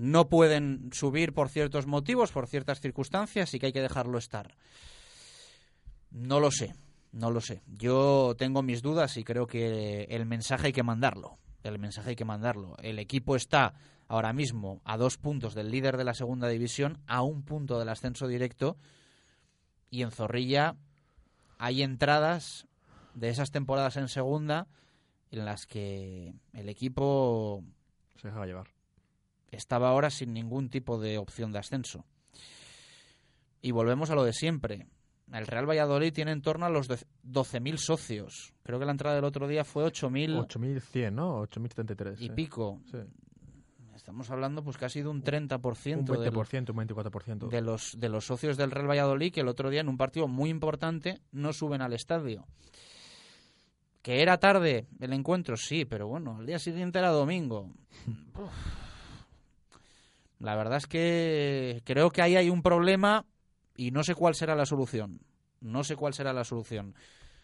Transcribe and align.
no 0.00 0.30
pueden 0.30 0.88
subir 0.92 1.34
por 1.34 1.50
ciertos 1.50 1.86
motivos, 1.86 2.32
por 2.32 2.46
ciertas 2.46 2.80
circunstancias 2.80 3.52
y 3.52 3.58
que 3.58 3.66
hay 3.66 3.72
que 3.74 3.82
dejarlo 3.82 4.16
estar. 4.16 4.56
No 6.10 6.40
lo 6.40 6.50
sé, 6.50 6.74
no 7.12 7.30
lo 7.30 7.42
sé. 7.42 7.62
Yo 7.66 8.34
tengo 8.38 8.62
mis 8.62 8.80
dudas 8.80 9.18
y 9.18 9.24
creo 9.24 9.46
que 9.46 10.04
el 10.04 10.24
mensaje 10.24 10.68
hay 10.68 10.72
que 10.72 10.82
mandarlo. 10.82 11.38
El 11.62 11.78
mensaje 11.78 12.10
hay 12.10 12.16
que 12.16 12.24
mandarlo. 12.24 12.78
El 12.78 12.98
equipo 12.98 13.36
está 13.36 13.74
ahora 14.08 14.32
mismo 14.32 14.80
a 14.86 14.96
dos 14.96 15.18
puntos 15.18 15.54
del 15.54 15.70
líder 15.70 15.98
de 15.98 16.04
la 16.04 16.14
segunda 16.14 16.48
división, 16.48 17.02
a 17.06 17.20
un 17.20 17.42
punto 17.42 17.78
del 17.78 17.90
ascenso 17.90 18.26
directo 18.26 18.78
y 19.90 20.00
en 20.00 20.12
Zorrilla 20.12 20.76
hay 21.58 21.82
entradas 21.82 22.66
de 23.12 23.28
esas 23.28 23.50
temporadas 23.50 23.98
en 23.98 24.08
segunda 24.08 24.66
en 25.30 25.44
las 25.44 25.66
que 25.66 26.32
el 26.54 26.70
equipo 26.70 27.62
se 28.16 28.28
deja 28.28 28.46
llevar 28.46 28.79
estaba 29.50 29.88
ahora 29.88 30.10
sin 30.10 30.32
ningún 30.32 30.70
tipo 30.70 30.98
de 31.00 31.18
opción 31.18 31.52
de 31.52 31.58
ascenso. 31.58 32.04
Y 33.62 33.72
volvemos 33.72 34.10
a 34.10 34.14
lo 34.14 34.24
de 34.24 34.32
siempre. 34.32 34.86
El 35.32 35.46
Real 35.46 35.68
Valladolid 35.68 36.12
tiene 36.12 36.32
en 36.32 36.42
torno 36.42 36.66
a 36.66 36.70
los 36.70 36.88
12.000 36.88 37.76
socios. 37.76 38.52
Creo 38.62 38.78
que 38.78 38.84
la 38.84 38.92
entrada 38.92 39.14
del 39.14 39.24
otro 39.24 39.46
día 39.46 39.64
fue 39.64 39.84
8.000... 39.84 40.46
8.100, 40.48 41.12
¿no? 41.12 41.42
8.033. 41.42 42.16
Y 42.20 42.30
pico. 42.30 42.80
Sí. 42.90 42.98
Estamos 43.94 44.30
hablando 44.30 44.64
pues 44.64 44.78
casi 44.78 45.02
de 45.02 45.08
un 45.08 45.22
30%. 45.22 45.60
Un 45.98 46.06
20%, 46.06 46.70
un 46.70 46.88
24%. 46.88 47.48
De 47.48 47.60
los, 47.60 47.92
de 47.98 48.08
los 48.08 48.24
socios 48.24 48.56
del 48.56 48.70
Real 48.70 48.88
Valladolid 48.88 49.32
que 49.32 49.42
el 49.42 49.48
otro 49.48 49.68
día 49.68 49.82
en 49.82 49.88
un 49.88 49.98
partido 49.98 50.26
muy 50.26 50.48
importante 50.48 51.20
no 51.32 51.52
suben 51.52 51.82
al 51.82 51.92
estadio. 51.92 52.46
¿Que 54.02 54.22
era 54.22 54.38
tarde 54.38 54.86
el 55.00 55.12
encuentro? 55.12 55.56
Sí, 55.58 55.84
pero 55.84 56.08
bueno, 56.08 56.38
al 56.38 56.46
día 56.46 56.58
siguiente 56.58 56.98
era 56.98 57.10
domingo. 57.10 57.70
La 60.40 60.56
verdad 60.56 60.78
es 60.78 60.86
que 60.86 61.82
creo 61.84 62.10
que 62.10 62.22
ahí 62.22 62.34
hay 62.34 62.50
un 62.50 62.62
problema 62.62 63.26
y 63.76 63.90
no 63.90 64.02
sé 64.02 64.14
cuál 64.14 64.34
será 64.34 64.56
la 64.56 64.66
solución. 64.66 65.20
No 65.60 65.84
sé 65.84 65.96
cuál 65.96 66.14
será 66.14 66.32
la 66.32 66.44
solución. 66.44 66.94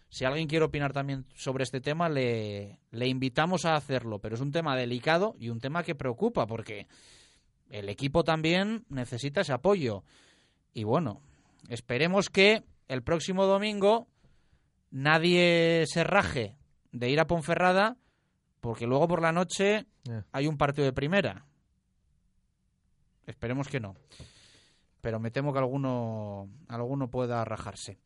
Si 0.09 0.25
alguien 0.25 0.49
quiere 0.49 0.65
opinar 0.65 0.93
también 0.93 1.27
sobre 1.35 1.65
este 1.65 1.81
tema, 1.81 2.09
le, 2.09 2.81
le 2.91 3.07
invitamos 3.07 3.67
a 3.67 3.77
hacerlo, 3.77 4.19
pero 4.19 4.35
es 4.35 4.41
un 4.41 4.51
tema 4.51 4.77
delicado 4.77 5.37
y 5.39 5.51
un 5.51 5.61
tema 5.61 5.83
que 5.83 5.95
preocupa 5.95 6.47
porque 6.47 6.87
el 7.69 7.89
equipo 7.89 8.25
también 8.25 8.85
necesita 8.89 9.43
ese 9.43 9.53
apoyo. 9.53 10.03
Y 10.73 10.85
bueno, 10.85 11.21
esperemos 11.69 12.31
que 12.31 12.65
el 12.89 13.03
próximo 13.03 13.45
domingo 13.45 14.09
nadie 14.91 15.85
se 15.87 16.03
raje 16.03 16.57
de 16.93 17.11
ir 17.11 17.21
a 17.21 17.27
Ponferrada 17.27 17.97
porque 18.61 18.87
luego 18.87 19.07
por 19.07 19.21
la 19.21 19.33
noche 19.33 19.87
hay 20.33 20.47
un 20.47 20.57
partido 20.57 20.87
de 20.87 20.93
primera. 20.93 21.45
Esperemos 23.27 23.69
que 23.69 23.81
no. 23.81 23.95
Pero 25.01 25.21
me 25.21 25.31
temo 25.31 25.53
que 25.53 25.59
alguno, 25.59 26.49
alguno 26.69 27.11
pueda 27.11 27.45
rajarse. 27.45 27.99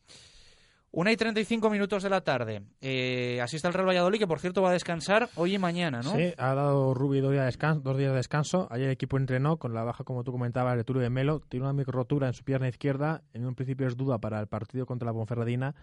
Una 0.92 1.12
y 1.12 1.16
35 1.16 1.70
minutos 1.70 2.02
de 2.02 2.10
la 2.10 2.22
tarde. 2.22 2.62
Eh, 2.80 3.40
así 3.40 3.54
está 3.54 3.68
el 3.68 3.74
Real 3.74 3.86
Valladolid, 3.86 4.18
que 4.18 4.26
por 4.26 4.40
cierto 4.40 4.60
va 4.60 4.70
a 4.70 4.72
descansar 4.72 5.28
hoy 5.36 5.54
y 5.54 5.58
mañana, 5.58 6.02
¿no? 6.02 6.16
Sí, 6.16 6.34
ha 6.36 6.54
dado 6.54 6.94
Rubi 6.94 7.20
dos 7.20 7.30
días 7.30 7.42
de 7.42 7.46
descanso. 7.46 7.80
Dos 7.82 7.96
días 7.96 8.10
de 8.10 8.16
descanso. 8.16 8.66
Ayer 8.70 8.86
el 8.86 8.92
equipo 8.92 9.16
entrenó 9.16 9.56
con 9.56 9.72
la 9.72 9.84
baja, 9.84 10.02
como 10.02 10.24
tú 10.24 10.32
comentabas, 10.32 10.76
de 10.76 10.82
Tulio 10.82 11.00
de 11.00 11.10
Melo. 11.10 11.42
Tiene 11.48 11.66
una 11.66 11.72
micro 11.72 11.92
rotura 11.92 12.26
en 12.26 12.34
su 12.34 12.42
pierna 12.42 12.68
izquierda. 12.68 13.22
En 13.34 13.46
un 13.46 13.54
principio 13.54 13.86
es 13.86 13.96
duda 13.96 14.18
para 14.18 14.40
el 14.40 14.48
partido 14.48 14.84
contra 14.84 15.06
la 15.06 15.12
Ponferradina. 15.12 15.76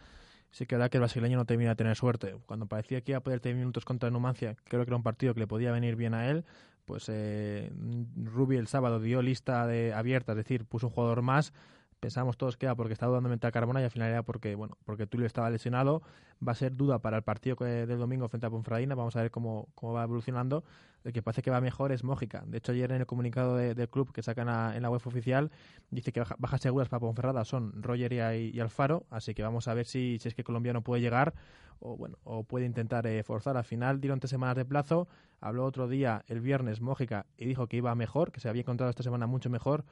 Sí 0.51 0.65
que 0.65 0.75
verdad 0.75 0.89
que 0.89 0.97
el 0.97 1.01
brasileño 1.01 1.37
no 1.37 1.45
termina 1.45 1.69
de 1.69 1.75
tener 1.77 1.95
suerte. 1.95 2.35
Cuando 2.45 2.65
parecía 2.65 2.99
que 2.99 3.13
iba 3.13 3.19
a 3.19 3.23
poder 3.23 3.39
tener 3.39 3.57
minutos 3.57 3.85
contra 3.85 4.09
Numancia, 4.09 4.57
creo 4.65 4.83
que 4.83 4.89
era 4.89 4.97
un 4.97 5.03
partido 5.03 5.33
que 5.33 5.39
le 5.39 5.47
podía 5.47 5.71
venir 5.71 5.95
bien 5.95 6.15
a 6.15 6.29
él 6.29 6.43
pues 6.87 7.09
eh, 7.09 7.69
Rubi 8.15 8.55
el 8.55 8.67
sábado 8.67 9.01
dio 9.01 9.21
lista 9.21 9.67
de 9.67 9.93
abierta, 9.93 10.31
es 10.31 10.37
decir, 10.37 10.63
puso 10.63 10.87
un 10.87 10.93
jugador 10.93 11.21
más. 11.21 11.51
Pensamos 11.99 12.37
todos 12.37 12.57
que 12.57 12.67
era 12.67 12.75
porque 12.75 12.93
estaba 12.93 13.17
dudando 13.17 13.47
a 13.47 13.51
Carmona 13.51 13.81
y 13.81 13.85
al 13.85 13.91
final 13.91 14.09
era 14.09 14.21
porque, 14.21 14.53
bueno, 14.53 14.77
porque 14.85 15.07
Tulio 15.07 15.25
estaba 15.25 15.49
lesionado. 15.49 16.03
Va 16.47 16.51
a 16.51 16.55
ser 16.55 16.75
duda 16.75 16.99
para 16.99 17.17
el 17.17 17.23
partido 17.23 17.55
del 17.55 17.97
domingo 17.97 18.29
frente 18.29 18.45
a 18.45 18.51
Ponfradina. 18.51 18.93
Vamos 18.93 19.15
a 19.15 19.21
ver 19.21 19.31
cómo, 19.31 19.69
cómo 19.73 19.93
va 19.93 20.03
evolucionando. 20.03 20.63
El 21.03 21.13
que 21.13 21.23
parece 21.23 21.41
que 21.41 21.49
va 21.49 21.59
mejor 21.59 21.91
es 21.91 22.03
Mójica. 22.03 22.43
De 22.45 22.57
hecho, 22.57 22.71
ayer 22.71 22.91
en 22.91 23.01
el 23.01 23.07
comunicado 23.07 23.55
del 23.55 23.89
club 23.89 24.11
que 24.11 24.21
sacan 24.21 24.75
en 24.75 24.81
la 24.81 24.89
web 24.89 25.01
oficial, 25.05 25.51
dice 25.89 26.11
que 26.11 26.21
bajas 26.37 26.61
seguras 26.61 26.89
para 26.89 26.99
Ponferrada 26.99 27.45
son 27.45 27.81
Roger 27.81 28.13
y, 28.13 28.59
Alfaro. 28.59 29.05
Así 29.09 29.33
que 29.33 29.41
vamos 29.41 29.67
a 29.67 29.73
ver 29.73 29.85
si, 29.85 30.19
es 30.23 30.35
que 30.35 30.43
colombiano 30.43 30.81
puede 30.83 31.01
llegar 31.01 31.33
o 31.79 31.95
bueno 31.95 32.17
o 32.23 32.43
puede 32.43 32.65
intentar 32.65 33.07
eh, 33.07 33.23
forzar. 33.23 33.57
Al 33.57 33.63
final 33.63 34.01
dieron 34.01 34.19
tres 34.19 34.29
semanas 34.29 34.55
de 34.55 34.65
plazo. 34.65 35.07
Habló 35.39 35.65
otro 35.65 35.87
día, 35.87 36.23
el 36.27 36.41
viernes, 36.41 36.81
Mójica, 36.81 37.25
y 37.37 37.45
dijo 37.45 37.67
que 37.67 37.77
iba 37.77 37.95
mejor, 37.95 38.31
que 38.31 38.39
se 38.39 38.49
había 38.49 38.61
encontrado 38.61 38.89
esta 38.89 39.03
semana 39.03 39.27
mucho 39.27 39.49
mejor. 39.49 39.85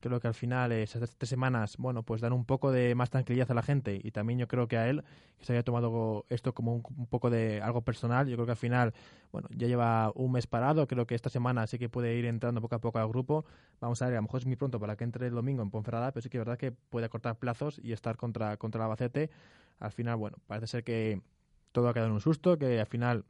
Creo 0.00 0.20
que 0.20 0.28
al 0.28 0.34
final 0.34 0.70
eh, 0.70 0.82
esas 0.82 1.16
tres 1.16 1.28
semanas, 1.28 1.76
bueno, 1.76 2.04
pues 2.04 2.20
dan 2.20 2.32
un 2.32 2.44
poco 2.44 2.70
de 2.70 2.94
más 2.94 3.10
tranquilidad 3.10 3.50
a 3.50 3.54
la 3.54 3.62
gente 3.62 4.00
y 4.02 4.12
también 4.12 4.38
yo 4.38 4.46
creo 4.46 4.68
que 4.68 4.76
a 4.76 4.88
él, 4.88 5.02
que 5.38 5.44
se 5.44 5.52
había 5.52 5.64
tomado 5.64 6.24
esto 6.28 6.54
como 6.54 6.74
un, 6.74 7.06
poco 7.06 7.30
de 7.30 7.60
algo 7.60 7.82
personal. 7.82 8.28
Yo 8.28 8.36
creo 8.36 8.46
que 8.46 8.52
al 8.52 8.58
final, 8.58 8.94
bueno, 9.32 9.48
ya 9.50 9.66
lleva 9.66 10.12
un 10.14 10.32
mes 10.32 10.46
parado. 10.46 10.86
Creo 10.86 11.06
que 11.06 11.14
esta 11.16 11.30
semana 11.30 11.66
sí 11.66 11.78
que 11.78 11.88
puede 11.88 12.14
ir 12.14 12.26
entrando 12.26 12.60
poco 12.60 12.76
a 12.76 12.80
poco 12.80 12.98
al 12.98 13.08
grupo. 13.08 13.44
Vamos 13.80 14.00
a 14.02 14.06
ver, 14.06 14.14
a 14.14 14.18
lo 14.18 14.22
mejor 14.22 14.40
es 14.40 14.46
muy 14.46 14.56
pronto 14.56 14.78
para 14.78 14.96
que 14.96 15.04
entre 15.04 15.26
el 15.26 15.34
domingo 15.34 15.62
en 15.62 15.70
Ponferrada, 15.70 16.12
pero 16.12 16.22
sí 16.22 16.28
que 16.28 16.38
es 16.38 16.40
verdad 16.40 16.58
que 16.58 16.70
puede 16.70 17.06
acortar 17.06 17.36
plazos 17.36 17.80
y 17.82 17.92
estar 17.92 18.16
contra, 18.16 18.56
contra 18.56 18.80
el 18.80 18.84
Albacete. 18.84 19.30
Al 19.80 19.90
final, 19.90 20.16
bueno, 20.16 20.36
parece 20.46 20.68
ser 20.68 20.84
que 20.84 21.20
todo 21.72 21.88
ha 21.88 21.92
quedado 21.92 22.08
en 22.08 22.14
un 22.14 22.20
susto, 22.20 22.56
que 22.56 22.78
al 22.78 22.86
final 22.86 23.24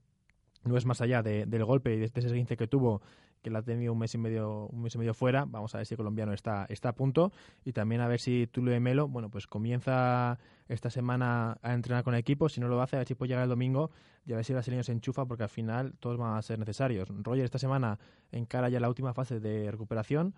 no 0.64 0.76
es 0.76 0.84
más 0.84 1.00
allá 1.00 1.22
del 1.22 1.64
golpe 1.64 1.94
y 1.94 1.98
de 1.98 2.06
ese 2.06 2.20
15 2.20 2.56
que 2.56 2.66
tuvo 2.66 3.00
que 3.42 3.50
la 3.50 3.60
ha 3.60 3.62
tenido 3.62 3.92
un 3.92 3.98
mes 3.98 4.14
y 4.14 4.18
medio 4.18 4.66
un 4.66 4.82
mes 4.82 4.94
y 4.94 4.98
medio 4.98 5.14
fuera. 5.14 5.44
Vamos 5.46 5.74
a 5.74 5.78
ver 5.78 5.86
si 5.86 5.96
colombiano 5.96 6.32
está 6.32 6.66
está 6.68 6.90
a 6.90 6.94
punto. 6.94 7.32
Y 7.64 7.72
también 7.72 8.00
a 8.00 8.08
ver 8.08 8.20
si 8.20 8.46
Tulio 8.46 8.72
de 8.72 8.80
Melo 8.80 9.08
bueno 9.08 9.30
pues 9.30 9.46
comienza 9.46 10.38
esta 10.68 10.90
semana 10.90 11.58
a 11.62 11.74
entrenar 11.74 12.04
con 12.04 12.14
el 12.14 12.20
equipo. 12.20 12.48
Si 12.48 12.60
no 12.60 12.68
lo 12.68 12.80
hace 12.82 12.96
a 12.96 13.00
ver 13.00 13.08
si 13.08 13.14
puede 13.14 13.28
llegar 13.30 13.44
el 13.44 13.50
domingo 13.50 13.90
y 14.26 14.32
a 14.32 14.36
ver 14.36 14.44
si 14.44 14.52
el 14.52 14.56
brasileño 14.56 14.82
se 14.82 14.92
enchufa 14.92 15.26
porque 15.26 15.44
al 15.44 15.48
final 15.48 15.94
todos 16.00 16.18
van 16.18 16.36
a 16.36 16.42
ser 16.42 16.58
necesarios. 16.58 17.08
Roger 17.22 17.44
esta 17.44 17.58
semana 17.58 17.98
encara 18.32 18.68
ya 18.68 18.80
la 18.80 18.88
última 18.88 19.14
fase 19.14 19.40
de 19.40 19.70
recuperación. 19.70 20.34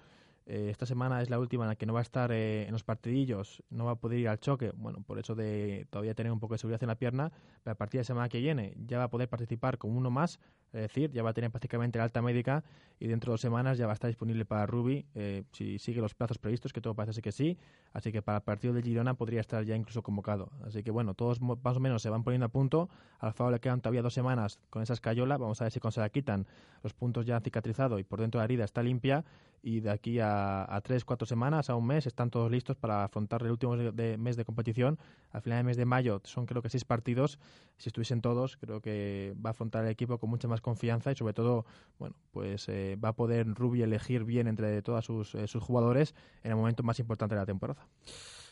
Eh, 0.47 0.69
esta 0.71 0.85
semana 0.85 1.23
es 1.23 1.31
la 1.31 1.39
última 1.39 1.65
en 1.65 1.69
la 1.69 1.77
que 1.77 1.87
no 1.87 1.93
va 1.93 2.01
a 2.01 2.03
estar 2.03 2.33
eh, 2.33 2.65
en 2.67 2.73
los 2.73 2.83
partidillos, 2.83 3.63
no 3.71 3.85
va 3.85 3.93
a 3.93 3.95
poder 3.97 4.19
ir 4.19 4.29
al 4.29 4.41
choque, 4.41 4.73
bueno, 4.75 5.01
por 5.07 5.21
eso 5.21 5.37
de 5.37 5.87
todavía 5.91 6.15
tener 6.15 6.33
un 6.33 6.41
poco 6.41 6.55
de 6.55 6.59
seguridad 6.59 6.83
en 6.83 6.89
la 6.89 6.97
pierna, 6.97 7.31
pero 7.63 7.73
a 7.73 7.75
partir 7.77 7.99
de 7.99 8.03
la 8.03 8.07
semana 8.07 8.29
que 8.29 8.41
viene 8.41 8.75
ya 8.85 8.99
va 8.99 9.05
a 9.05 9.11
poder 9.11 9.29
participar 9.29 9.79
con 9.79 9.97
uno 9.97 10.11
más 10.11 10.41
es 10.73 10.83
decir, 10.83 11.11
ya 11.11 11.23
va 11.23 11.31
a 11.31 11.33
tener 11.33 11.51
prácticamente 11.51 11.99
la 11.99 12.05
alta 12.05 12.23
médica 12.23 12.63
y 13.01 13.09
dentro 13.09 13.31
de 13.31 13.35
dos 13.35 13.41
semanas 13.41 13.79
ya 13.79 13.87
va 13.87 13.93
a 13.93 13.95
estar 13.95 14.09
disponible 14.09 14.45
para 14.45 14.67
Ruby 14.67 15.07
eh, 15.15 15.43
si 15.53 15.79
sigue 15.79 16.01
los 16.01 16.15
plazos 16.15 16.39
previstos, 16.39 16.73
que 16.73 16.81
todo 16.81 16.95
parece 16.95 17.23
que 17.23 17.33
sí. 17.33 17.59
Así 17.93 18.13
que 18.13 18.21
para 18.23 18.39
el 18.39 18.45
partido 18.45 18.75
de 18.75 18.83
Girona 18.83 19.15
podría 19.15 19.41
estar 19.41 19.65
ya 19.65 19.75
incluso 19.75 20.03
convocado. 20.03 20.51
Así 20.65 20.83
que 20.83 20.91
bueno, 20.91 21.15
todos 21.15 21.41
más 21.41 21.77
o 21.77 21.81
menos 21.81 22.03
se 22.03 22.11
van 22.11 22.23
poniendo 22.23 22.47
a 22.47 22.51
punto. 22.51 22.89
Al 23.19 23.33
favor 23.33 23.55
le 23.55 23.61
quedan 23.61 23.81
todavía 23.81 24.03
dos 24.03 24.15
semanas 24.15 24.61
con 24.69 24.83
esa 24.83 24.93
escayola. 24.93 25.39
Vamos 25.39 25.61
a 25.61 25.65
ver 25.65 25.73
si 25.73 25.81
cuando 25.81 25.95
se 25.95 26.01
la 26.01 26.11
quitan 26.11 26.47
los 26.83 26.93
puntos 26.93 27.27
ya 27.27 27.37
han 27.37 27.43
cicatrizado 27.43 27.99
y 27.99 28.05
por 28.05 28.21
dentro 28.21 28.39
de 28.39 28.43
la 28.43 28.45
herida 28.45 28.65
está 28.65 28.83
limpia. 28.83 29.25
Y 29.63 29.81
de 29.81 29.91
aquí 29.91 30.19
a, 30.21 30.81
tres, 30.83 31.05
cuatro 31.05 31.27
semanas, 31.27 31.69
a 31.69 31.77
un 31.77 31.87
mes, 31.87 32.07
están 32.07 32.31
todos 32.31 32.51
listos 32.51 32.77
para 32.77 33.05
afrontar 33.05 33.43
el 33.43 33.51
último 33.51 33.77
mes 33.77 34.37
de 34.37 34.45
competición. 34.45 34.99
Al 35.33 35.43
final 35.43 35.59
del 35.59 35.67
mes 35.67 35.77
de 35.77 35.85
mayo 35.85 36.21
son 36.25 36.47
creo 36.47 36.63
que 36.63 36.71
seis 36.71 36.87
partidos. 36.87 37.39
Si 37.77 37.91
estuviesen 37.91 38.23
todos, 38.23 38.57
creo 38.57 38.81
que 38.81 39.35
va 39.45 39.51
a 39.51 39.53
afrontar 39.53 39.85
el 39.85 39.91
equipo 39.91 40.19
con 40.19 40.31
mucha 40.31 40.49
más 40.49 40.60
confianza 40.61 41.13
y 41.13 41.17
sobre 41.17 41.35
todo, 41.35 41.65
bueno, 41.99 42.17
pues 42.31 42.69
eh, 42.69 42.97
va 43.03 43.11
a 43.11 43.17
poder 43.17 43.47
Rubi 43.47 43.83
elegir 43.83 44.25
bien 44.25 44.47
entre 44.47 44.83
todos 44.83 45.05
sus, 45.05 45.35
eh, 45.35 45.47
sus 45.47 45.63
jugadores 45.63 46.15
en 46.43 46.51
el 46.51 46.57
momento 46.57 46.83
más 46.83 46.99
importante 46.99 47.35
de 47.35 47.41
la 47.41 47.47
temporada. 47.47 47.87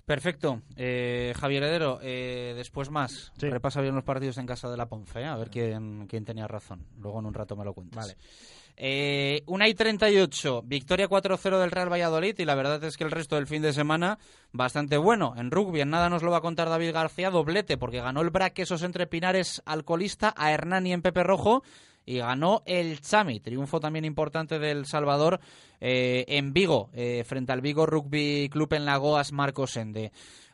Perfecto. 0.04 0.62
Eh, 0.76 1.34
Javier 1.36 1.64
Heredero, 1.64 1.98
después 1.98 2.90
más. 2.90 3.30
Repasa 3.36 3.82
bien 3.82 3.94
los 3.94 4.04
partidos 4.04 4.38
en 4.38 4.46
casa 4.46 4.70
de 4.70 4.76
la 4.78 4.88
Ponce, 4.88 5.24
a 5.24 5.36
ver 5.36 5.50
quién, 5.50 6.06
quién 6.06 6.24
tenía 6.24 6.48
razón. 6.48 6.86
Luego 6.98 7.18
en 7.18 7.26
un 7.26 7.34
rato 7.34 7.56
me 7.56 7.64
lo 7.64 7.74
cuentas. 7.74 8.06
Vale. 8.06 8.16
Eh, 8.80 9.42
una 9.46 9.66
y 9.66 9.74
38, 9.74 10.62
victoria 10.64 11.08
4-0 11.08 11.58
del 11.58 11.72
Real 11.72 11.92
Valladolid 11.92 12.38
y 12.38 12.44
la 12.44 12.54
verdad 12.54 12.82
es 12.84 12.96
que 12.96 13.02
el 13.02 13.10
resto 13.10 13.34
del 13.34 13.48
fin 13.48 13.60
de 13.60 13.72
semana 13.72 14.20
bastante 14.52 14.96
bueno. 14.96 15.34
En 15.36 15.50
rugby, 15.50 15.80
en 15.80 15.90
nada 15.90 16.08
nos 16.08 16.22
lo 16.22 16.30
va 16.30 16.36
a 16.36 16.42
contar 16.42 16.68
David 16.68 16.92
García, 16.92 17.30
doblete, 17.30 17.76
porque 17.76 18.00
ganó 18.00 18.20
el 18.20 18.30
Braquesos 18.30 18.84
entre 18.84 19.08
Pinares 19.08 19.62
alcoholista 19.66 20.32
a 20.36 20.52
Hernani 20.52 20.92
en 20.92 21.02
Pepe 21.02 21.24
Rojo 21.24 21.64
y 22.08 22.18
ganó 22.20 22.62
el 22.64 23.02
Chami. 23.02 23.38
Triunfo 23.38 23.80
también 23.80 24.06
importante 24.06 24.58
del 24.58 24.86
Salvador 24.86 25.40
eh, 25.78 26.24
en 26.26 26.54
Vigo, 26.54 26.88
eh, 26.94 27.22
frente 27.24 27.52
al 27.52 27.60
Vigo 27.60 27.84
Rugby 27.84 28.48
Club 28.50 28.72
en 28.72 28.86
Lagoas 28.86 29.30
Marcos 29.30 29.76
Ende. 29.76 30.10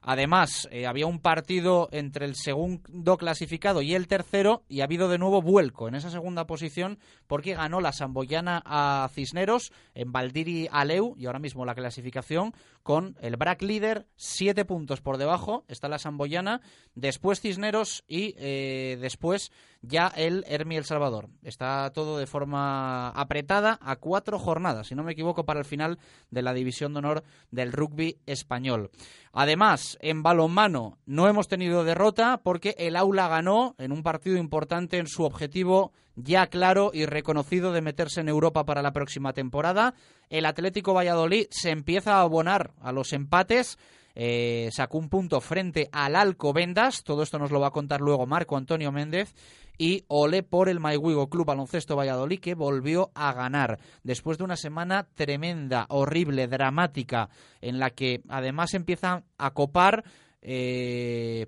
Además, 0.07 0.69
eh, 0.71 0.87
había 0.87 1.07
un 1.07 1.21
partido 1.21 1.89
entre 1.91 2.27
el 2.27 2.35
segundo 2.35 3.17
clasificado 3.17 3.81
y 3.81 3.95
el 3.95 4.07
tercero 4.07 4.63
y 4.69 4.81
ha 4.81 4.85
habido 4.85 5.09
de 5.09 5.17
nuevo 5.17 5.41
vuelco 5.41 5.89
en 5.89 5.95
esa 5.95 6.11
segunda 6.11 6.47
posición 6.47 6.99
porque 7.27 7.55
ganó 7.55 7.81
la 7.81 7.93
Samboyana 7.93 8.63
a 8.67 9.09
Cisneros 9.15 9.73
en 9.95 10.13
Valdiri 10.13 10.69
Aleu 10.71 11.15
y 11.17 11.25
ahora 11.25 11.39
mismo 11.39 11.65
la 11.65 11.75
clasificación 11.75 12.53
con 12.83 13.17
el 13.23 13.37
BRAC 13.37 13.63
líder, 13.63 14.07
siete 14.17 14.67
puntos 14.67 15.01
por 15.01 15.17
debajo, 15.17 15.65
está 15.69 15.89
la 15.89 15.99
Samboyana, 15.99 16.61
después 16.95 17.41
Cisneros 17.41 18.05
y 18.07 18.35
después 18.35 19.53
ya 19.87 20.09
el 20.09 20.45
Hermi 20.49 20.77
El 20.77 20.85
Salvador. 20.85 21.29
Está 21.43 21.91
todo 21.91 22.19
de 22.19 22.27
forma 22.27 23.11
apretada 23.11 23.79
a 23.83 23.97
cuatro 23.97 24.39
jornadas, 24.39 24.89
si 24.89 24.95
no 24.95 25.03
me 25.03 25.13
equivoco, 25.13 25.45
para 25.45 25.61
el 25.61 25.67
final 25.67 25.99
de 26.31 26.43
la 26.43 26.53
División 26.55 26.93
de 26.93 26.99
Honor 26.99 27.25
del 27.51 27.73
rugby 27.73 28.19
español. 28.27 28.91
Además, 29.33 29.99
en 30.01 30.23
balonmano 30.23 30.99
no 31.07 31.29
hemos 31.29 31.49
tenido 31.49 31.85
derrota 31.85 32.41
porque 32.43 32.75
el 32.79 32.97
Aula 32.97 33.29
ganó 33.29 33.75
en 33.79 33.93
un 33.93 34.03
partido 34.03 34.37
importante 34.37 34.99
en 34.99 35.07
su 35.07 35.25
objetivo 35.25 35.93
ya 36.17 36.47
claro 36.47 36.91
y 36.95 37.07
reconocido 37.07 37.73
de 37.73 37.83
meterse 37.83 38.21
en 38.21 38.29
Europa 38.29 38.65
para 38.65 38.83
la 38.83 38.93
próxima 38.93 39.33
temporada. 39.33 39.95
El 40.31 40.47
Atlético 40.47 40.95
Valladolid 40.95 41.47
se 41.51 41.71
empieza 41.71 42.17
a 42.17 42.21
abonar 42.23 42.73
a 42.81 42.93
los 42.93 43.13
empates. 43.13 43.79
Eh, 44.15 44.69
sacó 44.73 44.99
un 44.99 45.09
punto 45.09 45.41
frente 45.41 45.89
al 45.93 46.17
Alcobendas. 46.17 47.03
Todo 47.03 47.23
esto 47.23 47.39
nos 47.39 47.51
lo 47.51 47.61
va 47.61 47.69
a 47.69 47.73
contar 47.73 48.01
luego 48.01 48.27
Marco 48.27 48.57
Antonio 48.57 48.93
Méndez 48.93 49.35
y 49.77 50.05
ole 50.09 50.43
por 50.43 50.69
el 50.69 50.81
Maiwigo 50.81 51.29
Club 51.29 51.47
Baloncesto 51.47 51.97
Valladolid 51.97 52.41
que 52.41 52.55
volvió 52.55 53.11
a 53.15 53.33
ganar 53.33 53.79
después 54.03 54.39
de 54.39 54.45
una 54.45 54.57
semana 54.57 55.09
tremenda, 55.15 55.87
horrible, 55.89 56.47
dramática, 56.47 57.29
en 57.61 57.79
la 57.79 57.91
que 57.91 58.23
además 58.29 58.75
empiezan 58.75 59.25
a 59.37 59.51
copar 59.53 60.05
eh, 60.43 61.47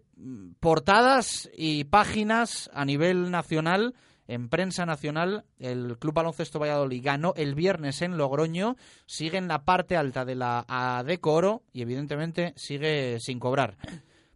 portadas 0.59 1.51
y 1.57 1.85
páginas 1.85 2.71
a 2.73 2.85
nivel 2.85 3.31
nacional. 3.31 3.95
En 4.29 4.49
prensa 4.49 4.87
nacional, 4.87 5.45
el 5.59 5.99
Club 5.99 6.15
Baloncesto 6.15 6.59
Valladolid 6.59 7.03
ganó 7.05 7.33
el 7.37 7.55
viernes 7.55 8.03
en 8.03 8.17
Logroño, 8.17 8.77
sigue 9.07 9.39
en 9.39 9.49
la 9.49 9.65
parte 9.65 9.97
alta 9.97 10.25
de 10.25 10.35
la 10.35 10.65
ADECO 10.69 11.33
Oro 11.33 11.63
y 11.73 11.83
evidentemente 11.83 12.53
sigue 12.57 13.19
sin 13.21 13.39
cobrar. 13.39 13.77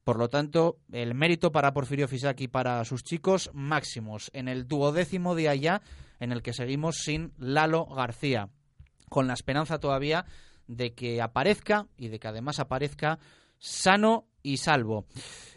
Por 0.05 0.19
lo 0.19 0.29
tanto, 0.29 0.79
el 0.93 1.15
mérito 1.15 1.53
para 1.53 1.73
Porfirio 1.73 2.09
Fisaki 2.09 2.45
y 2.45 2.49
para 2.49 2.85
sus 2.85 3.05
chicos 3.05 3.51
máximos 3.53 4.31
en 4.33 4.49
el 4.49 4.67
duodécimo 4.67 5.35
día 5.35 5.55
ya 5.55 5.83
en 6.21 6.33
el 6.33 6.43
que 6.43 6.53
seguimos 6.53 6.99
sin 6.99 7.33
Lalo 7.39 7.87
García, 7.87 8.49
con 9.09 9.27
la 9.27 9.35
esperanza 9.35 9.79
todavía 9.79 10.25
de 10.67 10.95
que 10.95 11.21
aparezca 11.21 11.87
y 11.97 12.09
de 12.09 12.19
que 12.19 12.29
además 12.29 12.61
aparezca 12.61 13.19
sano 13.59 14.27
y 14.43 14.57
salvo. 14.57 15.07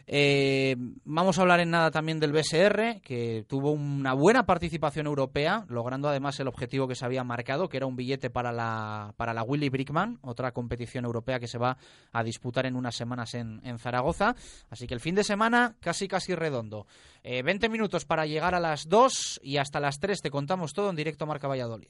Eh, 0.05 0.75
vamos 1.05 1.37
a 1.37 1.41
hablar 1.41 1.61
en 1.61 1.71
nada 1.71 1.89
también 1.89 2.19
del 2.19 2.33
BSR, 2.33 3.01
que 3.01 3.45
tuvo 3.47 3.71
una 3.71 4.13
buena 4.13 4.45
participación 4.45 5.07
europea, 5.07 5.65
logrando 5.69 6.09
además 6.09 6.39
el 6.39 6.47
objetivo 6.47 6.87
que 6.87 6.95
se 6.95 7.05
había 7.05 7.23
marcado, 7.23 7.69
que 7.69 7.77
era 7.77 7.85
un 7.85 7.95
billete 7.95 8.29
para 8.29 8.51
la, 8.51 9.13
para 9.15 9.33
la 9.33 9.43
Willy 9.43 9.69
Brickman, 9.69 10.19
otra 10.21 10.51
competición 10.51 11.05
europea 11.05 11.39
que 11.39 11.47
se 11.47 11.57
va 11.57 11.77
a 12.11 12.23
disputar 12.23 12.65
en 12.65 12.75
unas 12.75 12.95
semanas 12.95 13.33
en, 13.33 13.61
Zaragoza. 13.79 14.35
Así 14.69 14.87
que 14.87 14.93
el 14.93 14.99
fin 14.99 15.15
de 15.15 15.23
semana 15.23 15.75
casi 15.79 16.07
casi 16.07 16.35
redondo. 16.35 16.85
Eh, 17.23 17.41
20 17.41 17.69
minutos 17.69 18.05
para 18.05 18.25
llegar 18.25 18.55
a 18.55 18.59
las 18.59 18.87
2 18.87 19.39
y 19.43 19.57
hasta 19.57 19.79
las 19.79 19.99
3 19.99 20.21
te 20.21 20.29
contamos 20.29 20.73
todo 20.73 20.89
en 20.89 20.95
directo 20.95 21.25
Marca 21.25 21.47
Valladolid. 21.47 21.89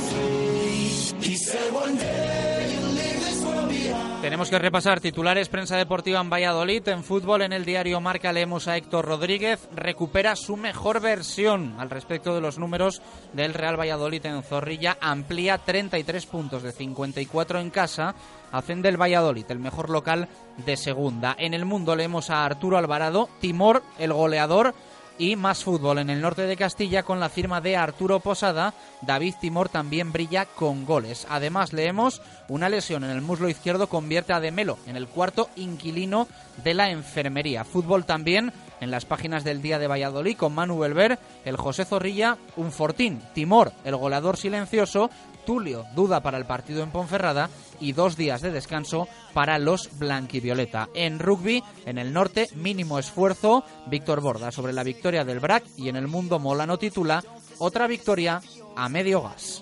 Tenemos 4.21 4.49
que 4.49 4.59
repasar 4.59 5.01
titulares, 5.01 5.49
prensa 5.49 5.77
deportiva 5.77 6.19
en 6.19 6.29
Valladolid. 6.29 6.87
En 6.87 7.03
fútbol, 7.03 7.41
en 7.41 7.53
el 7.53 7.65
diario 7.65 7.99
Marca, 7.99 8.31
leemos 8.31 8.67
a 8.67 8.77
Héctor 8.77 9.05
Rodríguez. 9.05 9.67
Recupera 9.75 10.35
su 10.35 10.57
mejor 10.57 11.01
versión 11.01 11.75
al 11.79 11.89
respecto 11.89 12.35
de 12.35 12.41
los 12.41 12.59
números 12.59 13.01
del 13.33 13.53
Real 13.53 13.79
Valladolid 13.79 14.25
en 14.25 14.43
Zorrilla. 14.43 14.97
Amplía 15.01 15.57
33 15.57 16.25
puntos 16.27 16.63
de 16.63 16.71
54 16.71 17.59
en 17.59 17.71
casa. 17.71 18.13
Hacen 18.51 18.81
del 18.81 19.01
Valladolid 19.01 19.45
el 19.49 19.59
mejor 19.59 19.89
local 19.89 20.27
de 20.65 20.77
segunda. 20.77 21.35
En 21.37 21.53
el 21.53 21.65
mundo 21.65 21.95
leemos 21.95 22.29
a 22.29 22.45
Arturo 22.45 22.77
Alvarado. 22.77 23.27
Timor, 23.39 23.81
el 23.97 24.13
goleador 24.13 24.75
y 25.21 25.35
más 25.35 25.63
fútbol 25.63 25.99
en 25.99 26.09
el 26.09 26.19
norte 26.19 26.47
de 26.47 26.57
Castilla 26.57 27.03
con 27.03 27.19
la 27.19 27.29
firma 27.29 27.61
de 27.61 27.77
Arturo 27.77 28.19
Posada. 28.21 28.73
David 29.03 29.35
Timor 29.39 29.69
también 29.69 30.11
brilla 30.11 30.45
con 30.45 30.83
goles. 30.83 31.27
Además 31.29 31.73
leemos 31.73 32.23
una 32.47 32.69
lesión 32.69 33.03
en 33.03 33.11
el 33.11 33.21
muslo 33.21 33.47
izquierdo 33.47 33.85
convierte 33.87 34.33
a 34.33 34.39
Demelo 34.39 34.79
en 34.87 34.95
el 34.95 35.07
cuarto 35.07 35.51
inquilino 35.55 36.27
de 36.63 36.73
la 36.73 36.89
enfermería. 36.89 37.63
Fútbol 37.63 38.03
también 38.03 38.51
en 38.79 38.89
las 38.89 39.05
páginas 39.05 39.43
del 39.43 39.61
Día 39.61 39.77
de 39.77 39.85
Valladolid 39.85 40.35
con 40.35 40.55
Manu 40.55 40.79
Belver, 40.79 41.19
el 41.45 41.55
José 41.55 41.85
Zorrilla, 41.85 42.39
un 42.55 42.71
fortín, 42.71 43.21
Timor, 43.35 43.73
el 43.83 43.95
goleador 43.95 44.37
silencioso, 44.37 45.11
Tulio, 45.51 45.85
duda 45.95 46.23
para 46.23 46.37
el 46.37 46.45
partido 46.45 46.81
en 46.81 46.91
Ponferrada 46.91 47.49
y 47.81 47.91
dos 47.91 48.15
días 48.15 48.39
de 48.39 48.51
descanso 48.51 49.09
para 49.33 49.59
los 49.59 49.99
blanquivioleta. 49.99 50.87
En 50.93 51.19
rugby, 51.19 51.61
en 51.85 51.97
el 51.97 52.13
norte, 52.13 52.47
mínimo 52.55 52.97
esfuerzo, 52.97 53.65
Víctor 53.87 54.21
Borda 54.21 54.53
sobre 54.53 54.71
la 54.71 54.85
victoria 54.85 55.25
del 55.25 55.41
BRAC 55.41 55.65
y 55.75 55.89
en 55.89 55.97
el 55.97 56.07
mundo 56.07 56.39
Molano 56.39 56.79
titula 56.79 57.21
otra 57.57 57.87
victoria 57.87 58.41
a 58.77 58.87
medio 58.87 59.23
gas. 59.23 59.61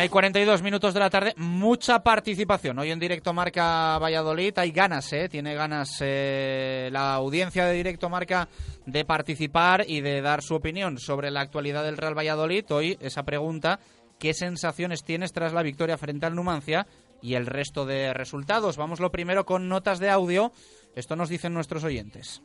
Una 0.00 0.06
y 0.06 0.08
42 0.08 0.62
minutos 0.62 0.94
de 0.94 1.00
la 1.00 1.10
tarde, 1.10 1.34
mucha 1.36 2.02
participación. 2.02 2.78
Hoy 2.78 2.90
en 2.90 2.98
directo 2.98 3.34
Marca 3.34 3.98
Valladolid 3.98 4.56
hay 4.56 4.70
ganas, 4.70 5.12
¿eh? 5.12 5.28
tiene 5.28 5.52
ganas 5.52 5.98
eh, 6.00 6.88
la 6.90 7.12
audiencia 7.12 7.66
de 7.66 7.74
directo 7.74 8.08
Marca 8.08 8.48
de 8.86 9.04
participar 9.04 9.84
y 9.86 10.00
de 10.00 10.22
dar 10.22 10.42
su 10.42 10.54
opinión 10.54 10.98
sobre 10.98 11.30
la 11.30 11.42
actualidad 11.42 11.84
del 11.84 11.98
Real 11.98 12.16
Valladolid. 12.16 12.64
Hoy 12.70 12.96
esa 13.02 13.24
pregunta, 13.24 13.78
¿qué 14.18 14.32
sensaciones 14.32 15.04
tienes 15.04 15.34
tras 15.34 15.52
la 15.52 15.62
victoria 15.62 15.98
frente 15.98 16.24
al 16.24 16.34
Numancia 16.34 16.86
y 17.20 17.34
el 17.34 17.44
resto 17.44 17.84
de 17.84 18.14
resultados? 18.14 18.78
Vamos 18.78 19.00
lo 19.00 19.10
primero 19.10 19.44
con 19.44 19.68
notas 19.68 19.98
de 19.98 20.08
audio. 20.08 20.50
Esto 20.96 21.14
nos 21.14 21.28
dicen 21.28 21.52
nuestros 21.52 21.84
oyentes. 21.84 22.40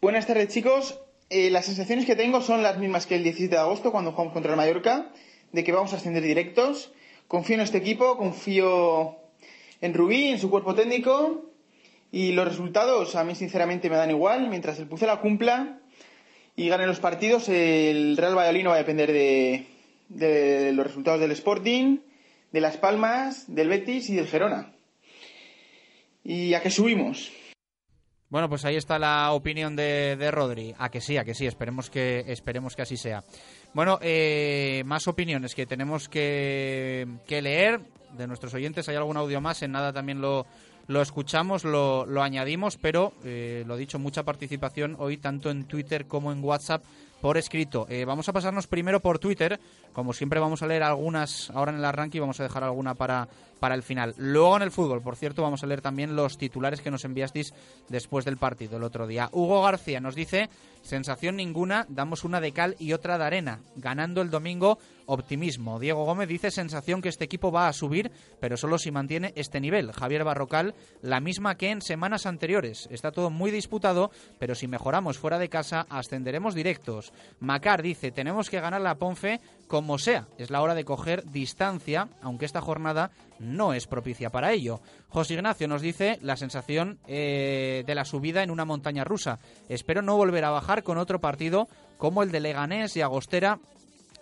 Buenas 0.00 0.26
tardes 0.26 0.48
chicos, 0.48 0.98
eh, 1.28 1.50
las 1.50 1.66
sensaciones 1.66 2.06
que 2.06 2.14
tengo 2.14 2.40
son 2.40 2.62
las 2.62 2.78
mismas 2.78 3.06
que 3.06 3.16
el 3.16 3.24
17 3.24 3.54
de 3.54 3.60
agosto 3.60 3.90
cuando 3.90 4.12
jugamos 4.12 4.32
contra 4.32 4.52
el 4.52 4.56
Mallorca, 4.56 5.10
de 5.52 5.64
que 5.64 5.72
vamos 5.72 5.92
a 5.92 5.96
ascender 5.96 6.22
directos. 6.22 6.92
Confío 7.26 7.56
en 7.56 7.62
este 7.62 7.78
equipo, 7.78 8.16
confío 8.16 9.16
en 9.80 9.94
Rubí, 9.94 10.28
en 10.28 10.38
su 10.38 10.50
cuerpo 10.50 10.74
técnico 10.74 11.50
y 12.12 12.32
los 12.32 12.46
resultados 12.46 13.16
a 13.16 13.24
mí 13.24 13.34
sinceramente 13.34 13.90
me 13.90 13.96
dan 13.96 14.10
igual 14.10 14.48
mientras 14.48 14.78
el 14.78 14.86
Pucela 14.86 15.20
cumpla 15.20 15.80
y 16.54 16.68
ganen 16.68 16.86
los 16.86 17.00
partidos, 17.00 17.48
el 17.48 18.16
Real 18.16 18.36
Valladolid 18.36 18.64
no 18.64 18.70
va 18.70 18.76
a 18.76 18.78
depender 18.78 19.12
de, 19.12 19.66
de 20.08 20.72
los 20.72 20.86
resultados 20.86 21.20
del 21.20 21.32
Sporting, 21.32 21.98
de 22.52 22.60
Las 22.60 22.78
Palmas, 22.78 23.52
del 23.52 23.68
Betis 23.68 24.08
y 24.08 24.14
del 24.14 24.26
Gerona. 24.26 24.72
¿Y 26.24 26.54
a 26.54 26.62
qué 26.62 26.70
subimos? 26.70 27.30
Bueno, 28.28 28.48
pues 28.48 28.64
ahí 28.64 28.76
está 28.76 28.98
la 28.98 29.32
opinión 29.32 29.76
de, 29.76 30.16
de, 30.16 30.30
Rodri. 30.30 30.74
A 30.78 30.88
que 30.88 31.00
sí, 31.00 31.16
a 31.16 31.24
que 31.24 31.34
sí, 31.34 31.46
esperemos 31.46 31.90
que, 31.90 32.24
esperemos 32.26 32.74
que 32.74 32.82
así 32.82 32.96
sea. 32.96 33.22
Bueno, 33.72 33.98
eh, 34.02 34.82
más 34.84 35.06
opiniones 35.06 35.54
que 35.54 35.66
tenemos 35.66 36.08
que, 36.08 37.06
que, 37.26 37.40
leer 37.40 37.80
de 38.16 38.26
nuestros 38.26 38.52
oyentes. 38.54 38.88
Hay 38.88 38.96
algún 38.96 39.16
audio 39.16 39.40
más, 39.40 39.62
en 39.62 39.72
nada 39.72 39.92
también 39.92 40.20
lo, 40.20 40.44
lo 40.88 41.02
escuchamos, 41.02 41.64
lo, 41.64 42.04
lo 42.06 42.22
añadimos, 42.22 42.76
pero 42.76 43.12
eh, 43.24 43.64
lo 43.66 43.76
dicho, 43.76 43.98
mucha 43.98 44.24
participación 44.24 44.96
hoy 44.98 45.18
tanto 45.18 45.50
en 45.50 45.64
Twitter 45.64 46.06
como 46.06 46.32
en 46.32 46.42
WhatsApp 46.42 46.82
por 47.20 47.38
escrito. 47.38 47.86
Eh, 47.88 48.04
vamos 48.04 48.28
a 48.28 48.32
pasarnos 48.32 48.66
primero 48.66 49.00
por 49.00 49.18
Twitter. 49.18 49.58
Como 49.92 50.12
siempre 50.12 50.38
vamos 50.38 50.62
a 50.62 50.66
leer 50.66 50.82
algunas 50.82 51.50
ahora 51.50 51.72
en 51.72 51.78
el 51.78 51.84
arranque 51.84 52.18
y 52.18 52.20
vamos 52.20 52.38
a 52.40 52.44
dejar 52.44 52.62
alguna 52.62 52.94
para, 52.94 53.28
para 53.60 53.74
el 53.74 53.82
final. 53.82 54.14
Luego 54.16 54.56
en 54.56 54.62
el 54.62 54.70
fútbol, 54.70 55.02
por 55.02 55.16
cierto, 55.16 55.42
vamos 55.42 55.62
a 55.62 55.66
leer 55.66 55.80
también 55.80 56.16
los 56.16 56.38
titulares 56.38 56.80
que 56.80 56.90
nos 56.90 57.04
enviasteis 57.04 57.54
después 57.88 58.24
del 58.24 58.36
partido 58.36 58.76
el 58.76 58.84
otro 58.84 59.06
día. 59.06 59.28
Hugo 59.32 59.62
García 59.62 60.00
nos 60.00 60.14
dice, 60.14 60.48
sensación 60.82 61.36
ninguna, 61.36 61.86
damos 61.88 62.24
una 62.24 62.40
de 62.40 62.52
cal 62.52 62.76
y 62.78 62.92
otra 62.92 63.18
de 63.18 63.24
arena. 63.24 63.60
Ganando 63.76 64.22
el 64.22 64.30
domingo, 64.30 64.78
optimismo. 65.06 65.78
Diego 65.78 66.04
Gómez 66.04 66.28
dice, 66.28 66.50
sensación 66.50 67.00
que 67.00 67.08
este 67.08 67.24
equipo 67.24 67.50
va 67.50 67.68
a 67.68 67.72
subir, 67.72 68.10
pero 68.40 68.56
solo 68.56 68.78
si 68.78 68.90
mantiene 68.90 69.32
este 69.36 69.60
nivel. 69.60 69.92
Javier 69.92 70.24
Barrocal, 70.24 70.74
la 71.02 71.20
misma 71.20 71.56
que 71.56 71.70
en 71.70 71.82
semanas 71.82 72.26
anteriores. 72.26 72.88
Está 72.90 73.12
todo 73.12 73.30
muy 73.30 73.50
disputado, 73.50 74.10
pero 74.38 74.54
si 74.54 74.68
mejoramos 74.68 75.18
fuera 75.18 75.38
de 75.38 75.48
casa, 75.48 75.86
ascenderemos 75.88 76.54
directos. 76.54 77.12
Macar 77.40 77.82
dice, 77.82 78.10
tenemos 78.10 78.50
que 78.50 78.60
ganar 78.60 78.80
la 78.80 78.96
Ponfe 78.96 79.40
como 79.68 79.98
sea. 79.98 80.28
Es 80.38 80.50
la 80.50 80.60
hora 80.60 80.74
de 80.74 80.84
coger 80.84 81.24
distancia, 81.30 82.08
aunque 82.22 82.44
esta 82.44 82.60
jornada 82.60 83.10
no 83.38 83.72
es 83.72 83.86
propicia 83.86 84.30
para 84.30 84.52
ello. 84.52 84.80
José 85.08 85.34
Ignacio 85.34 85.68
nos 85.68 85.82
dice 85.82 86.18
la 86.22 86.36
sensación 86.36 86.98
eh, 87.06 87.84
de 87.86 87.94
la 87.94 88.04
subida 88.04 88.42
en 88.42 88.50
una 88.50 88.64
montaña 88.64 89.04
rusa. 89.04 89.38
Espero 89.68 90.02
no 90.02 90.16
volver 90.16 90.44
a 90.44 90.50
bajar 90.50 90.82
con 90.82 90.98
otro 90.98 91.20
partido 91.20 91.68
como 91.98 92.22
el 92.22 92.30
de 92.30 92.40
Leganés 92.40 92.96
y 92.96 93.02
Agostera, 93.02 93.58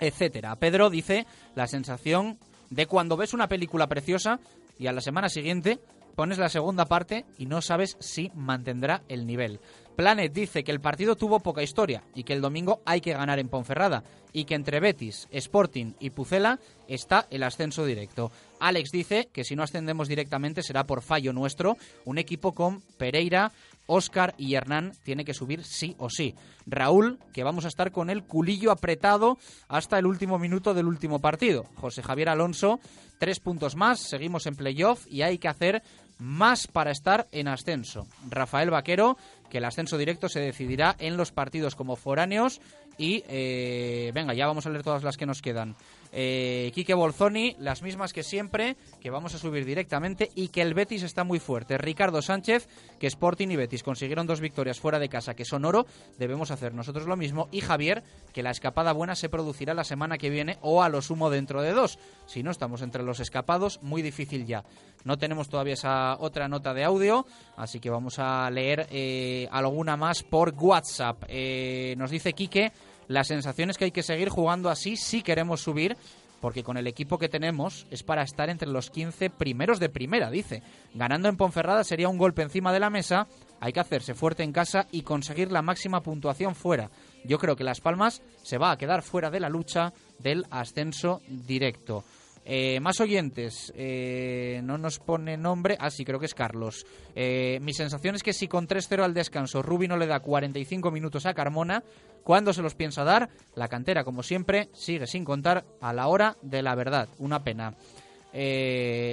etcétera. 0.00 0.56
Pedro 0.56 0.90
dice 0.90 1.26
la 1.54 1.66
sensación 1.66 2.38
de 2.70 2.86
cuando 2.86 3.16
ves 3.16 3.34
una 3.34 3.48
película 3.48 3.86
preciosa 3.86 4.40
y 4.78 4.86
a 4.86 4.92
la 4.92 5.00
semana 5.00 5.28
siguiente 5.28 5.78
pones 6.14 6.38
la 6.38 6.48
segunda 6.48 6.86
parte 6.86 7.24
y 7.38 7.46
no 7.46 7.60
sabes 7.60 7.96
si 8.00 8.30
mantendrá 8.34 9.02
el 9.08 9.26
nivel. 9.26 9.60
Planet 9.96 10.32
dice 10.32 10.64
que 10.64 10.72
el 10.72 10.80
partido 10.80 11.16
tuvo 11.16 11.40
poca 11.40 11.62
historia 11.62 12.02
y 12.14 12.24
que 12.24 12.32
el 12.32 12.40
domingo 12.40 12.80
hay 12.84 13.00
que 13.00 13.12
ganar 13.12 13.38
en 13.38 13.48
Ponferrada 13.48 14.02
y 14.32 14.44
que 14.44 14.54
entre 14.54 14.80
Betis, 14.80 15.28
Sporting 15.30 15.92
y 16.00 16.10
Pucela 16.10 16.58
está 16.88 17.26
el 17.30 17.44
ascenso 17.44 17.84
directo. 17.84 18.32
Alex 18.64 18.90
dice 18.90 19.28
que 19.30 19.44
si 19.44 19.56
no 19.56 19.62
ascendemos 19.62 20.08
directamente 20.08 20.62
será 20.62 20.84
por 20.84 21.02
fallo 21.02 21.34
nuestro, 21.34 21.76
un 22.06 22.16
equipo 22.16 22.52
con 22.52 22.80
Pereira, 22.96 23.52
Oscar 23.86 24.34
y 24.38 24.54
Hernán 24.54 24.92
tiene 25.02 25.26
que 25.26 25.34
subir 25.34 25.62
sí 25.64 25.94
o 25.98 26.08
sí. 26.08 26.34
Raúl, 26.64 27.18
que 27.34 27.44
vamos 27.44 27.66
a 27.66 27.68
estar 27.68 27.92
con 27.92 28.08
el 28.08 28.24
culillo 28.24 28.70
apretado 28.70 29.36
hasta 29.68 29.98
el 29.98 30.06
último 30.06 30.38
minuto 30.38 30.72
del 30.72 30.86
último 30.86 31.18
partido. 31.18 31.66
José 31.76 32.02
Javier 32.02 32.30
Alonso, 32.30 32.80
tres 33.18 33.38
puntos 33.38 33.76
más, 33.76 34.00
seguimos 34.00 34.46
en 34.46 34.56
playoff 34.56 35.06
y 35.10 35.20
hay 35.20 35.36
que 35.36 35.48
hacer 35.48 35.82
más 36.18 36.66
para 36.66 36.90
estar 36.90 37.28
en 37.32 37.48
ascenso. 37.48 38.06
Rafael 38.30 38.70
Vaquero, 38.70 39.18
que 39.50 39.58
el 39.58 39.66
ascenso 39.66 39.98
directo 39.98 40.30
se 40.30 40.40
decidirá 40.40 40.96
en 40.98 41.18
los 41.18 41.32
partidos 41.32 41.74
como 41.74 41.96
foráneos 41.96 42.62
y 42.96 43.24
eh, 43.28 44.10
venga, 44.14 44.32
ya 44.32 44.46
vamos 44.46 44.66
a 44.66 44.70
leer 44.70 44.84
todas 44.84 45.02
las 45.02 45.16
que 45.16 45.26
nos 45.26 45.42
quedan. 45.42 45.76
Eh, 46.16 46.70
Quique 46.72 46.94
Bolzoni, 46.94 47.56
las 47.58 47.82
mismas 47.82 48.12
que 48.12 48.22
siempre, 48.22 48.76
que 49.00 49.10
vamos 49.10 49.34
a 49.34 49.38
subir 49.38 49.64
directamente 49.64 50.30
y 50.36 50.48
que 50.48 50.62
el 50.62 50.72
Betis 50.72 51.02
está 51.02 51.24
muy 51.24 51.40
fuerte. 51.40 51.76
Ricardo 51.76 52.22
Sánchez, 52.22 52.68
que 53.00 53.08
Sporting 53.08 53.48
y 53.48 53.56
Betis 53.56 53.82
consiguieron 53.82 54.28
dos 54.28 54.40
victorias 54.40 54.78
fuera 54.78 55.00
de 55.00 55.08
casa, 55.08 55.34
que 55.34 55.44
son 55.44 55.64
oro, 55.64 55.86
debemos 56.16 56.52
hacer 56.52 56.72
nosotros 56.72 57.08
lo 57.08 57.16
mismo. 57.16 57.48
Y 57.50 57.62
Javier, 57.62 58.04
que 58.32 58.44
la 58.44 58.52
escapada 58.52 58.92
buena 58.92 59.16
se 59.16 59.28
producirá 59.28 59.74
la 59.74 59.82
semana 59.82 60.16
que 60.16 60.30
viene 60.30 60.58
o 60.62 60.84
a 60.84 60.88
lo 60.88 61.02
sumo 61.02 61.30
dentro 61.30 61.62
de 61.62 61.72
dos. 61.72 61.98
Si 62.26 62.44
no 62.44 62.52
estamos 62.52 62.82
entre 62.82 63.02
los 63.02 63.18
escapados, 63.18 63.80
muy 63.82 64.00
difícil 64.00 64.46
ya. 64.46 64.64
No 65.02 65.18
tenemos 65.18 65.48
todavía 65.48 65.74
esa 65.74 66.16
otra 66.20 66.46
nota 66.46 66.72
de 66.74 66.84
audio, 66.84 67.26
así 67.56 67.80
que 67.80 67.90
vamos 67.90 68.18
a 68.18 68.48
leer 68.50 68.86
eh, 68.90 69.48
alguna 69.50 69.96
más 69.96 70.22
por 70.22 70.54
WhatsApp. 70.56 71.24
Eh, 71.28 71.94
nos 71.98 72.10
dice 72.10 72.32
Quique 72.32 72.72
la 73.08 73.24
sensación 73.24 73.70
es 73.70 73.78
que 73.78 73.86
hay 73.86 73.90
que 73.90 74.02
seguir 74.02 74.28
jugando 74.28 74.70
así 74.70 74.96
si 74.96 75.22
queremos 75.22 75.60
subir, 75.60 75.96
porque 76.40 76.62
con 76.62 76.76
el 76.76 76.86
equipo 76.86 77.18
que 77.18 77.28
tenemos 77.28 77.86
es 77.90 78.02
para 78.02 78.22
estar 78.22 78.50
entre 78.50 78.68
los 78.68 78.90
15 78.90 79.30
primeros 79.30 79.80
de 79.80 79.88
primera, 79.88 80.30
dice. 80.30 80.62
Ganando 80.92 81.28
en 81.28 81.36
Ponferrada 81.36 81.84
sería 81.84 82.08
un 82.08 82.18
golpe 82.18 82.42
encima 82.42 82.72
de 82.72 82.80
la 82.80 82.90
mesa, 82.90 83.26
hay 83.60 83.72
que 83.72 83.80
hacerse 83.80 84.14
fuerte 84.14 84.42
en 84.42 84.52
casa 84.52 84.86
y 84.92 85.02
conseguir 85.02 85.50
la 85.50 85.62
máxima 85.62 86.02
puntuación 86.02 86.54
fuera. 86.54 86.90
Yo 87.24 87.38
creo 87.38 87.56
que 87.56 87.64
Las 87.64 87.80
Palmas 87.80 88.22
se 88.42 88.58
va 88.58 88.72
a 88.72 88.76
quedar 88.76 89.02
fuera 89.02 89.30
de 89.30 89.40
la 89.40 89.48
lucha 89.48 89.94
del 90.18 90.44
ascenso 90.50 91.22
directo. 91.28 92.04
Eh, 92.46 92.78
más 92.80 93.00
oyentes, 93.00 93.72
eh, 93.74 94.60
no 94.64 94.76
nos 94.76 94.98
pone 94.98 95.38
nombre, 95.38 95.78
ah 95.80 95.90
sí, 95.90 96.04
creo 96.04 96.20
que 96.20 96.26
es 96.26 96.34
Carlos. 96.34 96.84
Eh, 97.14 97.58
mi 97.62 97.72
sensación 97.72 98.14
es 98.14 98.22
que 98.22 98.34
si 98.34 98.48
con 98.48 98.68
3-0 98.68 99.02
al 99.02 99.14
descanso 99.14 99.62
Rubi 99.62 99.88
no 99.88 99.96
le 99.96 100.06
da 100.06 100.20
45 100.20 100.90
minutos 100.90 101.24
a 101.24 101.32
Carmona, 101.32 101.82
¿cuándo 102.22 102.52
se 102.52 102.60
los 102.60 102.74
piensa 102.74 103.02
dar? 103.02 103.30
La 103.54 103.68
cantera, 103.68 104.04
como 104.04 104.22
siempre, 104.22 104.68
sigue 104.74 105.06
sin 105.06 105.24
contar 105.24 105.64
a 105.80 105.94
la 105.94 106.08
hora 106.08 106.36
de 106.42 106.62
la 106.62 106.74
verdad. 106.74 107.08
Una 107.18 107.42
pena. 107.42 107.74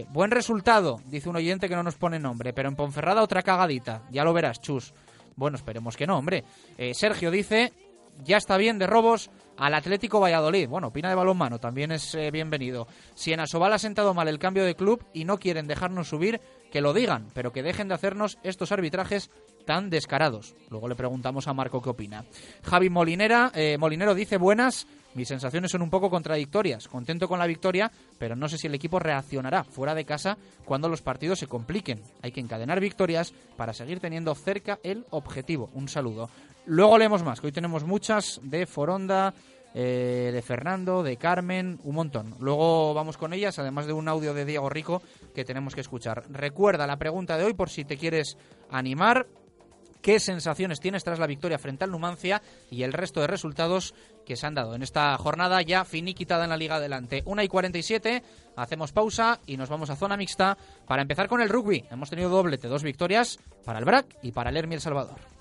buen 0.10 0.32
resultado, 0.32 1.00
dice 1.06 1.30
un 1.30 1.38
oyente 1.38 1.70
que 1.70 1.76
no 1.76 1.84
nos 1.84 1.96
pone 1.96 2.20
nombre, 2.20 2.52
pero 2.52 2.68
en 2.68 2.76
Ponferrada 2.76 3.24
otra 3.24 3.44
cagadita, 3.44 4.04
ya 4.12 4.26
lo 4.26 4.34
verás, 4.34 4.60
chus. 4.60 4.94
Bueno, 5.38 5.56
esperemos 5.56 5.96
que 5.96 6.06
no, 6.06 6.18
hombre. 6.18 6.44
Sergio 6.94 7.32
dice, 7.32 7.72
ya 8.24 8.38
está 8.38 8.58
bien 8.58 8.78
de 8.78 8.88
robos 8.88 9.30
al 9.62 9.76
Atlético 9.76 10.20
Valladolid. 10.20 10.68
Bueno, 10.68 10.88
opina 10.88 11.10
de 11.10 11.16
balonmano, 11.16 11.60
también 11.60 11.92
es 11.92 12.16
eh, 12.16 12.32
bienvenido. 12.32 12.88
Si 13.14 13.32
en 13.32 13.42
Asobal 13.42 13.72
ha 13.74 13.78
sentado 13.78 14.16
mal 14.16 14.28
el 14.28 14.40
cambio 14.40 14.66
de 14.66 14.76
club 14.76 15.06
y 15.14 15.24
no 15.24 15.38
quieren 15.38 15.68
dejarnos 15.68 16.10
subir, 16.10 16.42
que 16.72 16.82
lo 16.82 16.94
digan, 16.94 17.28
pero 17.36 17.52
que 17.52 17.62
dejen 17.62 17.88
de 17.88 17.94
hacernos 17.94 18.40
estos 18.42 18.72
arbitrajes 18.72 19.30
tan 19.68 19.92
descarados. 19.92 20.56
Luego 20.72 20.88
le 20.88 20.96
preguntamos 20.96 21.48
a 21.48 21.54
Marco 21.54 21.80
qué 21.80 21.90
opina. 21.92 22.26
Javi 22.64 22.90
Molinera, 22.90 23.52
eh, 23.54 23.78
Molinero 23.78 24.16
dice 24.16 24.38
buenas. 24.38 24.88
Mis 25.14 25.28
sensaciones 25.28 25.70
son 25.70 25.84
un 25.84 25.90
poco 25.92 26.10
contradictorias. 26.10 26.88
Contento 26.88 27.28
con 27.28 27.38
la 27.38 27.46
victoria, 27.46 27.92
pero 28.18 28.36
no 28.36 28.48
sé 28.48 28.58
si 28.58 28.68
el 28.68 28.74
equipo 28.74 28.98
reaccionará 28.98 29.64
fuera 29.64 29.94
de 29.94 30.06
casa 30.06 30.38
cuando 30.66 30.90
los 30.90 31.04
partidos 31.04 31.38
se 31.38 31.48
compliquen. 31.48 32.02
Hay 32.24 32.32
que 32.32 32.40
encadenar 32.40 32.80
victorias 32.80 33.34
para 33.58 33.74
seguir 33.74 34.00
teniendo 34.00 34.34
cerca 34.34 34.80
el 34.84 35.06
objetivo. 35.12 35.70
Un 35.74 35.88
saludo. 35.90 36.30
Luego 36.72 36.98
leemos 36.98 37.22
más, 37.22 37.42
que 37.42 37.48
hoy 37.48 37.52
tenemos 37.52 37.84
muchas 37.84 38.40
de 38.44 38.66
Foronda, 38.66 39.34
eh, 39.74 40.32
de 40.34 40.42
Fernando, 40.42 41.04
de 41.04 41.18
Carmen, 41.18 41.78
un 41.84 41.96
montón. 41.96 42.38
Luego 42.40 42.94
vamos 42.94 43.18
con 43.18 43.34
ellas, 43.34 43.60
además 43.60 43.88
de 43.88 43.92
un 43.92 44.08
audio 44.08 44.34
de 44.34 44.46
Diego 44.46 44.70
Rico 44.70 45.02
que 45.36 45.44
tenemos 45.44 45.76
que 45.76 45.82
escuchar. 45.82 46.24
Recuerda 46.30 46.88
la 46.88 46.96
pregunta 46.96 47.38
de 47.38 47.44
hoy 47.44 47.56
por 47.56 47.70
si 47.70 47.84
te 47.84 47.98
quieres 47.98 48.38
animar. 48.70 49.28
¿Qué 50.02 50.18
sensaciones 50.22 50.80
tienes 50.80 51.04
tras 51.04 51.20
la 51.20 51.28
victoria 51.28 51.60
frente 51.60 51.84
al 51.84 51.92
Numancia 51.92 52.42
y 52.70 52.84
el 52.84 52.94
resto 52.94 53.20
de 53.20 53.28
resultados 53.28 53.94
que 54.26 54.38
se 54.38 54.48
han 54.48 54.56
dado 54.56 54.74
en 54.74 54.82
esta 54.82 55.18
jornada 55.18 55.62
ya 55.62 55.84
finiquitada 55.84 56.46
en 56.46 56.52
la 56.52 56.58
Liga 56.58 56.78
Adelante? 56.78 57.22
1 57.26 57.44
y 57.44 57.48
47, 57.50 58.24
hacemos 58.56 58.94
pausa 58.94 59.42
y 59.46 59.58
nos 59.58 59.68
vamos 59.68 59.90
a 59.90 59.98
zona 59.98 60.16
mixta 60.16 60.58
para 60.88 61.02
empezar 61.02 61.28
con 61.28 61.42
el 61.42 61.50
rugby. 61.50 61.84
Hemos 61.92 62.10
tenido 62.10 62.30
doblete, 62.30 62.70
dos 62.70 62.82
victorias 62.82 63.40
para 63.66 63.80
el 63.80 63.84
BRAC 63.84 64.06
y 64.24 64.32
para 64.32 64.52
el 64.52 64.56
Hermi 64.56 64.76
El 64.76 64.82
Salvador. 64.82 65.41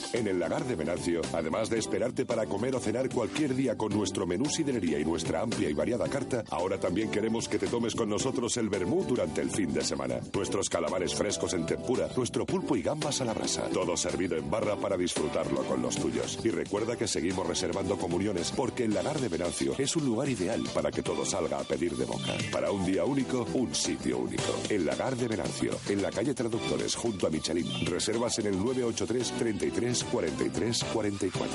En 0.13 0.27
el 0.27 0.39
lagar 0.39 0.65
de 0.65 0.75
Venancio, 0.75 1.21
además 1.31 1.69
de 1.69 1.79
esperarte 1.79 2.25
para 2.25 2.45
comer 2.45 2.75
o 2.75 2.79
cenar 2.81 3.09
cualquier 3.09 3.55
día 3.55 3.77
con 3.77 3.93
nuestro 3.93 4.27
menú 4.27 4.45
siderería 4.45 4.99
y 4.99 5.05
nuestra 5.05 5.41
amplia 5.41 5.69
y 5.69 5.73
variada 5.73 6.09
carta, 6.09 6.43
ahora 6.49 6.77
también 6.77 7.09
queremos 7.09 7.47
que 7.47 7.57
te 7.57 7.67
tomes 7.67 7.95
con 7.95 8.09
nosotros 8.09 8.57
el 8.57 8.67
vermú 8.67 9.05
durante 9.05 9.39
el 9.39 9.49
fin 9.49 9.73
de 9.73 9.81
semana. 9.81 10.19
Nuestros 10.33 10.69
calamares 10.69 11.15
frescos 11.15 11.53
en 11.53 11.65
tempura, 11.65 12.09
nuestro 12.17 12.45
pulpo 12.45 12.75
y 12.75 12.81
gambas 12.81 13.21
a 13.21 13.25
la 13.25 13.33
brasa. 13.33 13.69
Todo 13.69 13.95
servido 13.95 14.35
en 14.35 14.51
barra 14.51 14.75
para 14.75 14.97
disfrutarlo 14.97 15.63
con 15.63 15.81
los 15.81 15.95
tuyos. 15.95 16.39
Y 16.43 16.49
recuerda 16.49 16.97
que 16.97 17.07
seguimos 17.07 17.47
reservando 17.47 17.97
comuniones 17.97 18.51
porque 18.51 18.83
el 18.83 18.93
lagar 18.93 19.17
de 19.19 19.29
Venancio 19.29 19.75
es 19.77 19.95
un 19.95 20.05
lugar 20.05 20.27
ideal 20.27 20.61
para 20.73 20.91
que 20.91 21.03
todo 21.03 21.25
salga 21.25 21.59
a 21.59 21.63
pedir 21.63 21.95
de 21.95 22.03
boca. 22.03 22.35
Para 22.51 22.71
un 22.71 22.85
día 22.85 23.05
único, 23.05 23.47
un 23.53 23.73
sitio 23.73 24.17
único. 24.17 24.55
El 24.67 24.85
lagar 24.85 25.15
de 25.15 25.29
Venancio, 25.29 25.71
en 25.87 26.01
la 26.01 26.11
calle 26.11 26.33
Traductores, 26.33 26.95
junto 26.95 27.27
a 27.27 27.29
Michelin. 27.29 27.85
Reservas 27.85 28.39
en 28.39 28.47
el 28.47 28.57
983 28.57 29.31
33 29.37 30.00
43 30.05 30.83
44. 30.85 31.49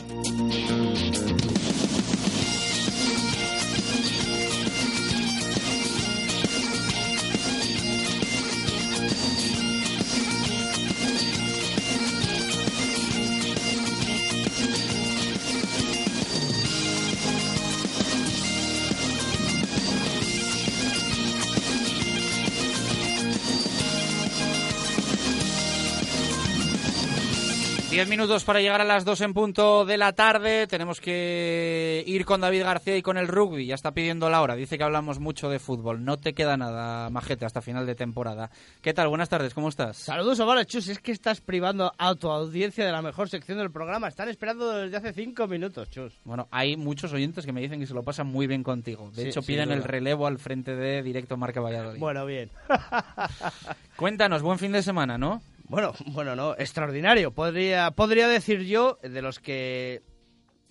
Diez 27.89 28.08
minutos 28.08 28.43
para 28.43 28.62
llegar 28.62 28.81
a 28.81 28.86
las 28.86 29.03
dos 29.03 29.19
en 29.22 29.34
punto 29.34 29.84
de 29.84 29.98
la 29.98 30.13
tarde. 30.13 30.67
Tenemos 30.67 31.01
que 31.01 32.03
ir 32.05 32.24
con 32.24 32.39
David 32.39 32.62
García 32.62 32.96
y 32.96 33.01
con 33.01 33.17
el 33.17 33.27
rugby. 33.27 33.65
Ya 33.65 33.74
está 33.74 33.93
pidiendo 33.93 34.29
la 34.29 34.43
hora. 34.43 34.55
Dice 34.55 34.77
que 34.77 34.84
hablamos 34.84 35.19
mucho 35.19 35.50
de 35.50 35.58
fútbol. 35.58 36.05
No 36.05 36.17
te 36.17 36.34
queda 36.34 36.55
nada, 36.55 37.10
majete, 37.10 37.46
hasta 37.46 37.62
final 37.62 37.88
de 37.88 37.96
temporada. 37.96 38.51
¿Qué 38.84 38.93
tal? 38.93 39.08
Buenas 39.08 39.27
tardes, 39.27 39.55
¿cómo 39.55 39.69
estás? 39.69 39.98
Saludos, 39.98 40.39
Omar 40.39 40.63
Chus. 40.67 40.88
Es 40.88 41.00
que 41.00 41.12
estás 41.12 41.41
privando 41.41 41.91
a 41.98 42.13
tu 42.13 42.29
audiencia 42.29 42.86
de 42.86 42.91
la 42.91 43.01
mejor 43.01 43.27
sección 43.27 43.58
del 43.58 43.72
programa. 43.72 44.08
Están 44.08 44.29
esperando 44.29 44.69
desde 44.72 44.96
hace 44.96 45.12
cinco 45.12 45.48
minutos, 45.48 45.89
Chus. 45.89 46.13
Bueno, 46.25 46.48
hay 46.51 46.77
muchos 46.77 47.12
oyentes 47.12 47.43
que 47.43 47.51
me 47.51 47.60
dicen 47.62 47.79
que 47.79 47.88
se 47.88 47.96
lo 47.96 48.03
pasan 48.03 48.27
muy 48.27 48.46
bien 48.46 48.62
contigo. 48.62 49.10
De 49.15 49.24
Sí, 49.24 49.29
hecho, 49.29 49.41
piden 49.41 49.72
el 49.72 49.84
relevo 49.84 50.27
al 50.27 50.38
frente 50.38 50.75
de 50.75 51.01
Directo 51.01 51.38
Marca 51.38 51.60
Valladolid. 51.60 52.00
Bueno, 52.00 52.24
bien. 52.27 52.51
Cuéntanos, 53.96 54.43
buen 54.43 54.60
fin 54.60 54.72
de 54.72 54.84
semana, 54.84 55.17
¿no? 55.17 55.41
Bueno, 55.69 55.93
bueno, 56.07 56.35
no, 56.35 56.53
extraordinario. 56.57 57.31
Podría, 57.31 57.91
podría 57.91 58.27
decir 58.27 58.63
yo, 58.63 58.97
de 59.01 59.21
los 59.21 59.39
que 59.39 60.01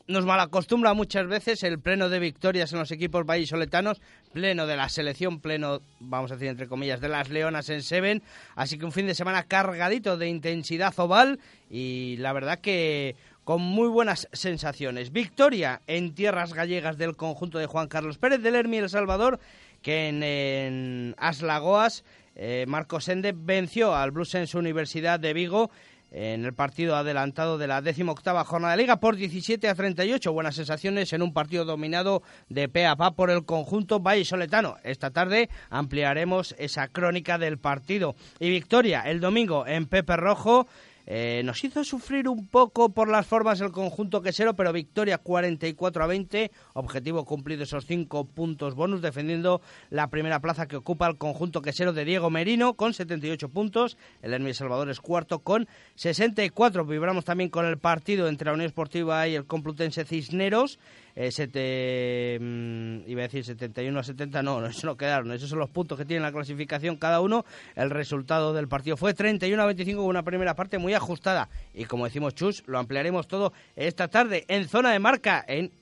nos 0.08 0.24
malacostumbra 0.24 0.94
muchas 0.94 1.26
veces 1.26 1.62
el 1.62 1.78
pleno 1.78 2.08
de 2.08 2.18
victorias 2.18 2.72
en 2.72 2.78
los 2.78 2.90
equipos 2.90 3.26
vallisoletanos, 3.26 4.00
pleno 4.32 4.66
de 4.66 4.76
la 4.76 4.88
selección, 4.88 5.40
pleno, 5.40 5.82
vamos 6.00 6.30
a 6.30 6.34
decir 6.34 6.48
entre 6.48 6.66
comillas, 6.66 7.00
de 7.00 7.10
las 7.10 7.28
Leonas 7.28 7.68
en 7.68 7.82
Seven. 7.82 8.22
Así 8.56 8.78
que 8.78 8.86
un 8.86 8.92
fin 8.92 9.06
de 9.06 9.14
semana 9.14 9.44
cargadito 9.44 10.16
de 10.16 10.28
intensidad 10.28 10.98
oval 10.98 11.38
y 11.70 12.16
la 12.18 12.32
verdad 12.32 12.58
que 12.58 13.16
con 13.44 13.60
muy 13.60 13.88
buenas 13.88 14.28
sensaciones. 14.32 15.12
Victoria 15.12 15.82
en 15.86 16.14
tierras 16.14 16.54
gallegas 16.54 16.96
del 16.96 17.14
conjunto 17.14 17.58
de 17.58 17.66
Juan 17.66 17.88
Carlos 17.88 18.18
Pérez 18.18 18.40
del 18.40 18.56
Hermi 18.56 18.78
El 18.78 18.88
Salvador, 18.88 19.40
que 19.82 20.08
en, 20.08 20.22
en 20.22 21.14
Aslagoas 21.18 22.02
eh, 22.38 22.64
Marcos 22.68 23.08
Ende 23.08 23.34
venció 23.36 23.94
al 23.94 24.12
Bluesense 24.12 24.56
Universidad 24.56 25.18
de 25.18 25.32
Vigo 25.32 25.70
en 26.10 26.44
el 26.44 26.54
partido 26.54 26.96
adelantado 26.96 27.58
de 27.58 27.66
la 27.66 27.82
decimoctava 27.82 28.44
jornada 28.44 28.72
de 28.72 28.82
liga 28.82 29.00
por 29.00 29.16
17 29.16 29.68
a 29.68 29.74
38. 29.74 30.32
Buenas 30.32 30.54
sensaciones 30.54 31.12
en 31.12 31.22
un 31.22 31.32
partido 31.32 31.64
dominado 31.64 32.22
de 32.48 32.68
pe 32.68 32.86
a 32.86 32.96
pa 32.96 33.10
por 33.10 33.30
el 33.30 33.44
conjunto 33.44 34.00
vallisoletano. 34.00 34.76
Esta 34.84 35.10
tarde 35.10 35.50
ampliaremos 35.68 36.54
esa 36.58 36.88
crónica 36.88 37.38
del 37.38 37.58
partido. 37.58 38.14
Y 38.40 38.50
victoria 38.50 39.02
el 39.02 39.20
domingo 39.20 39.66
en 39.66 39.86
Pepe 39.86 40.16
Rojo. 40.16 40.66
Eh, 41.10 41.40
nos 41.42 41.64
hizo 41.64 41.82
sufrir 41.84 42.28
un 42.28 42.48
poco 42.48 42.90
por 42.90 43.08
las 43.08 43.26
formas 43.26 43.62
el 43.62 43.72
conjunto 43.72 44.20
quesero, 44.20 44.54
pero 44.54 44.74
victoria 44.74 45.16
44 45.16 46.04
a 46.04 46.06
20, 46.06 46.50
objetivo 46.74 47.24
cumplido 47.24 47.62
esos 47.62 47.86
5 47.86 48.26
puntos 48.26 48.74
bonus, 48.74 49.00
defendiendo 49.00 49.62
la 49.88 50.10
primera 50.10 50.40
plaza 50.40 50.68
que 50.68 50.76
ocupa 50.76 51.06
el 51.06 51.16
conjunto 51.16 51.62
quesero 51.62 51.94
de 51.94 52.04
Diego 52.04 52.28
Merino 52.28 52.74
con 52.74 52.92
78 52.92 53.48
puntos, 53.48 53.96
el 54.20 54.34
Hermi 54.34 54.52
Salvador 54.52 54.90
es 54.90 55.00
cuarto 55.00 55.38
con 55.38 55.66
64. 55.94 56.84
Vibramos 56.84 57.24
también 57.24 57.48
con 57.48 57.64
el 57.64 57.78
partido 57.78 58.28
entre 58.28 58.44
la 58.44 58.52
Unión 58.52 58.66
Esportiva 58.66 59.26
y 59.28 59.34
el 59.34 59.46
Complutense 59.46 60.04
Cisneros, 60.04 60.78
eh, 61.20 61.32
sete- 61.32 62.38
mm, 62.40 63.10
iba 63.10 63.22
a 63.22 63.26
decir 63.26 63.44
71 63.44 63.98
a 63.98 64.04
70, 64.04 64.40
no, 64.42 64.64
eso 64.64 64.86
no 64.86 64.96
quedaron, 64.96 65.32
esos 65.32 65.50
son 65.50 65.58
los 65.58 65.68
puntos 65.68 65.98
que 65.98 66.04
tiene 66.04 66.22
la 66.22 66.30
clasificación 66.30 66.96
cada 66.96 67.20
uno. 67.20 67.44
El 67.74 67.90
resultado 67.90 68.52
del 68.52 68.68
partido 68.68 68.96
fue 68.96 69.14
31 69.14 69.60
a 69.60 69.66
25 69.66 70.00
con 70.00 70.08
una 70.10 70.22
primera 70.22 70.54
parte 70.54 70.78
muy 70.78 70.94
ajustada. 70.94 71.48
Y 71.74 71.86
como 71.86 72.04
decimos 72.04 72.36
Chus, 72.36 72.62
lo 72.68 72.78
ampliaremos 72.78 73.26
todo 73.26 73.52
esta 73.74 74.06
tarde 74.06 74.44
en 74.46 74.68
zona 74.68 74.92
de 74.92 75.00
marca 75.00 75.44
en 75.48 75.72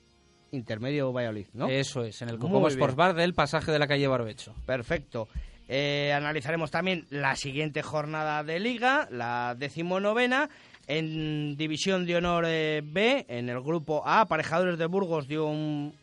Intermedio 0.51 1.11
Valladolid, 1.13 1.45
¿no? 1.53 1.67
Eso 1.67 2.03
es, 2.03 2.19
en 2.23 2.29
el 2.29 2.37
bien. 2.37 2.65
Sports 2.67 2.95
Bar 2.95 3.13
del 3.13 3.33
pasaje 3.35 3.71
de 3.71 3.77
la 3.77 3.87
calle 3.87 4.07
Barbecho. 4.07 4.55
Perfecto. 4.65 5.27
Eh, 5.69 6.13
analizaremos 6.15 6.71
también 6.71 7.05
la 7.09 7.35
siguiente 7.35 7.83
jornada 7.83 8.43
de 8.43 8.59
liga, 8.59 9.07
la 9.11 9.53
decimonovena. 9.55 10.49
En 10.87 11.57
División 11.57 12.05
de 12.05 12.15
Honor 12.15 12.45
eh, 12.47 12.81
B, 12.81 13.25
en 13.27 13.49
el 13.49 13.59
grupo 13.61 14.03
A, 14.05 14.21
Aparejadores 14.21 14.77
de 14.77 14.85
Burgos 14.85 15.27
dio 15.27 15.45
un 15.45 15.93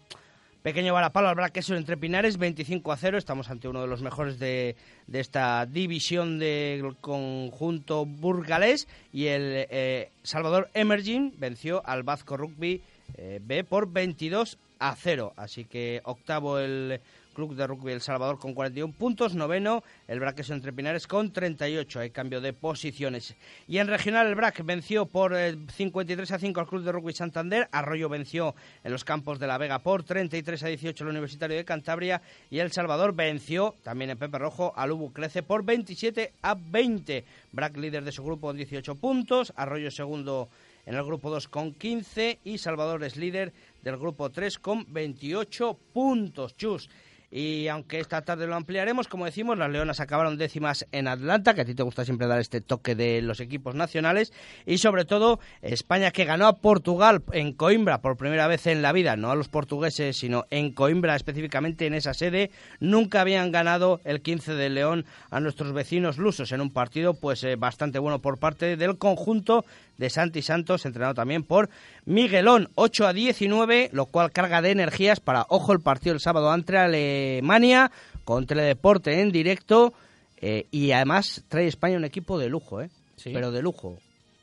pequeño 0.62 0.92
varapalo 0.92 1.28
al 1.28 1.36
Braqueso 1.36 1.74
entre 1.74 1.96
Pinares, 1.96 2.36
25 2.36 2.92
a 2.92 2.96
0. 2.98 3.16
Estamos 3.16 3.48
ante 3.48 3.66
uno 3.66 3.80
de 3.80 3.86
los 3.86 4.02
mejores 4.02 4.38
de, 4.38 4.76
de 5.06 5.20
esta 5.20 5.64
división 5.64 6.38
del 6.38 6.96
conjunto 7.00 8.04
burgalés. 8.04 8.86
Y 9.10 9.28
el 9.28 9.66
eh, 9.70 10.10
Salvador 10.22 10.68
Emerging 10.74 11.32
venció 11.38 11.80
al 11.86 12.02
Vasco 12.02 12.36
Rugby 12.36 12.82
eh, 13.16 13.40
B 13.42 13.64
por 13.64 13.90
22 13.90 14.58
a 14.80 14.94
0. 14.94 15.32
Así 15.36 15.64
que 15.64 16.02
octavo 16.04 16.58
el 16.58 17.00
Club 17.34 17.54
de 17.54 17.66
Rugby 17.66 17.92
El 17.92 18.00
Salvador 18.00 18.38
con 18.38 18.54
41 18.54 18.94
puntos, 18.94 19.34
noveno 19.34 19.84
el 20.08 20.20
Braqueso 20.20 20.54
entre 20.54 20.72
Pinares 20.72 21.06
con 21.06 21.32
38, 21.32 22.00
hay 22.00 22.10
cambio 22.10 22.40
de 22.40 22.54
posiciones. 22.54 23.36
Y 23.68 23.78
en 23.78 23.88
regional 23.88 24.26
el 24.26 24.34
Brac 24.34 24.64
venció 24.64 25.04
por 25.04 25.36
eh, 25.36 25.56
53 25.74 26.32
a 26.32 26.38
5 26.38 26.60
al 26.60 26.66
Club 26.66 26.84
de 26.84 26.92
Rugby 26.92 27.12
Santander, 27.12 27.68
Arroyo 27.72 28.08
venció 28.08 28.54
en 28.82 28.92
los 28.92 29.04
campos 29.04 29.38
de 29.38 29.46
la 29.46 29.58
Vega 29.58 29.80
por 29.80 30.04
33 30.04 30.62
a 30.62 30.68
18 30.68 31.04
al 31.04 31.10
Universitario 31.10 31.56
de 31.56 31.64
Cantabria 31.64 32.22
y 32.50 32.60
El 32.60 32.72
Salvador 32.72 33.14
venció 33.14 33.74
también 33.82 34.10
en 34.10 34.18
Pepe 34.18 34.38
Rojo 34.38 34.72
al 34.76 34.92
Ubu 34.92 35.12
Crece 35.12 35.42
por 35.42 35.64
27 35.64 36.32
a 36.40 36.54
20. 36.54 37.24
Brac 37.52 37.76
líder 37.76 38.04
de 38.04 38.12
su 38.12 38.24
grupo 38.24 38.46
con 38.46 38.56
18 38.56 38.94
puntos, 38.94 39.52
Arroyo 39.56 39.90
segundo 39.90 40.48
en 40.86 40.94
el 40.94 41.04
grupo 41.04 41.30
2 41.30 41.48
con 41.48 41.72
15 41.72 42.40
y 42.44 42.58
Salvador 42.58 43.02
es 43.04 43.16
líder 43.16 43.52
del 43.82 43.96
grupo 43.96 44.30
3 44.30 44.58
con 44.58 44.86
28 44.92 45.78
puntos. 45.92 46.56
Chus. 46.56 46.88
Y 47.36 47.66
aunque 47.66 47.98
esta 47.98 48.22
tarde 48.22 48.46
lo 48.46 48.54
ampliaremos, 48.54 49.08
como 49.08 49.24
decimos, 49.24 49.58
las 49.58 49.68
Leonas 49.68 49.98
acabaron 49.98 50.38
décimas 50.38 50.86
en 50.92 51.08
Atlanta, 51.08 51.52
que 51.52 51.62
a 51.62 51.64
ti 51.64 51.74
te 51.74 51.82
gusta 51.82 52.04
siempre 52.04 52.28
dar 52.28 52.38
este 52.38 52.60
toque 52.60 52.94
de 52.94 53.22
los 53.22 53.40
equipos 53.40 53.74
nacionales, 53.74 54.32
y 54.66 54.78
sobre 54.78 55.04
todo 55.04 55.40
España 55.60 56.12
que 56.12 56.26
ganó 56.26 56.46
a 56.46 56.58
Portugal 56.60 57.24
en 57.32 57.52
Coimbra 57.52 58.02
por 58.02 58.16
primera 58.16 58.46
vez 58.46 58.68
en 58.68 58.82
la 58.82 58.92
vida, 58.92 59.16
no 59.16 59.32
a 59.32 59.34
los 59.34 59.48
portugueses, 59.48 60.16
sino 60.16 60.44
en 60.50 60.70
Coimbra 60.70 61.16
específicamente 61.16 61.86
en 61.86 61.94
esa 61.94 62.14
sede, 62.14 62.52
nunca 62.78 63.22
habían 63.22 63.50
ganado 63.50 64.00
el 64.04 64.22
15 64.22 64.54
de 64.54 64.70
León 64.70 65.04
a 65.30 65.40
nuestros 65.40 65.72
vecinos 65.72 66.18
lusos 66.18 66.52
en 66.52 66.60
un 66.60 66.72
partido 66.72 67.14
pues 67.14 67.42
eh, 67.42 67.56
bastante 67.56 67.98
bueno 67.98 68.22
por 68.22 68.38
parte 68.38 68.76
del 68.76 68.96
conjunto 68.96 69.64
de 69.98 70.10
Santi 70.10 70.42
Santos, 70.42 70.86
entrenado 70.86 71.14
también 71.14 71.42
por 71.42 71.70
Miguelón, 72.04 72.68
8 72.74 73.06
a 73.06 73.12
19, 73.12 73.90
lo 73.92 74.06
cual 74.06 74.32
carga 74.32 74.62
de 74.62 74.70
energías 74.70 75.20
para, 75.20 75.46
ojo, 75.48 75.72
el 75.72 75.80
partido 75.80 76.14
el 76.14 76.20
sábado 76.20 76.52
entre 76.54 76.78
Alemania, 76.78 77.90
con 78.24 78.46
Teledeporte 78.46 79.20
en 79.20 79.32
directo, 79.32 79.94
eh, 80.40 80.66
y 80.70 80.92
además 80.92 81.44
trae 81.48 81.66
España 81.66 81.96
un 81.96 82.04
equipo 82.04 82.38
de 82.38 82.48
lujo, 82.48 82.80
¿eh? 82.80 82.90
Pero 83.22 83.50
de 83.50 83.62
lujo. 83.62 83.98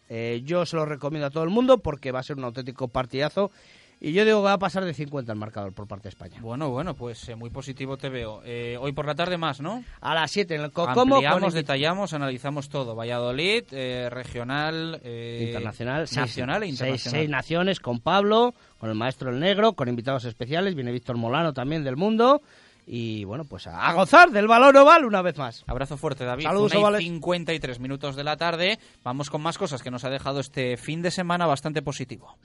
Eh, 0.10 0.42
yo 0.44 0.66
se 0.66 0.76
lo 0.76 0.86
recomiendo 0.86 1.28
a 1.28 1.30
todo 1.30 1.44
el 1.44 1.50
mundo 1.50 1.78
porque 1.78 2.12
va 2.12 2.20
a 2.20 2.24
ser 2.24 2.38
un 2.38 2.44
auténtico 2.44 2.88
partidazo 2.88 3.52
y 4.04 4.14
yo 4.14 4.26
digo 4.26 4.40
que 4.40 4.46
va 4.46 4.54
a 4.54 4.58
pasar 4.58 4.84
de 4.84 4.96
50 4.96 5.32
el 5.32 5.38
marcador 5.38 5.74
por 5.74 5.88
parte 5.88 6.06
de 6.06 6.10
España. 6.10 6.40
Bueno, 6.42 6.72
bueno, 6.72 6.96
pues 6.96 7.30
eh, 7.30 7.36
muy 7.36 7.52
positivo 7.52 7.98
te 7.98 8.10
veo. 8.10 8.42
Eh, 8.44 8.76
hoy 8.82 8.94
por 8.94 9.06
la 9.06 9.14
tarde 9.14 9.38
más, 9.38 9.62
¿no? 9.62 9.84
A 10.02 10.16
las 10.16 10.32
7 10.32 10.56
en 10.56 10.62
el 10.62 10.72
Cocomo. 10.72 11.18
Ampliamos, 11.18 11.54
detallamos, 11.54 12.12
analizamos 12.14 12.68
todo. 12.70 12.96
Valladolid, 12.96 13.64
eh, 13.70 14.10
regional, 14.10 15.00
internacional, 15.04 16.08
nacional 16.16 16.64
e 16.64 16.68
internacional. 16.68 17.20
Seis, 17.20 17.30
naciones 17.30 17.80
con 17.80 18.00
Pablo, 18.00 18.56
con 18.80 18.90
el 18.90 18.96
maestro 18.96 19.30
El 19.30 19.40
Negro, 19.40 19.74
con 19.74 19.88
invitados 19.88 20.26
especiales. 20.26 20.74
Viene 20.74 20.92
Víctor 20.92 21.18
Molano 21.18 21.54
también 21.54 21.84
del 21.84 21.96
mundo. 21.96 22.42
Y 22.88 23.24
bueno, 23.26 23.46
pues 23.46 23.68
a, 23.68 23.94
gozar 23.94 24.32
del 24.32 24.48
balón 24.48 24.76
oval 24.78 25.06
una 25.06 25.22
vez 25.22 25.38
más. 25.38 25.64
Abrazo 25.68 25.96
fuerte, 25.96 26.26
David. 26.26 26.46
Saludos, 26.46 26.74
Una 26.74 26.98
53 26.98 27.80
minutos 27.80 28.16
de 28.16 28.24
la 28.24 28.36
tarde. 28.36 28.80
Vamos 29.04 29.30
con 29.30 29.44
más 29.44 29.60
cosas 29.60 29.84
que 29.84 29.92
nos 29.92 30.04
ha 30.06 30.10
dejado 30.10 30.40
este 30.40 30.76
fin 30.78 31.04
de 31.04 31.12
semana 31.12 31.46
bastante 31.46 31.84
positivo. 31.84 32.36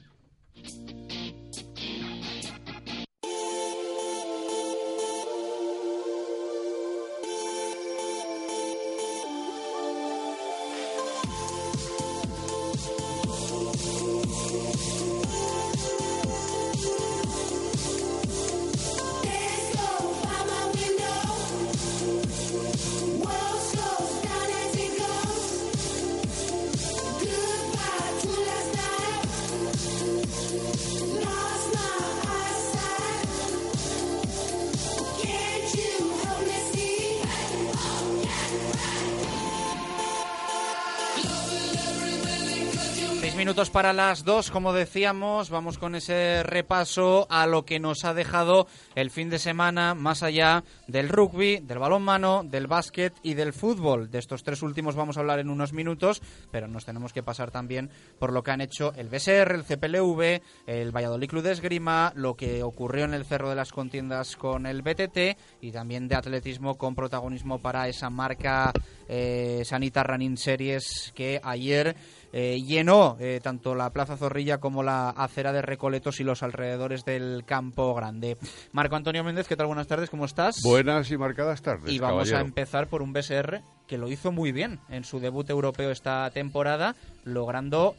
Minutos 43.57 43.71
para 43.71 43.91
las 43.91 44.23
dos, 44.23 44.51
como 44.51 44.71
decíamos, 44.71 45.49
vamos 45.49 45.79
con 45.79 45.95
ese 45.95 46.43
repaso 46.43 47.25
a 47.27 47.47
lo 47.47 47.65
que 47.65 47.79
nos 47.79 48.05
ha 48.05 48.13
dejado 48.13 48.67
el 48.93 49.09
fin 49.09 49.31
de 49.31 49.39
semana, 49.39 49.95
más 49.95 50.21
allá 50.21 50.63
del 50.85 51.09
rugby, 51.09 51.57
del 51.61 51.79
balonmano, 51.79 52.43
del 52.43 52.67
básquet 52.67 53.15
y 53.23 53.33
del 53.33 53.53
fútbol. 53.53 54.11
De 54.11 54.19
estos 54.19 54.43
tres 54.43 54.61
últimos 54.61 54.95
vamos 54.95 55.17
a 55.17 55.21
hablar 55.21 55.39
en 55.39 55.49
unos 55.49 55.73
minutos, 55.73 56.21
pero 56.51 56.67
nos 56.67 56.85
tenemos 56.85 57.13
que 57.13 57.23
pasar 57.23 57.49
también 57.49 57.89
por 58.19 58.31
lo 58.31 58.43
que 58.43 58.51
han 58.51 58.61
hecho 58.61 58.93
el 58.95 59.09
BSR, 59.09 59.55
el 59.55 59.63
CPLV, 59.63 60.41
el 60.67 60.91
Valladolid 60.95 61.27
Club 61.27 61.41
de 61.41 61.53
Esgrima, 61.53 62.13
lo 62.15 62.35
que 62.35 62.61
ocurrió 62.61 63.05
en 63.05 63.15
el 63.15 63.25
Cerro 63.25 63.49
de 63.49 63.55
las 63.55 63.71
Contiendas 63.71 64.35
con 64.35 64.67
el 64.67 64.83
BTT 64.83 65.35
y 65.61 65.71
también 65.71 66.07
de 66.07 66.15
atletismo 66.15 66.77
con 66.77 66.93
protagonismo 66.93 67.57
para 67.57 67.87
esa 67.87 68.11
marca 68.11 68.71
eh, 69.07 69.63
Sanita 69.65 70.03
Running 70.03 70.37
Series 70.37 71.11
que 71.15 71.41
ayer 71.43 71.95
eh, 72.33 72.61
llenó 72.61 73.17
eh, 73.19 73.39
tanto 73.41 73.75
la 73.75 73.89
Plaza 73.91 74.17
Zorrilla 74.17 74.59
como 74.59 74.83
la 74.83 75.09
acera 75.09 75.53
de 75.53 75.61
Recoletos 75.61 76.19
y 76.19 76.23
los 76.23 76.43
alrededores 76.43 77.05
del 77.05 77.43
Campo 77.45 77.93
Grande. 77.93 78.37
Marco 78.71 78.95
Antonio 78.95 79.23
Méndez, 79.23 79.47
¿qué 79.47 79.55
tal? 79.55 79.67
Buenas 79.67 79.87
tardes, 79.87 80.09
¿cómo 80.09 80.25
estás? 80.25 80.57
Buenas 80.63 81.09
y 81.11 81.17
marcadas 81.17 81.61
tardes. 81.61 81.91
Y 81.91 81.99
vamos 81.99 82.31
a 82.31 82.41
empezar 82.41 82.87
por 82.87 83.01
un 83.01 83.13
BSR 83.13 83.61
que 83.87 83.97
lo 83.97 84.09
hizo 84.09 84.31
muy 84.31 84.51
bien 84.51 84.79
en 84.89 85.03
su 85.03 85.19
debut 85.19 85.49
europeo 85.49 85.91
esta 85.91 86.29
temporada, 86.31 86.95
logrando 87.23 87.95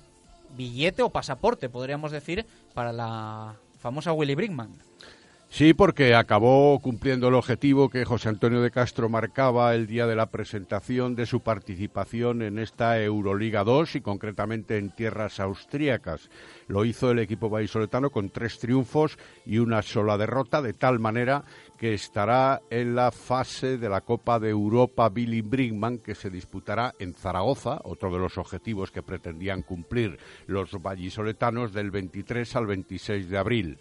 billete 0.56 1.02
o 1.02 1.10
pasaporte, 1.10 1.68
podríamos 1.68 2.12
decir, 2.12 2.46
para 2.74 2.92
la 2.92 3.56
famosa 3.78 4.12
Willy 4.12 4.34
Brinkman. 4.34 4.87
Sí, 5.50 5.72
porque 5.72 6.14
acabó 6.14 6.78
cumpliendo 6.78 7.28
el 7.28 7.34
objetivo 7.34 7.88
que 7.88 8.04
José 8.04 8.28
Antonio 8.28 8.60
de 8.60 8.70
Castro 8.70 9.08
marcaba 9.08 9.74
el 9.74 9.86
día 9.86 10.06
de 10.06 10.14
la 10.14 10.26
presentación 10.26 11.16
de 11.16 11.24
su 11.24 11.40
participación 11.40 12.42
en 12.42 12.58
esta 12.58 13.00
Euroliga 13.02 13.64
2 13.64 13.96
y 13.96 14.00
concretamente 14.02 14.76
en 14.76 14.90
tierras 14.90 15.40
austríacas. 15.40 16.28
Lo 16.68 16.84
hizo 16.84 17.10
el 17.10 17.18
equipo 17.18 17.48
vallisoletano 17.48 18.10
con 18.10 18.28
tres 18.28 18.58
triunfos 18.58 19.18
y 19.46 19.56
una 19.56 19.80
sola 19.80 20.18
derrota, 20.18 20.60
de 20.60 20.74
tal 20.74 20.98
manera 20.98 21.44
que 21.78 21.94
estará 21.94 22.60
en 22.68 22.94
la 22.94 23.10
fase 23.10 23.78
de 23.78 23.88
la 23.88 24.02
Copa 24.02 24.38
de 24.38 24.50
Europa 24.50 25.08
Billy 25.08 25.40
Brinkman 25.40 25.98
que 25.98 26.14
se 26.14 26.28
disputará 26.28 26.94
en 26.98 27.14
Zaragoza, 27.14 27.80
otro 27.84 28.12
de 28.12 28.18
los 28.18 28.36
objetivos 28.36 28.90
que 28.90 29.02
pretendían 29.02 29.62
cumplir 29.62 30.18
los 30.46 30.72
vallisoletanos 30.72 31.72
del 31.72 31.90
23 31.90 32.54
al 32.54 32.66
26 32.66 33.30
de 33.30 33.38
abril 33.38 33.78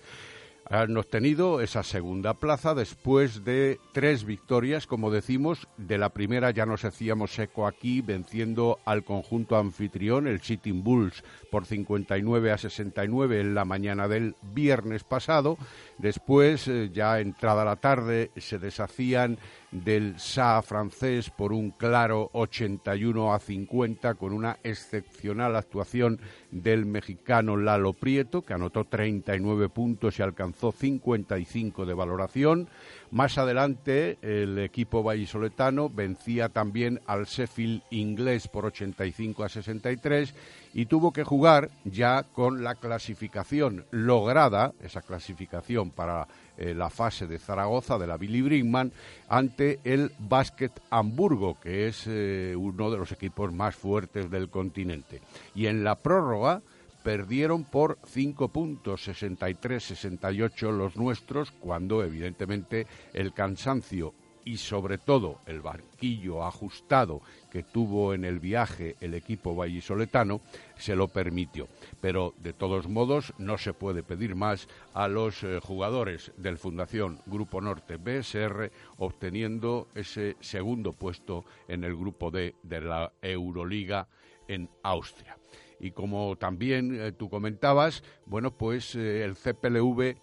han 0.69 0.97
obtenido 0.97 1.61
esa 1.61 1.83
segunda 1.83 2.33
plaza 2.33 2.75
después 2.75 3.45
de 3.45 3.79
tres 3.93 4.25
victorias, 4.25 4.87
como 4.87 5.11
decimos. 5.11 5.67
De 5.77 5.97
la 5.97 6.09
primera 6.09 6.51
ya 6.51 6.65
nos 6.65 6.83
hacíamos 6.83 7.37
eco 7.39 7.67
aquí, 7.67 8.01
venciendo 8.01 8.79
al 8.85 9.03
conjunto 9.03 9.57
anfitrión, 9.57 10.27
el 10.27 10.41
Sitting 10.41 10.83
Bulls, 10.83 11.23
por 11.51 11.65
59 11.65 12.51
a 12.51 12.57
69 12.57 13.39
en 13.39 13.55
la 13.55 13.65
mañana 13.65 14.07
del 14.07 14.35
viernes 14.53 15.03
pasado. 15.03 15.57
Después, 15.97 16.67
eh, 16.67 16.89
ya 16.93 17.19
entrada 17.19 17.63
la 17.63 17.77
tarde, 17.77 18.31
se 18.37 18.59
deshacían 18.59 19.37
del 19.71 20.19
SA 20.19 20.61
francés 20.61 21.29
por 21.29 21.51
un 21.51 21.71
claro 21.71 22.29
81 22.33 23.33
a 23.33 23.39
50 23.39 24.15
con 24.15 24.33
una 24.33 24.57
excepcional 24.63 25.55
actuación 25.55 26.19
del 26.51 26.85
mexicano 26.85 27.57
Lalo 27.57 27.93
Prieto, 27.93 28.43
que 28.43 28.53
anotó 28.53 28.85
39 28.85 29.69
puntos 29.69 30.17
y 30.17 30.21
alcanzó 30.21 30.71
55 30.71 31.85
de 31.85 31.93
valoración. 31.93 32.69
Más 33.11 33.37
adelante, 33.37 34.17
el 34.21 34.59
equipo 34.59 35.03
vallisoletano 35.03 35.89
vencía 35.89 36.49
también 36.49 37.01
al 37.05 37.25
Sheffield 37.25 37.81
inglés 37.89 38.47
por 38.47 38.65
85 38.65 39.43
a 39.43 39.49
63 39.49 40.33
y 40.77 40.85
tuvo 40.85 41.11
que 41.11 41.23
jugar 41.23 41.71
ya 41.85 42.21
con 42.21 42.63
la 42.63 42.75
clasificación 42.75 43.85
lograda, 43.89 44.75
esa 44.79 45.01
clasificación 45.01 45.89
para 45.89 46.27
eh, 46.55 46.75
la 46.75 46.91
fase 46.91 47.25
de 47.25 47.39
Zaragoza 47.39 47.97
de 47.97 48.05
la 48.05 48.15
Billy 48.15 48.43
Brinkman, 48.43 48.91
ante 49.27 49.79
el 49.83 50.11
Basket 50.19 50.69
Hamburgo, 50.91 51.59
que 51.59 51.87
es 51.87 52.03
eh, 52.05 52.53
uno 52.55 52.91
de 52.91 52.97
los 52.99 53.11
equipos 53.11 53.51
más 53.51 53.75
fuertes 53.75 54.29
del 54.29 54.51
continente. 54.51 55.19
Y 55.55 55.65
en 55.65 55.83
la 55.83 55.95
prórroga 55.95 56.61
perdieron 57.01 57.63
por 57.63 57.97
5 58.05 58.49
puntos, 58.49 59.07
63-68 59.07 60.71
los 60.71 60.95
nuestros, 60.95 61.49
cuando 61.53 62.03
evidentemente 62.03 62.85
el 63.13 63.33
cansancio 63.33 64.13
y 64.47 64.55
sobre 64.55 64.97
todo 64.97 65.41
el 65.45 65.59
barquillo 65.59 66.45
ajustado 66.45 67.21
que 67.51 67.63
tuvo 67.63 68.13
en 68.13 68.23
el 68.23 68.39
viaje 68.39 68.95
el 69.01 69.13
equipo 69.13 69.53
vallisoletano 69.53 70.39
se 70.77 70.95
lo 70.95 71.09
permitió. 71.09 71.67
Pero 71.99 72.33
de 72.37 72.53
todos 72.53 72.87
modos 72.87 73.33
no 73.37 73.57
se 73.57 73.73
puede 73.73 74.03
pedir 74.03 74.35
más 74.35 74.69
a 74.93 75.09
los 75.09 75.43
eh, 75.43 75.59
jugadores 75.61 76.31
del 76.37 76.57
Fundación 76.57 77.19
Grupo 77.25 77.59
Norte 77.59 77.97
BSR 77.97 78.71
obteniendo 78.99 79.89
ese 79.93 80.37
segundo 80.39 80.93
puesto 80.93 81.43
en 81.67 81.83
el 81.83 81.97
grupo 81.97 82.31
D 82.31 82.55
de 82.63 82.79
la 82.79 83.11
Euroliga 83.21 84.07
en 84.47 84.69
Austria. 84.81 85.37
Y 85.77 85.91
como 85.91 86.37
también 86.37 86.97
eh, 86.97 87.11
tú 87.11 87.29
comentabas, 87.29 88.01
bueno, 88.25 88.51
pues 88.51 88.95
eh, 88.95 89.25
el 89.25 89.35
CPLV 89.35 90.15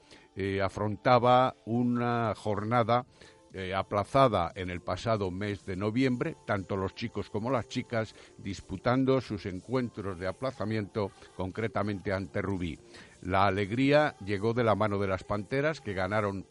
afrontaba 0.63 1.55
una 1.65 2.35
jornada 2.35 3.07
eh, 3.55 3.73
aplazada 3.73 4.53
en 4.57 4.69
el 4.69 4.81
pasado 4.81 5.31
mes 5.31 5.65
de 5.65 5.77
noviembre, 5.77 6.37
tanto 6.45 6.77
los 6.77 6.95
chicos 6.95 7.31
como 7.31 7.51
las 7.51 7.69
chicas 7.69 8.15
disputando 8.37 9.21
sus 9.21 9.47
encuentros 9.47 10.19
de 10.19 10.27
aplazamiento, 10.27 11.13
concretamente 11.37 12.13
ante 12.13 12.43
Rubí. 12.43 12.79
La 13.23 13.47
alegría 13.47 14.17
llegó 14.25 14.55
de 14.55 14.65
la 14.65 14.75
mano 14.75 14.99
de 14.99 15.07
las 15.07 15.23
Panteras, 15.23 15.81
que 15.81 15.95
ganaron 15.95 16.45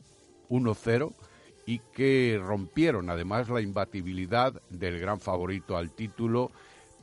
1-0 0.49 1.13
y 1.65 1.79
que 1.93 2.41
rompieron 2.41 3.09
además 3.09 3.49
la 3.49 3.59
imbatibilidad 3.59 4.61
del 4.69 4.99
gran 4.99 5.19
favorito 5.19 5.75
al 5.75 5.91
título 5.91 6.51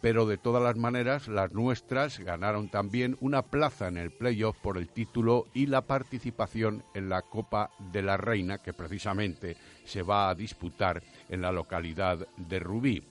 pero 0.01 0.27
de 0.27 0.39
todas 0.39 0.63
las 0.63 0.77
maneras 0.77 1.29
las 1.29 1.53
nuestras 1.53 2.19
ganaron 2.21 2.69
también 2.69 3.17
una 3.21 3.43
plaza 3.43 3.89
en 3.89 3.99
el 3.99 4.11
playoff 4.11 4.57
por 4.59 4.79
el 4.79 4.89
título 4.89 5.47
y 5.53 5.67
la 5.67 5.83
participación 5.83 6.83
en 6.95 7.09
la 7.09 7.23
Copa 7.23 7.71
de 7.93 8.03
la 8.03 8.17
Reina, 8.17 8.59
que 8.59 8.73
precisamente 8.73 9.57
se 9.85 10.03
va 10.03 10.29
a 10.29 10.35
disputar 10.35 11.03
en 11.29 11.43
la 11.43 11.53
localidad 11.53 12.27
de 12.37 12.59
Rubí. 12.59 13.03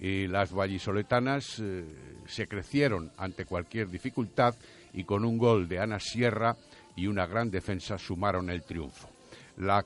Y 0.00 0.26
las 0.26 0.52
vallisoletanas 0.52 1.60
eh, 1.60 1.84
se 2.26 2.46
crecieron 2.48 3.12
ante 3.16 3.44
cualquier 3.44 3.88
dificultad 3.88 4.54
y 4.92 5.04
con 5.04 5.24
un 5.24 5.38
gol 5.38 5.68
de 5.68 5.78
Ana 5.78 6.00
Sierra 6.00 6.56
y 6.96 7.06
una 7.06 7.26
gran 7.26 7.50
defensa 7.50 7.98
sumaron 7.98 8.50
el 8.50 8.62
triunfo. 8.62 9.08
La 9.56 9.84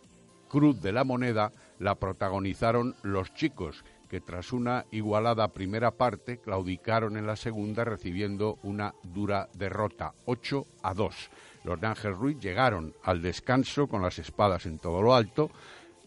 cruz 0.48 0.80
de 0.80 0.92
la 0.92 1.04
moneda 1.04 1.52
la 1.78 1.94
protagonizaron 1.94 2.94
los 3.02 3.32
chicos, 3.34 3.84
que 4.08 4.20
tras 4.20 4.52
una 4.52 4.86
igualada 4.90 5.48
primera 5.48 5.90
parte 5.90 6.38
claudicaron 6.38 7.16
en 7.16 7.26
la 7.26 7.36
segunda 7.36 7.84
recibiendo 7.84 8.58
una 8.62 8.94
dura 9.02 9.48
derrota, 9.54 10.12
8 10.24 10.66
a 10.82 10.94
2. 10.94 11.30
Los 11.64 11.80
de 11.80 11.86
Ángel 11.86 12.14
Ruiz 12.14 12.38
llegaron 12.40 12.94
al 13.04 13.20
descanso 13.20 13.86
con 13.86 14.02
las 14.02 14.18
espadas 14.18 14.64
en 14.64 14.78
todo 14.78 15.02
lo 15.02 15.14
alto, 15.14 15.50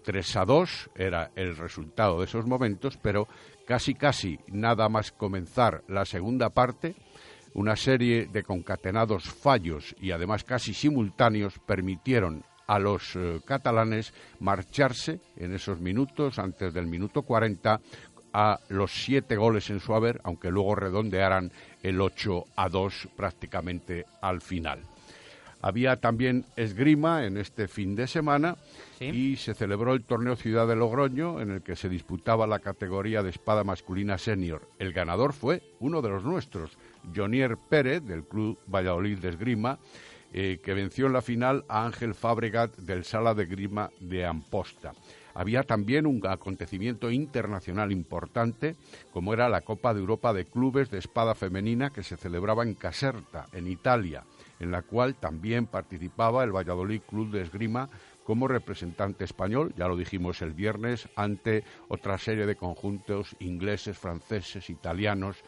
3 0.03 0.35
a 0.37 0.45
2 0.45 0.89
era 0.95 1.31
el 1.35 1.55
resultado 1.57 2.19
de 2.19 2.25
esos 2.25 2.45
momentos, 2.45 2.97
pero 2.97 3.27
casi 3.65 3.93
casi 3.93 4.39
nada 4.47 4.89
más 4.89 5.11
comenzar 5.11 5.83
la 5.87 6.05
segunda 6.05 6.49
parte, 6.49 6.95
una 7.53 7.75
serie 7.75 8.27
de 8.27 8.43
concatenados 8.43 9.23
fallos 9.23 9.95
y 9.99 10.11
además 10.11 10.43
casi 10.43 10.73
simultáneos 10.73 11.59
permitieron 11.59 12.43
a 12.67 12.79
los 12.79 13.15
eh, 13.15 13.41
catalanes 13.45 14.13
marcharse 14.39 15.19
en 15.35 15.53
esos 15.53 15.79
minutos, 15.79 16.39
antes 16.39 16.73
del 16.73 16.87
minuto 16.87 17.23
40, 17.23 17.81
a 18.33 18.59
los 18.69 18.91
siete 18.91 19.35
goles 19.35 19.69
en 19.69 19.81
su 19.81 19.93
haber, 19.93 20.21
aunque 20.23 20.49
luego 20.49 20.75
redondearan 20.75 21.51
el 21.83 21.99
8 21.99 22.45
a 22.55 22.69
2 22.69 23.09
prácticamente 23.17 24.05
al 24.21 24.41
final. 24.41 24.90
Había 25.61 25.97
también 25.97 26.45
esgrima 26.55 27.25
en 27.25 27.37
este 27.37 27.67
fin 27.67 27.95
de 27.95 28.07
semana 28.07 28.57
y 28.99 29.35
se 29.35 29.53
celebró 29.53 29.93
el 29.93 30.03
torneo 30.03 30.35
Ciudad 30.35 30.67
de 30.67 30.75
Logroño 30.75 31.39
en 31.39 31.51
el 31.51 31.61
que 31.61 31.75
se 31.75 31.89
disputaba 31.89 32.47
la 32.47 32.59
categoría 32.59 33.23
de 33.23 33.29
espada 33.29 33.63
masculina 33.63 34.17
senior. 34.17 34.67
El 34.79 34.93
ganador 34.93 35.33
fue 35.33 35.61
uno 35.79 36.01
de 36.01 36.09
los 36.09 36.23
nuestros, 36.23 36.77
Jonier 37.15 37.57
Pérez 37.57 38.03
del 38.03 38.23
Club 38.23 38.57
Valladolid 38.67 39.19
de 39.19 39.29
Esgrima, 39.29 39.79
eh, 40.33 40.59
que 40.63 40.73
venció 40.73 41.07
en 41.07 41.13
la 41.13 41.21
final 41.21 41.65
a 41.67 41.85
Ángel 41.85 42.15
Fabregat 42.15 42.75
del 42.77 43.03
Sala 43.03 43.33
de 43.33 43.45
Grima 43.45 43.91
de 43.99 44.25
Amposta. 44.25 44.93
Había 45.33 45.63
también 45.63 46.05
un 46.05 46.25
acontecimiento 46.25 47.11
internacional 47.11 47.91
importante, 47.91 48.75
como 49.13 49.33
era 49.33 49.49
la 49.49 49.61
Copa 49.61 49.93
de 49.93 49.99
Europa 49.99 50.33
de 50.33 50.45
Clubes 50.45 50.89
de 50.89 50.99
Espada 50.99 51.35
Femenina, 51.35 51.89
que 51.89 52.03
se 52.03 52.17
celebraba 52.17 52.63
en 52.63 52.75
Caserta, 52.75 53.47
en 53.53 53.67
Italia, 53.67 54.23
en 54.61 54.71
la 54.71 54.83
cual 54.83 55.15
también 55.15 55.65
participaba 55.65 56.43
el 56.43 56.55
Valladolid 56.55 57.01
Club 57.01 57.31
de 57.31 57.41
Esgrima 57.41 57.89
como 58.23 58.47
representante 58.47 59.23
español, 59.23 59.73
ya 59.75 59.87
lo 59.87 59.97
dijimos 59.97 60.43
el 60.43 60.53
viernes, 60.53 61.09
ante 61.15 61.63
otra 61.89 62.19
serie 62.19 62.45
de 62.45 62.55
conjuntos 62.55 63.35
ingleses, 63.39 63.97
franceses, 63.97 64.69
italianos, 64.69 65.43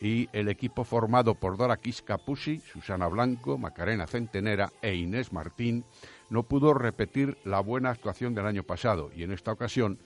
y 0.00 0.28
el 0.32 0.48
equipo 0.48 0.84
formado 0.84 1.34
por 1.36 1.56
Dora 1.56 1.76
Quisca 1.76 2.18
Susana 2.72 3.06
Blanco, 3.08 3.58
Macarena 3.58 4.06
Centenera 4.06 4.72
e 4.82 4.94
Inés 4.94 5.32
Martín 5.32 5.84
no 6.28 6.42
pudo 6.42 6.74
repetir 6.74 7.36
la 7.44 7.60
buena 7.60 7.90
actuación 7.90 8.34
del 8.34 8.46
año 8.46 8.62
pasado 8.64 9.10
y 9.14 9.22
en 9.22 9.32
esta 9.32 9.52
ocasión 9.52 9.98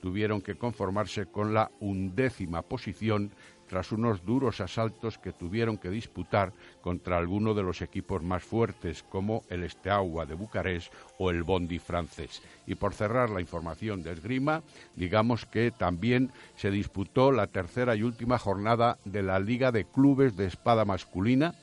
tuvieron 0.00 0.40
que 0.40 0.56
conformarse 0.56 1.26
con 1.26 1.54
la 1.54 1.70
undécima 1.80 2.62
posición 2.62 3.32
tras 3.68 3.92
unos 3.92 4.24
duros 4.24 4.60
asaltos 4.60 5.18
que 5.18 5.32
tuvieron 5.32 5.78
que 5.78 5.90
disputar 5.90 6.52
contra 6.80 7.18
alguno 7.18 7.54
de 7.54 7.62
los 7.62 7.82
equipos 7.82 8.22
más 8.22 8.42
fuertes 8.42 9.02
como 9.02 9.44
el 9.50 9.62
Esteagua 9.62 10.26
de 10.26 10.34
Bucarest 10.34 10.92
o 11.18 11.30
el 11.30 11.42
Bondi 11.42 11.78
francés. 11.78 12.42
Y 12.66 12.74
por 12.74 12.94
cerrar 12.94 13.30
la 13.30 13.40
información 13.40 14.02
de 14.02 14.12
esgrima, 14.12 14.62
digamos 14.96 15.46
que 15.46 15.70
también 15.70 16.32
se 16.56 16.70
disputó 16.70 17.30
la 17.30 17.46
tercera 17.46 17.94
y 17.94 18.02
última 18.02 18.38
jornada 18.38 18.98
de 19.04 19.22
la 19.22 19.38
Liga 19.38 19.70
de 19.70 19.84
Clubes 19.84 20.36
de 20.36 20.46
Espada 20.46 20.84
Masculina 20.84 21.54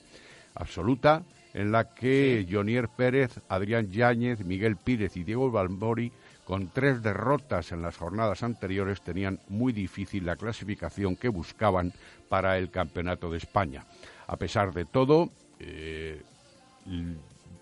absoluta, 0.55 1.23
en 1.53 1.71
la 1.71 1.93
que 1.93 2.45
Jonier 2.49 2.89
Pérez, 2.89 3.39
Adrián 3.47 3.91
Yáñez, 3.91 4.43
Miguel 4.43 4.77
Pírez 4.77 5.15
y 5.15 5.23
Diego 5.23 5.51
Balmori 5.51 6.11
con 6.45 6.69
tres 6.69 7.01
derrotas 7.01 7.71
en 7.71 7.81
las 7.81 7.97
jornadas 7.97 8.43
anteriores, 8.43 9.01
tenían 9.01 9.39
muy 9.49 9.73
difícil 9.73 10.25
la 10.25 10.35
clasificación 10.35 11.15
que 11.15 11.27
buscaban 11.27 11.91
para 12.29 12.57
el 12.57 12.69
Campeonato 12.69 13.29
de 13.29 13.39
España. 13.39 13.85
A 14.27 14.37
pesar 14.37 14.71
de 14.73 14.85
todo, 14.85 15.31
eh, 15.59 16.21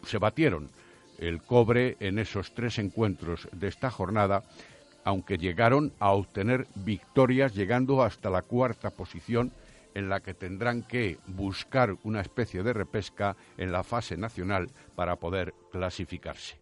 se 0.05 0.17
batieron 0.17 0.69
el 1.17 1.41
cobre 1.41 1.95
en 2.01 2.19
esos 2.19 2.53
tres 2.53 2.77
encuentros 2.77 3.47
de 3.53 3.69
esta 3.69 3.89
jornada, 3.89 4.43
aunque 5.05 5.37
llegaron 5.37 5.93
a 5.99 6.11
obtener 6.11 6.67
victorias 6.75 7.55
llegando 7.55 8.03
hasta 8.03 8.29
la 8.29 8.41
cuarta 8.41 8.89
posición 8.89 9.53
en 9.95 10.09
la 10.09 10.19
que 10.19 10.33
tendrán 10.33 10.83
que 10.83 11.19
buscar 11.27 11.95
una 12.03 12.19
especie 12.19 12.63
de 12.63 12.73
repesca 12.73 13.37
en 13.57 13.71
la 13.71 13.83
fase 13.83 14.17
nacional 14.17 14.69
para 14.95 15.15
poder 15.17 15.53
clasificarse. 15.71 16.57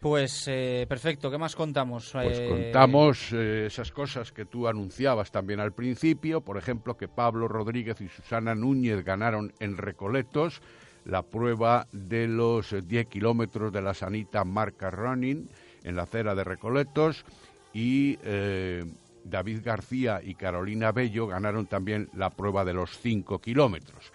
Pues 0.00 0.46
eh, 0.46 0.86
perfecto, 0.88 1.30
¿qué 1.30 1.38
más 1.38 1.56
contamos? 1.56 2.10
Pues 2.12 2.38
eh, 2.38 2.48
contamos 2.48 3.32
eh, 3.32 3.66
esas 3.66 3.90
cosas 3.90 4.30
que 4.30 4.44
tú 4.44 4.68
anunciabas 4.68 5.30
también 5.30 5.58
al 5.58 5.72
principio, 5.72 6.42
por 6.42 6.58
ejemplo, 6.58 6.96
que 6.96 7.08
Pablo 7.08 7.48
Rodríguez 7.48 8.00
y 8.00 8.08
Susana 8.08 8.54
Núñez 8.54 9.04
ganaron 9.04 9.52
en 9.58 9.76
Recoletos 9.78 10.60
la 11.06 11.22
prueba 11.22 11.86
de 11.92 12.28
los 12.28 12.74
10 12.86 13.06
kilómetros 13.06 13.72
de 13.72 13.80
la 13.80 13.94
Sanita 13.94 14.44
Marca 14.44 14.90
Running 14.90 15.48
en 15.84 15.96
la 15.96 16.02
acera 16.02 16.34
de 16.34 16.44
Recoletos 16.44 17.24
y 17.72 18.16
David 19.24 19.60
García 19.64 20.20
y 20.22 20.34
Carolina 20.34 20.92
Bello 20.92 21.26
ganaron 21.26 21.66
también 21.66 22.08
la 22.14 22.30
prueba 22.30 22.64
de 22.64 22.74
los 22.74 22.98
5 22.98 23.38
kilómetros. 23.40 24.12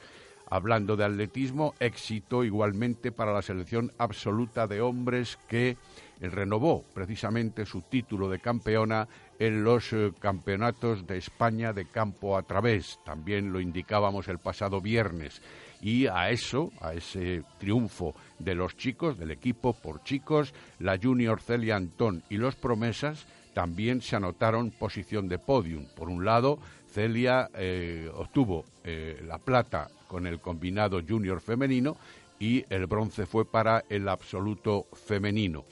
Hablando 0.53 0.97
de 0.97 1.05
atletismo, 1.05 1.75
éxito 1.79 2.43
igualmente 2.43 3.13
para 3.13 3.31
la 3.31 3.41
selección 3.41 3.93
absoluta 3.97 4.67
de 4.67 4.81
hombres 4.81 5.39
que 5.47 5.77
renovó 6.19 6.83
precisamente 6.93 7.65
su 7.65 7.83
título 7.83 8.27
de 8.27 8.39
campeona 8.39 9.07
en 9.39 9.63
los 9.63 9.93
eh, 9.93 10.11
campeonatos 10.19 11.07
de 11.07 11.17
España 11.17 11.71
de 11.71 11.85
campo 11.85 12.35
a 12.37 12.43
través. 12.43 12.99
También 13.05 13.53
lo 13.53 13.61
indicábamos 13.61 14.27
el 14.27 14.39
pasado 14.39 14.81
viernes. 14.81 15.41
Y 15.81 16.07
a 16.07 16.31
eso, 16.31 16.73
a 16.81 16.95
ese 16.95 17.43
triunfo 17.57 18.13
de 18.37 18.53
los 18.53 18.75
chicos, 18.75 19.17
del 19.17 19.31
equipo 19.31 19.71
por 19.71 20.03
chicos, 20.03 20.53
la 20.79 20.99
Junior 21.01 21.39
Celia 21.39 21.77
Antón 21.77 22.23
y 22.29 22.35
los 22.35 22.55
promesas 22.55 23.25
también 23.53 24.01
se 24.01 24.17
anotaron 24.17 24.71
posición 24.71 25.29
de 25.29 25.39
podium. 25.39 25.85
Por 25.95 26.09
un 26.09 26.25
lado, 26.25 26.59
Celia 26.91 27.49
eh, 27.55 28.11
obtuvo 28.13 28.65
eh, 28.83 29.23
la 29.25 29.37
plata 29.37 29.87
con 30.11 30.27
el 30.27 30.41
combinado 30.41 30.99
junior 31.07 31.39
femenino 31.39 31.95
y 32.37 32.65
el 32.69 32.85
bronce 32.85 33.25
fue 33.25 33.45
para 33.45 33.85
el 33.87 34.09
absoluto 34.09 34.87
femenino. 34.91 35.63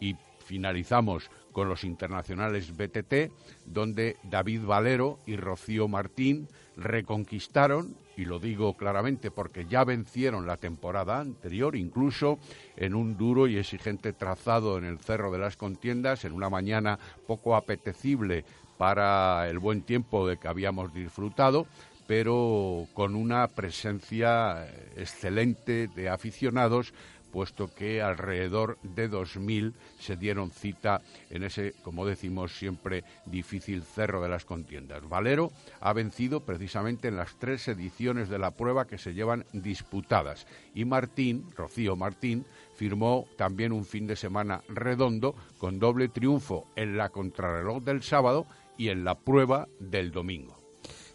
Y 0.00 0.16
finalizamos 0.44 1.30
con 1.52 1.68
los 1.68 1.84
internacionales 1.84 2.76
BTT, 2.76 3.30
donde 3.66 4.16
David 4.24 4.64
Valero 4.64 5.20
y 5.26 5.36
Rocío 5.36 5.86
Martín 5.86 6.48
reconquistaron, 6.76 7.94
y 8.16 8.24
lo 8.24 8.40
digo 8.40 8.76
claramente 8.76 9.30
porque 9.30 9.64
ya 9.66 9.84
vencieron 9.84 10.44
la 10.44 10.56
temporada 10.56 11.20
anterior, 11.20 11.76
incluso 11.76 12.40
en 12.76 12.96
un 12.96 13.16
duro 13.16 13.46
y 13.46 13.58
exigente 13.58 14.12
trazado 14.12 14.76
en 14.76 14.86
el 14.86 14.98
Cerro 14.98 15.30
de 15.30 15.38
las 15.38 15.56
Contiendas, 15.56 16.24
en 16.24 16.32
una 16.32 16.50
mañana 16.50 16.98
poco 17.28 17.54
apetecible 17.54 18.44
para 18.76 19.48
el 19.48 19.60
buen 19.60 19.82
tiempo 19.82 20.26
de 20.26 20.36
que 20.36 20.48
habíamos 20.48 20.92
disfrutado, 20.92 21.68
pero 22.06 22.86
con 22.92 23.14
una 23.14 23.48
presencia 23.48 24.66
excelente 24.96 25.88
de 25.88 26.08
aficionados, 26.08 26.92
puesto 27.34 27.74
que 27.74 28.00
alrededor 28.00 28.78
de 28.84 29.10
2.000 29.10 29.72
se 29.98 30.16
dieron 30.16 30.52
cita 30.52 31.00
en 31.30 31.42
ese, 31.42 31.74
como 31.82 32.06
decimos 32.06 32.56
siempre, 32.56 33.02
difícil 33.26 33.82
cerro 33.82 34.22
de 34.22 34.28
las 34.28 34.44
contiendas. 34.44 35.08
Valero 35.08 35.50
ha 35.80 35.92
vencido 35.92 36.44
precisamente 36.44 37.08
en 37.08 37.16
las 37.16 37.36
tres 37.40 37.66
ediciones 37.66 38.28
de 38.28 38.38
la 38.38 38.52
prueba 38.52 38.86
que 38.86 38.98
se 38.98 39.14
llevan 39.14 39.44
disputadas 39.52 40.46
y 40.76 40.84
Martín, 40.84 41.50
Rocío 41.56 41.96
Martín, 41.96 42.46
firmó 42.76 43.26
también 43.36 43.72
un 43.72 43.84
fin 43.84 44.06
de 44.06 44.14
semana 44.14 44.62
redondo 44.68 45.34
con 45.58 45.80
doble 45.80 46.08
triunfo 46.08 46.68
en 46.76 46.96
la 46.96 47.08
contrarreloj 47.08 47.82
del 47.82 48.04
sábado 48.04 48.46
y 48.78 48.90
en 48.90 49.02
la 49.04 49.16
prueba 49.16 49.66
del 49.80 50.12
domingo. 50.12 50.63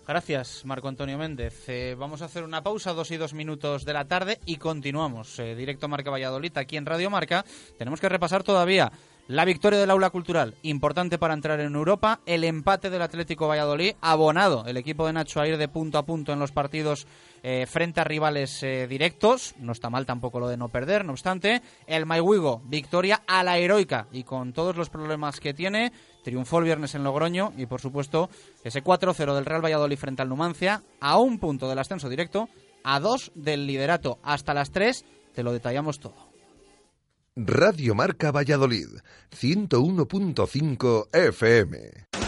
Gracias, 0.10 0.66
Marco 0.66 0.88
Antonio 0.88 1.20
Méndez. 1.20 1.70
Eh, 1.70 1.96
vamos 1.96 2.24
a 2.24 2.26
hacer 2.26 2.44
una 2.44 2.64
pausa, 2.64 2.94
dos 2.94 3.12
y 3.12 3.18
dos 3.18 3.36
minutos 3.36 3.86
de 3.86 3.94
la 3.94 4.08
tarde 4.08 4.40
y 4.44 4.56
continuamos. 4.56 5.38
Eh, 5.38 5.54
directo 5.54 5.88
Marca 5.88 6.10
Valladolid, 6.10 6.58
aquí 6.58 6.78
en 6.78 6.88
Radio 6.88 7.12
Marca. 7.12 7.46
Tenemos 7.78 8.02
que 8.02 8.10
repasar 8.10 8.42
todavía 8.42 8.92
La 9.28 9.46
victoria 9.46 9.78
del 9.78 9.92
aula 9.92 10.10
cultural, 10.10 10.56
importante 10.64 11.20
para 11.20 11.36
entrar 11.36 11.60
en 11.60 11.76
Europa. 11.76 12.22
El 12.26 12.44
empate 12.44 12.90
del 12.90 13.04
Atlético 13.04 13.48
Valladolid, 13.48 13.94
abonado 14.02 14.66
el 14.66 14.78
equipo 14.78 15.06
de 15.06 15.14
Nacho 15.14 15.42
a 15.42 15.48
ir 15.48 15.58
de 15.58 15.68
punto 15.68 16.00
a 16.00 16.06
punto 16.08 16.34
en 16.34 16.40
los 16.40 16.52
partidos 16.52 17.06
eh, 17.44 17.66
frente 17.68 18.02
a 18.02 18.04
rivales 18.04 18.64
eh, 18.64 18.88
directos. 18.88 19.56
No 19.60 19.72
está 19.72 19.90
mal 19.90 20.06
tampoco 20.06 20.40
lo 20.40 20.48
de 20.48 20.58
no 20.58 20.70
perder, 20.70 21.06
no 21.06 21.14
obstante. 21.14 21.62
El 21.88 22.06
Maiwigo, 22.06 22.62
victoria 22.66 23.22
a 23.28 23.44
la 23.44 23.58
heroica 23.58 24.08
y 24.12 24.24
con 24.24 24.54
todos 24.54 24.76
los 24.76 24.90
problemas 24.90 25.40
que 25.40 25.54
tiene. 25.54 25.92
Triunfó 26.24 26.60
el 26.60 26.66
viernes 26.66 26.96
en 26.96 27.04
Logroño 27.04 27.54
y, 27.58 27.66
por 27.66 27.82
supuesto, 27.82 28.30
ese 28.64 28.84
4-0 28.84 29.36
del 29.36 29.46
Real 29.46 29.64
Valladolid 29.64 29.98
frente 29.98 30.22
al 30.22 30.30
Numancia, 30.30 30.84
a 31.00 31.18
un 31.18 31.40
punto 31.40 31.70
del 31.70 31.80
ascenso 31.80 32.10
directo, 32.10 32.50
a 32.84 33.00
dos 33.00 33.32
del 33.36 33.66
liderato. 33.66 34.20
Hasta 34.24 34.54
las 34.54 34.72
tres 34.72 35.06
te 35.34 35.44
lo 35.44 35.54
detallamos 35.54 36.00
todo. 36.00 36.30
Radio 37.36 37.96
Marca 37.96 38.32
Valladolid, 38.32 38.88
101.5 39.32 41.08
FM. 41.14 42.19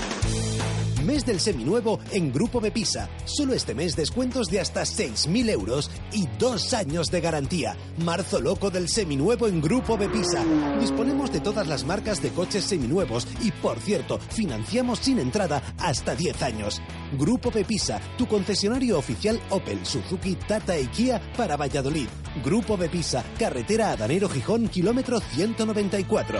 Mes 1.06 1.26
del 1.26 1.40
seminuevo 1.40 2.00
en 2.12 2.32
Grupo 2.32 2.62
Bepisa. 2.62 3.10
Solo 3.26 3.54
este 3.54 3.74
mes 3.74 3.96
descuentos 3.96 4.48
de 4.48 4.60
hasta 4.60 4.82
6.000 4.82 5.50
euros 5.50 5.90
y 6.12 6.28
dos 6.38 6.74
años 6.74 7.10
de 7.10 7.22
garantía. 7.22 7.76
Marzo 8.06 8.40
loco 8.40 8.70
del 8.70 8.88
seminuevo 8.88 9.48
en 9.48 9.62
Grupo 9.62 9.98
Bepisa. 9.98 10.44
Disponemos 10.80 11.32
de 11.32 11.40
todas 11.40 11.68
las 11.68 11.86
marcas 11.86 12.22
de 12.22 12.30
coches 12.30 12.66
seminuevos 12.66 13.28
y, 13.42 13.52
por 13.52 13.80
cierto, 13.80 14.20
financiamos 14.20 15.00
sin 15.00 15.20
entrada 15.20 15.64
hasta 15.80 16.16
10 16.16 16.44
años. 16.44 16.82
Grupo 17.18 17.50
Bepisa, 17.50 18.00
tu 18.18 18.28
concesionario 18.28 19.00
oficial 19.00 19.40
Opel, 19.50 19.84
Suzuki, 19.86 20.36
Tata 20.36 20.78
y 20.78 20.86
Kia 20.88 21.20
para 21.36 21.58
Valladolid. 21.58 22.08
Grupo 22.44 22.78
Bepisa, 22.78 23.24
carretera 23.40 23.92
Adanero 23.92 24.30
Gijón, 24.30 24.68
kilómetro 24.68 25.20
194. 25.20 26.40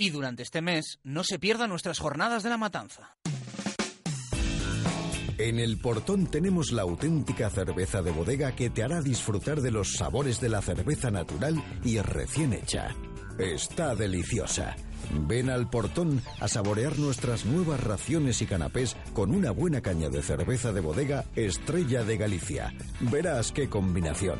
Y 0.00 0.10
durante 0.10 0.44
este 0.44 0.62
mes, 0.62 1.00
no 1.02 1.24
se 1.24 1.40
pierdan 1.40 1.70
nuestras 1.70 1.98
jornadas 1.98 2.44
de 2.44 2.50
la 2.50 2.56
matanza. 2.56 3.16
En 5.38 5.58
el 5.58 5.78
portón 5.78 6.28
tenemos 6.28 6.70
la 6.70 6.82
auténtica 6.82 7.50
cerveza 7.50 8.00
de 8.00 8.12
bodega 8.12 8.54
que 8.54 8.70
te 8.70 8.84
hará 8.84 9.02
disfrutar 9.02 9.60
de 9.60 9.72
los 9.72 9.94
sabores 9.94 10.40
de 10.40 10.50
la 10.50 10.62
cerveza 10.62 11.10
natural 11.10 11.60
y 11.82 11.98
recién 11.98 12.52
hecha. 12.52 12.94
Está 13.40 13.96
deliciosa. 13.96 14.76
Ven 15.26 15.50
al 15.50 15.68
portón 15.68 16.22
a 16.38 16.46
saborear 16.46 16.96
nuestras 16.96 17.44
nuevas 17.44 17.82
raciones 17.82 18.40
y 18.40 18.46
canapés 18.46 18.96
con 19.14 19.34
una 19.34 19.50
buena 19.50 19.80
caña 19.80 20.10
de 20.10 20.22
cerveza 20.22 20.72
de 20.72 20.80
bodega 20.80 21.24
Estrella 21.34 22.04
de 22.04 22.16
Galicia. 22.16 22.72
Verás 23.00 23.50
qué 23.50 23.68
combinación. 23.68 24.38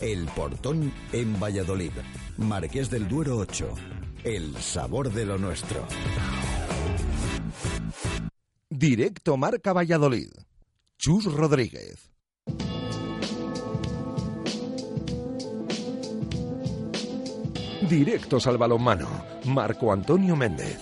El 0.00 0.24
portón 0.28 0.94
en 1.12 1.38
Valladolid. 1.38 1.92
Marqués 2.38 2.88
del 2.88 3.06
Duero 3.06 3.36
8 3.36 3.74
el 4.24 4.56
sabor 4.56 5.12
de 5.12 5.26
lo 5.26 5.36
nuestro. 5.36 5.86
Directo 8.70 9.36
Marca 9.36 9.74
Valladolid. 9.74 10.30
Chus 10.96 11.26
Rodríguez. 11.26 12.10
Directos 17.88 18.46
al 18.46 18.56
balonmano. 18.56 19.08
Marco 19.44 19.92
Antonio 19.92 20.34
Méndez. 20.34 20.80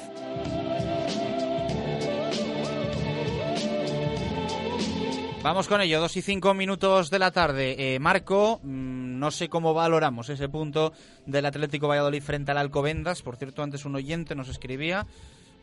Vamos 5.43 5.67
con 5.67 5.81
ello, 5.81 6.01
dos 6.01 6.17
y 6.17 6.23
cinco 6.23 6.55
minutos 6.55 7.11
de 7.11 7.19
la 7.19 7.33
tarde. 7.33 7.95
Eh, 7.95 7.99
Marco, 7.99 8.61
mm, 8.63 9.02
no 9.23 9.31
sé 9.31 9.49
cómo 9.49 9.73
valoramos 9.73 10.29
ese 10.31 10.49
punto 10.49 10.93
del 11.27 11.47
Atlético 11.47 11.87
Valladolid 11.87 12.25
frente 12.25 12.51
al 12.51 12.59
Alcobendas. 12.59 13.23
Por 13.23 13.37
cierto, 13.37 13.63
antes 13.63 13.85
un 13.85 13.95
oyente 13.95 14.35
nos 14.35 14.49
escribía 14.49 15.07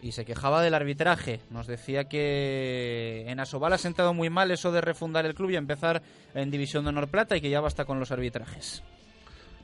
y 0.02 0.14
se 0.14 0.24
quejaba 0.24 0.62
del 0.62 0.76
arbitraje. 0.76 1.42
Nos 1.50 1.68
decía 1.68 2.06
que 2.06 3.26
en 3.28 3.38
Asobal 3.42 3.74
ha 3.74 3.78
sentado 3.78 4.14
muy 4.14 4.30
mal 4.30 4.50
eso 4.52 4.72
de 4.72 4.80
refundar 4.80 5.26
el 5.26 5.36
club 5.36 5.50
y 5.50 5.58
empezar 5.58 6.02
en 6.34 6.52
División 6.52 6.86
de 6.86 6.92
Honor 6.92 7.10
Plata 7.10 7.36
y 7.36 7.42
que 7.42 7.50
ya 7.50 7.60
basta 7.60 7.84
con 7.84 8.00
los 8.00 8.14
arbitrajes. 8.14 8.82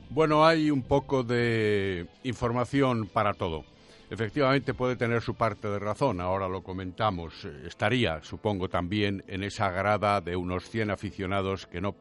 Bueno, 0.10 0.46
hay 0.46 0.72
un 0.72 0.82
poco 0.82 1.24
de 1.24 2.06
información 2.24 3.08
para 3.08 3.34
todo. 3.34 3.64
Efectivamente 4.10 4.74
puede 4.74 4.98
tener 4.98 5.22
su 5.22 5.36
parte 5.36 5.70
de 5.70 5.80
razón, 5.80 6.20
ahora 6.20 6.50
lo 6.50 6.64
comentamos. 6.64 7.46
Eh, 7.46 7.64
estaría, 7.66 8.22
supongo, 8.24 8.68
también 8.68 9.24
en 9.28 9.42
esa 9.42 9.72
grada 9.72 10.20
de 10.20 10.36
unos 10.36 10.70
100 10.70 10.92
aficionados 10.92 11.66
que 11.66 11.80
no 11.80 11.96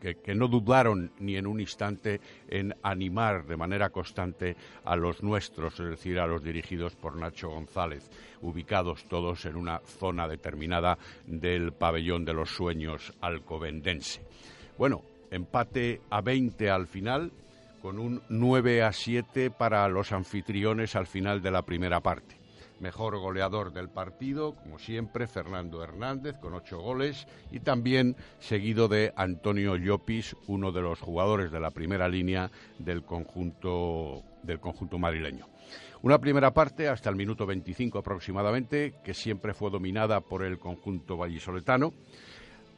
que, 0.00 0.34
no 0.34 0.48
dudaron 0.48 1.12
ni 1.18 1.36
en 1.36 1.46
un 1.46 1.60
instante 1.60 2.20
en 2.48 2.74
animar 2.82 3.46
de 3.46 3.56
manera 3.56 3.90
constante 3.90 4.56
a 4.84 4.96
los 4.96 5.22
nuestros, 5.22 5.78
es 5.80 5.90
decir, 5.90 6.18
a 6.18 6.26
los 6.26 6.42
dirigidos 6.42 6.96
por 6.96 7.16
Nacho 7.16 7.48
González, 7.48 8.10
ubicados 8.42 9.04
todos 9.04 9.44
en 9.44 9.56
una 9.56 9.80
zona 9.80 10.28
determinada 10.28 10.98
del 11.26 11.72
pabellón 11.72 12.24
de 12.24 12.34
los 12.34 12.50
sueños 12.50 13.12
alcobendense. 13.20 14.22
Bueno, 14.78 15.02
empate 15.30 16.00
a 16.10 16.20
20 16.20 16.70
al 16.70 16.86
final, 16.86 17.32
con 17.80 17.98
un 17.98 18.22
9 18.28 18.82
a 18.82 18.92
7 18.92 19.50
para 19.50 19.88
los 19.88 20.12
anfitriones 20.12 20.94
al 20.94 21.06
final 21.06 21.42
de 21.42 21.50
la 21.50 21.62
primera 21.62 22.00
parte. 22.00 22.41
Mejor 22.82 23.16
goleador 23.16 23.72
del 23.72 23.90
partido, 23.90 24.56
como 24.56 24.76
siempre, 24.76 25.28
Fernando 25.28 25.84
Hernández 25.84 26.36
con 26.38 26.52
ocho 26.52 26.80
goles 26.80 27.28
y 27.52 27.60
también 27.60 28.16
seguido 28.40 28.88
de 28.88 29.12
Antonio 29.14 29.76
Llopis, 29.76 30.34
uno 30.48 30.72
de 30.72 30.82
los 30.82 30.98
jugadores 30.98 31.52
de 31.52 31.60
la 31.60 31.70
primera 31.70 32.08
línea 32.08 32.50
del 32.80 33.04
conjunto, 33.04 34.24
del 34.42 34.58
conjunto 34.58 34.98
madrileño. 34.98 35.46
Una 36.02 36.18
primera 36.18 36.52
parte 36.52 36.88
hasta 36.88 37.08
el 37.08 37.14
minuto 37.14 37.46
25 37.46 38.00
aproximadamente, 38.00 38.94
que 39.04 39.14
siempre 39.14 39.54
fue 39.54 39.70
dominada 39.70 40.20
por 40.20 40.42
el 40.42 40.58
conjunto 40.58 41.16
vallisoletano 41.16 41.92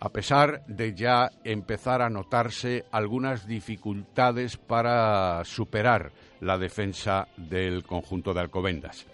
a 0.00 0.10
pesar 0.10 0.66
de 0.66 0.94
ya 0.94 1.30
empezar 1.44 2.02
a 2.02 2.10
notarse 2.10 2.84
algunas 2.90 3.46
dificultades 3.46 4.58
para 4.58 5.42
superar 5.44 6.12
la 6.40 6.58
defensa 6.58 7.26
del 7.38 7.84
conjunto 7.84 8.34
de 8.34 8.40
Alcobendas. 8.40 9.06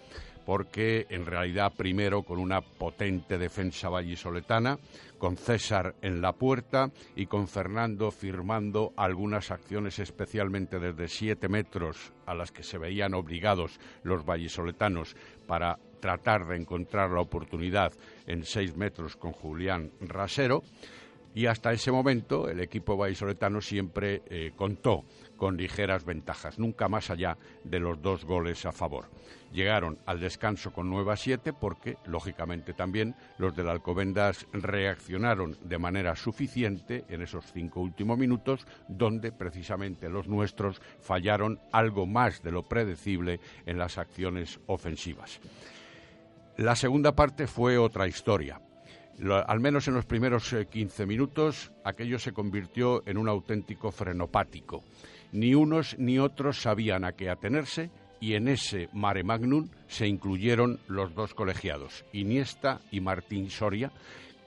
Porque 0.45 1.05
en 1.09 1.25
realidad 1.25 1.73
primero 1.77 2.23
con 2.23 2.39
una 2.39 2.61
potente 2.61 3.37
defensa 3.37 3.89
vallisoletana, 3.89 4.79
con 5.17 5.37
César 5.37 5.95
en 6.01 6.21
la 6.21 6.33
puerta 6.33 6.89
y 7.15 7.27
con 7.27 7.47
Fernando 7.47 8.09
firmando 8.09 8.91
algunas 8.97 9.51
acciones 9.51 9.99
especialmente 9.99 10.79
desde 10.79 11.07
siete 11.07 11.47
metros 11.47 12.11
a 12.25 12.33
las 12.33 12.51
que 12.51 12.63
se 12.63 12.79
veían 12.79 13.13
obligados 13.13 13.79
los 14.03 14.25
vallisoletanos 14.25 15.15
para 15.45 15.77
tratar 15.99 16.47
de 16.47 16.57
encontrar 16.57 17.11
la 17.11 17.21
oportunidad 17.21 17.93
en 18.27 18.43
seis 18.43 18.75
metros 18.75 19.15
con 19.15 19.31
Julián 19.31 19.91
Rasero. 20.01 20.63
Y 21.33 21.45
hasta 21.45 21.71
ese 21.71 21.93
momento 21.93 22.49
el 22.49 22.59
equipo 22.59 22.97
vallisoletano 22.97 23.61
siempre 23.61 24.21
eh, 24.25 24.51
contó 24.55 25.05
con 25.41 25.57
ligeras 25.57 26.05
ventajas, 26.05 26.59
nunca 26.59 26.87
más 26.87 27.09
allá 27.09 27.35
de 27.63 27.79
los 27.79 27.99
dos 27.99 28.25
goles 28.25 28.63
a 28.67 28.71
favor. 28.71 29.09
Llegaron 29.51 29.97
al 30.05 30.19
descanso 30.19 30.71
con 30.71 30.87
9 30.87 31.13
a 31.13 31.15
7 31.15 31.51
porque, 31.51 31.97
lógicamente 32.05 32.75
también, 32.75 33.15
los 33.39 33.55
del 33.55 33.69
Alcobendas 33.69 34.45
reaccionaron 34.53 35.57
de 35.63 35.79
manera 35.79 36.15
suficiente 36.15 37.05
en 37.09 37.23
esos 37.23 37.51
cinco 37.51 37.79
últimos 37.79 38.19
minutos, 38.19 38.67
donde 38.87 39.31
precisamente 39.31 40.09
los 40.09 40.27
nuestros 40.27 40.79
fallaron 41.01 41.59
algo 41.71 42.05
más 42.05 42.43
de 42.43 42.51
lo 42.51 42.61
predecible 42.61 43.39
en 43.65 43.79
las 43.79 43.97
acciones 43.97 44.59
ofensivas. 44.67 45.39
La 46.57 46.75
segunda 46.75 47.15
parte 47.15 47.47
fue 47.47 47.79
otra 47.79 48.07
historia. 48.07 48.61
al 49.47 49.59
menos 49.59 49.87
en 49.87 49.95
los 49.95 50.05
primeros 50.05 50.55
15 50.69 51.01
eh, 51.01 51.05
minutos, 51.07 51.71
aquello 51.83 52.19
se 52.19 52.31
convirtió 52.31 53.01
en 53.07 53.17
un 53.17 53.27
auténtico 53.27 53.91
frenopático. 53.91 54.83
Ni 55.31 55.55
unos 55.55 55.97
ni 55.97 56.19
otros 56.19 56.61
sabían 56.61 57.05
a 57.05 57.13
qué 57.13 57.29
atenerse 57.29 57.89
y 58.19 58.33
en 58.33 58.47
ese 58.47 58.89
mare 58.93 59.23
magnum 59.23 59.69
se 59.87 60.07
incluyeron 60.07 60.79
los 60.87 61.15
dos 61.15 61.33
colegiados, 61.33 62.05
Iniesta 62.13 62.81
y 62.91 62.99
Martín 62.99 63.49
Soria, 63.49 63.91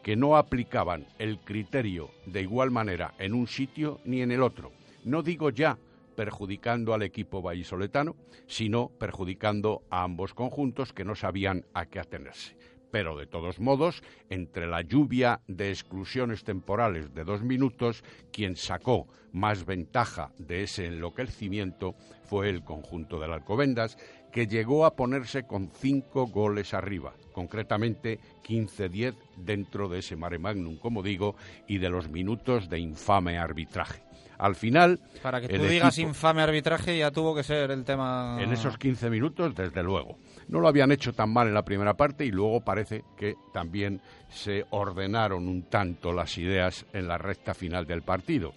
que 0.03 0.17
no 0.17 0.37
aplicaban 0.37 1.07
el 1.19 1.39
criterio 1.39 2.11
de 2.27 2.43
igual 2.43 2.71
manera 2.71 3.15
en 3.19 3.33
un 3.33 3.47
sitio 3.47 4.01
ni 4.05 4.21
en 4.21 4.31
el 4.31 4.43
otro. 4.43 4.73
No 5.05 5.23
digo 5.23 5.51
ya 5.51 5.79
perjudicando 6.15 6.95
al 6.95 7.03
equipo 7.03 7.43
vallisoletano, 7.43 8.15
sino 8.47 8.89
perjudicando 8.89 9.83
a 9.91 10.05
ambos 10.05 10.35
conjuntos 10.35 10.93
que 10.93 11.05
no 11.05 11.15
sabían 11.15 11.65
a 11.73 11.87
qué 11.87 11.99
atenerse 11.99 12.55
pero 12.95 13.17
de 13.17 13.27
todos 13.27 13.59
modos, 13.59 14.05
entre 14.31 14.69
la 14.69 14.81
lluvia 14.81 15.41
de 15.49 15.71
exclusiones 15.71 16.45
temporales 16.45 17.13
de 17.13 17.25
dos 17.25 17.43
minutos, 17.43 18.05
quien 18.31 18.55
sacó 18.55 19.09
más 19.33 19.67
ventaja 19.67 20.31
de 20.39 20.63
ese 20.63 20.87
enloquecimiento 20.87 21.97
fue 22.23 22.51
el 22.51 22.63
conjunto 22.63 23.19
del 23.19 23.33
Alcobendas, 23.33 23.99
que 24.31 24.47
llegó 24.47 24.87
a 24.87 24.95
ponerse 24.95 25.43
con 25.43 25.73
cinco 25.73 26.29
goles 26.29 26.73
arriba, 26.73 27.15
concretamente 27.33 28.21
15-10 28.45 29.17
dentro 29.39 29.89
de 29.89 29.99
ese 29.99 30.15
mare 30.15 30.39
magnum, 30.39 30.77
como 30.77 31.03
digo, 31.03 31.35
y 31.67 31.79
de 31.79 31.91
los 31.91 32.09
minutos 32.09 32.69
de 32.69 32.79
infame 32.79 33.39
arbitraje. 33.39 34.05
Al 34.39 34.55
final. 34.55 35.01
Para 35.21 35.41
que 35.41 35.49
tú 35.49 35.65
digas 35.65 35.99
infame 35.99 36.43
arbitraje, 36.43 36.97
ya 36.97 37.11
tuvo 37.11 37.35
que 37.35 37.43
ser 37.43 37.73
el 37.73 37.85
tema. 37.85 38.39
En 38.41 38.53
esos 38.53 38.79
15 38.79 39.11
minutos, 39.11 39.53
desde 39.55 39.83
luego. 39.83 40.17
No 40.49 40.61
lo 40.61 40.69
habían 40.69 40.93
hecho 40.93 41.13
tan 41.13 41.33
mal 41.33 41.49
en 41.49 41.55
la 41.55 41.65
primera 41.65 41.95
parte 41.95 42.25
y 42.25 42.31
luego 42.31 42.61
parece 42.61 43.05
que 43.17 43.35
también 43.53 44.01
se 44.29 44.65
ordenaron 44.71 45.49
un 45.49 45.63
tanto 45.65 46.13
las 46.13 46.37
ideas 46.39 46.87
en 46.93 47.09
la 47.09 47.19
recta 47.19 47.55
final 47.55 47.87
del 47.87 48.03
partido. 48.03 48.53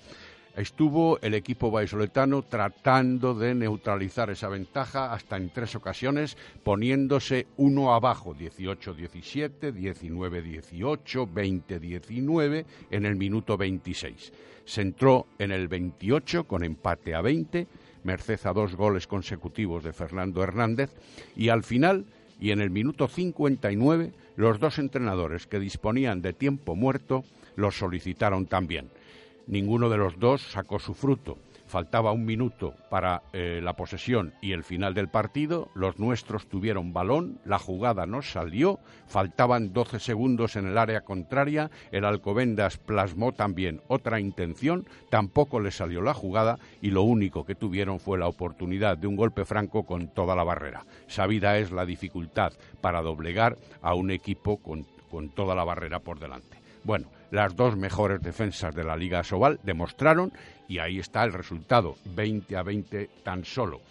Estuvo 0.58 1.22
el 1.22 1.36
equipo 1.36 1.70
vallisoletano 1.70 2.42
tratando 2.42 3.36
de 3.36 3.54
neutralizar 3.54 4.32
esa 4.32 4.50
ventaja 4.50 5.14
hasta 5.14 5.38
en 5.38 5.52
tres 5.52 5.76
ocasiones, 5.76 6.36
poniéndose 6.64 7.46
uno 7.58 7.94
abajo, 7.94 8.34
18-17, 8.34 9.72
19-18, 9.72 11.32
20-19, 11.32 12.66
en 12.90 13.06
el 13.06 13.16
minuto 13.16 13.56
26. 13.56 14.34
Se 14.66 14.82
entró 14.82 15.28
en 15.38 15.52
el 15.52 15.68
28 15.68 16.46
con 16.46 16.64
empate 16.64 17.14
a 17.14 17.22
20, 17.22 17.68
merced 18.08 18.40
a 18.48 18.54
dos 18.54 18.74
goles 18.76 19.06
consecutivos 19.06 19.84
de 19.84 19.92
Fernando 19.92 20.42
Hernández, 20.42 20.90
y 21.36 21.50
al 21.50 21.64
final, 21.64 22.06
y 22.40 22.52
en 22.52 22.62
el 22.62 22.72
minuto 22.72 23.08
59, 23.08 24.14
los 24.38 24.60
dos 24.60 24.80
entrenadores 24.80 25.46
que 25.46 25.60
disponían 25.60 26.22
de 26.22 26.32
tiempo 26.32 26.76
muerto 26.76 27.26
los 27.56 27.78
solicitaron 27.78 28.48
también 28.48 28.90
ninguno 29.48 29.90
de 29.90 29.98
los 29.98 30.20
dos 30.20 30.42
sacó 30.42 30.80
su 30.80 30.94
fruto. 30.94 31.38
Faltaba 31.68 32.14
un 32.14 32.26
minuto 32.26 32.74
para 32.90 33.24
eh, 33.34 33.60
la 33.62 33.74
posesión 33.74 34.34
y 34.42 34.54
el 34.54 34.64
final 34.64 34.94
del 34.94 35.10
partido. 35.10 35.70
Los 35.76 36.00
nuestros 36.00 36.48
tuvieron 36.48 36.94
balón, 36.94 37.40
la 37.44 37.60
jugada 37.60 38.06
no 38.06 38.22
salió, 38.22 38.80
faltaban 39.08 39.74
12 39.74 40.00
segundos 40.00 40.56
en 40.56 40.68
el 40.68 40.78
área 40.78 41.02
contraria. 41.02 41.70
El 41.92 42.06
Alcobendas 42.06 42.78
plasmó 42.78 43.34
también 43.34 43.82
otra 43.90 44.22
intención, 44.22 44.88
tampoco 45.10 45.60
le 45.60 45.72
salió 45.72 46.02
la 46.02 46.14
jugada 46.14 46.58
y 46.82 46.92
lo 46.92 47.02
único 47.02 47.46
que 47.46 47.56
tuvieron 47.56 48.00
fue 48.00 48.18
la 48.18 48.28
oportunidad 48.28 48.98
de 48.98 49.08
un 49.08 49.18
golpe 49.18 49.44
franco 49.44 49.84
con 49.84 50.08
toda 50.08 50.36
la 50.36 50.46
barrera. 50.46 50.86
Sabida 51.08 51.58
es 51.58 51.72
la 51.72 51.86
dificultad 51.86 52.54
para 52.80 53.02
doblegar 53.02 53.58
a 53.82 53.94
un 53.94 54.12
equipo 54.12 54.58
con 54.58 54.86
toda 55.36 55.54
la 55.54 55.66
barrera 55.66 56.00
por 56.00 56.20
delante. 56.20 56.58
Bueno, 56.86 57.08
las 57.32 57.56
dos 57.56 57.76
mejores 57.76 58.22
defensas 58.22 58.74
de 58.76 58.84
la 58.84 58.96
Liga 58.96 59.24
Sobal 59.24 59.60
demostraron 59.64 60.32
y 60.68 60.80
ahí 60.80 61.00
está 61.00 61.24
el 61.24 61.34
resultado, 61.34 61.96
20 62.16 62.58
a 62.58 62.64
20 62.64 63.10
tan 63.24 63.46
solo. 63.46 63.82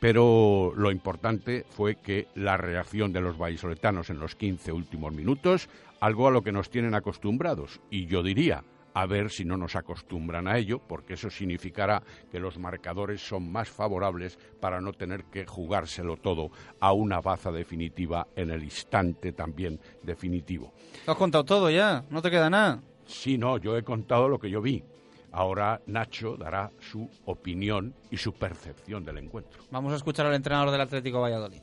Pero 0.00 0.72
lo 0.76 0.90
importante 0.90 1.64
fue 1.70 1.96
que 1.96 2.26
la 2.34 2.56
reacción 2.56 3.12
de 3.12 3.20
los 3.20 3.38
vallisoletanos 3.38 4.10
en 4.10 4.18
los 4.18 4.34
15 4.34 4.72
últimos 4.72 5.12
minutos, 5.12 5.68
algo 6.00 6.26
a 6.26 6.32
lo 6.32 6.42
que 6.42 6.50
nos 6.50 6.70
tienen 6.70 6.94
acostumbrados, 6.94 7.80
y 7.88 8.06
yo 8.06 8.22
diría, 8.22 8.64
a 8.94 9.06
ver 9.06 9.30
si 9.30 9.44
no 9.44 9.56
nos 9.56 9.76
acostumbran 9.76 10.48
a 10.48 10.58
ello, 10.58 10.78
porque 10.78 11.14
eso 11.14 11.30
significará 11.30 12.02
que 12.30 12.38
los 12.38 12.58
marcadores 12.58 13.20
son 13.20 13.50
más 13.50 13.68
favorables 13.68 14.38
para 14.60 14.80
no 14.80 14.92
tener 14.92 15.24
que 15.24 15.46
jugárselo 15.46 16.16
todo 16.16 16.50
a 16.80 16.92
una 16.92 17.20
baza 17.20 17.50
definitiva 17.50 18.26
en 18.36 18.50
el 18.50 18.62
instante 18.64 19.32
también 19.32 19.80
definitivo. 20.02 20.72
¿Lo 21.06 21.12
has 21.12 21.18
contado 21.18 21.44
todo 21.44 21.70
ya? 21.70 22.04
¿No 22.10 22.22
te 22.22 22.30
queda 22.30 22.50
nada? 22.50 22.80
Sí, 23.06 23.38
no, 23.38 23.58
yo 23.58 23.76
he 23.76 23.82
contado 23.82 24.28
lo 24.28 24.38
que 24.38 24.50
yo 24.50 24.60
vi. 24.60 24.82
Ahora 25.32 25.80
Nacho 25.86 26.36
dará 26.36 26.70
su 26.78 27.08
opinión 27.24 27.94
y 28.10 28.18
su 28.18 28.34
percepción 28.34 29.02
del 29.02 29.18
encuentro. 29.18 29.62
Vamos 29.70 29.92
a 29.92 29.96
escuchar 29.96 30.26
al 30.26 30.34
entrenador 30.34 30.70
del 30.70 30.82
Atlético 30.82 31.20
Valladolid. 31.22 31.62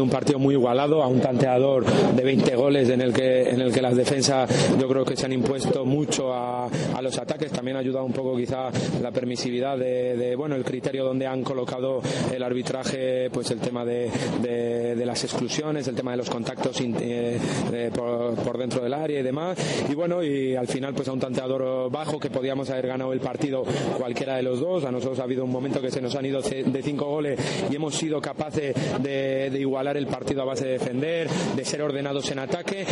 Un 0.00 0.08
partido 0.08 0.38
muy 0.38 0.54
igualado, 0.54 1.02
a 1.02 1.06
un 1.06 1.20
tanteador 1.20 1.84
de 1.84 2.24
20 2.24 2.56
goles 2.56 2.88
en 2.88 3.02
el 3.02 3.12
que 3.12 3.42
en 3.50 3.60
el 3.60 3.70
que 3.70 3.82
las 3.82 3.94
defensas 3.94 4.48
yo 4.80 4.88
creo 4.88 5.04
que 5.04 5.14
se 5.14 5.26
han 5.26 5.34
impuesto 5.34 5.84
mucho 5.84 6.32
a, 6.32 6.66
los 7.02 7.18
ataques. 7.18 7.52
También 7.52 7.76
ha 7.76 7.80
ayudado 7.80 8.06
un 8.06 8.12
poco 8.14 8.34
quizá 8.34 8.70
la 9.02 9.10
permisividad 9.10 9.76
de, 9.76 10.34
bueno 10.34 10.54
el 10.54 10.64
criterio 10.64 11.04
donde 11.04 11.26
han 11.26 11.42
colocado 11.42 12.00
el 12.32 12.42
arbitraje, 12.42 13.28
pues 13.28 13.50
el 13.50 13.60
tema 13.60 13.84
de, 13.84 14.96
las 15.04 15.24
exclusiones, 15.24 15.86
el 15.86 15.94
tema 15.94 16.12
de 16.12 16.16
los 16.16 16.30
contactos 16.30 16.74
eh, 16.80 17.90
por, 17.94 18.56
dentro 18.56 18.82
del 18.82 18.94
área 18.94 19.20
y 19.20 19.22
demás. 19.22 19.58
Y 19.90 19.94
bueno 19.94 20.24
y 20.24 20.56
al 20.56 20.68
final 20.68 20.94
pues 20.94 21.08
a 21.08 21.12
un 21.12 21.20
tanteador 21.20 21.90
bajo 21.90 22.18
que 22.18 22.30
podíamos 22.30 22.70
haber 22.70 22.86
ganado 22.86 23.12
el 23.12 23.20
partido 23.20 23.62
cualquiera 23.98 24.36
de 24.36 24.42
los 24.42 24.58
dos. 24.58 24.86
A 24.86 24.90
nosotros 24.90 25.18
ha 25.18 25.24
habido 25.24 25.44
un 25.44 25.50
momento 25.50 25.82
que 25.82 25.90
se 25.90 26.00
nos 26.00 26.16
han 26.16 26.24
ido 26.24 26.40
de 26.40 26.82
cinco 26.82 27.10
goles 27.10 27.38
y 27.70 27.76
hemos 27.76 27.94
sido 27.94 28.22
capaces 28.22 28.74
de, 29.02 29.50
de 29.50 29.60
igualar 29.82 29.96
el 29.96 30.06
partido 30.06 30.42
a 30.42 30.44
base 30.44 30.64
de 30.64 30.72
defender, 30.74 31.28
de 31.28 31.64
ser 31.64 31.82
ordenados 31.82 32.30
en 32.30 32.38
ataque. 32.38 32.86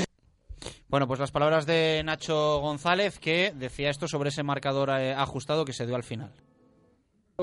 Bueno, 0.88 1.07
pues 1.07 1.20
las 1.20 1.30
palabras 1.30 1.64
de 1.64 2.03
Nacho 2.05 2.59
González 2.59 3.20
que 3.20 3.53
decía 3.55 3.91
esto 3.91 4.09
sobre 4.09 4.30
ese 4.30 4.43
marcador 4.43 4.91
eh, 4.91 5.14
ajustado 5.14 5.64
que 5.64 5.72
se 5.72 5.86
dio 5.86 5.95
al 5.95 6.03
final. 6.03 6.32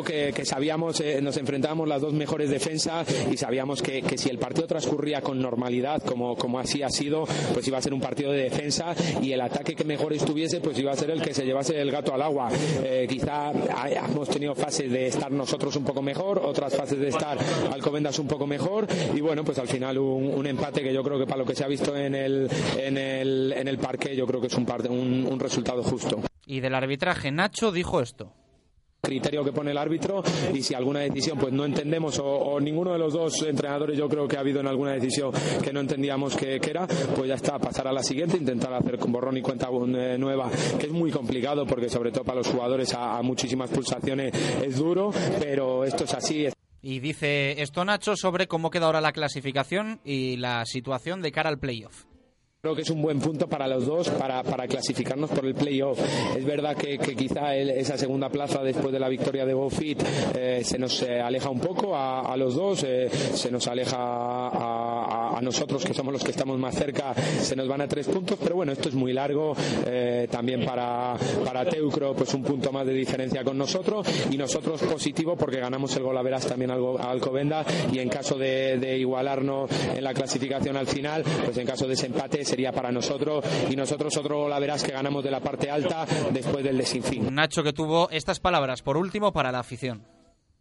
Que, 0.03 0.45
sabíamos, 0.45 0.99
eh, 1.01 1.19
nos 1.21 1.37
enfrentábamos 1.37 1.87
las 1.87 2.01
dos 2.01 2.13
mejores 2.13 2.49
defensas 2.49 3.07
y 3.31 3.37
sabíamos 3.37 3.81
que, 3.81 4.03
si 4.17 4.29
el 4.29 4.37
partido 4.37 4.67
transcurría 4.67 5.21
con 5.21 5.41
normalidad, 5.41 6.01
como, 6.03 6.35
como 6.35 6.59
así 6.59 6.83
ha 6.83 6.89
sido, 6.89 7.25
pues 7.53 7.67
iba 7.67 7.77
a 7.77 7.81
ser 7.81 7.93
un 7.93 7.99
partido 7.99 8.31
de 8.31 8.43
defensa 8.43 8.95
y 9.21 9.31
el 9.31 9.41
ataque 9.41 9.75
que 9.75 9.83
mejor 9.83 10.13
estuviese, 10.13 10.61
pues 10.61 10.77
iba 10.79 10.91
a 10.91 10.95
ser 10.95 11.11
el 11.11 11.21
que 11.21 11.33
se 11.33 11.45
llevase 11.45 11.79
el 11.79 11.91
gato 11.91 12.13
al 12.13 12.21
agua. 12.21 12.49
Eh, 12.83 13.07
quizá 13.09 13.51
hemos 13.51 14.29
tenido 14.29 14.55
fases 14.55 14.91
de 14.91 15.07
estar 15.07 15.31
nosotros 15.31 15.75
un 15.75 15.83
poco 15.83 16.01
mejor, 16.01 16.39
otras 16.39 16.75
fases 16.75 16.99
de 16.99 17.09
estar 17.09 17.37
Alcobendas 17.71 18.19
un 18.19 18.27
poco 18.27 18.47
mejor 18.47 18.87
y 19.15 19.21
bueno, 19.21 19.43
pues 19.43 19.57
al 19.59 19.67
final 19.67 19.97
un, 19.97 20.47
empate 20.47 20.81
que 20.81 20.93
yo 20.93 21.03
creo 21.03 21.19
que 21.19 21.25
para 21.25 21.39
lo 21.39 21.45
que 21.45 21.55
se 21.55 21.63
ha 21.63 21.67
visto 21.67 21.95
en 21.95 22.15
el, 22.15 22.49
en 22.77 22.97
el, 22.97 23.53
en 23.55 23.67
el 23.67 23.77
parque, 23.77 24.15
yo 24.15 24.25
creo 24.25 24.39
que 24.39 24.47
es 24.47 24.55
un, 24.55 24.65
un, 24.89 25.27
un 25.29 25.39
resultado 25.39 25.83
justo. 25.83 26.21
Y 26.45 26.61
del 26.61 26.75
arbitraje, 26.75 27.31
Nacho 27.31 27.71
dijo 27.71 28.01
esto 28.01 28.31
criterio 29.01 29.43
que 29.43 29.51
pone 29.51 29.71
el 29.71 29.77
árbitro 29.77 30.23
y 30.53 30.61
si 30.61 30.73
alguna 30.73 31.01
decisión 31.01 31.37
pues 31.37 31.53
no 31.53 31.65
entendemos 31.65 32.19
o, 32.19 32.59
ninguno 32.59 32.93
de 32.93 32.99
los 32.99 33.13
dos 33.13 33.41
entrenadores 33.43 33.97
yo 33.97 34.09
creo 34.09 34.27
que 34.27 34.37
ha 34.37 34.41
habido 34.41 34.59
en 34.59 34.67
alguna 34.67 34.93
decisión 34.93 35.31
que 35.63 35.71
no 35.71 35.79
entendíamos 35.79 36.35
que, 36.35 36.59
era 36.67 36.85
pues 37.15 37.29
ya 37.29 37.35
está 37.35 37.57
pasar 37.59 37.87
a 37.87 37.93
la 37.93 38.03
siguiente 38.03 38.35
intentar 38.37 38.73
hacer 38.73 38.97
con 38.97 39.11
borrón 39.11 39.37
y 39.37 39.41
cuenta 39.41 39.69
eh, 39.69 40.17
nueva 40.17 40.49
que 40.79 40.87
es 40.87 40.91
muy 40.91 41.11
complicado 41.11 41.65
porque 41.65 41.89
sobre 41.89 42.11
todo 42.11 42.23
para 42.23 42.39
los 42.39 42.47
jugadores 42.47 42.93
a, 42.93 43.21
muchísimas 43.21 43.69
pulsaciones 43.69 44.33
es 44.61 44.77
duro 44.77 45.11
pero 45.39 45.85
esto 45.85 46.03
es 46.03 46.13
así 46.13 46.47
y 46.81 46.99
dice 46.99 47.61
esto 47.61 47.85
Nacho 47.85 48.15
sobre 48.15 48.47
cómo 48.47 48.69
queda 48.69 48.87
ahora 48.87 49.01
la 49.01 49.13
clasificación 49.13 50.01
y 50.03 50.37
la 50.37 50.65
situación 50.65 51.21
de 51.21 51.31
cara 51.31 51.49
al 51.49 51.59
playoff 51.59 52.06
Creo 52.67 52.75
que 52.75 52.81
es 52.81 52.89
un 52.89 53.01
buen 53.01 53.21
punto 53.21 53.47
para 53.47 53.65
los 53.65 53.85
dos 53.85 54.09
para, 54.09 54.43
clasificarnos 54.67 55.29
por 55.29 55.45
el 55.45 55.55
playoff. 55.55 55.97
Es 56.35 56.43
verdad 56.43 56.75
que, 56.75 56.97
quizá 56.97 57.55
esa 57.55 57.97
segunda 57.97 58.27
plaza 58.27 58.61
después 58.61 58.91
de 58.91 58.99
la 58.99 59.07
victoria 59.07 59.45
de 59.45 59.53
Bofit 59.53 60.03
eh, 60.35 60.59
se 60.65 60.77
nos 60.77 61.01
eh, 61.03 61.21
aleja 61.21 61.49
un 61.49 61.61
poco 61.61 61.95
a, 61.95 62.35
los 62.35 62.55
dos, 62.55 62.83
eh, 62.83 63.09
se 63.09 63.49
nos 63.49 63.65
aleja 63.69 63.95
a, 63.97 65.26
nosotros 65.41 65.83
que 65.83 65.93
somos 65.93 66.13
los 66.13 66.23
que 66.23 66.31
estamos 66.31 66.57
más 66.57 66.75
cerca, 66.75 67.13
se 67.13 67.55
nos 67.55 67.67
van 67.67 67.81
a 67.81 67.87
tres 67.87 68.07
puntos, 68.07 68.37
pero 68.41 68.55
bueno, 68.55 68.71
esto 68.71 68.89
es 68.89 68.95
muy 68.95 69.13
largo. 69.13 69.55
también 70.29 70.65
para, 70.65 71.15
para 71.45 71.65
Teucro, 71.65 72.13
pues 72.13 72.33
un 72.33 72.43
punto 72.43 72.71
más 72.71 72.85
de 72.85 72.93
diferencia 72.93 73.43
con 73.43 73.57
nosotros 73.57 74.07
y 74.31 74.37
nosotros 74.37 74.81
positivo 74.81 75.35
porque 75.35 75.59
ganamos 75.59 75.95
el 75.95 76.03
gol 76.03 76.17
a 76.17 76.21
veras 76.21 76.45
también 76.45 76.71
al, 76.71 76.81
Alcobenda 76.99 77.65
y 77.91 77.99
en 77.99 78.09
caso 78.09 78.37
de, 78.37 78.97
igualarnos 78.97 79.69
en 79.95 80.03
la 80.03 80.13
clasificación 80.13 80.77
al 80.77 80.87
final, 80.87 81.23
pues 81.45 81.57
en 81.57 81.65
caso 81.65 81.87
de 81.87 81.93
ese 81.93 82.07
empate 82.07 82.43
sería 82.45 82.71
para 82.71 82.91
nosotros 82.91 83.43
y 83.69 83.75
nosotros 83.75 84.15
otro 84.17 84.47
la 84.47 84.59
verás 84.59 84.83
que 84.83 84.91
ganamos 84.91 85.23
de 85.23 85.31
la 85.31 85.39
parte 85.39 85.69
alta 85.69 86.05
después 86.31 86.63
del 86.63 86.77
desinfín. 86.77 87.33
Nacho 87.33 87.63
que 87.63 87.73
tuvo 87.73 88.09
estas 88.09 88.39
palabras 88.39 88.81
por 88.81 88.97
último 88.97 89.31
para 89.31 89.51
la 89.51 89.59
afición. 89.59 90.16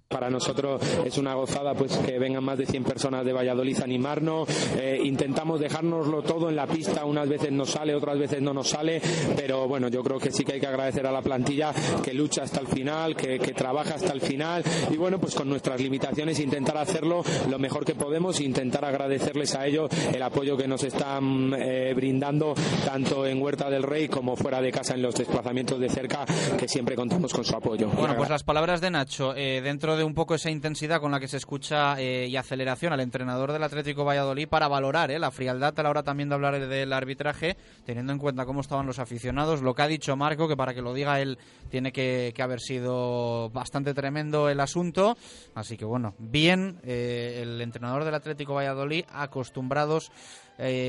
Para 0.09 0.31
nosotros 0.31 0.81
es 1.05 1.19
una 1.19 1.35
gozada 1.35 1.75
pues 1.75 1.97
que 1.99 2.17
vengan 2.21 2.45
más 2.45 2.57
de 2.57 2.65
100 2.65 2.85
personas 2.85 3.25
de 3.25 3.33
Valladolid 3.33 3.81
a 3.81 3.85
animarnos. 3.85 4.49
Eh, 4.77 5.01
intentamos 5.03 5.59
dejárnoslo 5.59 6.23
todo 6.23 6.49
en 6.49 6.55
la 6.55 6.69
pista, 6.69 7.05
unas 7.05 7.29
veces 7.29 7.51
nos 7.51 7.71
sale, 7.71 7.93
otras 7.93 8.17
veces 8.17 8.41
no 8.41 8.55
nos 8.55 8.69
sale, 8.69 9.03
pero 9.37 9.67
bueno, 9.67 9.89
yo 9.89 10.05
creo 10.05 10.21
que 10.21 10.31
sí 10.31 10.45
que 10.45 10.55
hay 10.55 10.61
que 10.61 10.69
agradecer 10.69 11.05
a 11.09 11.11
la 11.11 11.23
plantilla 11.23 11.73
que 12.05 12.15
lucha 12.15 12.45
hasta 12.45 12.61
el 12.61 12.69
final, 12.69 13.17
que, 13.17 13.39
trabaja 13.57 13.95
hasta 13.95 14.13
el 14.13 14.21
final 14.21 14.63
y 14.91 14.97
bueno, 14.97 15.19
pues 15.19 15.35
con 15.35 15.49
nuestras 15.49 15.81
limitaciones 15.81 16.39
intentar 16.39 16.77
hacerlo 16.77 17.25
lo 17.49 17.59
mejor 17.59 17.85
que 17.85 17.95
podemos 17.95 18.39
e 18.39 18.45
intentar 18.45 18.85
agradecerles 18.85 19.55
a 19.57 19.67
ellos 19.67 19.91
el 20.15 20.23
apoyo 20.23 20.57
que 20.57 20.69
nos 20.69 20.85
están 20.85 21.53
eh, 21.59 21.95
brindando 21.97 22.55
tanto 22.85 23.27
en 23.27 23.43
Huerta 23.43 23.71
del 23.71 23.83
Rey 23.83 24.09
como 24.09 24.37
fuera 24.37 24.61
de 24.61 24.71
casa 24.71 24.95
en 24.95 25.03
los 25.03 25.15
desplazamientos 25.15 25.81
de 25.81 25.89
cerca, 25.89 26.25
que 26.57 26.69
siempre 26.69 26.95
contamos 26.95 27.33
con 27.33 27.45
su 27.45 27.57
apoyo. 27.57 27.89
Bueno, 27.89 28.15
pues 28.17 28.29
las 28.29 28.45
palabras 28.45 28.81
de 28.81 28.91
Nacho, 28.91 29.35
eh, 29.35 29.61
dentro 29.63 29.96
de 29.97 30.05
un 30.05 30.15
poco 30.15 30.35
esa 30.35 30.51
intensidad 30.51 31.01
con 31.01 31.11
la 31.11 31.21
que 31.21 31.29
se 31.29 31.37
escucha 31.37 32.01
eh, 32.01 32.27
y 32.29 32.37
aceleración 32.37 32.93
al 32.93 33.01
entrenador 33.01 33.53
del 33.53 33.63
Atlético 33.63 34.05
Valladolid 34.05 34.49
para 34.49 34.69
valorar 34.69 35.11
eh, 35.11 35.19
la 35.19 35.31
frialdad 35.31 35.79
a 35.79 35.83
la 35.83 35.91
hora 35.91 36.03
también 36.03 36.29
de 36.29 36.35
hablar 36.35 36.67
del 36.67 36.93
arbitraje, 36.93 37.57
teniendo 37.85 38.13
en 38.13 38.19
cuenta 38.19 38.47
cómo 38.47 38.61
estaban 38.61 38.87
los 38.87 38.99
aficionados. 38.99 39.63
Lo 39.63 39.75
que 39.75 39.83
ha 39.83 39.89
dicho 39.89 40.17
Marco, 40.17 40.49
que 40.49 40.57
para 40.57 40.75
que 40.75 40.83
lo 40.83 40.95
diga 40.95 41.21
él 41.21 41.39
tiene 41.71 41.93
que, 41.93 42.33
haber 42.39 42.61
sido 42.61 43.51
bastante 43.51 43.95
tremendo 43.95 44.49
el 44.49 44.61
asunto. 44.61 45.17
Así 45.55 45.77
que 45.77 45.85
bueno, 45.85 46.15
bien 46.19 46.79
eh, 46.85 47.41
el 47.43 47.61
entrenador 47.61 48.05
del 48.05 48.15
Atlético 48.15 48.55
Valladolid, 48.55 49.05
acostumbrados 49.13 50.11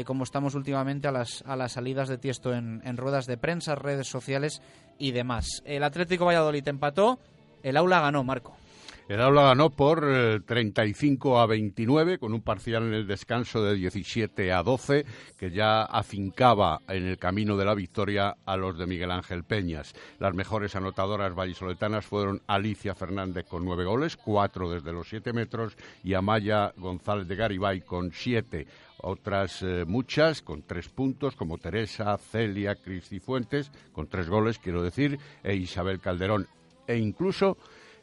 como 0.05 0.24
estamos 0.24 0.55
últimamente 0.55 1.10
a 1.10 1.12
las, 1.12 1.43
a 1.45 1.58
las 1.58 1.74
salidas 1.74 2.08
de 2.08 2.18
Tiesto 2.18 2.53
en, 2.53 2.82
en 2.86 2.95
ruedas 2.95 3.26
de 3.26 3.36
prensa, 3.36 3.76
redes 3.76 4.08
sociales 4.08 4.62
y 4.97 5.12
demás. 5.12 5.62
El 5.66 5.84
Atlético 5.84 6.24
Valladolid 6.24 6.66
empató, 6.66 7.20
el 7.64 7.76
aula 7.76 7.99
ganó, 7.99 8.24
Marco. 8.24 8.55
El 9.08 9.22
aula 9.22 9.43
ganó 9.43 9.70
por 9.70 10.01
35 10.45 11.38
eh, 11.38 11.41
a 11.41 11.45
29, 11.45 12.18
con 12.18 12.34
un 12.34 12.41
parcial 12.41 12.84
en 12.84 12.93
el 12.93 13.08
descanso 13.08 13.64
de 13.64 13.76
17 13.76 14.51
a 14.51 14.64
12, 14.64 15.05
que 15.38 15.49
ya 15.49 15.84
afincaba 15.84 16.82
en 16.89 17.05
el 17.05 17.18
camino 17.18 17.55
de 17.55 17.64
la 17.64 17.74
victoria 17.74 18.36
a 18.45 18.58
los 18.58 18.78
de 18.78 18.86
Miguel 18.86 19.12
Ángel 19.12 19.45
Peñas. 19.45 19.95
Las 20.20 20.34
mejores 20.34 20.76
anotadoras 20.76 21.34
vallisoletanas 21.34 22.05
fueron 22.05 22.41
Alicia 22.47 22.95
Fernández 22.95 23.45
con 23.45 23.64
nueve 23.64 23.86
goles, 23.86 24.18
cuatro 24.18 24.70
desde 24.70 24.91
los 24.91 25.08
siete 25.08 25.32
metros, 25.32 25.78
y 26.03 26.14
Amaya 26.14 26.74
González 26.76 27.30
de 27.30 27.36
Garibay 27.38 27.82
con 27.82 28.12
siete 28.12 28.68
otras 28.99 29.62
eh, 29.62 29.86
muchas 29.88 30.41
con 30.41 30.64
tres 30.64 30.89
puntos, 30.89 31.36
como 31.36 31.60
Teresa, 31.60 32.18
Celia, 32.18 32.76
Cristi 32.76 33.20
Fuentes, 33.20 33.72
con 33.93 34.08
tres 34.08 34.28
goles, 34.28 34.60
quiero 34.60 34.84
decir, 34.84 35.18
e 35.43 35.55
Isabel 35.55 36.01
Calderón, 36.01 36.47
e 36.88 36.97
incluso 36.97 37.58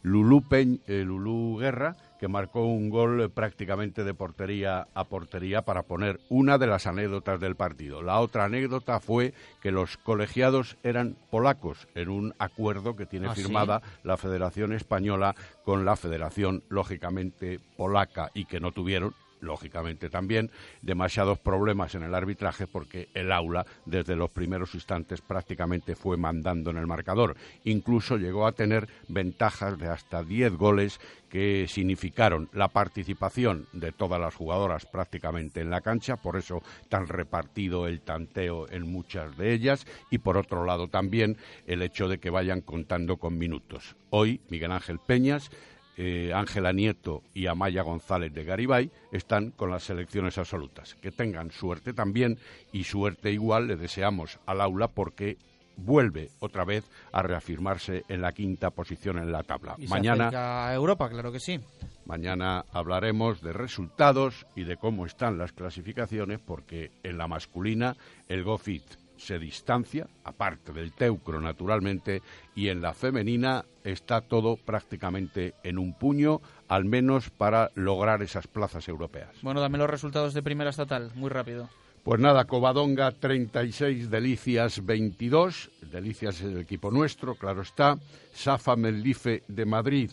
Lulú, 0.04 0.42
Peñ, 0.42 0.80
eh, 0.86 1.02
Lulú 1.02 1.56
Guerra, 1.58 1.96
que 2.20 2.28
marcó 2.28 2.66
un 2.66 2.90
gol 2.90 3.30
prácticamente 3.30 4.04
de 4.04 4.12
portería 4.12 4.86
a 4.94 5.04
portería 5.04 5.62
para 5.62 5.82
poner 5.82 6.20
una 6.28 6.58
de 6.58 6.66
las 6.66 6.86
anécdotas 6.86 7.40
del 7.40 7.56
partido. 7.56 8.02
La 8.02 8.20
otra 8.20 8.44
anécdota 8.44 9.00
fue 9.00 9.32
que 9.62 9.72
los 9.72 9.96
colegiados 9.96 10.76
eran 10.82 11.16
polacos 11.30 11.88
en 11.94 12.10
un 12.10 12.34
acuerdo 12.38 12.96
que 12.96 13.06
tiene 13.06 13.28
¿Ah, 13.28 13.34
firmada 13.34 13.80
la 14.02 14.18
Federación 14.18 14.74
Española 14.74 15.34
con 15.64 15.86
la 15.86 15.96
Federación, 15.96 16.62
lógicamente, 16.68 17.58
polaca 17.76 18.30
y 18.34 18.44
que 18.44 18.60
no 18.60 18.72
tuvieron 18.72 19.14
lógicamente 19.44 20.10
también, 20.10 20.50
demasiados 20.82 21.38
problemas 21.38 21.94
en 21.94 22.02
el 22.02 22.14
arbitraje 22.14 22.66
porque 22.66 23.08
el 23.14 23.30
aula 23.32 23.66
desde 23.84 24.16
los 24.16 24.30
primeros 24.30 24.74
instantes 24.74 25.20
prácticamente 25.20 25.94
fue 25.94 26.16
mandando 26.16 26.70
en 26.70 26.78
el 26.78 26.86
marcador. 26.86 27.36
Incluso 27.64 28.16
llegó 28.16 28.46
a 28.46 28.52
tener 28.52 28.88
ventajas 29.08 29.78
de 29.78 29.88
hasta 29.88 30.22
10 30.22 30.56
goles 30.56 31.00
que 31.28 31.66
significaron 31.68 32.48
la 32.52 32.68
participación 32.68 33.66
de 33.72 33.90
todas 33.90 34.20
las 34.20 34.34
jugadoras 34.34 34.86
prácticamente 34.86 35.60
en 35.60 35.70
la 35.70 35.80
cancha, 35.80 36.16
por 36.16 36.36
eso 36.36 36.62
tan 36.88 37.08
repartido 37.08 37.88
el 37.88 38.02
tanteo 38.02 38.68
en 38.70 38.82
muchas 38.90 39.36
de 39.36 39.52
ellas, 39.52 39.84
y 40.10 40.18
por 40.18 40.36
otro 40.36 40.64
lado 40.64 40.86
también 40.86 41.36
el 41.66 41.82
hecho 41.82 42.08
de 42.08 42.18
que 42.18 42.30
vayan 42.30 42.60
contando 42.60 43.16
con 43.16 43.36
minutos. 43.36 43.96
Hoy 44.10 44.40
Miguel 44.48 44.70
Ángel 44.70 45.00
Peñas 45.04 45.50
eh, 45.96 46.32
Ángela 46.34 46.72
Nieto 46.72 47.22
y 47.34 47.46
Amaya 47.46 47.82
González 47.82 48.32
de 48.32 48.44
Garibay 48.44 48.90
están 49.12 49.50
con 49.50 49.70
las 49.70 49.84
selecciones 49.84 50.38
absolutas. 50.38 50.94
Que 50.96 51.12
tengan 51.12 51.50
suerte 51.50 51.92
también 51.92 52.38
y 52.72 52.84
suerte 52.84 53.30
igual 53.30 53.68
le 53.68 53.76
deseamos 53.76 54.38
al 54.46 54.60
aula 54.60 54.88
porque 54.88 55.36
vuelve 55.76 56.30
otra 56.40 56.64
vez 56.64 56.84
a 57.12 57.22
reafirmarse 57.22 58.04
en 58.08 58.22
la 58.22 58.32
quinta 58.32 58.70
posición 58.70 59.18
en 59.18 59.32
la 59.32 59.42
tabla. 59.42 59.76
mañana 59.88 60.68
a 60.68 60.74
Europa, 60.74 61.08
claro 61.08 61.32
que 61.32 61.40
sí. 61.40 61.60
Mañana 62.06 62.64
hablaremos 62.72 63.40
de 63.40 63.52
resultados 63.52 64.46
y 64.54 64.64
de 64.64 64.76
cómo 64.76 65.06
están 65.06 65.38
las 65.38 65.52
clasificaciones 65.52 66.38
porque 66.38 66.92
en 67.02 67.18
la 67.18 67.26
masculina 67.28 67.96
el 68.28 68.44
GoFit 68.44 68.84
se 69.16 69.38
distancia, 69.38 70.08
aparte 70.24 70.72
del 70.72 70.92
teucro 70.92 71.40
naturalmente, 71.40 72.22
y 72.54 72.68
en 72.68 72.82
la 72.82 72.94
femenina 72.94 73.64
está 73.84 74.20
todo 74.20 74.56
prácticamente 74.56 75.54
en 75.62 75.78
un 75.78 75.94
puño, 75.94 76.40
al 76.68 76.84
menos 76.84 77.30
para 77.30 77.70
lograr 77.74 78.22
esas 78.22 78.46
plazas 78.46 78.88
europeas. 78.88 79.30
Bueno, 79.42 79.60
dame 79.60 79.78
los 79.78 79.90
resultados 79.90 80.34
de 80.34 80.42
primera 80.42 80.70
estatal, 80.70 81.10
muy 81.14 81.30
rápido. 81.30 81.68
Pues 82.02 82.20
nada, 82.20 82.44
Covadonga 82.44 83.12
36, 83.12 84.10
Delicias 84.10 84.84
22, 84.84 85.70
Delicias 85.90 86.36
es 86.40 86.52
el 86.52 86.58
equipo 86.58 86.90
nuestro, 86.90 87.34
claro 87.34 87.62
está, 87.62 87.98
Safa 88.34 88.76
Mellife 88.76 89.42
de 89.48 89.64
Madrid 89.64 90.10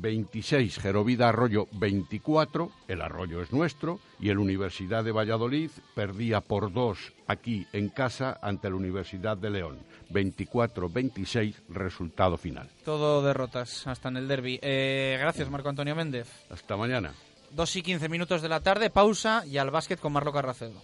26, 0.00 0.78
Gerovida 0.78 1.28
Arroyo 1.28 1.66
24, 1.72 2.70
el 2.88 3.02
Arroyo 3.02 3.42
es 3.42 3.52
nuestro, 3.52 4.00
y 4.20 4.30
el 4.30 4.38
Universidad 4.38 5.04
de 5.04 5.12
Valladolid 5.12 5.70
perdía 5.94 6.40
por 6.40 6.72
dos 6.72 7.12
aquí 7.26 7.66
en 7.72 7.88
casa 7.88 8.38
ante 8.42 8.70
la 8.70 8.76
Universidad 8.76 9.36
de 9.36 9.50
León. 9.50 9.78
24-26, 10.10 11.54
resultado 11.68 12.36
final. 12.36 12.70
Todo 12.84 13.22
derrotas 13.22 13.86
hasta 13.86 14.08
en 14.08 14.16
el 14.16 14.28
derby. 14.28 14.58
Eh, 14.62 15.16
gracias, 15.20 15.50
Marco 15.50 15.68
Antonio 15.68 15.94
Méndez. 15.94 16.28
Hasta 16.50 16.76
mañana. 16.76 17.12
2 17.50 17.76
y 17.76 17.82
15 17.82 18.08
minutos 18.08 18.42
de 18.42 18.48
la 18.48 18.60
tarde, 18.60 18.90
pausa 18.90 19.44
y 19.46 19.58
al 19.58 19.70
básquet 19.70 20.00
con 20.00 20.12
Marlo 20.12 20.32
Carracedo. 20.32 20.82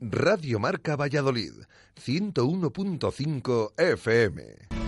Radio 0.00 0.58
Marca 0.60 0.96
Valladolid, 0.96 1.52
101.5 1.96 3.72
FM. 3.76 4.87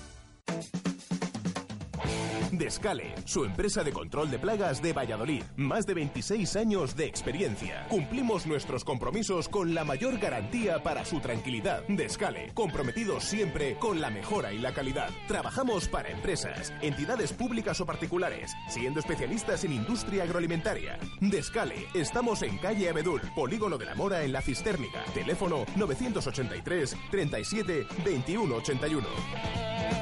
Descale, 2.51 3.15
su 3.25 3.45
empresa 3.45 3.83
de 3.83 3.93
control 3.93 4.29
de 4.29 4.37
plagas 4.37 4.81
de 4.81 4.91
Valladolid. 4.93 5.43
Más 5.55 5.85
de 5.85 5.93
26 5.93 6.55
años 6.57 6.95
de 6.95 7.05
experiencia. 7.05 7.87
Cumplimos 7.87 8.45
nuestros 8.45 8.83
compromisos 8.83 9.47
con 9.47 9.73
la 9.73 9.85
mayor 9.85 10.19
garantía 10.19 10.83
para 10.83 11.05
su 11.05 11.19
tranquilidad. 11.21 11.83
Descale, 11.87 12.51
comprometidos 12.53 13.23
siempre 13.23 13.75
con 13.77 14.01
la 14.01 14.09
mejora 14.09 14.51
y 14.51 14.57
la 14.57 14.73
calidad. 14.73 15.09
Trabajamos 15.27 15.87
para 15.87 16.09
empresas, 16.09 16.73
entidades 16.81 17.31
públicas 17.31 17.79
o 17.79 17.85
particulares, 17.85 18.51
siendo 18.67 18.99
especialistas 18.99 19.63
en 19.63 19.73
industria 19.73 20.23
agroalimentaria. 20.23 20.99
Descale, 21.21 21.87
estamos 21.93 22.41
en 22.41 22.57
calle 22.57 22.89
Abedul, 22.89 23.21
Polígono 23.33 23.77
de 23.77 23.85
la 23.85 23.95
Mora 23.95 24.23
en 24.23 24.33
la 24.33 24.41
Cistérnica. 24.41 25.03
Teléfono 25.13 25.65
983 25.77 26.97
37 27.09 27.87
21 28.03 28.55
81. 28.55 30.00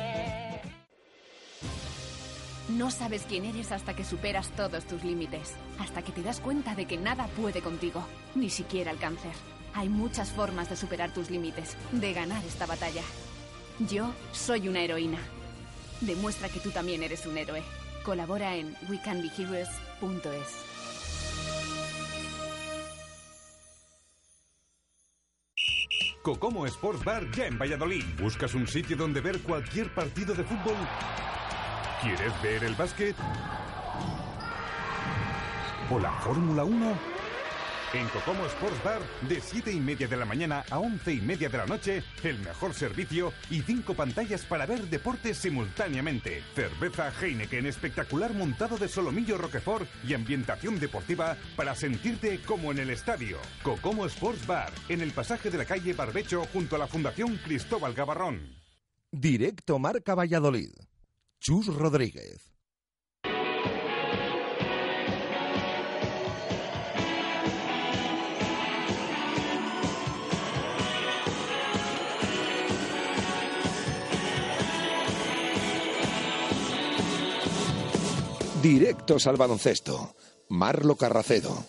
No 2.69 2.91
sabes 2.91 3.25
quién 3.27 3.45
eres 3.45 3.71
hasta 3.71 3.95
que 3.95 4.05
superas 4.05 4.49
todos 4.51 4.85
tus 4.85 5.03
límites, 5.03 5.55
hasta 5.79 6.03
que 6.03 6.11
te 6.11 6.21
das 6.21 6.39
cuenta 6.39 6.75
de 6.75 6.85
que 6.85 6.97
nada 6.97 7.27
puede 7.35 7.61
contigo, 7.61 8.05
ni 8.35 8.51
siquiera 8.51 8.91
el 8.91 8.99
cáncer. 8.99 9.31
Hay 9.73 9.89
muchas 9.89 10.31
formas 10.31 10.69
de 10.69 10.75
superar 10.75 11.11
tus 11.11 11.31
límites, 11.31 11.75
de 11.91 12.13
ganar 12.13 12.43
esta 12.45 12.67
batalla. 12.67 13.01
Yo 13.89 14.13
soy 14.33 14.67
una 14.67 14.81
heroína. 14.81 15.17
Demuestra 16.01 16.47
que 16.47 16.59
tú 16.59 16.69
también 16.69 17.01
eres 17.01 17.25
un 17.25 17.39
héroe. 17.39 17.63
Colabora 18.03 18.55
en 18.55 18.75
wecanbeheroes.es. 18.87 20.47
Cocomo 26.21 26.67
Sports 26.67 27.03
Bar 27.03 27.31
ya 27.31 27.47
en 27.47 27.57
Valladolid. 27.57 28.03
¿Buscas 28.21 28.53
un 28.53 28.67
sitio 28.67 28.95
donde 28.95 29.21
ver 29.21 29.41
cualquier 29.41 29.91
partido 29.93 30.35
de 30.35 30.43
fútbol? 30.43 30.75
¿Quieres 32.01 32.41
ver 32.41 32.63
el 32.63 32.75
básquet? 32.75 33.15
o 35.91 35.99
la 35.99 36.11
Fórmula 36.21 36.63
1? 36.63 36.97
En 37.91 38.07
Cocomo 38.09 38.45
Sports 38.45 38.83
Bar, 38.83 39.01
de 39.27 39.41
7 39.41 39.71
y 39.71 39.79
media 39.79 40.07
de 40.07 40.15
la 40.15 40.25
mañana 40.25 40.63
a 40.69 40.77
11 40.77 41.11
y 41.11 41.21
media 41.21 41.49
de 41.49 41.57
la 41.57 41.65
noche, 41.65 42.03
el 42.23 42.37
mejor 42.39 42.75
servicio 42.75 43.33
y 43.49 43.61
cinco 43.61 43.95
pantallas 43.95 44.45
para 44.45 44.67
ver 44.67 44.81
deportes 44.89 45.37
simultáneamente. 45.39 46.43
Cerveza 46.53 47.11
Heineken 47.19 47.65
espectacular 47.65 48.33
montado 48.35 48.77
de 48.77 48.87
solomillo 48.87 49.39
Roquefort 49.39 49.87
y 50.07 50.13
ambientación 50.13 50.79
deportiva 50.79 51.35
para 51.55 51.73
sentirte 51.73 52.39
como 52.43 52.71
en 52.71 52.77
el 52.77 52.91
estadio. 52.91 53.37
Cocomo 53.63 54.05
Sports 54.05 54.45
Bar, 54.45 54.71
en 54.87 55.01
el 55.01 55.11
pasaje 55.11 55.49
de 55.49 55.57
la 55.57 55.65
calle 55.65 55.93
Barbecho 55.93 56.45
junto 56.53 56.75
a 56.75 56.79
la 56.79 56.87
Fundación 56.87 57.37
Cristóbal 57.43 57.95
Gavarrón. 57.95 58.55
Directo 59.11 59.79
Marca 59.79 60.13
Valladolid. 60.13 60.69
Chus 61.41 61.67
Rodríguez. 61.67 62.53
Directos 78.61 79.25
al 79.25 79.37
baloncesto. 79.37 80.13
Marlo 80.49 80.97
Carracedo. 80.97 81.63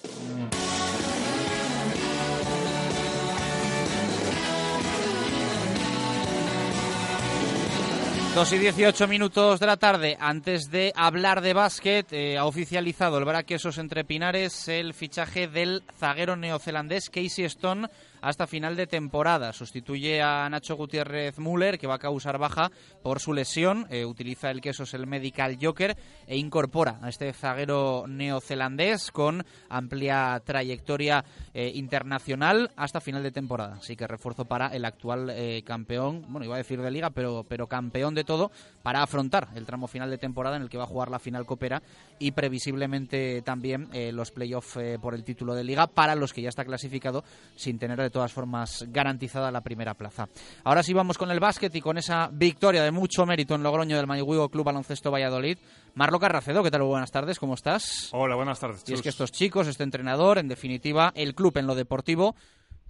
Dos 8.41 8.55
y 8.55 8.59
18 8.59 9.07
minutos 9.07 9.61
de 9.61 9.67
la 9.67 9.77
tarde. 9.77 10.17
Antes 10.19 10.71
de 10.71 10.95
hablar 10.97 11.43
de 11.43 11.53
básquet, 11.53 12.11
eh, 12.11 12.39
ha 12.39 12.47
oficializado 12.47 13.19
el 13.19 13.27
Braquesos 13.27 13.77
entre 13.77 14.03
Pinares 14.03 14.67
el 14.67 14.95
fichaje 14.95 15.47
del 15.47 15.83
zaguero 15.99 16.37
neozelandés 16.37 17.11
Casey 17.11 17.45
Stone 17.45 17.91
hasta 18.21 18.47
final 18.47 18.77
de 18.77 18.87
temporada. 18.87 19.53
Sustituye 19.53 20.23
a 20.23 20.49
Nacho 20.49 20.77
Gutiérrez 20.77 21.39
Müller, 21.39 21.79
que 21.79 21.87
va 21.87 21.95
a 21.95 21.99
causar 21.99 22.39
baja 22.39 22.71
por 23.03 23.21
su 23.21 23.33
lesión. 23.33 23.87
Eh, 23.91 24.05
utiliza 24.05 24.51
el 24.51 24.61
queso 24.61 24.85
el 24.93 25.07
Medical 25.07 25.59
Joker 25.61 25.97
e 26.27 26.37
incorpora 26.37 26.99
a 27.03 27.09
este 27.09 27.33
zaguero 27.33 28.05
neozelandés 28.09 29.11
con 29.11 29.45
amplia 29.69 30.41
trayectoria 30.45 31.25
eh, 31.55 31.71
internacional 31.75 32.71
hasta 32.77 33.01
final 33.01 33.23
de 33.23 33.31
temporada. 33.31 33.77
Así 33.77 33.97
que 33.97 34.07
refuerzo 34.07 34.45
para 34.45 34.69
el 34.69 34.85
actual 34.85 35.31
eh, 35.31 35.63
campeón, 35.65 36.25
bueno, 36.29 36.45
iba 36.45 36.55
a 36.55 36.59
decir 36.59 36.81
de 36.81 36.91
liga, 36.91 37.11
pero, 37.11 37.45
pero 37.49 37.67
campeón 37.67 38.15
de 38.15 38.25
todo, 38.25 38.51
para 38.83 39.03
afrontar 39.03 39.49
el 39.55 39.67
tramo 39.67 39.87
final 39.87 40.11
de 40.11 40.19
temporada 40.19 40.57
en 40.57 40.63
el 40.63 40.69
que 40.69 40.79
va 40.79 40.85
a 40.85 40.89
jugar 40.89 41.11
la 41.11 41.19
final 41.19 41.47
Copera 41.47 41.83
y 42.19 42.33
previsiblemente 42.33 43.43
también 43.43 43.89
los 44.13 44.31
playoffs 44.31 44.79
por 45.01 45.15
el 45.15 45.25
título 45.25 45.55
de 45.55 45.65
liga 45.65 45.87
para 45.87 46.15
los 46.15 46.33
que 46.33 46.43
ya 46.43 46.49
está 46.49 46.65
clasificado 46.65 47.25
sin 47.57 47.79
tener 47.79 48.01
de 48.11 48.15
todas 48.15 48.33
formas 48.33 48.85
garantizada 48.89 49.53
la 49.53 49.61
primera 49.61 49.95
plaza. 49.95 50.29
Ahora 50.65 50.83
sí 50.83 50.93
vamos 50.93 51.17
con 51.17 51.31
el 51.31 51.39
básquet 51.39 51.73
y 51.77 51.81
con 51.81 51.97
esa 51.97 52.29
victoria 52.33 52.83
de 52.83 52.91
mucho 52.91 53.25
mérito 53.25 53.55
en 53.55 53.63
Logroño 53.63 53.97
del 53.97 54.09
Mayhuigo 54.09 54.49
Club 54.49 54.65
Baloncesto 54.65 55.13
Valladolid. 55.13 55.59
Marlo 55.95 56.19
Carracedo, 56.19 56.63
¿qué 56.65 56.71
tal? 56.71 56.83
Buenas 56.83 57.13
tardes, 57.13 57.39
¿cómo 57.39 57.55
estás? 57.55 58.11
Hola, 58.13 58.35
buenas 58.35 58.59
tardes. 58.59 58.83
Y 58.89 58.95
es 58.95 59.03
que 59.03 59.09
estos 59.09 59.31
chicos, 59.31 59.69
este 59.69 59.85
entrenador, 59.85 60.39
en 60.39 60.49
definitiva, 60.49 61.13
el 61.15 61.37
club 61.37 61.57
en 61.59 61.69
lo 61.69 61.77
deportivo 61.77 62.35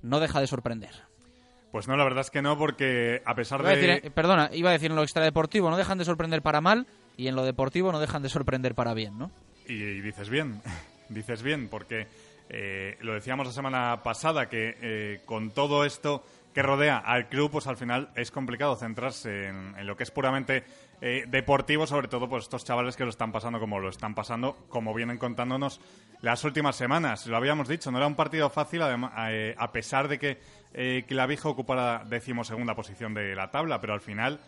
no 0.03 0.21
deja 0.21 0.41
de 0.41 0.47
sorprender. 0.47 0.91
Pues 1.71 1.87
no, 1.87 1.97
la 1.97 2.05
verdad 2.05 2.23
es 2.23 2.31
que 2.31 2.41
no, 2.41 2.57
porque 2.57 3.23
a 3.27 3.35
pesar 3.35 3.63
de... 3.63 3.93
Eh, 3.93 4.11
perdona, 4.11 4.51
iba 4.55 4.71
a 4.71 4.73
decir 4.73 4.91
en 4.91 4.97
lo 4.97 5.03
extradeportivo 5.03 5.71
no 5.71 5.77
dejan 5.77 5.99
de 5.99 6.07
sorprender 6.07 6.41
para 6.41 6.63
mal 6.63 6.87
y 7.17 7.29
en 7.29 7.37
lo 7.37 7.45
deportivo 7.45 7.93
no 7.93 8.01
dejan 8.01 8.23
de 8.23 8.31
sorprender 8.31 8.75
para 8.75 8.95
bien, 8.95 9.19
¿no? 9.19 9.31
y 9.69 10.01
dices 10.01 10.29
bien, 10.29 10.61
dices 11.09 11.43
bien, 11.43 11.69
porque 11.69 12.09
eh, 12.53 12.99
lo 13.03 13.15
decíamos 13.15 13.47
la 13.47 13.53
semana 13.53 14.03
pasada 14.03 14.49
que 14.49 14.77
eh, 14.83 15.21
con 15.25 15.53
todo 15.53 15.85
esto 15.85 16.25
que 16.53 16.63
rodea 16.63 16.99
al 16.99 17.29
club, 17.29 17.53
pues 17.53 17.69
al 17.69 17.77
final 17.77 18.11
es 18.17 18.33
complicado 18.33 18.75
centrarse 18.75 19.47
en, 19.47 19.87
lo 19.87 19.97
que 19.97 20.03
es 20.03 20.11
puramente 20.11 20.65
eh, 21.01 21.27
deportivo, 21.29 21.87
sobre 21.87 22.09
todo 22.09 22.29
pues 22.29 22.43
estos 22.43 22.65
chavales 22.65 22.97
que 22.97 23.05
lo 23.05 23.11
están 23.11 23.31
pasando 23.31 23.61
como 23.61 23.79
lo 23.79 23.89
están 23.89 24.17
pasando, 24.17 24.57
como 24.69 24.93
vienen 24.93 25.17
contándonos 25.17 25.81
las 26.23 26.43
últimas 26.43 26.75
semanas. 26.75 27.29
Lo 27.29 27.37
habíamos 27.37 27.69
dicho, 27.69 27.93
no 27.93 27.99
era 27.99 28.09
un 28.09 28.17
partido 28.17 28.51
fácil, 28.51 28.83
a 28.83 29.73
pesar 29.73 30.09
de 30.09 30.19
que 30.19 31.05
Clavijo 31.07 31.51
ocupa 31.51 31.77
la 31.77 32.05
decimosegunda 32.05 32.75
posición 32.75 33.15
de 33.15 33.37
la 33.37 33.53
tabla, 33.53 33.81
pero 33.81 33.95
al 33.95 34.01
final, 34.01 34.41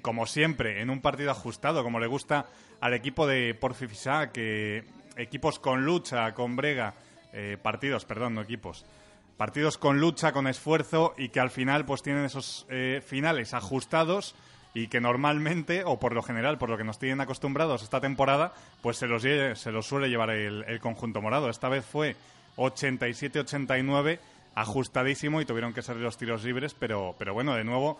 como 0.00 0.24
siempre, 0.24 0.80
en 0.80 0.88
un 0.88 1.02
partido 1.02 1.32
ajustado, 1.32 1.84
como 1.84 2.00
le 2.00 2.06
gusta 2.06 2.46
al 2.80 2.94
equipo 2.94 3.26
de 3.26 3.52
Porfifisa, 3.54 4.32
que 4.32 4.84
equipos 5.18 5.58
con 5.58 5.84
lucha, 5.84 6.32
con 6.32 6.56
brega, 6.56 6.94
eh, 7.32 7.58
partidos, 7.62 8.04
perdón, 8.04 8.34
no 8.34 8.42
equipos, 8.42 8.84
partidos 9.36 9.78
con 9.78 10.00
lucha, 10.00 10.32
con 10.32 10.46
esfuerzo 10.46 11.14
y 11.16 11.28
que 11.28 11.40
al 11.40 11.50
final 11.50 11.84
pues 11.84 12.02
tienen 12.02 12.24
esos 12.24 12.66
eh, 12.70 13.02
finales 13.04 13.54
ajustados 13.54 14.34
y 14.74 14.88
que 14.88 15.00
normalmente, 15.00 15.84
o 15.84 15.98
por 15.98 16.14
lo 16.14 16.22
general, 16.22 16.58
por 16.58 16.68
lo 16.68 16.76
que 16.76 16.84
nos 16.84 16.98
tienen 16.98 17.20
acostumbrados 17.20 17.82
esta 17.82 18.00
temporada, 18.00 18.52
pues 18.82 18.98
se 18.98 19.06
los, 19.06 19.22
se 19.22 19.72
los 19.72 19.86
suele 19.86 20.08
llevar 20.08 20.30
el, 20.30 20.80
conjunto 20.80 21.22
morado. 21.22 21.48
Esta 21.48 21.70
vez 21.70 21.84
fue 21.84 22.14
87-89, 22.56 24.18
ajustadísimo 24.54 25.40
y 25.40 25.46
tuvieron 25.46 25.72
que 25.72 25.80
ser 25.80 25.96
los 25.96 26.18
tiros 26.18 26.44
libres, 26.44 26.74
pero, 26.74 27.14
pero 27.18 27.32
bueno, 27.32 27.54
de 27.54 27.64
nuevo, 27.64 27.98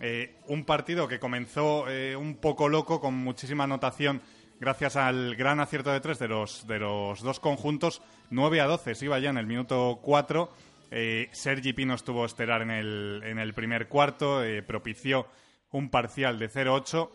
eh, 0.00 0.34
un 0.46 0.64
partido 0.64 1.08
que 1.08 1.18
comenzó 1.18 1.84
un 2.18 2.36
poco 2.36 2.70
loco, 2.70 3.02
con 3.02 3.14
muchísima 3.14 3.64
anotación 3.64 4.22
gracias 4.60 4.96
al 4.96 5.36
gran 5.36 5.60
acierto 5.60 5.92
de 5.92 6.00
tres 6.00 6.18
de 6.18 6.28
los, 6.28 6.66
de 6.66 6.78
los 6.78 7.20
dos 7.20 7.40
conjuntos, 7.40 8.02
9 8.30 8.60
a 8.60 8.66
12 8.66 8.94
se 8.94 9.04
iba 9.04 9.18
ya 9.18 9.30
en 9.30 9.38
el 9.38 9.46
minuto 9.46 9.98
4. 10.02 10.50
Eh, 10.90 11.28
Sergi 11.32 11.72
Pino 11.72 11.94
estuvo 11.94 12.24
estelar 12.24 12.62
en 12.62 12.70
el, 12.70 13.22
en 13.24 13.38
el 13.38 13.52
primer 13.52 13.88
cuarto, 13.88 14.44
eh, 14.44 14.62
propició 14.62 15.26
un 15.72 15.90
parcial 15.90 16.38
de 16.38 16.50
0-8 16.50 17.10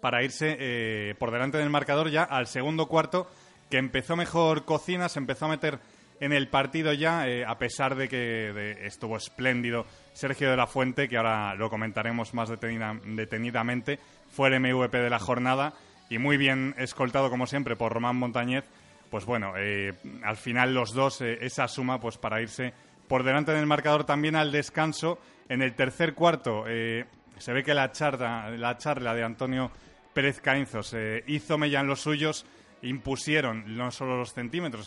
para 0.00 0.22
irse 0.22 0.56
eh, 0.58 1.14
por 1.18 1.30
delante 1.30 1.58
del 1.58 1.70
marcador 1.70 2.10
ya 2.10 2.24
al 2.24 2.46
segundo 2.46 2.86
cuarto, 2.86 3.30
que 3.70 3.78
empezó 3.78 4.16
mejor 4.16 4.64
Cocina, 4.64 5.08
se 5.08 5.20
empezó 5.20 5.46
a 5.46 5.50
meter 5.50 5.78
en 6.20 6.32
el 6.32 6.48
partido 6.48 6.92
ya, 6.92 7.24
a 7.48 7.58
pesar 7.58 7.96
de 7.96 8.08
que 8.08 8.76
estuvo 8.82 9.16
espléndido 9.16 9.86
Sergio 10.12 10.50
de 10.50 10.56
la 10.56 10.68
Fuente, 10.68 11.08
que 11.08 11.16
ahora 11.16 11.54
lo 11.56 11.68
comentaremos 11.68 12.32
más 12.34 12.48
detenidamente, 12.48 13.98
fue 14.30 14.48
el 14.48 14.60
MVP 14.60 14.98
de 14.98 15.10
la 15.10 15.18
jornada 15.18 15.72
y 16.12 16.18
muy 16.18 16.36
bien 16.36 16.74
escoltado 16.76 17.30
como 17.30 17.46
siempre 17.46 17.74
por 17.74 17.90
Román 17.90 18.16
Montañez, 18.16 18.64
pues 19.10 19.24
bueno, 19.24 19.54
eh, 19.56 19.94
al 20.22 20.36
final 20.36 20.74
los 20.74 20.92
dos, 20.92 21.22
eh, 21.22 21.38
esa 21.40 21.68
suma 21.68 21.98
pues 22.00 22.18
para 22.18 22.42
irse 22.42 22.74
por 23.08 23.24
delante 23.24 23.52
del 23.52 23.64
marcador 23.64 24.04
también 24.04 24.36
al 24.36 24.52
descanso. 24.52 25.18
En 25.48 25.62
el 25.62 25.74
tercer 25.74 26.12
cuarto 26.12 26.64
eh, 26.68 27.06
se 27.38 27.54
ve 27.54 27.64
que 27.64 27.72
la 27.72 27.92
charla, 27.92 28.50
la 28.50 28.76
charla 28.76 29.14
de 29.14 29.24
Antonio 29.24 29.70
Pérez 30.12 30.42
Caínzos 30.42 30.94
hizo 31.26 31.56
mella 31.56 31.80
en 31.80 31.86
los 31.86 32.02
suyos, 32.02 32.44
impusieron 32.82 33.74
no 33.74 33.90
solo 33.90 34.18
los 34.18 34.34
centímetros, 34.34 34.86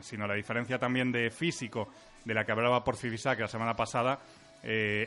sino 0.00 0.26
la 0.26 0.34
diferencia 0.34 0.76
también 0.76 1.12
de 1.12 1.30
físico 1.30 1.88
de 2.24 2.34
la 2.34 2.44
que 2.44 2.50
hablaba 2.50 2.82
por 2.82 2.96
Fibisac 2.96 3.38
la 3.38 3.46
semana 3.46 3.76
pasada. 3.76 4.18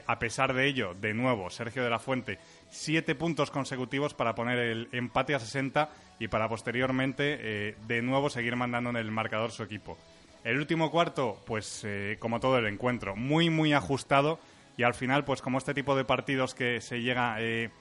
A 0.06 0.20
pesar 0.20 0.54
de 0.54 0.68
ello, 0.68 0.94
de 0.94 1.14
nuevo, 1.14 1.50
Sergio 1.50 1.84
de 1.84 1.90
la 1.90 2.00
Fuente 2.00 2.38
siete 2.70 3.16
puntos 3.16 3.52
consecutivos 3.52 4.14
para 4.14 4.36
poner 4.36 4.58
el 4.60 4.90
empate 4.92 5.36
a 5.36 5.40
60 5.40 5.90
y 6.20 6.28
para 6.28 6.50
posteriormente 6.50 7.38
eh, 7.40 7.76
de 7.88 8.02
nuevo 8.02 8.30
seguir 8.30 8.56
mandando 8.56 8.90
en 8.90 8.98
el 8.98 9.12
marcador 9.12 9.52
su 9.52 9.64
equipo. 9.64 9.98
El 10.44 10.58
último 10.58 10.92
cuarto, 10.92 11.42
pues 11.46 11.82
eh, 11.86 12.18
como 12.20 12.40
todo 12.40 12.58
el 12.58 12.68
encuentro, 12.68 13.16
muy 13.16 13.50
muy 13.50 13.74
ajustado 13.74 14.40
y 14.78 14.84
al 14.84 14.94
final, 14.94 15.26
pues 15.26 15.42
como 15.42 15.58
este 15.58 15.74
tipo 15.74 15.96
de 15.96 16.06
partidos 16.06 16.54
que 16.54 16.82
se 16.82 17.02
llega 17.02 17.38
eh, 17.40 17.72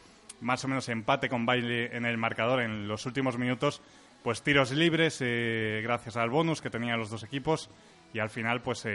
más 0.41 0.65
o 0.65 0.69
menos 0.69 0.89
empate 0.89 1.29
con 1.29 1.47
baile 1.47 1.97
en 1.97 2.07
el 2.07 2.17
marcador 2.17 2.61
en 2.61 2.89
los 2.89 3.07
últimos 3.07 3.39
minutos, 3.39 3.83
pues 4.23 4.43
tiros 4.43 4.73
libres 4.73 5.21
gracias 5.21 6.17
al 6.17 6.31
bonus 6.31 6.61
que 6.61 6.71
tenían 6.71 6.99
los 6.99 7.11
dos 7.11 7.23
equipos 7.23 7.71
y 8.13 8.19
al 8.19 8.31
final, 8.31 8.63
pues 8.63 8.87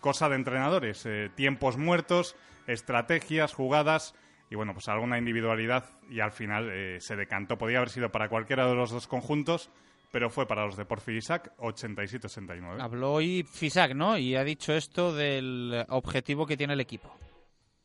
cosa 0.00 0.28
de 0.28 0.36
entrenadores, 0.36 1.08
tiempos 1.34 1.76
muertos, 1.76 2.36
estrategias, 2.66 3.54
jugadas 3.54 4.14
y 4.52 4.54
bueno, 4.54 4.74
pues 4.74 4.86
alguna 4.88 5.16
individualidad 5.16 5.86
y 6.10 6.20
al 6.20 6.30
final 6.30 6.68
eh, 6.70 6.98
se 7.00 7.16
decantó. 7.16 7.56
Podía 7.56 7.78
haber 7.78 7.88
sido 7.88 8.12
para 8.12 8.28
cualquiera 8.28 8.68
de 8.68 8.74
los 8.74 8.90
dos 8.90 9.06
conjuntos, 9.06 9.70
pero 10.10 10.28
fue 10.28 10.46
para 10.46 10.66
los 10.66 10.76
de 10.76 10.84
Porfi 10.84 11.16
Isaac 11.16 11.54
87-89. 11.56 12.78
Habló 12.78 13.14
hoy 13.14 13.46
Fisac, 13.50 13.94
¿no? 13.94 14.18
Y 14.18 14.36
ha 14.36 14.44
dicho 14.44 14.74
esto 14.74 15.14
del 15.14 15.86
objetivo 15.88 16.46
que 16.46 16.58
tiene 16.58 16.74
el 16.74 16.80
equipo. 16.80 17.10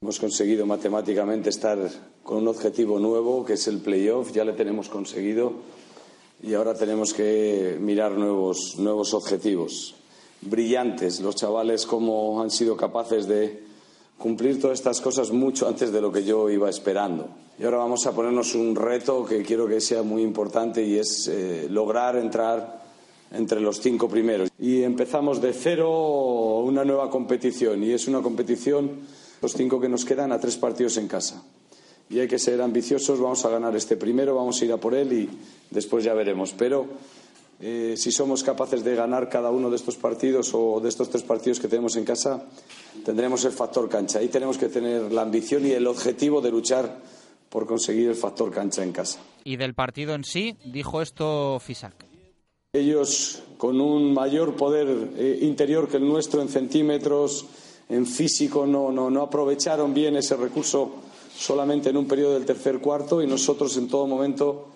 Hemos 0.02 0.20
conseguido 0.20 0.66
matemáticamente 0.66 1.50
estar 1.50 1.80
con 2.22 2.40
un 2.40 2.50
objetivo 2.50 3.00
nuevo, 3.00 3.46
que 3.46 3.54
es 3.54 3.66
el 3.70 3.80
playoff, 3.80 4.34
ya 4.34 4.44
le 4.44 4.52
tenemos 4.52 4.90
conseguido 4.90 5.54
y 6.44 6.54
ahora 6.54 6.74
tenemos 6.76 7.14
que 7.14 7.78
mirar 7.80 8.12
nuevos, 8.12 8.76
nuevos 8.78 9.14
objetivos. 9.14 9.96
Brillantes, 10.42 11.20
los 11.20 11.36
chavales 11.36 11.86
como 11.86 12.42
han 12.42 12.52
sido 12.52 12.78
capaces 12.78 13.28
de 13.28 13.64
cumplir 14.18 14.60
todas 14.60 14.80
estas 14.80 15.02
cosas 15.02 15.32
mucho 15.32 15.68
antes 15.68 15.92
de 15.92 16.02
lo 16.02 16.12
que 16.12 16.24
yo 16.24 16.50
iba 16.50 16.70
esperando. 16.70 17.30
Y 17.60 17.64
ahora 17.64 17.78
vamos 17.78 18.06
a 18.06 18.12
ponernos 18.12 18.54
un 18.56 18.76
reto 18.76 19.26
que 19.26 19.42
quiero 19.42 19.68
que 19.68 19.82
sea 19.82 20.04
muy 20.04 20.22
importante 20.22 20.84
y 20.84 20.98
es 20.98 21.28
eh, 21.28 21.68
lograr 21.70 22.16
entrar 22.16 22.86
entre 23.32 23.60
los 23.60 23.82
cinco 23.82 24.08
primeros. 24.08 24.50
Y 24.60 24.84
empezamos 24.84 25.42
de 25.42 25.54
cero 25.54 26.60
una 26.60 26.86
nueva 26.86 27.10
competición 27.10 27.84
y 27.84 27.92
es 27.92 28.08
una 28.08 28.22
competición, 28.22 28.92
los 29.42 29.54
cinco 29.54 29.80
que 29.80 29.90
nos 29.90 30.06
quedan, 30.06 30.32
a 30.32 30.40
tres 30.40 30.58
partidos 30.58 30.98
en 30.98 31.08
casa. 31.08 31.44
Y 32.10 32.20
hay 32.20 32.28
que 32.28 32.40
ser 32.40 32.62
ambiciosos, 32.62 33.20
vamos 33.20 33.44
a 33.44 33.50
ganar 33.50 33.76
este 33.76 33.98
primero, 33.98 34.36
vamos 34.36 34.62
a 34.62 34.66
ir 34.66 34.72
a 34.72 34.78
por 34.78 34.96
él 34.96 35.12
y 35.12 35.30
después 35.72 36.04
ya 36.04 36.14
veremos. 36.14 36.54
Pero 36.58 36.86
eh, 37.60 37.96
si 37.98 38.12
somos 38.12 38.44
capaces 38.44 38.84
de 38.84 38.96
ganar 38.96 39.30
cada 39.30 39.50
uno 39.50 39.70
de 39.70 39.78
estos 39.78 39.96
partidos 39.96 40.52
o 40.54 40.80
de 40.80 40.90
estos 40.90 41.10
tres 41.10 41.24
partidos 41.24 41.60
que 41.60 41.68
tenemos 41.68 41.96
en 41.96 42.06
casa, 42.06 42.46
tendremos 43.04 43.44
el 43.46 43.52
factor 43.52 43.90
cancha. 43.90 44.20
Ahí 44.20 44.28
tenemos 44.28 44.58
que 44.58 44.70
tener 44.70 45.12
la 45.12 45.24
ambición 45.24 45.66
y 45.66 45.72
el 45.72 45.88
objetivo 45.88 46.40
de 46.40 46.52
luchar 46.52 47.02
por 47.50 47.66
conseguir 47.66 48.10
el 48.10 48.16
factor 48.16 48.52
cancha 48.52 48.84
en 48.84 48.92
casa. 48.92 49.20
Y 49.44 49.56
del 49.56 49.74
partido 49.74 50.14
en 50.14 50.24
sí, 50.24 50.56
dijo 50.66 51.02
esto 51.02 51.60
Fisac. 51.60 51.94
Ellos, 52.74 53.42
con 53.58 53.82
un 53.82 54.14
mayor 54.14 54.56
poder 54.56 55.14
eh, 55.18 55.40
interior 55.42 55.88
que 55.88 55.98
el 55.98 56.08
nuestro 56.08 56.42
en 56.42 56.50
centímetros, 56.50 57.46
en 57.90 58.06
físico, 58.06 58.68
no, 58.68 58.92
no, 58.92 59.10
no 59.10 59.22
aprovecharon 59.24 59.94
bien 59.94 60.18
ese 60.18 60.36
recurso 60.36 60.92
solamente 61.36 61.90
en 61.90 61.98
un 61.98 62.08
periodo 62.08 62.34
del 62.34 62.46
tercer 62.46 62.80
cuarto 62.80 63.22
y 63.22 63.28
nosotros 63.28 63.76
en 63.78 63.88
todo 63.88 64.06
momento 64.06 64.68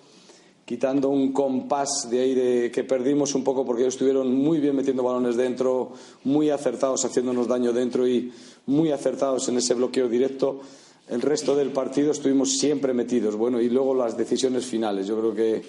quitando 0.72 1.10
un 1.10 1.34
compás 1.34 2.08
de 2.08 2.34
de, 2.34 2.70
que 2.70 2.82
perdimos 2.82 3.34
un 3.34 3.44
poco 3.44 3.66
porque 3.66 3.82
ellos 3.82 3.92
estuvieron 3.92 4.34
muy 4.34 4.58
bien 4.58 4.74
metiendo 4.74 5.02
balones 5.02 5.36
dentro, 5.36 5.92
muy 6.24 6.48
acertados 6.48 7.04
haciéndonos 7.04 7.46
daño 7.46 7.74
dentro 7.74 8.08
y 8.08 8.32
muy 8.64 8.90
acertados 8.90 9.46
en 9.50 9.58
ese 9.58 9.74
bloqueo 9.74 10.08
directo. 10.08 10.60
El 11.08 11.20
resto 11.20 11.54
del 11.54 11.72
partido 11.72 12.10
estuvimos 12.12 12.56
siempre 12.56 12.94
metidos. 12.94 13.36
Bueno, 13.36 13.60
y 13.60 13.68
luego 13.68 13.94
las 13.94 14.16
decisiones 14.16 14.64
finales. 14.64 15.06
Yo 15.06 15.20
creo 15.20 15.34
que 15.34 15.62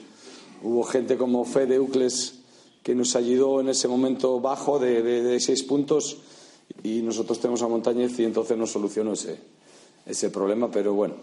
Hubo 0.64 0.84
gente 0.84 1.18
como 1.18 1.44
Fede 1.44 1.78
Ucles 1.78 2.36
que 2.82 2.96
nos 2.96 3.18
ayudó 3.18 3.60
en 3.60 3.68
ese 3.68 3.90
momento 3.90 4.40
bajo 4.40 4.80
de, 4.80 5.38
seis 5.42 5.62
puntos 5.64 6.20
y 6.82 7.02
nosotros 7.02 7.40
tenemos 7.40 7.62
a 7.62 7.68
Montañez 7.68 8.18
y 8.20 8.24
entonces 8.24 8.58
nos 8.58 8.72
solucionó 8.72 9.12
ese, 9.12 9.40
ese 10.06 10.30
problema, 10.30 10.72
pero 10.72 10.94
bueno. 10.94 11.16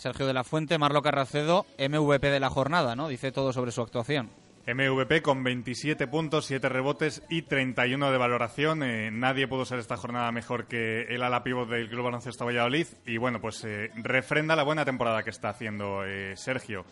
Sergio 0.00 0.28
de 0.28 0.32
la 0.32 0.44
Fuente, 0.44 0.78
Marlo 0.78 1.02
Carracedo, 1.02 1.66
MVP 1.76 2.30
de 2.30 2.38
la 2.38 2.50
jornada, 2.50 2.94
¿no? 2.94 3.08
Dice 3.08 3.32
todo 3.32 3.52
sobre 3.52 3.72
su 3.72 3.82
actuación. 3.82 4.30
MVP 4.64 5.22
con 5.22 5.42
27 5.42 6.06
puntos, 6.06 6.46
7 6.46 6.68
rebotes 6.68 7.24
y 7.28 7.42
31 7.42 8.12
de 8.12 8.16
valoración. 8.16 8.84
Eh, 8.84 9.10
nadie 9.10 9.48
pudo 9.48 9.64
ser 9.64 9.80
esta 9.80 9.96
jornada 9.96 10.30
mejor 10.30 10.68
que 10.68 11.02
el 11.08 11.24
ala 11.24 11.42
pívot 11.42 11.68
del 11.68 11.88
Club 11.88 12.04
Baloncesto 12.04 12.44
Valladolid. 12.44 12.86
Y 13.06 13.16
bueno, 13.16 13.40
pues 13.40 13.64
eh, 13.64 13.90
refrenda 13.96 14.54
la 14.54 14.62
buena 14.62 14.84
temporada 14.84 15.24
que 15.24 15.30
está 15.30 15.48
haciendo 15.48 16.04
eh, 16.04 16.36
Sergio. 16.36 16.84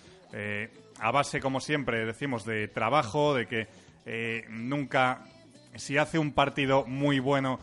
a 0.98 1.10
base, 1.12 1.38
como 1.38 1.60
siempre, 1.60 2.06
decimos, 2.06 2.44
de 2.44 2.66
trabajo, 2.66 3.34
de 3.34 3.46
que 3.46 3.68
nunca, 4.48 5.22
si 5.76 5.96
hace 5.96 6.18
un 6.18 6.32
partido 6.32 6.84
muy 6.86 7.20
bueno, 7.20 7.60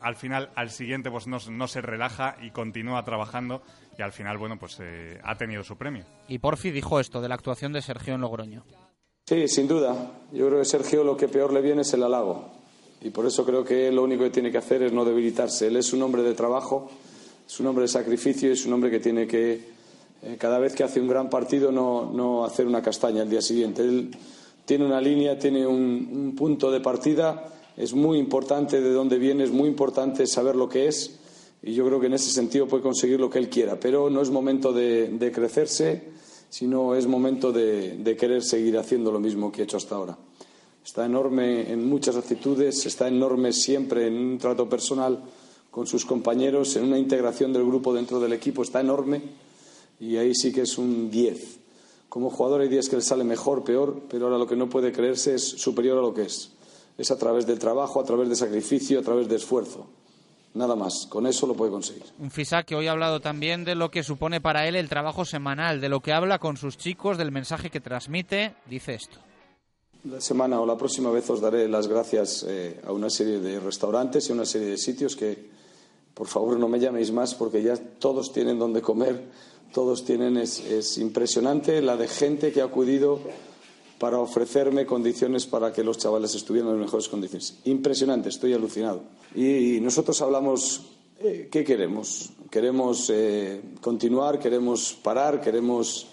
al 0.00 0.14
final, 0.14 0.50
al 0.54 0.70
siguiente, 0.70 1.10
pues 1.10 1.26
no, 1.26 1.38
no, 1.50 1.66
se 1.66 1.80
relaja 1.80 2.36
y 2.40 2.52
continúa 2.52 3.04
trabajando. 3.04 3.62
Y 3.96 4.02
al 4.02 4.12
final, 4.12 4.38
bueno, 4.38 4.58
pues 4.58 4.78
ha 5.22 5.36
tenido 5.36 5.62
su 5.62 5.76
premio. 5.76 6.04
Y 6.28 6.38
Porfi 6.38 6.70
dijo 6.70 6.98
esto 7.00 7.20
de 7.20 7.28
la 7.28 7.34
actuación 7.34 7.72
de 7.72 7.82
Sergio 7.82 8.14
en 8.14 8.20
Logroño. 8.20 8.64
Sí, 9.26 9.48
sin 9.48 9.66
duda. 9.66 10.10
Yo 10.32 10.48
creo 10.48 10.58
que 10.58 10.66
Sergio 10.66 11.02
lo 11.02 11.16
que 11.16 11.28
peor 11.28 11.52
le 11.52 11.62
viene 11.62 11.82
es 11.82 11.94
el 11.94 12.02
halago. 12.02 12.50
Y 13.00 13.10
por 13.10 13.26
eso 13.26 13.44
creo 13.44 13.64
que 13.64 13.90
lo 13.90 14.02
único 14.02 14.24
que 14.24 14.30
tiene 14.30 14.50
que 14.50 14.58
hacer 14.58 14.82
es 14.82 14.92
no 14.92 15.04
debilitarse. 15.04 15.68
Él 15.68 15.76
es 15.76 15.92
un 15.92 16.02
hombre 16.02 16.22
de 16.22 16.34
trabajo, 16.34 16.90
es 17.46 17.60
un 17.60 17.66
hombre 17.66 17.82
de 17.82 17.88
sacrificio 17.88 18.48
y 18.48 18.52
es 18.52 18.66
un 18.66 18.72
hombre 18.72 18.90
que 18.90 19.00
tiene 19.00 19.26
que, 19.26 19.52
eh, 20.22 20.36
cada 20.38 20.58
vez 20.58 20.74
que 20.74 20.84
hace 20.84 21.00
un 21.00 21.08
gran 21.08 21.30
partido, 21.30 21.70
no, 21.70 22.10
no, 22.12 22.44
hacer 22.44 22.66
una 22.66 22.82
castaña 22.82 23.22
el 23.22 23.30
día 23.30 23.42
siguiente. 23.42 23.82
Él 23.82 24.16
tiene 24.64 24.86
una 24.86 25.00
línea, 25.00 25.38
tiene 25.38 25.66
un, 25.66 26.08
un, 26.12 26.34
punto 26.34 26.70
de 26.70 26.80
partida. 26.80 27.50
Es 27.76 27.92
muy 27.92 28.18
importante 28.18 28.80
de 28.80 28.90
dónde 28.90 29.18
viene, 29.18 29.44
es 29.44 29.50
muy 29.50 29.68
importante 29.68 30.26
saber 30.26 30.56
lo 30.56 30.68
que 30.68 30.88
es. 30.88 31.20
Y 31.66 31.72
yo 31.72 31.86
creo 31.86 31.98
que 31.98 32.06
en 32.06 32.12
ese 32.12 32.30
sentido 32.30 32.68
puede 32.68 32.82
conseguir 32.82 33.18
lo 33.18 33.30
que 33.30 33.38
él 33.38 33.48
quiera. 33.48 33.80
Pero 33.80 34.10
no 34.10 34.20
es 34.20 34.30
momento 34.30 34.72
de, 34.72 35.32
crecerse 35.34 36.12
sino 36.50 36.94
es 36.94 37.08
momento 37.08 37.50
de, 37.50 38.16
querer 38.20 38.42
seguir 38.44 38.76
haciendo 38.78 39.10
lo 39.10 39.18
mismo 39.18 39.50
que 39.50 39.62
he 39.62 39.64
hecho 39.64 39.78
hasta 39.78 39.96
ahora. 39.96 40.16
Está 40.84 41.06
enorme 41.06 41.72
en 41.72 41.88
muchas 41.88 42.16
actitudes, 42.16 42.84
está 42.86 43.08
enorme 43.08 43.52
siempre 43.52 44.06
en 44.06 44.14
un 44.14 44.38
trato 44.38 44.68
personal 44.68 45.20
con 45.70 45.86
sus 45.86 46.04
compañeros, 46.04 46.76
en 46.76 46.84
una 46.84 46.98
integración 46.98 47.52
del 47.52 47.64
grupo 47.64 47.92
dentro 47.92 48.20
del 48.20 48.34
equipo, 48.34 48.62
está 48.62 48.80
enorme 48.80 49.22
y 49.98 50.16
ahí 50.16 50.34
sí 50.34 50.52
que 50.52 50.60
es 50.60 50.78
un 50.78 51.10
10. 51.10 51.58
Como 52.08 52.30
jugador 52.30 52.60
hay 52.60 52.68
días 52.68 52.88
que 52.88 52.96
le 52.96 53.02
sale 53.02 53.24
mejor, 53.24 53.64
peor, 53.64 54.02
pero 54.08 54.26
ahora 54.26 54.38
lo 54.38 54.46
que 54.46 54.54
no 54.54 54.68
puede 54.68 54.92
creerse 54.92 55.34
es 55.34 55.42
superior 55.42 55.98
a 55.98 56.02
lo 56.02 56.14
que 56.14 56.22
es. 56.22 56.52
Es 56.98 57.10
a 57.10 57.18
través 57.18 57.46
del 57.46 57.58
trabajo, 57.58 58.00
a 58.00 58.04
través 58.04 58.28
de 58.28 58.36
sacrificio, 58.36 59.00
a 59.00 59.02
través 59.02 59.28
de 59.28 59.36
esfuerzo. 59.36 59.88
Nada 60.54 60.76
más, 60.76 61.06
con 61.08 61.26
eso 61.26 61.48
lo 61.48 61.54
puede 61.54 61.72
conseguir. 61.72 62.04
Un 62.20 62.30
FISA 62.30 62.62
que 62.62 62.76
hoy 62.76 62.86
ha 62.86 62.92
hablado 62.92 63.20
también 63.20 63.64
de 63.64 63.74
lo 63.74 63.90
que 63.90 64.04
supone 64.04 64.40
para 64.40 64.68
él 64.68 64.76
el 64.76 64.88
trabajo 64.88 65.24
semanal, 65.24 65.80
de 65.80 65.88
lo 65.88 66.00
que 66.00 66.12
habla 66.12 66.38
con 66.38 66.56
sus 66.56 66.78
chicos, 66.78 67.18
del 67.18 67.32
mensaje 67.32 67.70
que 67.70 67.80
transmite. 67.80 68.54
Dice 68.66 68.94
esto. 68.94 69.18
La 70.04 70.20
semana 70.20 70.60
o 70.60 70.66
la 70.66 70.76
próxima 70.76 71.10
vez 71.10 71.28
os 71.28 71.40
daré 71.40 71.66
las 71.66 71.88
gracias 71.88 72.44
eh, 72.46 72.80
a 72.86 72.92
una 72.92 73.10
serie 73.10 73.40
de 73.40 73.58
restaurantes 73.58 74.28
y 74.28 74.32
a 74.32 74.34
una 74.36 74.46
serie 74.46 74.68
de 74.68 74.76
sitios 74.76 75.16
que, 75.16 75.50
por 76.14 76.28
favor, 76.28 76.56
no 76.56 76.68
me 76.68 76.78
llaméis 76.78 77.10
más 77.10 77.34
porque 77.34 77.60
ya 77.60 77.76
todos 77.76 78.32
tienen 78.32 78.56
donde 78.58 78.80
comer, 78.80 79.24
todos 79.72 80.04
tienen. 80.04 80.36
Es, 80.36 80.60
es 80.60 80.98
impresionante 80.98 81.82
la 81.82 81.96
de 81.96 82.06
gente 82.06 82.52
que 82.52 82.60
ha 82.60 82.66
acudido 82.66 83.18
para 84.04 84.18
ofrecerme 84.18 84.84
condiciones 84.84 85.46
para 85.46 85.72
que 85.72 85.82
los 85.82 85.96
chavales 85.96 86.34
estuvieran 86.34 86.72
en 86.72 86.76
las 86.76 86.84
mejores 86.88 87.08
condiciones. 87.08 87.56
Impresionante, 87.64 88.28
estoy 88.28 88.52
alucinado. 88.52 89.00
Y, 89.34 89.80
nosotros 89.80 90.20
hablamos, 90.20 90.82
eh, 91.20 91.48
¿qué 91.50 91.64
queremos? 91.64 92.28
¿Queremos 92.50 93.08
eh, 93.08 93.62
continuar? 93.80 94.38
¿Queremos 94.38 94.92
parar? 95.02 95.40
¿Queremos 95.40 96.06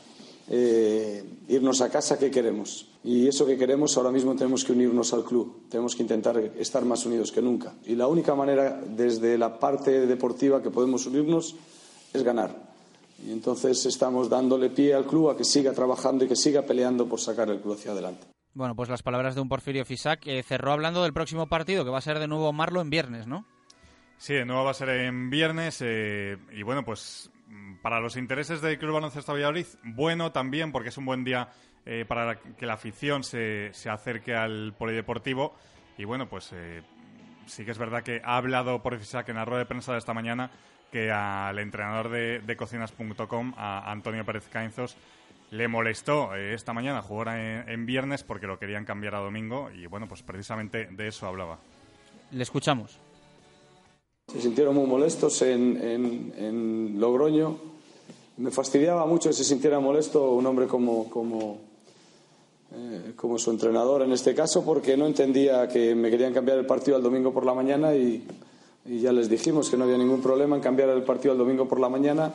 eh, 0.50 1.22
irnos 1.50 1.82
a 1.82 1.90
casa? 1.90 2.18
¿Qué 2.18 2.32
queremos? 2.32 2.88
Y 3.04 3.28
eso 3.28 3.46
que 3.46 3.58
queremos 3.58 3.98
ahora 3.98 4.12
mismo 4.12 4.38
tenemos 4.38 4.64
que 4.64 4.72
unirnos 4.72 5.12
al 5.12 5.26
club, 5.26 5.64
tenemos 5.68 5.94
que 5.94 6.04
intentar 6.04 6.38
estar 6.58 6.86
más 6.86 7.06
unidos 7.06 7.30
que 7.30 7.42
nunca. 7.42 7.76
Y 7.86 7.96
la 7.96 8.08
única 8.08 8.34
manera 8.36 8.82
desde 8.88 9.38
la 9.38 9.60
parte 9.60 10.08
deportiva 10.08 10.64
que 10.64 10.70
podemos 10.70 11.06
unirnos 11.08 11.58
es 12.14 12.24
ganar 12.24 12.61
y 13.26 13.32
entonces 13.32 13.86
estamos 13.86 14.30
dándole 14.30 14.70
pie 14.70 14.94
al 14.94 15.06
club 15.06 15.30
a 15.30 15.38
que 15.38 15.44
siga 15.44 15.74
trabajando 15.74 16.26
y 16.26 16.28
que 16.28 16.36
siga 16.36 16.64
peleando 16.64 17.08
por 17.08 17.20
sacar 17.20 17.50
el 17.50 17.60
club 17.60 17.76
hacia 17.76 17.92
adelante. 17.92 18.28
Bueno, 18.54 18.76
pues 18.76 18.90
las 18.90 19.04
palabras 19.04 19.36
de 19.36 19.42
un 19.42 19.50
Porfirio 19.50 19.86
Fisac 19.86 20.20
que 20.20 20.44
cerró 20.44 20.74
hablando 20.74 21.04
del 21.04 21.14
próximo 21.14 21.48
partido, 21.48 21.86
que 21.86 21.92
va 21.92 22.00
a 22.00 22.02
ser 22.02 22.20
de 22.20 22.28
nuevo 22.28 22.52
Marlo 22.52 22.82
en 22.82 22.90
viernes, 22.90 23.28
¿no? 23.28 23.46
Sí, 24.18 24.34
de 24.34 24.46
nuevo 24.46 24.66
va 24.66 24.72
a 24.72 24.76
ser 24.76 24.90
en 24.90 25.30
viernes. 25.30 25.82
Eh, 25.82 26.38
y 26.52 26.62
bueno, 26.64 26.84
pues 26.84 27.32
para 27.82 28.00
los 28.00 28.18
intereses 28.18 28.62
del 28.62 28.78
Club 28.78 28.94
Baloncesto 28.94 29.34
Valladolid, 29.34 29.66
bueno 29.84 30.32
también, 30.32 30.72
porque 30.72 30.90
es 30.90 30.98
un 30.98 31.06
buen 31.06 31.24
día 31.24 31.50
eh, 31.86 32.06
para 32.08 32.40
que 32.40 32.66
la 32.66 32.74
afición 32.74 33.24
se, 33.24 33.70
se, 33.74 33.90
acerque 33.90 34.36
al 34.36 34.76
polideportivo. 34.78 35.56
Y 35.98 36.04
bueno, 36.04 36.28
pues 36.30 36.52
eh, 36.54 36.84
sí 37.46 37.64
que 37.64 37.72
es 37.72 37.78
verdad 37.78 38.04
que 38.04 38.22
ha 38.24 38.38
hablado 38.38 38.84
por 38.84 38.98
Fisac 39.00 39.30
en 39.30 39.38
la 39.38 39.46
rueda 39.46 39.60
de 39.60 39.66
prensa 39.66 39.94
de 39.94 40.00
esta 40.00 40.14
mañana 40.14 40.52
que 40.92 41.12
al 41.12 41.58
entrenador 41.60 42.10
de, 42.10 42.56
cocinas.com, 42.58 43.54
a 43.58 43.92
Antonio 43.92 44.26
Pérez 44.26 44.48
Cainzos, 44.50 44.96
le 45.52 45.68
molestó 45.68 46.36
eh, 46.36 46.54
esta 46.54 46.74
mañana 46.74 47.02
jugar 47.02 47.38
en, 47.68 47.86
viernes 47.86 48.24
porque 48.24 48.48
lo 48.48 48.60
querían 48.60 48.86
cambiar 48.86 49.16
a 49.16 49.20
domingo 49.20 49.70
y 49.72 49.86
bueno, 49.86 50.08
pues 50.08 50.22
precisamente 50.22 50.88
de 50.92 51.08
eso 51.08 51.28
hablaba. 51.28 51.60
Le 52.32 52.44
escuchamos. 52.44 52.98
Se 54.32 54.42
sintieron 54.42 54.76
muy 54.76 54.86
molestos 54.86 55.42
en, 55.42 55.78
en, 56.38 57.00
Logroño. 57.00 57.58
Me 58.38 58.52
fastidiaba 58.52 59.06
mucho 59.06 59.30
que 59.30 59.34
se 59.34 59.44
sintiera 59.44 59.80
molesto 59.80 60.32
un 60.32 60.46
hombre 60.46 60.68
como, 60.68 61.10
como, 61.10 61.60
eh, 62.74 63.12
como 63.18 63.38
su 63.38 63.52
entrenador 63.52 64.04
en 64.04 64.14
este 64.14 64.34
caso 64.34 64.64
porque 64.64 64.96
no 64.96 65.06
entendía 65.06 65.68
que 65.68 65.94
me 65.96 66.10
querían 66.10 66.34
cambiar 66.34 66.60
el 66.60 66.66
partido 66.66 66.96
al 66.96 67.04
domingo 67.04 67.34
por 67.34 67.46
la 67.46 67.54
mañana 67.54 67.94
y 67.94 68.26
y 68.86 69.00
ya 69.00 69.12
les 69.12 69.30
dijimos 69.30 69.70
que 69.70 69.78
no 69.78 69.84
había 69.84 69.98
ningún 69.98 70.22
problema 70.22 70.56
en 70.56 70.62
cambiar 70.62 70.90
el 70.90 71.04
partido 71.04 71.34
al 71.34 71.38
domingo 71.38 71.68
por 71.68 71.80
la 71.80 71.90
mañana, 71.90 72.34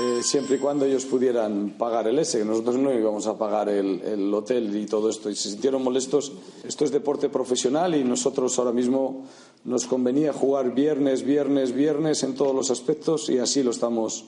eh, 0.00 0.22
siempre 0.22 0.56
y 0.56 0.58
cuando 0.58 0.84
ellos 0.84 1.06
pudieran 1.06 1.74
pagar 1.78 2.06
el 2.08 2.18
S, 2.18 2.44
nosotros 2.44 2.76
no 2.76 2.92
íbamos 2.92 3.26
a 3.26 3.36
pagar 3.36 3.68
el, 3.68 4.00
el, 4.02 4.32
hotel 4.32 4.74
y 4.76 4.86
todo 4.86 5.08
esto, 5.08 5.30
y 5.30 5.34
se 5.34 5.50
sintieron 5.50 5.82
molestos. 5.82 6.32
Esto 6.62 6.84
es 6.84 6.92
deporte 6.92 7.28
profesional 7.28 7.94
y 7.94 8.04
nosotros 8.04 8.58
ahora 8.58 8.72
mismo 8.72 9.24
nos 9.64 9.86
convenía 9.86 10.32
jugar 10.32 10.74
viernes, 10.74 11.24
viernes, 11.24 11.72
viernes 11.72 12.22
en 12.22 12.34
todos 12.34 12.54
los 12.54 12.70
aspectos 12.70 13.28
y 13.28 13.38
así 13.38 13.62
lo 13.62 13.70
estamos 13.70 14.26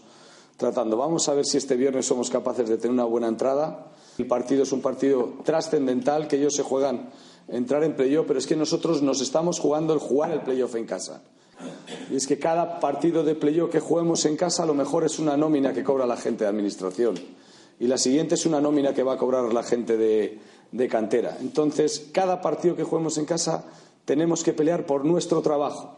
tratando. 0.56 0.96
Vamos 0.96 1.28
a 1.28 1.34
ver 1.34 1.46
si 1.46 1.56
este 1.56 1.76
viernes 1.76 2.06
somos 2.06 2.30
capaces 2.30 2.68
de 2.68 2.76
tener 2.76 2.92
una 2.92 3.04
buena 3.04 3.28
entrada. 3.28 3.92
El 4.18 4.26
partido 4.26 4.64
es 4.64 4.72
un 4.72 4.80
partido 4.80 5.34
trascendental 5.44 6.26
que 6.26 6.36
ellos 6.36 6.54
se 6.54 6.62
juegan 6.62 7.10
entrar 7.50 7.84
en 7.84 7.94
playoff, 7.94 8.26
pero 8.26 8.38
es 8.38 8.46
que 8.46 8.56
nosotros 8.56 9.02
nos 9.02 9.20
estamos 9.20 9.58
jugando 9.58 9.92
el 9.92 10.00
jugar 10.00 10.30
el 10.30 10.40
playoff 10.40 10.74
en 10.76 10.86
casa. 10.86 11.22
Y 12.10 12.16
es 12.16 12.26
que 12.26 12.38
cada 12.38 12.80
partido 12.80 13.22
de 13.22 13.34
playoff 13.34 13.70
que 13.70 13.80
juguemos 13.80 14.24
en 14.24 14.36
casa 14.36 14.62
a 14.62 14.66
lo 14.66 14.74
mejor 14.74 15.04
es 15.04 15.18
una 15.18 15.36
nómina 15.36 15.72
que 15.72 15.84
cobra 15.84 16.06
la 16.06 16.16
gente 16.16 16.44
de 16.44 16.50
administración. 16.50 17.16
y 17.78 17.86
la 17.86 17.96
siguiente 17.96 18.34
es 18.34 18.44
una 18.46 18.60
nómina 18.60 18.92
que 18.92 19.02
va 19.02 19.14
a 19.14 19.16
cobrar 19.16 19.52
la 19.54 19.62
gente 19.62 19.96
de, 19.96 20.38
de 20.70 20.88
cantera. 20.88 21.38
Entonces, 21.40 22.10
cada 22.12 22.40
partido 22.42 22.76
que 22.76 22.84
juguemos 22.84 23.16
en 23.18 23.24
casa 23.24 23.64
tenemos 24.04 24.42
que 24.44 24.52
pelear 24.52 24.84
por 24.86 25.04
nuestro 25.04 25.40
trabajo. 25.40 25.96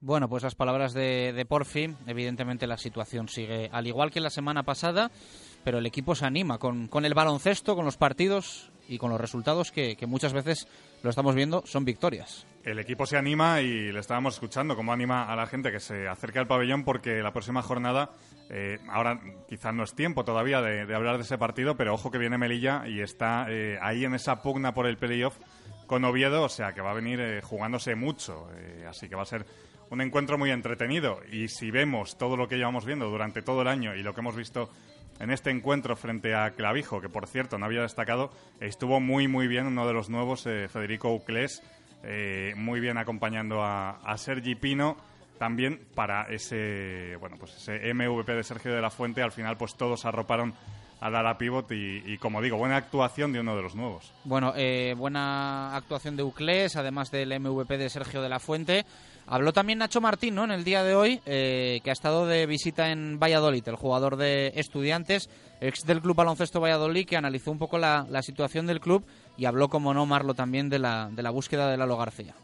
Bueno, 0.00 0.28
pues 0.28 0.42
las 0.42 0.54
palabras 0.54 0.94
de, 0.94 1.32
de 1.34 1.44
Porfi, 1.44 1.94
evidentemente 2.06 2.66
la 2.66 2.78
situación 2.78 3.28
sigue 3.28 3.68
al 3.72 3.86
igual 3.86 4.10
que 4.10 4.20
la 4.20 4.30
semana 4.30 4.62
pasada, 4.62 5.10
pero 5.62 5.78
el 5.78 5.86
equipo 5.86 6.14
se 6.14 6.24
anima 6.24 6.58
con, 6.58 6.86
con 6.88 7.04
el 7.04 7.12
baloncesto, 7.12 7.74
con 7.76 7.84
los 7.84 7.96
partidos 7.98 8.70
y 8.90 8.98
con 8.98 9.10
los 9.10 9.20
resultados 9.20 9.70
que, 9.70 9.96
muchas 10.06 10.32
veces 10.32 10.66
lo 11.02 11.10
estamos 11.10 11.34
viendo 11.34 11.62
son 11.64 11.84
victorias. 11.84 12.44
El 12.64 12.80
equipo 12.80 13.06
se 13.06 13.16
anima 13.16 13.60
y 13.60 13.92
le 13.92 14.00
estábamos 14.00 14.34
escuchando 14.34 14.74
cómo 14.76 14.92
anima 14.92 15.32
a 15.32 15.36
la 15.36 15.46
gente 15.46 15.70
que 15.70 15.78
se 15.78 16.08
acerque 16.08 16.40
al 16.40 16.48
pabellón 16.48 16.84
porque 16.84 17.22
la 17.22 17.32
próxima 17.32 17.62
jornada, 17.62 18.10
eh, 18.50 18.78
ahora 18.88 19.20
quizás 19.48 19.72
no 19.72 19.84
es 19.84 19.94
tiempo 19.94 20.24
todavía 20.24 20.60
de, 20.60 20.92
hablar 20.94 21.16
de 21.16 21.22
ese 21.22 21.38
partido, 21.38 21.76
pero 21.76 21.94
ojo 21.94 22.10
que 22.10 22.18
viene 22.18 22.36
Melilla 22.36 22.82
y 22.88 23.00
está 23.00 23.46
eh, 23.48 23.78
ahí 23.80 24.04
en 24.04 24.14
esa 24.14 24.42
pugna 24.42 24.74
por 24.74 24.86
el 24.86 24.98
playoff 24.98 25.38
con 25.86 26.04
Oviedo, 26.04 26.42
o 26.42 26.48
sea 26.48 26.72
que 26.72 26.80
va 26.80 26.90
a 26.90 26.94
venir 26.94 27.20
eh, 27.20 27.40
jugándose 27.42 27.94
mucho, 27.94 28.48
así 28.88 29.08
que 29.08 29.14
va 29.14 29.22
a 29.22 29.26
ser 29.26 29.46
un 29.90 30.00
encuentro 30.00 30.36
muy 30.36 30.50
entretenido 30.50 31.20
y 31.30 31.48
si 31.48 31.70
vemos 31.70 32.18
todo 32.18 32.36
lo 32.36 32.48
que 32.48 32.56
llevamos 32.56 32.84
viendo 32.84 33.08
durante 33.08 33.42
todo 33.42 33.62
el 33.62 33.68
año 33.68 33.94
y 33.94 34.02
lo 34.02 34.14
que 34.14 34.20
hemos 34.20 34.36
visto 34.36 34.70
en 35.20 35.30
este 35.30 35.50
encuentro 35.50 35.94
frente 35.94 36.34
a 36.34 36.50
Clavijo, 36.50 37.00
que 37.00 37.08
por 37.08 37.28
cierto 37.28 37.58
no 37.58 37.66
había 37.66 37.82
destacado, 37.82 38.30
estuvo 38.58 38.98
muy 39.00 39.28
muy 39.28 39.46
bien 39.46 39.66
uno 39.66 39.86
de 39.86 39.92
los 39.92 40.08
nuevos, 40.10 40.46
eh, 40.46 40.66
Federico 40.68 41.14
Uclés, 41.14 41.62
eh, 42.02 42.54
muy 42.56 42.80
bien 42.80 42.98
acompañando 42.98 43.62
a, 43.62 44.00
a, 44.02 44.16
Sergi 44.16 44.54
Pino, 44.54 44.96
también 45.38 45.80
para 45.94 46.24
ese 46.24 47.16
bueno 47.20 47.36
pues 47.38 47.54
ese 47.56 47.94
MVP 47.94 48.34
de 48.34 48.42
Sergio 48.42 48.74
de 48.74 48.80
la 48.80 48.90
Fuente, 48.90 49.22
al 49.22 49.32
final 49.32 49.56
pues 49.56 49.76
todos 49.76 50.04
arroparon 50.06 50.54
al 51.00 51.16
ala 51.16 51.38
pivot 51.38 51.70
y, 51.72 52.02
y, 52.04 52.18
como 52.18 52.42
digo, 52.42 52.58
buena 52.58 52.76
actuación 52.76 53.32
de 53.32 53.40
uno 53.40 53.56
de 53.56 53.62
los 53.62 53.74
nuevos. 53.74 54.12
Bueno, 54.24 54.52
eh, 54.54 54.94
buena 54.96 55.74
actuación 55.74 56.14
de 56.16 56.22
Uclés, 56.22 56.76
además 56.76 57.10
del 57.10 57.40
MVP 57.40 57.78
de 57.78 57.88
Sergio 57.88 58.20
de 58.20 58.28
la 58.28 58.38
Fuente. 58.38 58.84
Habló 59.30 59.52
también 59.52 59.78
Nacho 59.78 60.00
Martín, 60.00 60.34
¿no? 60.34 60.42
En 60.42 60.50
el 60.50 60.64
día 60.64 60.82
de 60.82 60.96
hoy, 60.96 61.20
eh, 61.24 61.80
que 61.84 61.90
ha 61.90 61.92
estado 61.92 62.26
de 62.26 62.46
visita 62.46 62.90
en 62.90 63.20
Valladolid, 63.20 63.62
el 63.68 63.76
jugador 63.76 64.16
de 64.16 64.52
Estudiantes, 64.56 65.30
ex 65.60 65.86
del 65.86 66.00
Club 66.00 66.16
Baloncesto 66.16 66.60
Valladolid, 66.60 67.06
que 67.06 67.16
analizó 67.16 67.52
un 67.52 67.58
poco 67.58 67.78
la, 67.78 68.06
situación 68.22 68.66
del 68.66 68.80
club 68.80 69.04
y 69.36 69.44
habló, 69.44 69.68
como 69.68 69.94
no, 69.94 70.04
Marlo, 70.04 70.34
también 70.34 70.68
de 70.68 70.80
la, 70.80 71.10
de 71.12 71.22
la 71.22 71.30
búsqueda 71.30 71.70
de 71.70 71.76
Lalo 71.76 71.96
García. 71.96 72.34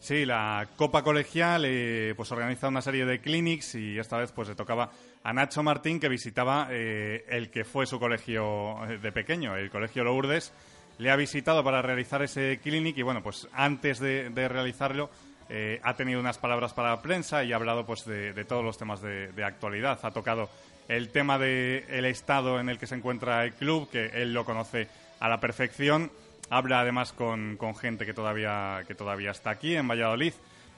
Sí, 0.00 0.26
la 0.26 0.66
Copa 0.74 1.04
Colegial 1.04 1.62
eh, 1.64 2.12
pues 2.16 2.32
organiza 2.32 2.66
una 2.66 2.82
serie 2.82 3.06
de 3.06 3.20
clinics 3.20 3.76
y 3.76 4.00
esta 4.00 4.16
vez 4.16 4.32
pues 4.32 4.48
le 4.48 4.56
tocaba 4.56 4.90
a 5.22 5.32
Nacho 5.32 5.62
Martín 5.62 6.00
que 6.00 6.08
visitaba 6.08 6.66
eh, 6.72 7.24
el 7.28 7.52
que 7.52 7.62
fue 7.62 7.86
su 7.86 8.00
colegio 8.00 8.78
de 9.00 9.12
pequeño, 9.12 9.54
el 9.54 9.70
Colegio 9.70 10.02
Lourdes. 10.02 10.52
Le 10.98 11.12
ha 11.12 11.16
visitado 11.16 11.62
para 11.62 11.82
realizar 11.82 12.20
ese 12.20 12.58
clinic 12.60 12.98
y 12.98 13.02
bueno, 13.02 13.22
pues 13.22 13.46
antes 13.52 14.00
de 14.00 14.48
realizarlo 14.48 15.08
eh, 15.52 15.80
ha 15.84 15.94
tenido 15.94 16.18
unas 16.18 16.38
palabras 16.38 16.72
para 16.72 16.90
la 16.90 17.02
prensa 17.02 17.44
y 17.44 17.52
ha 17.52 17.56
hablado 17.56 17.86
pues 17.86 18.04
de, 18.04 18.32
de 18.32 18.44
todos 18.44 18.64
los 18.64 18.78
temas 18.78 19.02
de, 19.02 19.30
de, 19.32 19.44
actualidad. 19.44 20.00
Ha 20.02 20.10
tocado 20.10 20.48
el 20.88 21.10
tema 21.10 21.38
del 21.38 21.84
el 21.88 22.06
estado 22.06 22.58
en 22.58 22.68
el 22.68 22.78
que 22.78 22.86
se 22.86 22.94
encuentra 22.94 23.44
el 23.44 23.52
club, 23.52 23.88
que 23.90 24.06
él 24.06 24.32
lo 24.32 24.44
conoce 24.44 24.88
a 25.20 25.28
la 25.28 25.38
perfección 25.38 26.10
Habla 26.52 26.80
además 26.80 27.14
con, 27.14 27.56
con 27.56 27.74
gente 27.74 28.04
que 28.04 28.12
todavía, 28.12 28.82
que 28.86 28.94
todavía 28.94 29.30
está 29.30 29.48
aquí 29.48 29.74
en 29.74 29.88
Valladolid. 29.88 30.34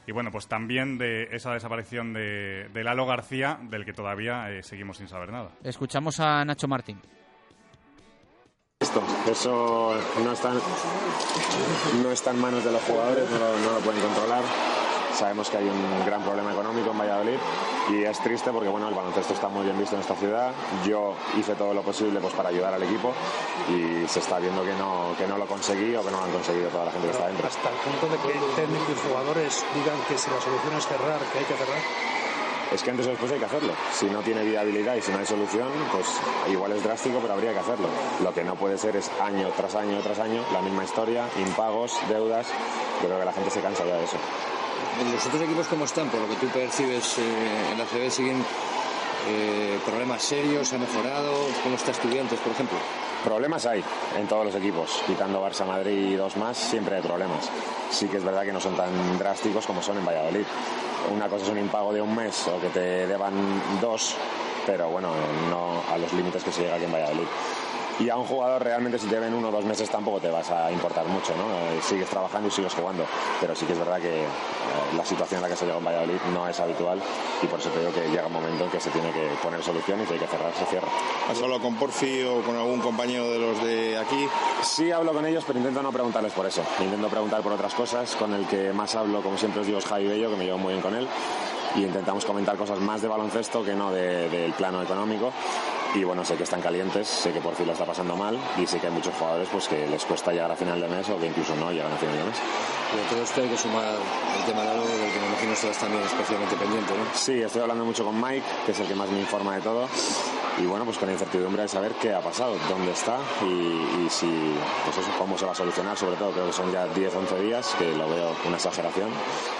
Y 0.06 0.12
bueno, 0.12 0.30
pues 0.30 0.46
también 0.46 0.98
de 0.98 1.24
esa 1.32 1.52
desaparición 1.52 2.12
de, 2.12 2.68
de 2.72 2.84
Lalo 2.84 3.06
García, 3.06 3.58
del 3.60 3.84
que 3.84 3.92
todavía 3.92 4.52
eh, 4.52 4.62
seguimos 4.62 4.98
sin 4.98 5.08
saber 5.08 5.32
nada. 5.32 5.50
Escuchamos 5.64 6.20
a 6.20 6.44
Nacho 6.44 6.68
Martín. 6.68 7.00
Esto, 8.84 9.00
eso 9.30 9.94
no 10.22 10.32
está, 10.32 10.50
no 12.02 12.10
está 12.10 12.32
en 12.32 12.38
manos 12.38 12.62
de 12.62 12.70
los 12.70 12.82
jugadores, 12.82 13.24
no 13.30 13.38
lo, 13.38 13.72
no 13.72 13.78
pueden 13.80 14.02
controlar. 14.02 14.42
Sabemos 15.16 15.48
que 15.48 15.56
hay 15.56 15.64
un 15.64 16.04
gran 16.04 16.22
problema 16.22 16.52
económico 16.52 16.90
en 16.90 16.98
Valladolid 16.98 17.38
y 17.88 18.04
es 18.04 18.18
triste 18.18 18.50
porque 18.50 18.68
bueno, 18.68 18.88
el 18.88 18.94
baloncesto 18.94 19.32
está 19.32 19.48
muy 19.48 19.64
bien 19.64 19.78
visto 19.78 19.94
en 19.94 20.02
esta 20.02 20.14
ciudad. 20.16 20.52
Yo 20.84 21.14
hice 21.38 21.54
todo 21.54 21.72
lo 21.72 21.80
posible 21.80 22.20
pues, 22.20 22.34
para 22.34 22.50
ayudar 22.50 22.74
al 22.74 22.82
equipo 22.82 23.14
y 23.70 24.06
se 24.06 24.18
está 24.18 24.38
viendo 24.38 24.62
que 24.62 24.74
no, 24.74 25.14
que 25.16 25.26
no 25.26 25.38
lo 25.38 25.46
conseguí 25.46 25.96
o 25.96 26.04
que 26.04 26.10
no 26.10 26.18
lo 26.18 26.24
han 26.24 26.32
conseguido 26.32 26.68
toda 26.68 26.84
la 26.84 26.90
gente 26.90 27.06
que 27.06 27.14
está 27.14 27.28
dentro. 27.28 27.46
Hasta 27.46 27.70
el 27.70 27.76
punto 27.76 28.06
de 28.06 28.18
que 28.20 28.36
el 28.36 28.54
técnico 28.54 28.92
y 28.92 29.08
jugadores 29.08 29.64
digan 29.74 29.96
que 30.08 30.18
si 30.18 30.30
la 30.30 30.40
solución 30.42 30.76
es 30.76 30.86
cerrar, 30.86 31.20
que 31.32 31.38
hay 31.38 31.44
que 31.46 31.54
cerrar. 31.54 32.13
Es 32.72 32.82
que 32.82 32.90
antes 32.90 33.06
o 33.06 33.10
después 33.10 33.30
hay 33.32 33.38
que 33.38 33.44
hacerlo. 33.44 33.72
Si 33.92 34.06
no 34.06 34.20
tiene 34.20 34.44
viabilidad 34.44 34.96
y 34.96 35.02
si 35.02 35.12
no 35.12 35.18
hay 35.18 35.26
solución, 35.26 35.68
pues 35.92 36.06
igual 36.50 36.72
es 36.72 36.82
drástico, 36.82 37.18
pero 37.20 37.34
habría 37.34 37.52
que 37.52 37.60
hacerlo. 37.60 37.88
Lo 38.22 38.32
que 38.32 38.44
no 38.44 38.56
puede 38.56 38.78
ser 38.78 38.96
es 38.96 39.10
año 39.20 39.48
tras 39.56 39.74
año 39.74 40.00
tras 40.00 40.18
año 40.18 40.42
la 40.52 40.60
misma 40.60 40.84
historia, 40.84 41.28
impagos, 41.38 41.96
deudas. 42.08 42.48
Yo 43.00 43.08
creo 43.08 43.20
que 43.20 43.24
la 43.24 43.32
gente 43.32 43.50
se 43.50 43.60
cansa 43.60 43.84
ya 43.84 43.96
de 43.96 44.04
eso. 44.04 44.16
¿Los 45.12 45.26
otros 45.26 45.42
equipos 45.42 45.66
cómo 45.68 45.84
están? 45.84 46.08
Por 46.08 46.20
lo 46.20 46.28
que 46.28 46.36
tú 46.36 46.46
percibes 46.48 47.18
eh, 47.18 47.72
en 47.72 47.78
la 47.78 47.84
CB, 47.84 48.10
¿siguen 48.10 48.44
eh, 49.28 49.78
problemas 49.84 50.22
serios? 50.22 50.72
¿Ha 50.72 50.78
mejorado? 50.78 51.32
¿Cómo 51.62 51.76
está 51.76 51.90
Estudiantes, 51.90 52.38
por 52.40 52.52
ejemplo? 52.52 52.78
Problemas 53.24 53.64
hay 53.66 53.82
en 54.18 54.26
todos 54.26 54.44
los 54.44 54.54
equipos. 54.54 55.02
Quitando 55.06 55.42
Barça, 55.42 55.66
Madrid 55.66 56.10
y 56.10 56.14
dos 56.14 56.36
más, 56.36 56.56
siempre 56.58 56.96
hay 56.96 57.02
problemas. 57.02 57.50
Sí 57.90 58.06
que 58.06 58.18
es 58.18 58.24
verdad 58.24 58.42
que 58.42 58.52
no 58.52 58.60
son 58.60 58.76
tan 58.76 59.18
drásticos 59.18 59.66
como 59.66 59.82
son 59.82 59.98
en 59.98 60.04
Valladolid. 60.04 60.44
Una 61.12 61.28
cosa 61.28 61.44
es 61.44 61.50
un 61.50 61.58
impago 61.58 61.92
de 61.92 62.00
un 62.00 62.14
mes 62.14 62.48
o 62.48 62.60
que 62.60 62.68
te 62.68 63.06
deban 63.06 63.34
dos, 63.80 64.16
pero 64.66 64.88
bueno, 64.88 65.12
no 65.50 65.82
a 65.92 65.98
los 65.98 66.12
límites 66.12 66.42
que 66.42 66.52
se 66.52 66.62
llega 66.62 66.76
aquí 66.76 66.84
en 66.84 66.92
Valladolid. 66.92 67.26
Y 68.00 68.08
a 68.10 68.16
un 68.16 68.24
jugador 68.24 68.62
realmente 68.62 68.98
si 68.98 69.06
te 69.06 69.18
ven 69.20 69.32
uno 69.32 69.48
o 69.48 69.52
dos 69.52 69.64
meses 69.64 69.88
tampoco 69.88 70.18
te 70.20 70.28
vas 70.28 70.50
a 70.50 70.70
importar 70.72 71.06
mucho, 71.06 71.34
¿no? 71.36 71.44
Eh, 71.44 71.80
sigues 71.80 72.08
trabajando 72.08 72.48
y 72.48 72.50
sigues 72.50 72.74
jugando. 72.74 73.04
Pero 73.40 73.54
sí 73.54 73.66
que 73.66 73.72
es 73.72 73.78
verdad 73.78 73.98
que 74.00 74.22
eh, 74.22 74.26
la 74.96 75.04
situación 75.04 75.38
en 75.38 75.42
la 75.42 75.48
que 75.48 75.56
se 75.56 75.64
llega 75.64 75.78
en 75.78 75.84
Valladolid 75.84 76.20
no 76.32 76.48
es 76.48 76.58
habitual 76.58 77.00
y 77.42 77.46
por 77.46 77.60
eso 77.60 77.70
te 77.70 77.78
digo 77.78 77.92
que 77.92 78.08
llega 78.08 78.26
un 78.26 78.32
momento 78.32 78.64
en 78.64 78.70
que 78.70 78.80
se 78.80 78.90
tiene 78.90 79.12
que 79.12 79.28
poner 79.42 79.62
solución 79.62 80.00
y 80.02 80.06
si 80.06 80.14
hay 80.14 80.18
que 80.18 80.26
cerrar, 80.26 80.52
se 80.54 80.64
cierra. 80.66 80.88
¿Has 81.30 81.40
hablado 81.40 81.60
con 81.60 81.76
Porfi 81.76 82.24
o 82.24 82.42
con 82.42 82.56
algún 82.56 82.80
compañero 82.80 83.30
de 83.30 83.38
los 83.38 83.62
de 83.62 83.96
aquí? 83.98 84.26
Sí 84.62 84.90
hablo 84.90 85.12
con 85.12 85.24
ellos, 85.26 85.44
pero 85.46 85.58
intento 85.58 85.82
no 85.82 85.92
preguntarles 85.92 86.32
por 86.32 86.46
eso. 86.46 86.62
Intento 86.80 87.08
preguntar 87.08 87.42
por 87.42 87.52
otras 87.52 87.74
cosas. 87.74 88.16
Con 88.16 88.34
el 88.34 88.46
que 88.46 88.72
más 88.72 88.94
hablo, 88.96 89.22
como 89.22 89.38
siempre 89.38 89.60
os 89.60 89.66
digo, 89.66 89.78
es 89.78 89.86
Javi 89.86 90.06
Bello, 90.06 90.30
que 90.30 90.36
me 90.36 90.44
llevo 90.44 90.58
muy 90.58 90.72
bien 90.72 90.82
con 90.82 90.94
él. 90.94 91.08
Y 91.76 91.84
intentamos 91.84 92.24
comentar 92.24 92.56
cosas 92.56 92.78
más 92.80 93.02
de 93.02 93.08
baloncesto 93.08 93.64
que 93.64 93.74
no 93.74 93.90
de, 93.90 94.28
del 94.28 94.52
plano 94.52 94.82
económico 94.82 95.32
y 95.94 96.02
bueno, 96.02 96.24
sé 96.24 96.36
que 96.36 96.42
están 96.42 96.60
calientes, 96.60 97.06
sé 97.06 97.32
que 97.32 97.40
por 97.40 97.54
fin 97.54 97.66
lo 97.66 97.72
está 97.72 97.84
pasando 97.84 98.16
mal 98.16 98.38
y 98.58 98.66
sé 98.66 98.80
que 98.80 98.88
hay 98.88 98.92
muchos 98.92 99.14
jugadores 99.14 99.48
pues 99.50 99.68
que 99.68 99.86
les 99.86 100.04
cuesta 100.04 100.32
llegar 100.32 100.50
a 100.50 100.56
final 100.56 100.80
de 100.80 100.88
mes 100.88 101.08
o 101.08 101.18
que 101.18 101.26
incluso 101.26 101.54
no 101.54 101.70
llegan 101.70 101.92
a 101.92 101.96
final 101.96 102.16
de 102.16 102.24
mes. 102.24 102.36
Pero 102.90 103.02
todo 103.10 103.22
esto 103.22 103.40
hay 103.40 103.48
que 103.48 103.56
sumar 103.56 103.94
el 104.38 104.44
tema 104.44 104.62
de 104.62 104.70
algo 104.70 104.84
del 104.84 105.12
que 105.12 105.20
me 105.20 105.26
imagino 105.26 105.52
estás 105.52 105.78
también 105.78 106.02
especialmente 106.02 106.56
pendiente, 106.56 106.92
¿no? 106.94 107.04
Sí, 107.14 107.40
estoy 107.40 107.62
hablando 107.62 107.84
mucho 107.84 108.04
con 108.04 108.20
Mike, 108.20 108.44
que 108.66 108.72
es 108.72 108.80
el 108.80 108.88
que 108.88 108.94
más 108.94 109.08
me 109.10 109.20
informa 109.20 109.56
de 109.56 109.62
todo 109.62 109.88
y 110.58 110.66
bueno, 110.66 110.84
pues 110.84 110.98
con 110.98 111.08
la 111.08 111.14
incertidumbre 111.14 111.62
de 111.62 111.68
saber 111.68 111.92
qué 111.94 112.12
ha 112.12 112.20
pasado, 112.20 112.56
dónde 112.68 112.92
está 112.92 113.18
y, 113.42 114.04
y 114.04 114.08
si, 114.08 114.54
pues 114.84 114.98
eso, 114.98 115.10
cómo 115.18 115.36
se 115.36 115.46
va 115.46 115.52
a 115.52 115.54
solucionar, 115.54 115.96
sobre 115.96 116.16
todo 116.16 116.30
creo 116.30 116.46
que 116.46 116.52
son 116.52 116.70
ya 116.70 116.86
10, 116.86 117.14
11 117.14 117.40
días, 117.40 117.74
que 117.78 117.92
lo 117.92 118.08
veo 118.08 118.36
una 118.46 118.56
exageración 118.56 119.10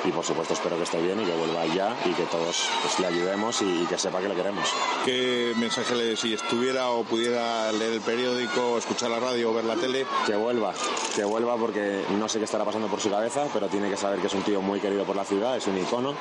y 0.05 0.11
por 0.11 0.24
supuesto 0.24 0.55
espero 0.55 0.76
que 0.76 0.85
esté 0.85 1.01
bien 1.01 1.20
y 1.20 1.24
que 1.24 1.32
vuelva 1.32 1.66
ya 1.66 1.97
y 2.05 2.12
que 2.12 2.22
todos 2.24 2.68
pues, 2.82 3.01
le 3.01 3.07
ayudemos 3.09 3.61
y, 3.62 3.82
y 3.82 3.87
que 3.87 3.99
sepa 3.99 4.20
que 4.20 4.28
le 4.28 4.35
queremos. 4.35 4.68
¿Qué 5.05 5.53
mensaje 5.57 5.95
le 5.97 6.05
si 6.25 6.33
estuviera 6.33 6.89
o 6.89 7.05
pudiera 7.05 7.70
leer 7.72 7.93
el 7.93 8.01
periódico, 8.01 8.79
escuchar 8.79 9.11
la 9.11 9.20
radio 9.20 9.51
o 9.51 9.55
ver 9.55 9.66
la 9.66 9.77
tele? 9.77 10.07
Que 10.27 10.35
vuelva, 10.35 10.72
que 11.14 11.22
vuelva 11.22 11.55
porque 11.59 12.03
no 12.18 12.31
sé 12.31 12.39
qué 12.39 12.47
estará 12.47 12.64
pasando 12.64 12.89
por 12.89 12.99
su 12.99 13.11
cabeza, 13.11 13.47
pero 13.53 13.68
tiene 13.68 13.91
que 13.91 13.97
saber 13.99 14.20
que 14.20 14.29
es 14.29 14.33
un 14.33 14.41
tío 14.41 14.62
muy 14.62 14.81
querido 14.81 15.05
por 15.05 15.16
la 15.16 15.25
ciudad, 15.27 15.55
es 15.55 15.66
un 15.66 15.77
icono. 15.77 16.14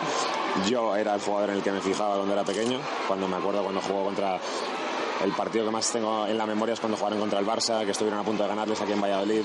Yo 0.68 0.94
era 0.98 1.16
el 1.16 1.22
jugador 1.22 1.52
en 1.52 1.56
el 1.56 1.64
que 1.64 1.72
me 1.72 1.80
fijaba 1.80 2.16
cuando 2.18 2.34
era 2.34 2.44
pequeño, 2.44 2.82
cuando 3.08 3.30
me 3.30 3.38
acuerdo 3.38 3.64
cuando 3.64 3.80
jugó 3.80 4.04
contra 4.04 4.42
el 5.24 5.32
partido 5.32 5.66
que 5.66 5.72
más 5.72 5.90
tengo 5.92 6.28
en 6.28 6.38
la 6.38 6.46
memoria 6.46 6.74
es 6.74 6.80
cuando 6.80 6.98
jugaron 6.98 7.20
contra 7.20 7.40
el 7.40 7.46
Barça, 7.46 7.84
que 7.86 7.92
estuvieron 7.92 8.20
a 8.20 8.24
punto 8.24 8.44
de 8.44 8.50
ganarles 8.50 8.80
aquí 8.82 8.92
en 8.92 9.02
Valladolid. 9.02 9.42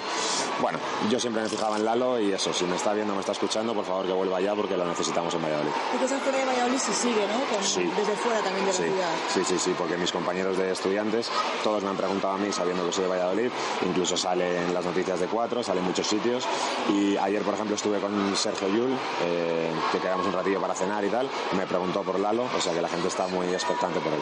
Bueno, 0.60 0.78
yo 1.08 1.18
siempre 1.20 1.42
me 1.42 1.48
fijaba 1.48 1.76
en 1.76 1.84
Lalo 1.84 2.18
y 2.20 2.32
eso, 2.32 2.52
si 2.52 2.64
me 2.64 2.76
está 2.76 2.92
viendo, 2.92 3.14
me 3.14 3.20
está 3.20 3.32
escuchando, 3.32 3.74
por 3.74 3.84
favor 3.84 4.06
que 4.06 4.12
vuelva 4.12 4.40
ya 4.40 4.54
porque 4.54 4.76
lo 4.76 4.84
necesitamos 4.84 5.32
en 5.34 5.42
Valladolid. 5.42 5.70
Y 5.94 5.98
cosas 5.98 6.20
fuera 6.22 6.38
de 6.38 6.44
Valladolid 6.46 6.78
se 6.78 6.92
sigue, 6.94 7.26
¿no? 7.28 7.54
Con, 7.54 7.64
Sí. 7.64 7.84
Desde 7.96 8.16
fuera 8.16 8.40
también 8.40 8.66
de 8.66 8.72
Sí, 8.72 8.82
la 8.82 8.88
ciudad. 8.88 9.10
sí, 9.32 9.44
sí, 9.44 9.58
sí, 9.58 9.74
porque 9.78 9.96
mis 9.96 10.10
compañeros 10.12 10.56
de 10.58 10.72
estudiantes, 10.72 11.30
todos 11.62 11.82
me 11.82 11.90
han 11.90 11.96
preguntado 11.96 12.34
a 12.34 12.38
mí 12.38 12.50
sabiendo 12.52 12.84
que 12.86 12.92
soy 12.92 13.04
de 13.04 13.10
Valladolid, 13.10 13.50
incluso 13.86 14.16
sale 14.16 14.64
en 14.64 14.74
las 14.74 14.84
noticias 14.84 15.20
de 15.20 15.26
cuatro, 15.26 15.62
sale 15.62 15.80
en 15.80 15.86
muchos 15.86 16.06
sitios. 16.06 16.44
Y 16.90 17.16
ayer, 17.16 17.42
por 17.42 17.54
ejemplo, 17.54 17.76
estuve 17.76 17.98
con 18.00 18.36
Sergio 18.36 18.68
Yul, 18.68 18.96
eh, 19.22 19.72
que 19.92 19.98
quedamos 19.98 20.26
un 20.26 20.32
ratillo 20.32 20.60
para 20.60 20.74
cenar 20.74 21.04
y 21.04 21.08
tal, 21.08 21.28
me 21.56 21.66
preguntó 21.66 22.02
por 22.02 22.18
Lalo, 22.18 22.46
o 22.56 22.60
sea 22.60 22.72
que 22.72 22.82
la 22.82 22.88
gente 22.88 23.08
está 23.08 23.26
muy 23.28 23.46
expectante 23.48 24.00
por 24.00 24.12
él. 24.12 24.20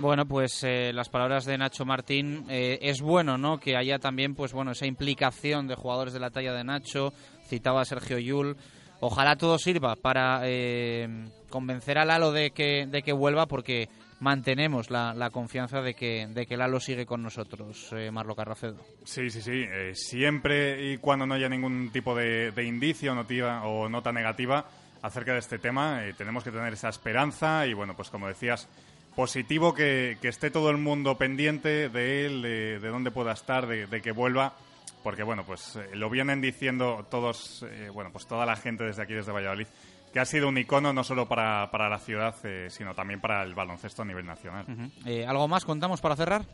Bueno, 0.00 0.26
pues 0.26 0.62
eh, 0.64 0.92
las 0.92 1.08
palabras 1.08 1.44
de 1.44 1.56
Nacho 1.56 1.84
Martín 1.84 2.44
eh, 2.48 2.78
es 2.82 3.00
bueno, 3.00 3.38
¿no? 3.38 3.58
Que 3.58 3.76
haya 3.76 3.98
también, 3.98 4.34
pues 4.34 4.52
bueno, 4.52 4.72
esa 4.72 4.86
implicación 4.86 5.68
de 5.68 5.76
jugadores 5.76 6.12
de 6.12 6.20
la 6.20 6.30
talla 6.30 6.52
de 6.52 6.64
Nacho. 6.64 7.12
Citaba 7.46 7.82
a 7.82 7.84
Sergio 7.84 8.18
Yul. 8.18 8.56
Ojalá 9.00 9.36
todo 9.36 9.58
sirva 9.58 9.96
para 9.96 10.40
eh, 10.44 11.28
convencer 11.48 11.98
a 11.98 12.04
Lalo 12.04 12.32
de 12.32 12.50
que, 12.50 12.86
de 12.86 13.02
que 13.02 13.12
vuelva, 13.12 13.46
porque 13.46 13.88
mantenemos 14.20 14.90
la, 14.90 15.14
la 15.14 15.30
confianza 15.30 15.82
de 15.82 15.94
que, 15.94 16.26
de 16.28 16.46
que 16.46 16.56
Lalo 16.56 16.80
sigue 16.80 17.04
con 17.06 17.22
nosotros, 17.22 17.92
eh, 17.92 18.10
Marlo 18.10 18.34
Carracedo. 18.34 18.78
Sí, 19.04 19.30
sí, 19.30 19.42
sí. 19.42 19.64
Eh, 19.70 19.92
siempre 19.94 20.92
y 20.92 20.98
cuando 20.98 21.26
no 21.26 21.34
haya 21.34 21.48
ningún 21.48 21.90
tipo 21.92 22.14
de, 22.14 22.50
de 22.50 22.64
indicio 22.64 23.14
notiva, 23.14 23.64
o 23.64 23.88
nota 23.88 24.10
negativa 24.10 24.64
acerca 25.02 25.34
de 25.34 25.40
este 25.40 25.58
tema, 25.58 26.06
eh, 26.06 26.14
tenemos 26.14 26.42
que 26.42 26.50
tener 26.50 26.72
esa 26.72 26.88
esperanza 26.88 27.66
y, 27.66 27.74
bueno, 27.74 27.94
pues 27.94 28.08
como 28.08 28.26
decías, 28.26 28.68
positivo 29.16 29.74
que, 29.74 30.18
que 30.20 30.28
esté 30.28 30.50
todo 30.50 30.70
el 30.70 30.76
mundo 30.78 31.16
pendiente 31.18 31.88
de 31.88 32.26
él, 32.26 32.42
de, 32.42 32.78
de 32.80 32.88
dónde 32.88 33.10
pueda 33.10 33.32
estar, 33.32 33.66
de, 33.66 33.86
de 33.86 34.00
que 34.02 34.12
vuelva 34.12 34.54
porque 35.02 35.22
bueno, 35.22 35.44
pues 35.44 35.76
eh, 35.76 35.90
lo 35.94 36.08
vienen 36.08 36.40
diciendo 36.40 37.06
todos, 37.10 37.62
eh, 37.70 37.90
bueno, 37.92 38.10
pues 38.10 38.26
toda 38.26 38.46
la 38.46 38.56
gente 38.56 38.84
desde 38.84 39.02
aquí, 39.02 39.12
desde 39.12 39.32
Valladolid, 39.32 39.66
que 40.14 40.18
ha 40.18 40.24
sido 40.24 40.48
un 40.48 40.56
icono 40.56 40.94
no 40.94 41.04
solo 41.04 41.28
para, 41.28 41.70
para 41.70 41.90
la 41.90 41.98
ciudad, 41.98 42.34
eh, 42.44 42.68
sino 42.70 42.94
también 42.94 43.20
para 43.20 43.42
el 43.42 43.54
baloncesto 43.54 44.00
a 44.00 44.06
nivel 44.06 44.24
nacional. 44.24 44.64
Ujú. 44.66 44.90
Eh, 45.04 45.26
¿Algo 45.26 45.46
más 45.46 45.66
contamos 45.66 46.00
para 46.00 46.16
cerrar? 46.16 46.46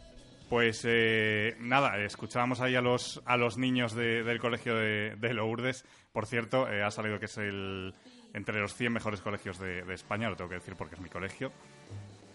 Pues 0.48 0.82
eh, 0.84 1.54
nada, 1.60 1.96
escuchábamos 1.98 2.60
ahí 2.60 2.74
a 2.74 2.80
los, 2.80 3.22
a 3.24 3.36
los 3.36 3.56
niños 3.56 3.94
de- 3.94 4.24
del 4.24 4.40
colegio 4.40 4.74
de, 4.74 5.14
de 5.14 5.32
Lourdes. 5.32 5.84
Por 6.12 6.26
cierto, 6.26 6.68
eh, 6.68 6.82
ha 6.82 6.90
salido 6.90 7.20
que 7.20 7.26
es 7.26 7.38
el 7.38 7.94
entre 8.34 8.58
los 8.58 8.74
100 8.74 8.92
mejores 8.92 9.20
colegios 9.20 9.60
de, 9.60 9.82
de 9.84 9.94
España, 9.94 10.28
lo 10.28 10.34
tengo 10.34 10.50
que 10.50 10.56
decir 10.56 10.74
porque 10.76 10.96
es 10.96 11.00
mi 11.00 11.08
colegio. 11.08 11.52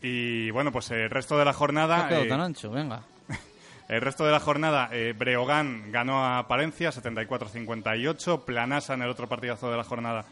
Y 0.01 0.51
bueno, 0.51 0.71
pues 0.71 0.91
el 0.91 1.09
resto 1.09 1.37
de 1.37 1.45
la 1.45 1.53
jornada... 1.53 2.03
No 2.03 2.09
quedó 2.09 2.23
eh, 2.23 2.27
tan 2.27 2.41
ancho, 2.41 2.69
venga. 2.71 3.01
el 3.89 4.01
resto 4.01 4.25
de 4.25 4.31
la 4.31 4.39
jornada, 4.39 4.89
eh, 4.91 5.13
Breogán 5.17 5.91
ganó 5.91 6.25
a 6.25 6.47
Palencia 6.47 6.91
74-58. 6.91 8.43
Planasa 8.43 8.93
en 8.93 9.01
el 9.01 9.09
otro 9.09 9.27
partidazo 9.27 9.71
de 9.71 9.77
la 9.77 9.83
jornada 9.83 10.25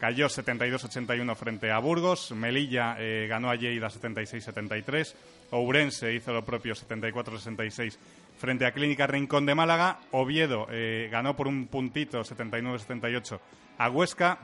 cayó 0.00 0.28
72-81 0.28 1.36
frente 1.36 1.70
a 1.70 1.78
Burgos. 1.78 2.32
Melilla 2.32 2.96
eh, 2.98 3.26
ganó 3.28 3.50
a 3.50 3.54
Lleida 3.54 3.88
76-73. 3.88 5.14
Ourense 5.50 6.14
hizo 6.14 6.32
lo 6.32 6.44
propio 6.44 6.74
74-66 6.74 7.96
frente 8.38 8.64
a 8.64 8.72
Clínica 8.72 9.06
Rincón 9.06 9.46
de 9.46 9.54
Málaga. 9.54 10.00
Oviedo 10.10 10.66
eh, 10.70 11.08
ganó 11.12 11.36
por 11.36 11.46
un 11.46 11.66
puntito 11.66 12.22
79-78 12.22 13.38
a 13.78 13.90
Huesca. 13.90 14.38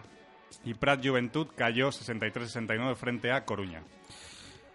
Y 0.64 0.74
Prat 0.74 1.04
Juventud 1.04 1.48
cayó 1.56 1.88
63-69 1.88 2.94
frente 2.94 3.32
a 3.32 3.44
Coruña. 3.44 3.82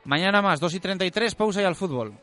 Mañana 0.05 0.41
más, 0.41 0.59
2 0.59 0.73
y 0.75 0.79
33, 0.79 1.35
pausa 1.35 1.61
y 1.61 1.65
al 1.65 1.75
fútbol. 1.75 2.13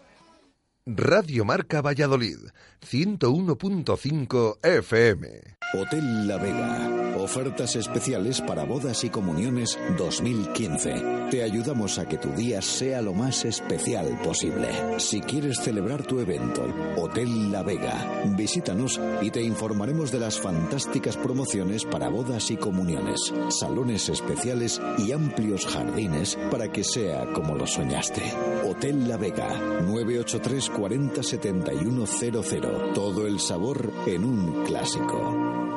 Radio 0.87 1.45
Marca 1.45 1.83
Valladolid, 1.83 2.39
101.5 2.81 4.59
FM. 4.63 5.58
Hotel 5.75 6.27
La 6.27 6.39
Vega. 6.39 7.15
Ofertas 7.19 7.77
especiales 7.77 8.41
para 8.41 8.65
bodas 8.65 9.05
y 9.05 9.11
comuniones 9.11 9.79
2015. 9.99 11.29
Te 11.31 11.43
ayudamos 11.43 11.99
a 11.99 12.07
que 12.07 12.17
tu 12.17 12.31
día 12.31 12.63
sea 12.63 13.03
lo 13.03 13.13
más 13.13 13.45
especial 13.45 14.19
posible. 14.25 14.69
Si 14.99 15.21
quieres 15.21 15.59
celebrar 15.59 16.05
tu 16.05 16.21
evento, 16.21 16.65
Hotel 16.97 17.53
La 17.53 17.63
Vega, 17.63 18.23
visítanos 18.35 18.99
y 19.21 19.31
te 19.31 19.43
informaremos 19.43 20.11
de 20.11 20.21
las 20.21 20.41
fantásticas 20.41 21.19
promociones 21.19 21.85
para 21.85 22.09
bodas 22.09 22.51
y 22.51 22.57
comuniones, 22.57 23.21
salones 23.51 24.09
especiales 24.09 24.81
y 24.97 25.13
amplios 25.13 25.67
jardines 25.67 26.39
para 26.51 26.73
que 26.73 26.83
sea 26.83 27.31
como 27.35 27.57
lo 27.57 27.67
soñaste. 27.67 28.23
Hotel 28.65 29.07
La 29.07 29.19
Vega, 29.19 29.83
983 29.83 30.71
40 30.71 31.23
71 31.23 32.07
00. 32.07 32.93
Todo 32.95 33.27
el 33.27 33.39
sabor 33.39 33.93
en 34.07 34.25
un 34.25 34.65
clásico. 34.65 35.68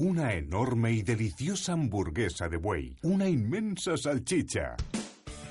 Una 0.00 0.32
enorme 0.32 0.92
y 0.92 1.02
deliciosa 1.02 1.72
hamburguesa 1.72 2.48
de 2.48 2.56
buey. 2.56 2.94
Una 3.02 3.28
inmensa 3.28 3.96
salchicha. 3.96 4.76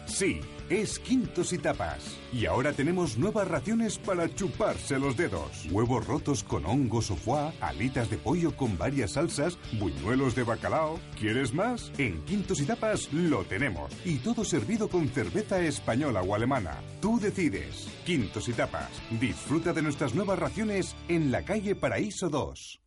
Sí, 0.06 0.40
es 0.70 1.00
Quintos 1.00 1.52
y 1.52 1.58
Tapas. 1.58 2.18
Y 2.32 2.46
ahora 2.46 2.72
tenemos 2.72 3.18
nuevas 3.18 3.46
raciones 3.46 3.98
para 3.98 4.34
chuparse 4.34 4.98
los 5.00 5.18
dedos. 5.18 5.68
Huevos 5.70 6.08
rotos 6.08 6.46
con 6.46 6.66
hongos 6.66 7.12
o 7.12 7.18
foie, 7.18 7.52
alitas 7.60 8.10
de 8.10 8.18
pollo 8.18 8.56
con 8.56 8.78
varias 8.78 9.12
salsas, 9.12 9.60
buñuelos 9.78 10.34
de 10.34 10.44
bacalao. 10.44 10.98
¿Quieres 11.20 11.54
más? 11.54 11.92
En 11.98 12.24
Quintos 12.24 12.62
y 12.62 12.66
Tapas 12.66 13.12
lo 13.12 13.44
tenemos. 13.44 13.92
Y 14.06 14.20
todo 14.20 14.46
servido 14.46 14.88
con 14.88 15.10
cerveza 15.10 15.60
española 15.60 16.22
o 16.22 16.34
alemana. 16.34 16.80
Tú 17.02 17.20
decides. 17.20 17.90
Quintos 18.06 18.48
y 18.48 18.54
Tapas. 18.54 18.92
Disfruta 19.20 19.74
de 19.74 19.82
nuestras 19.82 20.16
nuevas 20.16 20.40
raciones 20.40 20.96
en 21.10 21.34
la 21.34 21.44
calle 21.44 21.76
Paraíso 21.76 22.30
2. 22.30 22.87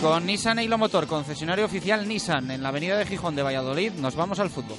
Con 0.00 0.26
Nissan 0.26 0.60
Eilo 0.60 0.78
Motor, 0.78 1.08
concesionario 1.08 1.64
oficial 1.64 2.06
Nissan 2.06 2.52
en 2.52 2.62
la 2.62 2.68
avenida 2.68 2.96
de 2.96 3.04
Gijón 3.04 3.34
de 3.34 3.42
Valladolid, 3.42 3.92
nos 3.94 4.14
vamos 4.14 4.38
al 4.38 4.48
fútbol. 4.48 4.78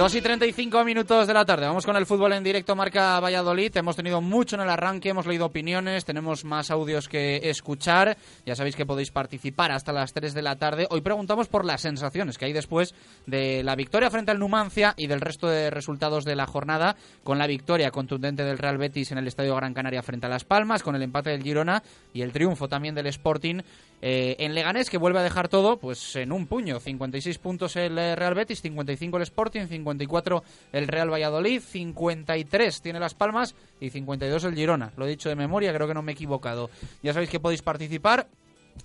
Dos 0.00 0.14
y 0.14 0.22
35 0.22 0.82
minutos 0.82 1.26
de 1.26 1.34
la 1.34 1.44
tarde. 1.44 1.66
Vamos 1.66 1.84
con 1.84 1.94
el 1.94 2.06
fútbol 2.06 2.32
en 2.32 2.42
directo 2.42 2.74
Marca 2.74 3.20
Valladolid. 3.20 3.76
Hemos 3.76 3.96
tenido 3.96 4.22
mucho 4.22 4.56
en 4.56 4.62
el 4.62 4.70
arranque, 4.70 5.10
hemos 5.10 5.26
leído 5.26 5.44
opiniones, 5.44 6.06
tenemos 6.06 6.42
más 6.42 6.70
audios 6.70 7.06
que 7.06 7.50
escuchar. 7.50 8.16
Ya 8.46 8.54
sabéis 8.54 8.76
que 8.76 8.86
podéis 8.86 9.10
participar 9.10 9.72
hasta 9.72 9.92
las 9.92 10.14
3 10.14 10.32
de 10.32 10.40
la 10.40 10.56
tarde. 10.56 10.86
Hoy 10.88 11.02
preguntamos 11.02 11.48
por 11.48 11.66
las 11.66 11.82
sensaciones 11.82 12.38
que 12.38 12.46
hay 12.46 12.54
después 12.54 12.94
de 13.26 13.62
la 13.62 13.76
victoria 13.76 14.08
frente 14.08 14.30
al 14.30 14.38
Numancia 14.38 14.94
y 14.96 15.06
del 15.06 15.20
resto 15.20 15.48
de 15.48 15.68
resultados 15.68 16.24
de 16.24 16.34
la 16.34 16.46
jornada, 16.46 16.96
con 17.22 17.36
la 17.36 17.46
victoria 17.46 17.90
contundente 17.90 18.42
del 18.42 18.56
Real 18.56 18.78
Betis 18.78 19.12
en 19.12 19.18
el 19.18 19.28
Estadio 19.28 19.54
Gran 19.54 19.74
Canaria 19.74 20.02
frente 20.02 20.24
a 20.24 20.30
Las 20.30 20.44
Palmas, 20.44 20.82
con 20.82 20.96
el 20.96 21.02
empate 21.02 21.28
del 21.28 21.42
Girona 21.42 21.82
y 22.14 22.22
el 22.22 22.32
triunfo 22.32 22.68
también 22.68 22.94
del 22.94 23.08
Sporting 23.08 23.60
eh, 24.02 24.36
en 24.38 24.54
Leganés, 24.54 24.88
que 24.88 24.96
vuelve 24.96 25.18
a 25.18 25.22
dejar 25.22 25.48
todo 25.48 25.78
pues 25.78 26.16
en 26.16 26.32
un 26.32 26.46
puño. 26.46 26.80
56 26.80 27.36
puntos 27.38 27.76
el 27.76 27.98
eh, 27.98 28.16
Real 28.16 28.32
Betis, 28.34 28.62
55 28.62 29.18
el 29.18 29.22
Sporting, 29.22 29.66
54 29.66 30.42
el 30.72 30.88
Real 30.88 31.12
Valladolid, 31.12 31.60
53 31.60 32.80
tiene 32.80 32.98
Las 32.98 33.12
Palmas 33.14 33.54
y 33.80 33.90
52 33.90 34.44
el 34.44 34.54
Girona. 34.54 34.92
Lo 34.96 35.04
he 35.06 35.10
dicho 35.10 35.28
de 35.28 35.36
memoria, 35.36 35.74
creo 35.74 35.86
que 35.86 35.92
no 35.94 36.02
me 36.02 36.12
he 36.12 36.14
equivocado. 36.14 36.70
Ya 37.02 37.12
sabéis 37.12 37.30
que 37.30 37.40
podéis 37.40 37.60
participar 37.62 38.26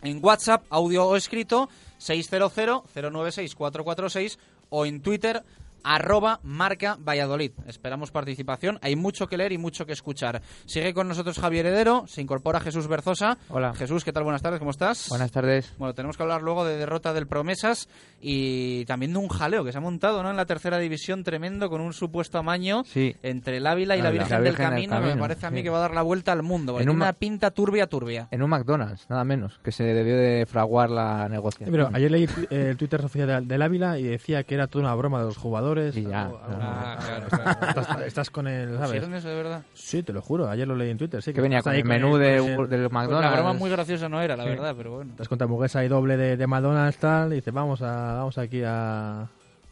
en 0.02 0.20
WhatsApp, 0.24 0.66
audio 0.70 1.06
o 1.06 1.16
escrito, 1.16 1.70
600-096-446 2.00 4.38
o 4.70 4.86
en 4.86 5.02
Twitter, 5.02 5.44
arroba 5.86 6.40
marca 6.44 6.98
Valladolid. 7.00 7.52
Esperamos 7.68 8.12
participación. 8.12 8.80
Hay 8.82 8.96
mucho 8.96 9.28
que 9.28 9.38
leer 9.38 9.52
y 9.54 9.58
mucho 9.58 9.86
que 9.86 9.94
escuchar. 9.94 10.42
Sigue 10.66 10.94
con 10.94 11.08
nosotros 11.08 11.40
Javier 11.40 11.68
Heredero, 11.68 12.06
se 12.08 12.22
incorpora 12.22 12.60
Jesús 12.60 12.88
Berzosa. 12.88 13.38
Hola. 13.50 13.74
Jesús, 13.76 14.04
¿qué 14.04 14.12
tal? 14.12 14.24
Buenas 14.24 14.42
tardes, 14.42 14.60
¿cómo 14.60 14.72
estás? 14.72 15.08
Buenas 15.10 15.32
tardes. 15.32 15.74
Bueno, 15.78 15.94
tenemos 15.94 16.18
que 16.18 16.24
hablar 16.24 16.42
luego 16.42 16.66
de 16.66 16.76
derrota 16.78 17.14
del 17.14 17.28
Promesas 17.28 17.88
y 18.20 18.86
también 18.86 19.14
de 19.14 19.20
un 19.20 19.28
jaleo 19.28 19.64
que 19.64 19.72
se 19.72 19.78
ha 19.78 19.82
montado 19.82 20.24
¿no? 20.24 20.32
en 20.32 20.38
la 20.38 20.46
tercera 20.46 20.80
división 20.80 21.24
tremendo 21.24 21.70
con 21.70 21.82
un 21.82 21.94
supuesto 21.94 22.38
amaño 22.40 22.84
Sí. 22.86 23.16
entre 23.22 23.58
el 23.58 23.68
Ávila 23.68 23.96
y 23.96 24.00
la, 24.00 24.06
La- 24.06 24.10
la 24.10 24.20
Virgen, 24.24 24.44
del, 24.44 24.56
Camino, 24.56 25.00
que 25.00 25.06
me 25.14 25.18
parece 25.18 25.46
a 25.46 25.52
mí 25.52 25.58
sí. 25.60 25.64
que 25.64 25.70
va 25.70 25.78
a 25.78 25.82
dar 25.82 25.94
la 25.94 26.02
vuelta 26.02 26.32
al 26.32 26.42
mundo. 26.42 26.80
En 26.80 26.90
una 26.90 27.14
pinta 27.14 27.52
turbia, 27.52 27.88
turbia. 27.88 28.28
En 28.32 28.42
un 28.42 28.50
McDonald's, 28.50 29.06
nada 29.10 29.24
menos, 29.24 29.60
que 29.64 29.72
se 29.72 29.84
debió 29.84 30.18
de 30.18 30.46
fraguar 30.48 30.90
la 30.90 31.30
negociación. 31.30 31.72
Pero 31.72 31.90
ayer 31.94 32.10
leí 32.12 32.28
el 32.50 32.78
Twitter 32.78 33.04
oficial 33.04 33.48
del 33.48 33.62
Ávila 33.62 34.00
y 34.00 34.04
decía 34.04 34.44
que 34.44 34.56
era 34.56 34.68
toda 34.68 34.86
una 34.86 34.96
broma 34.96 35.20
de 35.20 35.26
los 35.26 35.38
jugadores 35.38 35.75
jugadores. 35.76 35.98
Y 35.98 36.04
ya, 36.10 36.22
algo- 36.24 36.40
no, 36.48 36.54
algo- 36.56 36.66
Ah, 36.66 36.98
claro, 37.00 37.28
Estás, 37.70 38.02
estás 38.08 38.30
con 38.30 38.48
el, 38.48 38.70
¿sabes? 38.74 38.88
¿Pusieron 38.88 39.14
eso 39.16 39.30
de 39.30 39.36
verdad? 39.36 39.62
Sí, 39.74 40.04
te 40.04 40.14
lo 40.14 40.22
juro. 40.22 40.50
Ayer 40.50 40.68
lo 40.68 40.76
leí 40.76 40.90
en 40.90 40.98
Twitter. 40.98 41.22
Sí, 41.22 41.34
Que 41.34 41.42
venía 41.42 41.62
con 41.62 41.74
el 41.76 41.84
menú 41.86 42.12
con 42.12 42.20
de- 42.22 42.42
del 42.42 42.56
Pues 42.56 42.92
McDonald's. 42.92 43.22
la 43.30 43.32
broma 43.32 43.54
muy 43.54 43.70
graciosa 43.70 44.10
no 44.10 44.22
era, 44.22 44.36
la 44.36 44.44
Sí. 44.44 44.50
verdad, 44.50 44.74
pero 44.78 44.92
bueno. 44.96 45.12
Estás 45.12 45.28
con 45.30 45.38
tu 45.38 45.44
hamburguesa 45.44 45.84
y 45.84 45.88
doble 45.88 46.18
de, 46.18 46.38
de 46.38 46.48
McDonald's 46.48 46.98
tal 46.98 47.32
y 47.34 47.36
dices, 47.38 47.54
vamos 47.54 47.82
a 47.82 48.14
vamos 48.16 48.38
aquí 48.38 48.62
a 48.66 49.28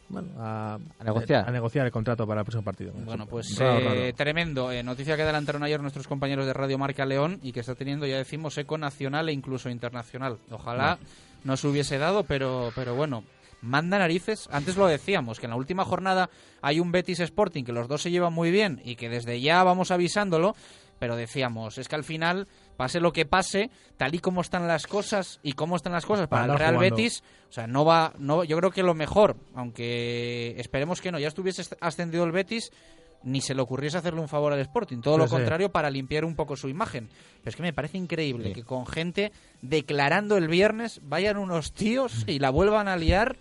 bueno, 0.06 0.28
a, 0.38 0.78
A 1.00 1.04
negociar. 1.04 1.48
a 1.48 1.50
negociar 1.50 1.86
el 1.86 1.90
contrato 1.92 2.26
para 2.26 2.42
el 2.42 2.44
próximo 2.44 2.62
partido. 2.62 2.92
Bueno, 3.04 3.26
pues 3.26 3.56
Raro, 3.58 3.78
eh, 3.80 3.84
raro. 4.04 4.14
tremendo. 4.16 4.70
Eh, 4.70 4.82
noticia 4.82 5.16
que 5.16 5.22
adelantaron 5.22 5.62
ayer 5.62 5.80
nuestros 5.80 6.06
compañeros 6.06 6.44
de 6.46 6.52
Radio 6.52 6.76
Marca 6.78 7.06
León 7.06 7.40
y 7.42 7.52
que 7.52 7.60
está 7.60 7.74
teniendo, 7.74 8.06
ya 8.06 8.18
decimos, 8.18 8.56
eco 8.58 8.76
nacional 8.76 9.28
e 9.28 9.32
incluso 9.32 9.70
internacional. 9.70 10.36
Ojalá 10.50 10.98
no 11.42 11.56
se 11.56 11.66
hubiese 11.68 11.98
dado, 11.98 12.22
pero, 12.24 12.70
pero 12.76 12.94
bueno, 12.94 13.24
manda 13.64 13.98
narices. 13.98 14.48
Antes 14.52 14.76
lo 14.76 14.86
decíamos, 14.86 15.40
que 15.40 15.46
en 15.46 15.50
la 15.50 15.56
última 15.56 15.84
jornada 15.84 16.30
hay 16.62 16.80
un 16.80 16.92
Betis 16.92 17.20
Sporting, 17.20 17.64
que 17.64 17.72
los 17.72 17.88
dos 17.88 18.02
se 18.02 18.10
llevan 18.10 18.32
muy 18.32 18.50
bien 18.50 18.80
y 18.84 18.96
que 18.96 19.08
desde 19.08 19.40
ya 19.40 19.64
vamos 19.64 19.90
avisándolo, 19.90 20.54
pero 20.98 21.16
decíamos, 21.16 21.78
es 21.78 21.88
que 21.88 21.96
al 21.96 22.04
final, 22.04 22.46
pase 22.76 23.00
lo 23.00 23.12
que 23.12 23.26
pase, 23.26 23.70
tal 23.96 24.14
y 24.14 24.18
como 24.20 24.40
están 24.40 24.68
las 24.68 24.86
cosas 24.86 25.40
y 25.42 25.52
cómo 25.52 25.76
están 25.76 25.92
las 25.92 26.06
cosas 26.06 26.28
para 26.28 26.44
el 26.44 26.58
Real 26.58 26.76
jugando. 26.76 26.96
Betis, 26.96 27.22
o 27.48 27.52
sea, 27.52 27.66
no 27.66 27.84
va, 27.84 28.12
no, 28.18 28.44
yo 28.44 28.56
creo 28.58 28.70
que 28.70 28.82
lo 28.82 28.94
mejor, 28.94 29.36
aunque 29.54 30.54
esperemos 30.58 31.00
que 31.00 31.10
no, 31.10 31.18
ya 31.18 31.28
estuviese 31.28 31.62
ascendido 31.80 32.24
el 32.24 32.32
Betis, 32.32 32.70
ni 33.24 33.40
se 33.40 33.54
le 33.54 33.62
ocurriese 33.62 33.98
hacerle 33.98 34.20
un 34.20 34.28
favor 34.28 34.52
al 34.52 34.60
Sporting, 34.60 35.00
todo 35.00 35.18
lo 35.18 35.26
contrario 35.26 35.70
para 35.72 35.90
limpiar 35.90 36.24
un 36.24 36.36
poco 36.36 36.56
su 36.56 36.68
imagen. 36.68 37.08
Pero 37.38 37.50
es 37.50 37.56
que 37.56 37.62
me 37.62 37.72
parece 37.72 37.98
increíble 37.98 38.52
que 38.52 38.62
con 38.62 38.86
gente 38.86 39.32
declarando 39.62 40.36
el 40.36 40.48
viernes 40.48 41.00
vayan 41.02 41.38
unos 41.38 41.72
tíos 41.72 42.24
y 42.26 42.38
la 42.38 42.50
vuelvan 42.50 42.86
a 42.86 42.96
liar. 42.96 43.36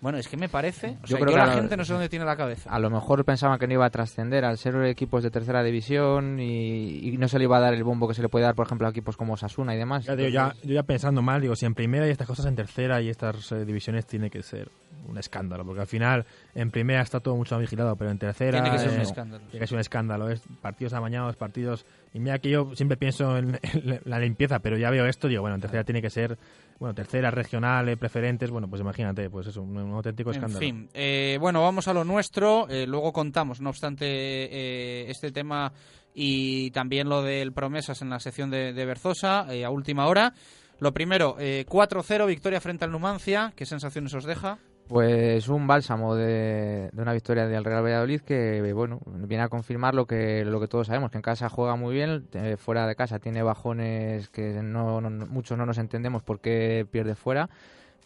Bueno, 0.00 0.18
es 0.18 0.28
que 0.28 0.36
me 0.36 0.48
parece, 0.48 0.96
o 1.02 1.06
Yo 1.06 1.16
sea, 1.16 1.16
creo 1.18 1.30
yo 1.30 1.32
que 1.32 1.36
la 1.36 1.42
a 1.44 1.46
lo- 1.48 1.52
gente 1.54 1.76
no 1.76 1.84
sé 1.84 1.92
dónde 1.92 2.08
tiene 2.08 2.24
la 2.24 2.36
cabeza. 2.36 2.70
A 2.70 2.78
lo 2.78 2.88
mejor 2.88 3.24
pensaban 3.24 3.58
que 3.58 3.66
no 3.66 3.72
iba 3.74 3.84
a 3.86 3.90
trascender 3.90 4.44
al 4.44 4.56
ser 4.58 4.76
equipos 4.84 5.22
de 5.24 5.30
tercera 5.30 5.62
división 5.64 6.38
y, 6.38 7.08
y 7.08 7.16
no 7.18 7.26
se 7.28 7.38
le 7.38 7.44
iba 7.44 7.56
a 7.56 7.60
dar 7.60 7.74
el 7.74 7.82
bombo 7.84 8.06
que 8.06 8.14
se 8.14 8.22
le 8.22 8.28
puede 8.28 8.44
dar, 8.44 8.54
por 8.54 8.66
ejemplo, 8.66 8.86
a 8.86 8.90
equipos 8.90 9.16
como 9.16 9.36
Sasuna 9.36 9.74
y 9.74 9.78
demás. 9.78 10.04
Ya 10.04 10.14
digo, 10.16 10.28
ya, 10.28 10.54
yo 10.62 10.74
ya 10.74 10.82
pensando 10.84 11.20
mal, 11.22 11.40
digo, 11.40 11.56
si 11.56 11.66
en 11.66 11.74
primera 11.74 12.06
y 12.06 12.10
estas 12.10 12.26
cosas 12.28 12.46
en 12.46 12.54
tercera 12.54 13.00
y 13.00 13.08
estas 13.08 13.50
eh, 13.52 13.64
divisiones 13.64 14.06
tiene 14.06 14.30
que 14.30 14.42
ser 14.42 14.70
un 15.08 15.18
escándalo, 15.18 15.64
porque 15.64 15.80
al 15.80 15.86
final 15.86 16.26
en 16.60 16.70
primera 16.70 17.02
está 17.02 17.20
todo 17.20 17.36
mucho 17.36 17.54
más 17.54 17.62
vigilado, 17.62 17.94
pero 17.96 18.10
en 18.10 18.18
tercera 18.18 18.62
Tiene 18.62 18.76
que 18.76 18.82
ser 18.82 18.90
un 18.92 18.98
eh, 18.98 19.02
escándalo. 19.02 19.44
tiene 19.46 19.60
que 19.60 19.66
ser 19.66 19.76
un 19.76 19.80
escándalo, 19.80 20.28
es 20.30 20.42
partidos 20.60 20.92
amañados, 20.92 21.36
partidos 21.36 21.86
y 22.12 22.18
mira 22.18 22.38
que 22.38 22.50
yo 22.50 22.74
siempre 22.74 22.96
pienso 22.96 23.36
en, 23.36 23.58
en 23.62 24.00
la 24.04 24.18
limpieza, 24.18 24.58
pero 24.58 24.76
ya 24.76 24.90
veo 24.90 25.06
esto, 25.06 25.28
digo, 25.28 25.42
bueno, 25.42 25.54
en 25.54 25.60
tercera 25.60 25.84
tiene 25.84 26.02
que 26.02 26.10
ser, 26.10 26.36
bueno, 26.78 26.94
tercera 26.94 27.30
regional, 27.30 27.88
eh, 27.88 27.96
preferentes, 27.96 28.50
bueno, 28.50 28.68
pues 28.68 28.80
imagínate, 28.80 29.30
pues 29.30 29.46
eso, 29.46 29.62
un, 29.62 29.76
un 29.76 29.92
auténtico 29.94 30.30
En 30.30 30.36
escándalo. 30.36 30.58
fin, 30.60 30.88
eh, 30.94 31.38
bueno, 31.40 31.62
vamos 31.62 31.86
a 31.88 31.92
lo 31.94 32.04
nuestro. 32.04 32.68
eh, 32.68 32.86
luego 32.86 33.12
contamos, 33.12 33.60
no 33.60 33.70
obstante, 33.70 34.06
eh, 34.06 35.10
este 35.10 35.30
tema 35.30 35.72
y 36.14 36.70
también 36.72 37.08
lo 37.08 37.22
del 37.22 37.52
promesas 37.52 38.02
en 38.02 38.10
la 38.10 38.18
sección 38.18 38.50
de, 38.50 38.72
de 38.72 38.84
Berzosa 38.84 39.46
eh, 39.54 39.64
a 39.64 39.70
última 39.70 40.06
hora. 40.08 40.32
Lo 40.80 40.92
primero, 40.92 41.36
eh, 41.38 41.64
4-0, 41.68 42.26
victoria 42.26 42.60
frente 42.60 42.84
al 42.84 42.92
Numancia. 42.92 43.52
¿Qué 43.56 43.66
sensaciones 43.66 44.14
os 44.14 44.24
deja? 44.24 44.58
Pues 44.88 45.48
un 45.48 45.66
bálsamo 45.66 46.14
de, 46.14 46.88
una 46.96 47.12
victoria 47.12 47.46
del 47.46 47.62
Real 47.62 47.84
Valladolid 47.84 48.22
que, 48.22 48.72
bueno, 48.72 49.00
viene 49.06 49.44
a 49.44 49.50
confirmar 49.50 49.94
lo 49.94 50.06
que, 50.06 50.46
lo 50.46 50.60
que 50.60 50.66
todos 50.68 50.86
sabemos, 50.86 51.10
que 51.10 51.18
en 51.18 51.22
casa 51.22 51.50
juega 51.50 51.76
muy 51.76 51.94
bien, 51.94 52.26
eh, 52.32 52.56
fuera 52.56 52.86
de 52.86 52.96
casa 52.96 53.18
tiene 53.18 53.42
bajones 53.42 54.30
que 54.30 54.62
no, 54.62 55.02
no- 55.02 55.26
muchos 55.26 55.58
no 55.58 55.66
nos 55.66 55.76
entendemos 55.76 56.22
por 56.22 56.40
qué 56.40 56.86
pierde 56.90 57.14
fuera, 57.16 57.50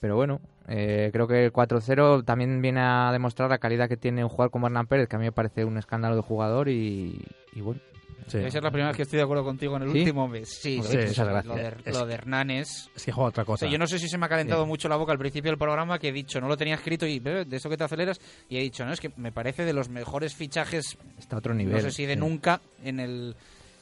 pero 0.01 0.17
bueno, 0.17 0.41
eh, 0.69 1.11
creo 1.13 1.29
que 1.29 1.45
el 1.45 1.53
4-0 1.53 2.25
también 2.25 2.61
viene 2.63 2.81
a 2.81 3.11
demostrar 3.13 3.51
la 3.51 3.59
calidad 3.59 3.89
que 3.89 3.97
tiene 3.97 4.25
un 4.25 4.31
jugador 4.31 4.51
como 4.51 4.67
Hernán 4.67 4.89
Pérez, 4.89 5.09
que 5.09 5.17
a 5.17 5.21
mí 5.21 5.27
me 5.27 5.33
parece 5.33 5.65
un 5.65 5.79
escándalo 5.79 6.17
de 6.17 6.23
jugador 6.23 6.69
y, 6.69 7.25
y 7.55 7.61
bueno. 7.61 7.81
Debe 8.33 8.51
ser 8.51 8.63
la 8.63 8.71
primera 8.71 8.89
vez 8.89 8.97
que 8.97 9.03
estoy 9.03 9.19
de 9.19 9.25
acuerdo 9.25 9.45
contigo 9.45 9.77
en 9.77 9.83
el 9.83 9.93
¿Sí? 9.93 9.99
último 10.01 10.29
mes. 10.29 10.49
Sí, 10.49 10.81
sí, 10.83 10.97
muchas 10.97 11.15
sí, 11.15 11.23
gracias. 11.23 11.45
Lo 11.47 11.55
de, 11.55 11.75
Es- 11.85 11.99
lo 11.99 12.07
de 12.07 12.15
Hernán 12.15 12.51
es... 12.51 12.89
Es 12.97 13.05
que 13.05 13.13
juega 13.13 13.29
otra 13.29 13.43
O 13.43 13.47
cosa. 13.47 13.61
sea, 13.67 13.69
yo 13.73 13.79
no 13.79 13.87
sé 13.87 13.99
si 13.99 14.09
se 14.09 14.17
me 14.17 14.27
ha 14.27 14.29
calentado 14.29 14.63
Sí. 14.63 14.69
mucho 14.69 14.89
la 14.89 14.97
boca 14.97 15.13
al 15.13 15.19
principio 15.19 15.51
del 15.51 15.59
programa 15.59 15.99
que 15.99 16.09
he 16.09 16.13
dicho, 16.13 16.41
no 16.41 16.49
lo 16.49 16.57
tenía 16.57 16.75
escrito 16.77 17.07
y 17.07 17.21
"Eh, 17.25 17.45
de 17.47 17.57
eso 17.57 17.69
que 17.69 17.77
te 17.77 17.85
aceleras, 17.85 18.21
y 18.49 18.57
he 18.57 18.61
dicho, 18.61 18.85
no, 18.87 18.93
es 18.93 19.01
que 19.01 19.11
me 19.17 19.33
parece 19.33 19.65
de 19.65 19.73
los 19.73 19.89
mejores 19.89 20.35
fichajes, 20.35 20.97
Está 21.19 21.37
a 21.37 21.39
otro 21.41 21.53
nivel. 21.55 21.75
no 21.75 21.81
sé 21.81 21.91
si 21.91 22.07
de 22.07 22.15
sí. 22.15 22.21
nunca, 22.21 22.61
en 22.83 23.01
el 23.01 23.37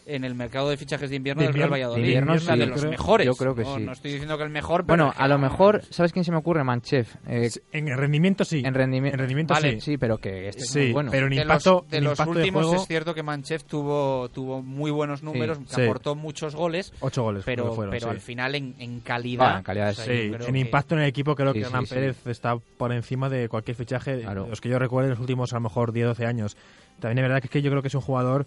en 0.07 0.25
el 0.25 0.35
mercado 0.35 0.71
de 0.71 0.77
fichajes 0.77 1.11
de 1.11 1.17
invierno 1.17 1.43
De 1.43 1.49
del 1.49 1.55
Real 1.55 1.69
invierno- 1.69 1.73
Valladolid. 1.89 2.03
de 2.03 2.09
invierno 2.09 2.39
sí, 2.39 2.59
de 2.59 2.67
los 2.67 2.81
creo- 2.81 2.91
mejores. 2.91 3.27
yo 3.27 3.35
creo 3.35 3.55
que 3.55 3.63
no, 3.63 3.77
sí. 3.77 3.83
no 3.85 3.93
estoy 3.93 4.11
diciendo 4.13 4.37
que 4.39 4.45
el 4.45 4.51
mejor, 4.51 4.85
pero 4.87 5.05
Bueno, 5.05 5.15
a 5.17 5.29
lo 5.29 5.39
mejor, 5.39 5.83
¿sabes 5.91 6.13
quién 6.13 6.25
se 6.25 6.31
me 6.33 6.39
ocurre? 6.39 6.65
Manchef. 6.65 7.15
Eh, 7.29 7.51
En 7.73 7.87
rendimiento 7.97 8.45
sí. 8.45 8.63
en, 8.65 8.75
rendimi- 8.75 9.13
En 9.13 9.19
rendimiento 9.19 9.55
vale, 9.55 9.75
sí. 9.75 9.81
sí, 9.93 9.99
pero 9.99 10.19
que 10.19 10.49
este 10.49 10.63
es 10.63 10.71
Sí, 10.71 10.79
muy 10.81 10.93
bueno. 10.93 11.11
pero 11.11 11.27
en 11.27 11.31
de 11.35 11.43
impacto, 11.43 11.81
los, 11.83 11.89
de 11.91 11.99
en 11.99 12.05
los 12.05 12.21
últimos 12.21 12.67
juego, 12.67 12.83
es 12.83 12.89
cierto 12.89 13.15
que 13.15 13.23
Manchef 13.23 13.65
tuvo, 13.65 14.29
tuvo 14.31 14.63
muy 14.63 14.91
buenos 14.91 15.23
números, 15.23 15.59
que 15.59 15.67
sí. 15.75 15.83
aportó 15.83 16.15
muchos 16.15 16.55
goles, 16.55 16.93
ocho 17.01 17.23
goles 17.23 17.43
pero, 17.45 17.73
fueron, 17.75 17.93
pero 17.93 18.07
sí. 18.07 18.11
al 18.11 18.21
final 18.21 18.55
en, 18.55 18.75
en 18.79 19.01
calidad... 19.01 19.59
En 19.59 19.63
calidad, 19.63 19.91
o 19.91 19.95
sea, 19.95 20.05
Sí, 20.05 20.33
en 20.33 20.39
que- 20.55 20.59
impacto 20.59 20.95
en 20.95 21.03
el 21.03 21.07
equipo 21.09 21.35
creo 21.35 21.53
que 21.53 21.61
Hernán. 21.61 21.87
Pérez 21.87 22.27
está 22.27 22.57
por 22.59 22.93
encima 22.93 23.29
de 23.29 23.49
cualquier 23.49 23.77
fichaje, 23.77 24.21
Claro. 24.23 24.45
de 24.45 24.51
los 24.51 24.61
que 24.61 24.69
yo 24.69 24.79
recuerdo 24.79 25.07
en 25.07 25.11
los 25.11 25.21
últimos 25.21 25.53
a 25.53 25.57
lo 25.57 25.61
mejor 25.63 25.93
10 25.93 26.07
12 26.09 26.27
años. 26.27 26.57
También 27.01 27.19
es 27.19 27.23
verdad 27.23 27.41
que 27.41 27.47
es 27.47 27.51
que 27.51 27.63
yo 27.63 27.71
creo 27.71 27.81
que 27.83 27.89
es 27.89 27.95
un 27.95 28.01
jugador 28.03 28.47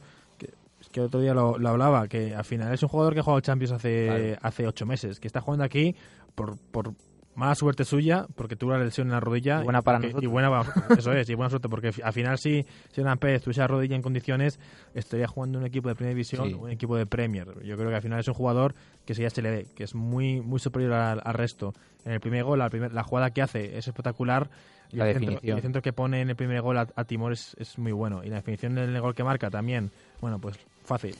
que, 0.94 1.02
otro 1.02 1.20
día 1.20 1.34
lo, 1.34 1.58
lo 1.58 1.70
hablaba, 1.70 2.08
que 2.08 2.34
al 2.34 2.46
final 2.46 2.74
es 2.74 2.82
un 2.84 2.90
jugador 2.90 3.14
que 3.14 3.20
ha 3.20 3.24
jugado 3.24 3.42
Champions 3.42 3.72
hace 3.74 4.06
Claro. 4.08 4.38
hace 4.42 4.68
8 4.68 4.86
meses, 4.86 5.20
que 5.20 5.28
está 5.28 5.42
jugando 5.42 5.66
aquí 5.66 5.96
por, 6.36 6.58
por 6.72 6.94
mala 7.36 7.56
suerte 7.56 7.84
suya, 7.84 8.28
porque 8.36 8.56
tuvo 8.56 8.72
la 8.74 8.78
lesión 8.84 9.08
en 9.08 9.14
la 9.14 9.20
rodilla. 9.20 9.62
Y 9.62 9.64
buena 9.64 9.82
para 9.82 9.98
nosotros. 10.00 10.24
Y 10.24 10.28
buena, 10.28 10.62
eso 10.98 11.12
es, 11.14 11.28
y 11.30 11.34
buena 11.34 11.50
suerte, 11.50 11.68
porque 11.68 11.92
al 12.04 12.14
final 12.14 12.38
si, 12.38 12.64
si 12.92 13.02
Hernán 13.02 13.18
Pérez 13.18 13.42
tuviese 13.42 13.62
la 13.62 13.68
rodilla 13.68 13.96
en 13.96 14.04
condiciones, 14.04 14.60
estaría 14.94 15.28
jugando 15.28 15.58
en 15.58 15.64
un 15.64 15.68
equipo 15.68 15.90
de 15.90 15.96
Primera 15.96 16.14
División 16.14 16.48
Sí. 16.48 16.54
un 16.54 16.70
equipo 16.70 16.96
de 16.96 17.08
Premier. 17.08 17.48
Yo 17.64 17.76
creo 17.76 17.90
que 17.90 17.96
al 17.96 18.02
final 18.04 18.20
es 18.20 18.28
un 18.28 18.36
jugador 18.36 18.76
que 19.06 19.16
si 19.16 19.24
ya 19.24 19.32
se 19.32 19.42
le 19.42 19.50
ve, 19.50 19.68
que 19.76 19.84
es 19.84 19.96
muy 19.96 20.42
muy 20.42 20.60
superior 20.60 20.94
al, 20.94 21.22
al 21.24 21.34
resto. 21.34 21.74
En 22.06 22.12
el 22.12 22.20
primer 22.20 22.44
gol, 22.44 22.60
la, 22.60 22.70
primer- 22.70 22.94
la 22.94 23.02
jugada 23.04 23.32
que 23.32 23.42
hace 23.42 23.78
es 23.78 23.88
espectacular. 23.88 24.50
Y 24.92 24.98
La 24.98 25.08
el 25.08 25.14
centro, 25.16 25.32
definición. 25.32 25.56
y 25.56 25.58
el 25.58 25.62
centro 25.64 25.82
que 25.82 25.92
pone 25.92 26.22
en 26.22 26.30
el 26.30 26.36
primer 26.36 26.62
gol 26.62 26.78
a, 26.78 26.88
a 26.96 27.04
Timor 27.06 27.34
es, 27.34 27.56
es 27.58 27.80
muy 27.80 27.92
bueno. 27.94 28.24
Y 28.24 28.30
la 28.30 28.36
definición 28.36 28.76
del 28.76 29.02
gol 29.02 29.16
que 29.16 29.24
marca 29.24 29.50
también, 29.50 29.90
bueno, 30.22 30.38
pues 30.40 30.56
fácil. 30.84 31.16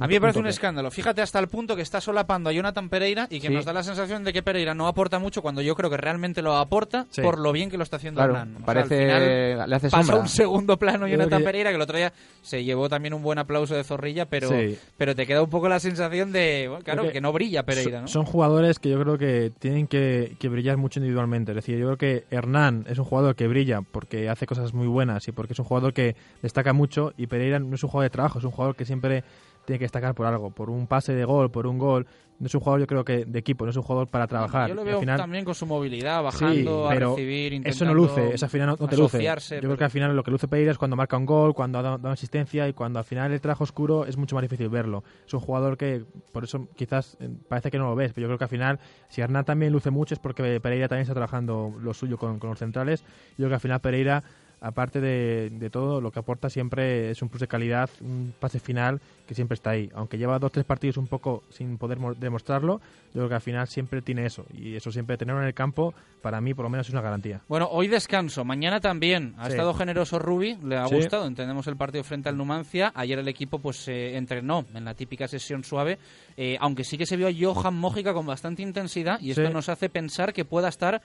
A 0.00 0.06
mí 0.08 0.14
me 0.14 0.20
parece 0.20 0.38
un 0.38 0.46
escándalo. 0.46 0.90
Fíjate 0.90 1.22
hasta 1.22 1.38
el 1.38 1.48
punto 1.48 1.76
que 1.76 1.82
está 1.82 2.00
solapando 2.00 2.50
a 2.50 2.52
Jonathan 2.52 2.88
Pereira 2.88 3.26
y 3.30 3.40
que 3.40 3.48
Sí. 3.48 3.52
nos 3.54 3.64
da 3.64 3.72
la 3.72 3.82
sensación 3.82 4.24
de 4.24 4.32
que 4.32 4.42
Pereira 4.42 4.74
no 4.74 4.86
aporta 4.88 5.18
mucho 5.18 5.42
cuando 5.42 5.60
yo 5.62 5.74
creo 5.76 5.90
que 5.90 5.96
realmente 5.96 6.42
lo 6.42 6.56
aporta 6.56 7.06
Sí. 7.10 7.20
por 7.22 7.38
lo 7.38 7.52
bien 7.52 7.70
que 7.70 7.76
lo 7.76 7.82
está 7.84 7.96
haciendo 7.96 8.18
Claro, 8.18 8.32
Hernán. 8.34 8.54
O 8.54 8.56
sea, 8.58 8.66
parece- 8.66 9.10
al 9.12 9.20
final 9.22 9.70
le 9.70 9.76
hace 9.76 9.90
pasa 9.90 10.02
sombra. 10.02 10.20
un 10.22 10.28
segundo 10.28 10.76
plano 10.78 11.06
Jonathan 11.06 11.42
Pereira 11.44 11.70
que 11.70 11.76
el 11.76 11.82
otro 11.82 11.96
día 11.96 12.12
se 12.42 12.64
llevó 12.64 12.88
también 12.88 13.14
un 13.14 13.22
buen 13.22 13.38
aplauso 13.38 13.74
de 13.74 13.84
Zorrilla, 13.84 14.26
pero, 14.26 14.48
Sí. 14.48 14.78
pero 14.96 15.14
te 15.14 15.26
queda 15.26 15.42
un 15.42 15.50
poco 15.50 15.68
la 15.68 15.78
sensación 15.80 16.32
de, 16.32 16.66
bueno, 16.68 16.84
claro, 16.84 17.10
que, 17.10 17.20
no 17.20 17.32
brilla 17.32 17.62
Pereira, 17.64 18.06
son 18.06 18.24
jugadores 18.24 18.78
que 18.78 18.88
yo 18.90 19.00
creo 19.00 19.18
que 19.18 19.52
tienen 19.58 19.86
que, 19.86 20.34
que 20.38 20.48
brillar 20.48 20.76
mucho 20.76 21.00
individualmente. 21.00 21.52
Es 21.52 21.56
decir, 21.56 21.78
yo 21.78 21.86
creo 21.86 21.98
que 21.98 22.24
Hernán 22.30 22.86
es 22.88 22.98
un 22.98 23.04
jugador 23.04 23.34
que 23.36 23.46
brilla 23.48 23.82
porque 23.82 24.28
hace 24.28 24.46
cosas 24.46 24.72
muy 24.72 24.86
buenas 24.86 25.26
y 25.28 25.32
porque 25.32 25.52
es 25.52 25.58
un 25.58 25.64
jugador 25.64 25.92
que 25.92 26.16
destaca 26.42 26.72
mucho 26.72 27.12
y 27.16 27.26
Pereira 27.26 27.58
no 27.58 27.74
es 27.74 27.82
un 27.84 27.90
jugador 27.90 28.06
de 28.10 28.12
trabajo, 28.12 28.38
es 28.38 28.44
un 28.44 28.50
jugador 28.50 28.76
que 28.76 28.84
siempre 28.84 29.24
tiene 29.70 29.78
que 29.78 29.84
destacar 29.84 30.14
por 30.14 30.26
algo, 30.26 30.50
por 30.50 30.68
un 30.68 30.86
pase 30.88 31.14
de 31.14 31.24
gol, 31.24 31.50
por 31.50 31.66
un 31.66 31.78
gol. 31.78 32.06
No 32.40 32.46
es 32.46 32.54
un 32.54 32.60
jugador, 32.62 32.80
yo 32.80 32.86
creo 32.86 33.04
que 33.04 33.26
de 33.26 33.38
equipo, 33.38 33.64
no 33.66 33.70
es 33.70 33.76
un 33.76 33.82
jugador 33.82 34.08
para 34.08 34.26
trabajar. 34.26 34.68
Yo 34.70 34.74
lo 34.74 34.82
veo 34.82 34.94
al 34.94 35.00
final, 35.00 35.18
también 35.18 35.44
con 35.44 35.54
su 35.54 35.66
movilidad, 35.66 36.22
bajando 36.22 36.88
Sí, 36.88 36.94
pero 36.94 37.12
a 37.12 37.14
recibir, 37.16 37.52
intentando 37.52 37.68
eso 37.76 37.84
no 37.84 37.94
luce, 37.94 38.34
eso 38.34 38.46
al 38.46 38.50
final 38.50 38.66
no, 38.68 38.76
no 38.80 38.88
te 38.88 38.96
luce. 38.96 39.22
Yo 39.22 39.34
pero- 39.50 39.60
creo 39.60 39.76
que 39.76 39.84
al 39.84 39.90
final 39.90 40.16
lo 40.16 40.22
que 40.24 40.30
luce 40.30 40.48
Pereira 40.48 40.72
es 40.72 40.78
cuando 40.78 40.96
marca 40.96 41.18
un 41.18 41.26
gol, 41.26 41.54
cuando 41.54 41.82
dado, 41.82 41.98
dado 41.98 42.12
asistencia 42.14 42.66
y 42.66 42.72
cuando 42.72 42.98
al 42.98 43.04
final 43.04 43.30
el 43.32 43.40
trabajo 43.42 43.64
oscuro 43.64 44.06
es 44.06 44.16
mucho 44.16 44.34
más 44.36 44.42
difícil 44.42 44.70
verlo. 44.70 45.04
Es 45.26 45.34
un 45.34 45.40
jugador 45.40 45.76
que, 45.76 46.02
por 46.32 46.44
eso 46.44 46.66
quizás 46.74 47.16
eh, 47.20 47.28
parece 47.48 47.70
que 47.70 47.76
no 47.78 47.90
lo 47.90 47.94
ves, 47.94 48.12
pero 48.14 48.22
yo 48.24 48.28
creo 48.28 48.38
que 48.38 48.44
al 48.44 48.50
final, 48.50 48.80
si 49.10 49.20
Hernán 49.20 49.44
también 49.44 49.70
luce 49.70 49.90
mucho 49.90 50.14
es 50.14 50.18
porque 50.18 50.60
Pereira 50.60 50.88
también 50.88 51.02
está 51.02 51.12
trabajando 51.14 51.74
lo 51.78 51.92
suyo 51.92 52.16
con, 52.16 52.38
con 52.38 52.48
los 52.50 52.58
centrales. 52.58 53.02
Yo 53.32 53.36
creo 53.36 53.48
que 53.50 53.54
al 53.56 53.60
final 53.60 53.80
Pereira, 53.80 54.24
aparte 54.60 55.00
de, 55.00 55.50
de 55.50 55.70
todo, 55.70 56.00
lo 56.00 56.10
que 56.10 56.18
aporta 56.18 56.50
siempre 56.50 57.10
es 57.10 57.22
un 57.22 57.28
plus 57.28 57.40
de 57.40 57.48
calidad, 57.48 57.88
un 58.00 58.32
pase 58.38 58.60
final 58.60 59.00
que 59.26 59.34
siempre 59.34 59.54
está 59.54 59.70
ahí. 59.70 59.88
Aunque 59.94 60.18
lleva 60.18 60.38
dos 60.38 60.52
tres 60.52 60.64
partidos 60.64 60.96
un 60.96 61.06
poco 61.06 61.42
sin 61.50 61.78
poder 61.78 61.98
mo- 61.98 62.14
demostrarlo, 62.14 62.80
yo 63.14 63.20
creo 63.20 63.28
que 63.28 63.34
al 63.36 63.40
final 63.40 63.66
siempre 63.68 64.02
tiene 64.02 64.26
eso. 64.26 64.44
Y 64.52 64.74
eso 64.76 64.90
siempre 64.92 65.16
tenerlo 65.16 65.40
en 65.40 65.46
el 65.48 65.54
campo, 65.54 65.94
para 66.20 66.40
mí 66.40 66.52
por 66.54 66.64
lo 66.64 66.68
menos 66.70 66.86
es 66.88 66.92
una 66.92 67.02
garantía. 67.02 67.40
Bueno, 67.48 67.68
hoy 67.70 67.88
descanso, 67.88 68.44
mañana 68.44 68.80
también. 68.80 69.34
Ha 69.38 69.46
Sí. 69.46 69.52
estado 69.52 69.72
generoso 69.74 70.18
Rubi, 70.18 70.56
le 70.62 70.76
ha 70.76 70.86
Sí. 70.88 70.94
gustado, 70.96 71.26
entendemos 71.26 71.66
el 71.66 71.76
partido 71.76 72.04
frente 72.04 72.28
al 72.28 72.36
Numancia. 72.36 72.92
Ayer 72.94 73.18
el 73.18 73.28
equipo 73.28 73.58
pues 73.60 73.76
se 73.78 74.16
entrenó 74.16 74.66
en 74.74 74.84
la 74.84 74.94
típica 74.94 75.26
sesión 75.28 75.64
suave, 75.64 75.98
eh, 76.36 76.56
aunque 76.60 76.84
sí 76.84 76.98
que 76.98 77.06
se 77.06 77.16
vio 77.16 77.28
a 77.28 77.32
Johan 77.32 77.74
Mójica 77.76 78.12
con 78.12 78.26
bastante 78.26 78.62
intensidad 78.62 79.20
y 79.20 79.30
esto 79.30 79.46
Sí. 79.46 79.52
nos 79.52 79.68
hace 79.68 79.88
pensar 79.88 80.32
que 80.32 80.44
pueda 80.44 80.68
estar 80.68 81.00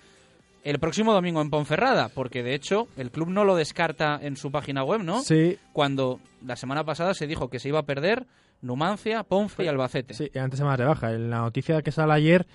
el 0.65 0.79
próximo 0.79 1.13
domingo 1.13 1.41
en 1.41 1.49
Ponferrada, 1.49 2.09
porque 2.09 2.43
de 2.43 2.55
hecho 2.55 2.87
el 2.97 3.11
club 3.11 3.29
no 3.29 3.45
lo 3.45 3.55
descarta 3.55 4.19
en 4.21 4.35
su 4.35 4.51
página 4.51 4.83
web, 4.83 5.03
¿no? 5.03 5.21
Sí. 5.21 5.57
Cuando 5.71 6.19
la 6.45 6.55
semana 6.55 6.83
pasada 6.83 7.13
se 7.13 7.27
dijo 7.27 7.49
que 7.49 7.59
se 7.59 7.69
iba 7.69 7.79
a 7.79 7.83
perder 7.83 8.25
Numancia, 8.61 9.23
Ponfe 9.23 9.63
y 9.63 9.67
Albacete. 9.67 10.15
Sí, 10.15 10.31
antes 10.37 10.59
se 10.59 10.65
me 10.65 10.75
rebaja. 10.75 11.13
En 11.13 11.29
la 11.29 11.37
noticia 11.41 11.83
que 11.83 11.91
sale 11.91 12.13
ayer 12.13 12.47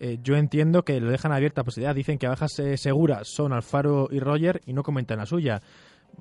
eh, 0.00 0.18
yo 0.22 0.36
entiendo 0.36 0.82
que 0.82 1.00
lo 1.00 1.10
dejan 1.10 1.32
abierta 1.32 1.62
posibilidad. 1.62 1.94
Dicen 1.94 2.18
que 2.18 2.26
bajas 2.26 2.58
eh, 2.58 2.76
seguras 2.78 3.28
son 3.28 3.52
Alfaro 3.52 4.08
y 4.10 4.20
Roger 4.20 4.62
y 4.64 4.72
no 4.72 4.82
comentan 4.82 5.18
la 5.18 5.26
suya. 5.26 5.60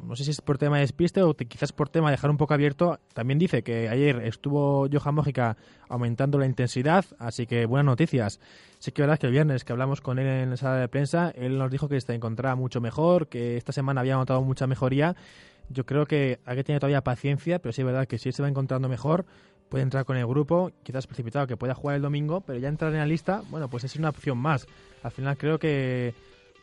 No 0.04 0.16
sé 0.16 0.26
si 0.26 0.32
es 0.32 0.42
por 0.42 0.58
tema 0.58 0.76
de 0.76 0.82
despiste 0.82 1.24
o 1.24 1.34
quizás 1.34 1.72
por 1.72 1.90
tema 1.90 2.10
de 2.10 2.18
dejar 2.18 2.30
un 2.30 2.38
poco 2.38 2.54
abierto. 2.54 3.00
También 3.14 3.40
dice 3.40 3.64
que 3.64 3.90
ayer 3.90 4.22
estuvo 4.26 4.88
Johan 4.92 5.16
Mójica 5.16 5.58
aumentando 5.90 6.38
la 6.38 6.46
intensidad, 6.46 7.06
así 7.20 7.48
que 7.48 7.66
buenas 7.66 7.86
noticias. 7.86 8.40
Sí 8.80 8.92
que 8.92 9.02
es 9.02 9.08
verdad 9.08 9.20
que 9.20 9.28
el 9.28 9.32
viernes 9.32 9.64
que 9.64 9.74
hablamos 9.74 10.02
con 10.02 10.20
él 10.20 10.28
en 10.28 10.52
la 10.52 10.58
sala 10.58 10.78
de 10.78 10.88
prensa, 10.88 11.32
él 11.36 11.58
nos 11.58 11.72
dijo 11.72 11.90
que 11.90 12.00
se 12.00 12.14
encontraba 12.14 12.56
mucho 12.56 12.80
mejor, 12.80 13.28
que 13.28 13.58
esta 13.58 13.72
semana 13.72 14.02
había 14.02 14.16
notado 14.16 14.42
mucha 14.44 14.68
mejoría. 14.68 15.16
Yo 15.70 15.86
creo 15.86 16.06
que 16.06 16.40
hay 16.46 16.56
que 16.56 16.64
tener 16.64 16.80
todavía 16.80 17.02
paciencia, 17.02 17.60
pero 17.60 17.74
sí 17.74 17.82
es 17.82 17.86
verdad 17.86 18.08
que 18.08 18.18
si 18.18 18.30
él 18.30 18.34
se 18.34 18.42
va 18.42 18.48
encontrando 18.48 18.88
mejor, 18.88 19.26
puede 19.70 19.84
entrar 19.84 20.06
con 20.06 20.16
el 20.16 20.26
grupo, 20.26 20.72
quizás 20.84 21.08
precipitado 21.08 21.48
que 21.48 21.58
pueda 21.58 21.74
jugar 21.74 21.96
el 21.96 22.02
domingo, 22.02 22.42
pero 22.42 22.60
ya 22.60 22.70
entrar 22.70 22.92
en 22.94 23.00
la 23.00 23.06
lista, 23.06 23.42
bueno, 23.50 23.68
pues 23.70 23.84
es 23.84 23.96
una 23.96 24.10
opción 24.10 24.38
más. 24.38 24.68
Al 25.04 25.12
final 25.12 25.38
creo 25.38 25.60
que 25.60 26.14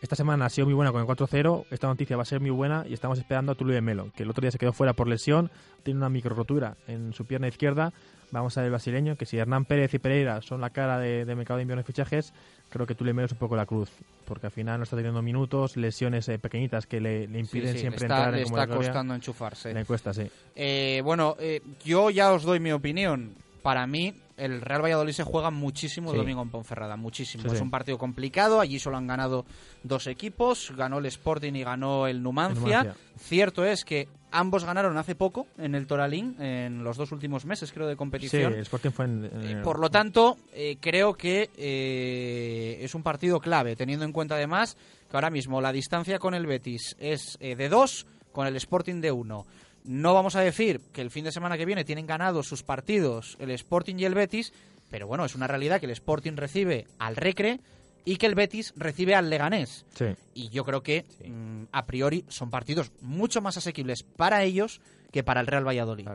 esta 0.00 0.16
semana 0.16 0.46
ha 0.46 0.50
sido 0.50 0.66
muy 0.66 0.74
buena 0.74 0.92
con 0.92 1.00
el 1.00 1.06
4-0, 1.06 1.66
esta 1.70 1.86
noticia 1.86 2.16
va 2.16 2.22
a 2.22 2.26
ser 2.26 2.40
muy 2.40 2.50
buena 2.50 2.84
y 2.88 2.94
estamos 2.94 3.18
esperando 3.18 3.52
a 3.52 3.54
Tulio 3.54 3.74
de 3.74 3.80
Melo, 3.80 4.10
que 4.14 4.22
el 4.22 4.30
otro 4.30 4.42
día 4.42 4.50
se 4.50 4.58
quedó 4.58 4.72
fuera 4.72 4.92
por 4.92 5.08
lesión, 5.08 5.50
tiene 5.82 5.98
una 5.98 6.08
micro 6.08 6.34
rotura 6.34 6.76
en 6.86 7.12
su 7.12 7.24
pierna 7.26 7.48
izquierda. 7.48 7.92
Vamos 8.34 8.56
a 8.58 8.60
ver 8.60 8.66
el 8.66 8.70
brasileño, 8.72 9.16
que 9.16 9.26
si 9.26 9.38
Hernán 9.38 9.64
Pérez 9.64 9.94
y 9.94 9.98
Pereira 9.98 10.42
son 10.42 10.60
la 10.60 10.70
cara 10.70 10.98
de, 10.98 11.24
de 11.24 11.34
mercado 11.34 11.56
de 11.58 11.62
invierno 11.62 11.82
de 11.82 11.86
fichajes, 11.86 12.32
creo 12.68 12.86
que 12.86 12.94
Tulio 12.94 13.10
de 13.10 13.14
Melo 13.14 13.26
es 13.26 13.32
un 13.32 13.38
poco 13.38 13.56
la 13.56 13.64
cruz, 13.66 13.90
porque 14.26 14.46
al 14.46 14.52
final 14.52 14.78
no 14.78 14.84
está 14.84 14.96
teniendo 14.96 15.22
minutos, 15.22 15.76
lesiones 15.76 16.28
eh, 16.28 16.38
pequeñitas 16.38 16.86
que 16.86 17.00
le, 17.00 17.26
le 17.28 17.38
impiden 17.38 17.68
Sí, 17.68 17.74
sí, 17.74 17.78
siempre 17.80 18.00
le 18.00 18.06
está, 18.06 18.16
entrar 18.16 18.34
en 18.34 18.40
le 18.40 18.42
está 18.42 18.66
costando 18.66 19.14
enchufarse. 19.14 19.72
Le 19.72 19.84
cuesta, 19.84 20.12
sí. 20.12 20.28
Eh, 20.56 21.00
bueno, 21.04 21.36
eh, 21.38 21.62
yo 21.84 22.10
ya 22.10 22.32
os 22.32 22.42
doy 22.42 22.60
mi 22.60 22.72
opinión. 22.72 23.34
Para 23.62 23.86
mí, 23.86 24.12
el 24.36 24.60
Real 24.60 24.82
Valladolid 24.84 25.12
se 25.12 25.22
juega 25.22 25.50
muchísimo 25.50 26.10
el 26.10 26.16
Sí. 26.16 26.18
domingo 26.20 26.42
en 26.42 26.50
Ponferrada, 26.50 26.96
muchísimo. 26.96 27.50
Es 27.50 27.60
un 27.62 27.70
partido 27.70 27.96
complicado, 27.96 28.60
allí 28.60 28.78
solo 28.78 28.98
han 28.98 29.06
ganado 29.06 29.46
dos 29.84 30.06
equipos, 30.06 30.70
ganó 30.76 30.98
el 30.98 31.06
Sporting 31.06 31.54
y 31.54 31.62
ganó 31.62 32.06
el 32.06 32.22
Numancia. 32.22 32.80
El 32.80 32.84
Numancia. 32.88 32.94
Cierto 33.16 33.64
es 33.64 33.84
que 33.86 34.06
ambos 34.34 34.64
ganaron 34.64 34.96
hace 34.98 35.14
poco 35.14 35.46
en 35.58 35.74
el 35.74 35.86
Toralín, 35.86 36.36
en 36.40 36.84
los 36.84 36.96
dos 36.96 37.12
últimos 37.12 37.44
meses 37.46 37.72
creo 37.72 37.86
de 37.86 37.94
Sí, 37.94 37.98
competición. 37.98 38.52
el 38.52 38.60
Sporting 38.60 38.90
fue 38.90 39.04
en... 39.06 39.24
en- 39.24 39.58
Eh, 39.58 39.62
Por 39.62 39.78
lo 39.78 39.90
tanto, 39.90 40.36
eh, 40.52 40.76
creo 40.80 41.14
que 41.14 41.50
eh, 41.56 42.78
es 42.82 42.94
un 42.94 43.02
partido 43.02 43.40
clave, 43.40 43.76
teniendo 43.76 44.04
en 44.04 44.12
cuenta 44.12 44.34
además 44.34 44.76
que 45.10 45.16
ahora 45.16 45.30
mismo 45.30 45.60
la 45.60 45.72
distancia 45.72 46.18
con 46.18 46.34
el 46.34 46.46
Betis 46.46 46.96
es 46.98 47.36
eh, 47.40 47.56
de 47.56 47.68
2, 47.68 48.06
con 48.32 48.46
el 48.46 48.56
Sporting 48.56 49.00
de 49.00 49.12
1. 49.12 49.46
No 49.84 50.14
vamos 50.14 50.34
a 50.36 50.40
decir 50.40 50.80
que 50.92 51.02
el 51.02 51.10
fin 51.10 51.24
de 51.24 51.32
semana 51.32 51.56
que 51.58 51.66
viene 51.66 51.84
tienen 51.84 52.06
ganados 52.06 52.46
sus 52.48 52.62
partidos 52.62 53.36
el 53.38 53.50
Sporting 53.50 53.96
y 53.98 54.04
el 54.04 54.14
Betis, 54.14 54.52
pero 54.90 55.06
bueno, 55.06 55.24
es 55.24 55.34
una 55.34 55.46
realidad 55.46 55.78
que 55.80 55.86
el 55.86 55.92
Sporting 55.92 56.32
recibe 56.36 56.86
al 56.98 57.16
Recre 57.16 57.60
y 58.04 58.16
que 58.16 58.26
el 58.26 58.34
Betis 58.34 58.72
recibe 58.76 59.14
al 59.14 59.30
Leganés. 59.30 59.84
Sí. 59.94 60.06
Y 60.34 60.48
yo 60.50 60.64
creo 60.64 60.82
que 60.82 61.04
mm, 61.26 61.64
a 61.72 61.86
priori 61.86 62.24
son 62.28 62.50
partidos 62.50 62.92
mucho 63.00 63.40
más 63.40 63.56
asequibles 63.56 64.02
para 64.02 64.42
ellos 64.42 64.80
que 65.10 65.22
para 65.22 65.40
el 65.40 65.46
Real 65.46 65.66
Valladolid. 65.66 66.08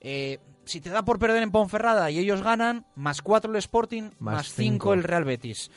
Eh, 0.00 0.38
si 0.64 0.80
te 0.80 0.90
da 0.90 1.04
por 1.04 1.18
perder 1.18 1.42
en 1.42 1.50
Ponferrada 1.50 2.10
y 2.10 2.18
ellos 2.18 2.42
ganan, 2.42 2.86
más 2.94 3.20
4 3.20 3.50
el 3.50 3.56
Sporting, 3.58 4.02
Más 4.18 4.34
más 4.36 4.52
cinco. 4.52 4.90
5 4.90 4.94
el 4.94 5.02
Real 5.02 5.24
Betis. 5.24 5.70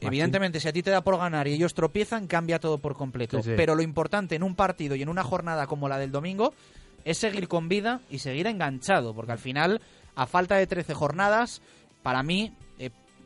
Evidentemente, 0.00 0.60
si 0.60 0.68
a 0.68 0.72
ti 0.72 0.82
te 0.82 0.90
da 0.90 1.02
por 1.02 1.18
ganar 1.18 1.46
y 1.46 1.52
ellos 1.52 1.74
tropiezan, 1.74 2.26
cambia 2.26 2.58
todo 2.58 2.78
por 2.78 2.94
completo. 2.94 3.42
Sí. 3.42 3.52
Pero 3.56 3.74
lo 3.74 3.82
importante 3.82 4.34
en 4.34 4.42
un 4.42 4.54
partido 4.54 4.94
y 4.94 5.02
en 5.02 5.08
una 5.08 5.24
jornada 5.24 5.66
como 5.66 5.88
la 5.88 5.98
del 5.98 6.10
domingo 6.10 6.54
es 7.04 7.18
seguir 7.18 7.48
con 7.48 7.68
vida 7.68 8.00
y 8.10 8.18
seguir 8.18 8.46
enganchado, 8.46 9.14
porque 9.14 9.32
al 9.32 9.38
final, 9.38 9.80
a 10.14 10.26
falta 10.26 10.56
de 10.56 10.66
13 10.66 10.94
jornadas, 10.94 11.60
para 12.02 12.22
mí 12.22 12.52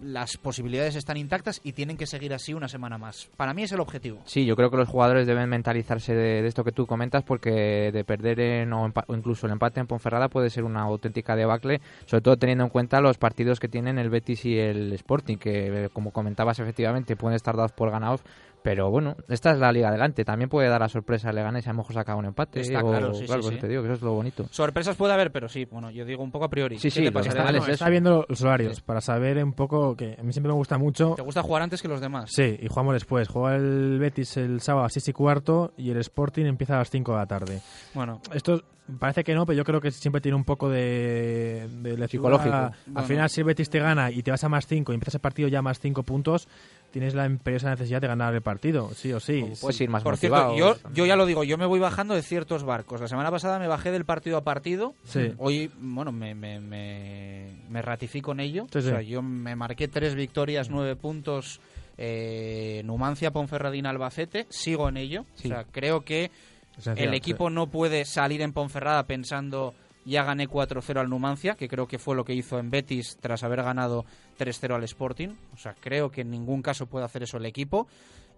las 0.03 0.37
posibilidades 0.37 0.97
están 0.97 1.16
intactas 1.16 1.61
y 1.65 1.73
tienen 1.73 1.97
que 1.97 2.07
seguir 2.07 2.35
así 2.35 2.55
una 2.55 2.69
semana 2.69 2.99
más. 2.99 3.29
Para 3.37 3.55
mí 3.55 3.62
es 3.62 3.73
el 3.73 3.81
objetivo. 3.81 4.21
Sí, 4.25 4.45
yo 4.45 4.57
creo 4.57 4.71
que 4.71 4.77
los 4.77 4.89
jugadores 4.89 5.27
deben 5.27 5.49
mentalizarse 5.49 6.15
de, 6.15 6.47
esto 6.47 6.65
que 6.65 6.73
tú 6.73 6.87
comentas 6.87 7.23
porque 7.23 7.91
de 7.93 8.05
perder 8.05 8.41
en, 8.41 8.73
o, 8.73 8.87
o 9.07 9.15
incluso 9.15 9.47
el 9.47 9.53
empate 9.53 9.81
en 9.81 9.87
Ponferrada 9.87 10.29
puede 10.29 10.51
ser 10.51 10.65
una 10.65 10.83
auténtica 10.83 11.37
debacle, 11.37 11.81
sobre 12.07 12.23
todo 12.23 12.37
teniendo 12.37 12.65
en 12.65 12.71
cuenta 12.71 13.01
los 13.01 13.19
partidos 13.19 13.61
que 13.61 13.69
tienen 13.69 13.99
el 13.99 14.11
Betis 14.11 14.45
y 14.45 14.59
el 14.59 14.93
Sporting, 14.93 15.37
que 15.37 15.85
eh, 15.85 15.89
como 15.93 16.11
comentabas 16.11 16.59
efectivamente 16.59 17.16
pueden 17.16 17.37
estar 17.37 17.57
dados 17.57 17.73
por 17.73 17.91
ganados, 17.91 18.23
pero 18.65 18.91
bueno, 18.91 19.15
esta 19.28 19.51
es 19.53 19.59
la 19.59 19.70
liga 19.70 19.89
adelante, 19.91 20.24
también 20.24 20.49
puede 20.49 20.70
dar 20.70 20.81
la 20.81 20.89
sorpresa 20.89 21.28
al 21.28 21.35
Leganés 21.35 21.66
y 21.66 21.69
a 21.69 21.73
lo 21.74 21.77
mejor 21.81 21.93
saca 21.93 22.16
un 22.16 22.24
empate. 22.24 22.61
Está 22.62 22.82
o- 22.82 22.89
claro, 22.89 23.12
sí, 23.12 23.20
sí, 23.20 23.27
por 23.27 23.41
eso 23.41 23.51
sí. 23.51 23.57
te 23.59 23.69
digo 23.69 23.82
que 23.82 23.89
eso 23.89 23.97
es 23.97 24.01
lo 24.03 24.15
bonito. 24.15 24.47
Sorpresas 24.51 24.97
puede 24.97 25.12
haber, 25.12 25.31
pero 25.32 25.51
sí, 25.51 25.66
bueno, 25.66 25.91
yo 25.91 26.07
digo 26.07 26.23
un 26.23 26.31
poco 26.31 26.47
a 26.47 26.49
priori. 26.49 26.78
Sí, 26.78 26.89
¿Qué 26.89 26.91
sí, 26.91 27.05
te 27.05 27.12
pasa? 27.12 27.28
que 27.28 27.35
¿Te- 27.35 27.41
está 27.41 27.53
No, 27.61 27.73
es 27.74 27.91
viendo 27.91 28.24
los 28.27 28.41
horarios 28.41 28.81
para 28.81 29.03
saber 29.03 29.45
un 29.45 29.53
poco 29.53 29.95
que 29.95 30.16
a 30.19 30.23
mí 30.23 30.32
siempre 30.32 30.49
me 30.51 30.57
gusta 30.57 30.78
mucho. 30.78 31.12
¿Te 31.15 31.20
gusta 31.23 31.43
jugar 31.43 31.61
antes 31.61 31.82
que 31.82 31.89
los 31.89 32.01
demás? 32.01 32.31
Sí, 32.35 32.59
y 32.59 32.66
jugamos 32.69 32.95
después. 32.95 33.28
Juega 33.28 33.57
el 33.57 33.99
Betis 33.99 34.39
el 34.39 34.62
sábado 34.62 34.86
a 34.86 34.89
6 34.89 35.09
y 35.09 35.12
cuarto 35.12 35.74
y 35.77 35.91
el 35.91 35.99
Sporting 35.99 36.47
empieza 36.47 36.77
a 36.77 36.78
las 36.78 36.89
5 36.89 37.12
de 37.12 37.19
la 37.19 37.27
tarde. 37.27 37.61
Bueno. 37.93 38.23
Esto 38.32 38.62
parece 38.99 39.24
que 39.24 39.35
no, 39.35 39.45
pero 39.45 39.59
yo 39.59 39.65
creo 39.65 39.81
que 39.81 39.91
siempre 39.91 40.20
tiene 40.23 40.36
un 40.36 40.45
poco 40.45 40.70
de, 40.70 41.69
de. 41.82 42.09
Psicológico. 42.09 42.55
Al 42.55 42.73
Bueno. 42.86 43.09
final, 43.09 43.28
si 43.31 43.41
el 43.41 43.47
Betis 43.47 43.69
te 43.69 43.78
gana 43.78 44.11
y 44.11 44.23
te 44.23 44.31
vas 44.31 44.43
a 44.45 44.49
más 44.49 44.66
5 44.66 44.93
y 44.93 44.95
empiezas 44.95 45.16
el 45.16 45.20
partido 45.20 45.49
ya 45.49 45.59
a 45.59 45.62
más 45.62 45.78
5 45.81 46.03
puntos, 46.03 46.49
tienes 46.95 47.12
la 47.12 47.27
imperiosa 47.27 47.71
necesidad 47.71 48.01
de 48.01 48.07
ganar 48.07 48.33
el 48.33 48.41
partido, 48.41 48.89
sí 48.95 49.12
o 49.12 49.19
sí. 49.19 49.45
puedes 49.61 49.77
Sí. 49.77 49.83
ir 49.85 49.91
más 49.91 50.05
Por 50.05 50.12
motivado. 50.15 50.55
cierto, 50.55 50.81
yo, 50.85 50.91
yo 50.95 51.07
ya 51.07 51.16
lo 51.16 51.27
digo, 51.27 51.43
yo 51.43 51.59
me 51.59 51.66
voy 51.66 51.81
bajando 51.81 52.15
de 52.15 52.23
ciertos 52.23 52.62
barcos. 52.62 53.01
La 53.01 53.09
semana 53.09 53.33
pasada 53.33 53.59
me 53.59 53.66
bajé 53.66 53.91
del 53.91 54.05
partido 54.05 54.37
a 54.37 54.45
partido. 54.45 54.95
Sí. 55.03 55.33
Hoy, 55.39 55.73
bueno, 55.77 56.12
me, 56.12 56.37
me, 56.37 56.61
me, 56.61 57.57
me 57.69 57.83
ratifico 57.83 58.31
en 58.31 58.39
ello. 58.39 58.66
Sí, 58.71 58.79
o 58.79 58.83
sea, 58.83 59.03
yo 59.03 59.23
me 59.23 59.57
marqué 59.57 59.89
tres 59.89 60.15
victorias, 60.15 60.71
nueve 60.71 60.95
puntos. 60.95 61.61
eh, 61.99 62.83
Numancia, 62.85 63.31
Ponferradina, 63.33 63.91
Albacete. 63.91 64.47
Sigo 64.51 64.89
en 64.89 64.97
ello. 64.97 65.25
Sí. 65.35 65.49
O 65.49 65.51
sea, 65.55 65.65
creo 65.65 66.05
que 66.05 66.31
Esencial, 66.79 67.09
el 67.09 67.15
equipo 67.15 67.51
no 67.51 67.69
puede 67.69 68.05
salir 68.05 68.41
en 68.43 68.53
Ponferrada 68.53 69.05
pensando 69.07 69.75
ya 70.05 70.23
gané 70.23 70.47
4-0 70.49 70.99
al 71.01 71.09
Numancia, 71.09 71.55
que 71.55 71.66
creo 71.69 71.87
que 71.89 71.99
fue 71.99 72.15
lo 72.15 72.25
que 72.25 72.35
hizo 72.35 72.59
en 72.59 72.71
Betis 72.71 73.16
tras 73.21 73.43
haber 73.43 73.62
ganado 73.62 74.05
3-0 74.36 74.74
al 74.74 74.85
Sporting. 74.85 75.28
O 75.52 75.56
sea, 75.56 75.74
creo 75.81 76.11
que 76.11 76.23
en 76.23 76.31
ningún 76.31 76.62
caso 76.62 76.86
puede 76.86 77.05
hacer 77.05 77.23
eso 77.23 77.36
el 77.36 77.47
equipo. 77.47 77.86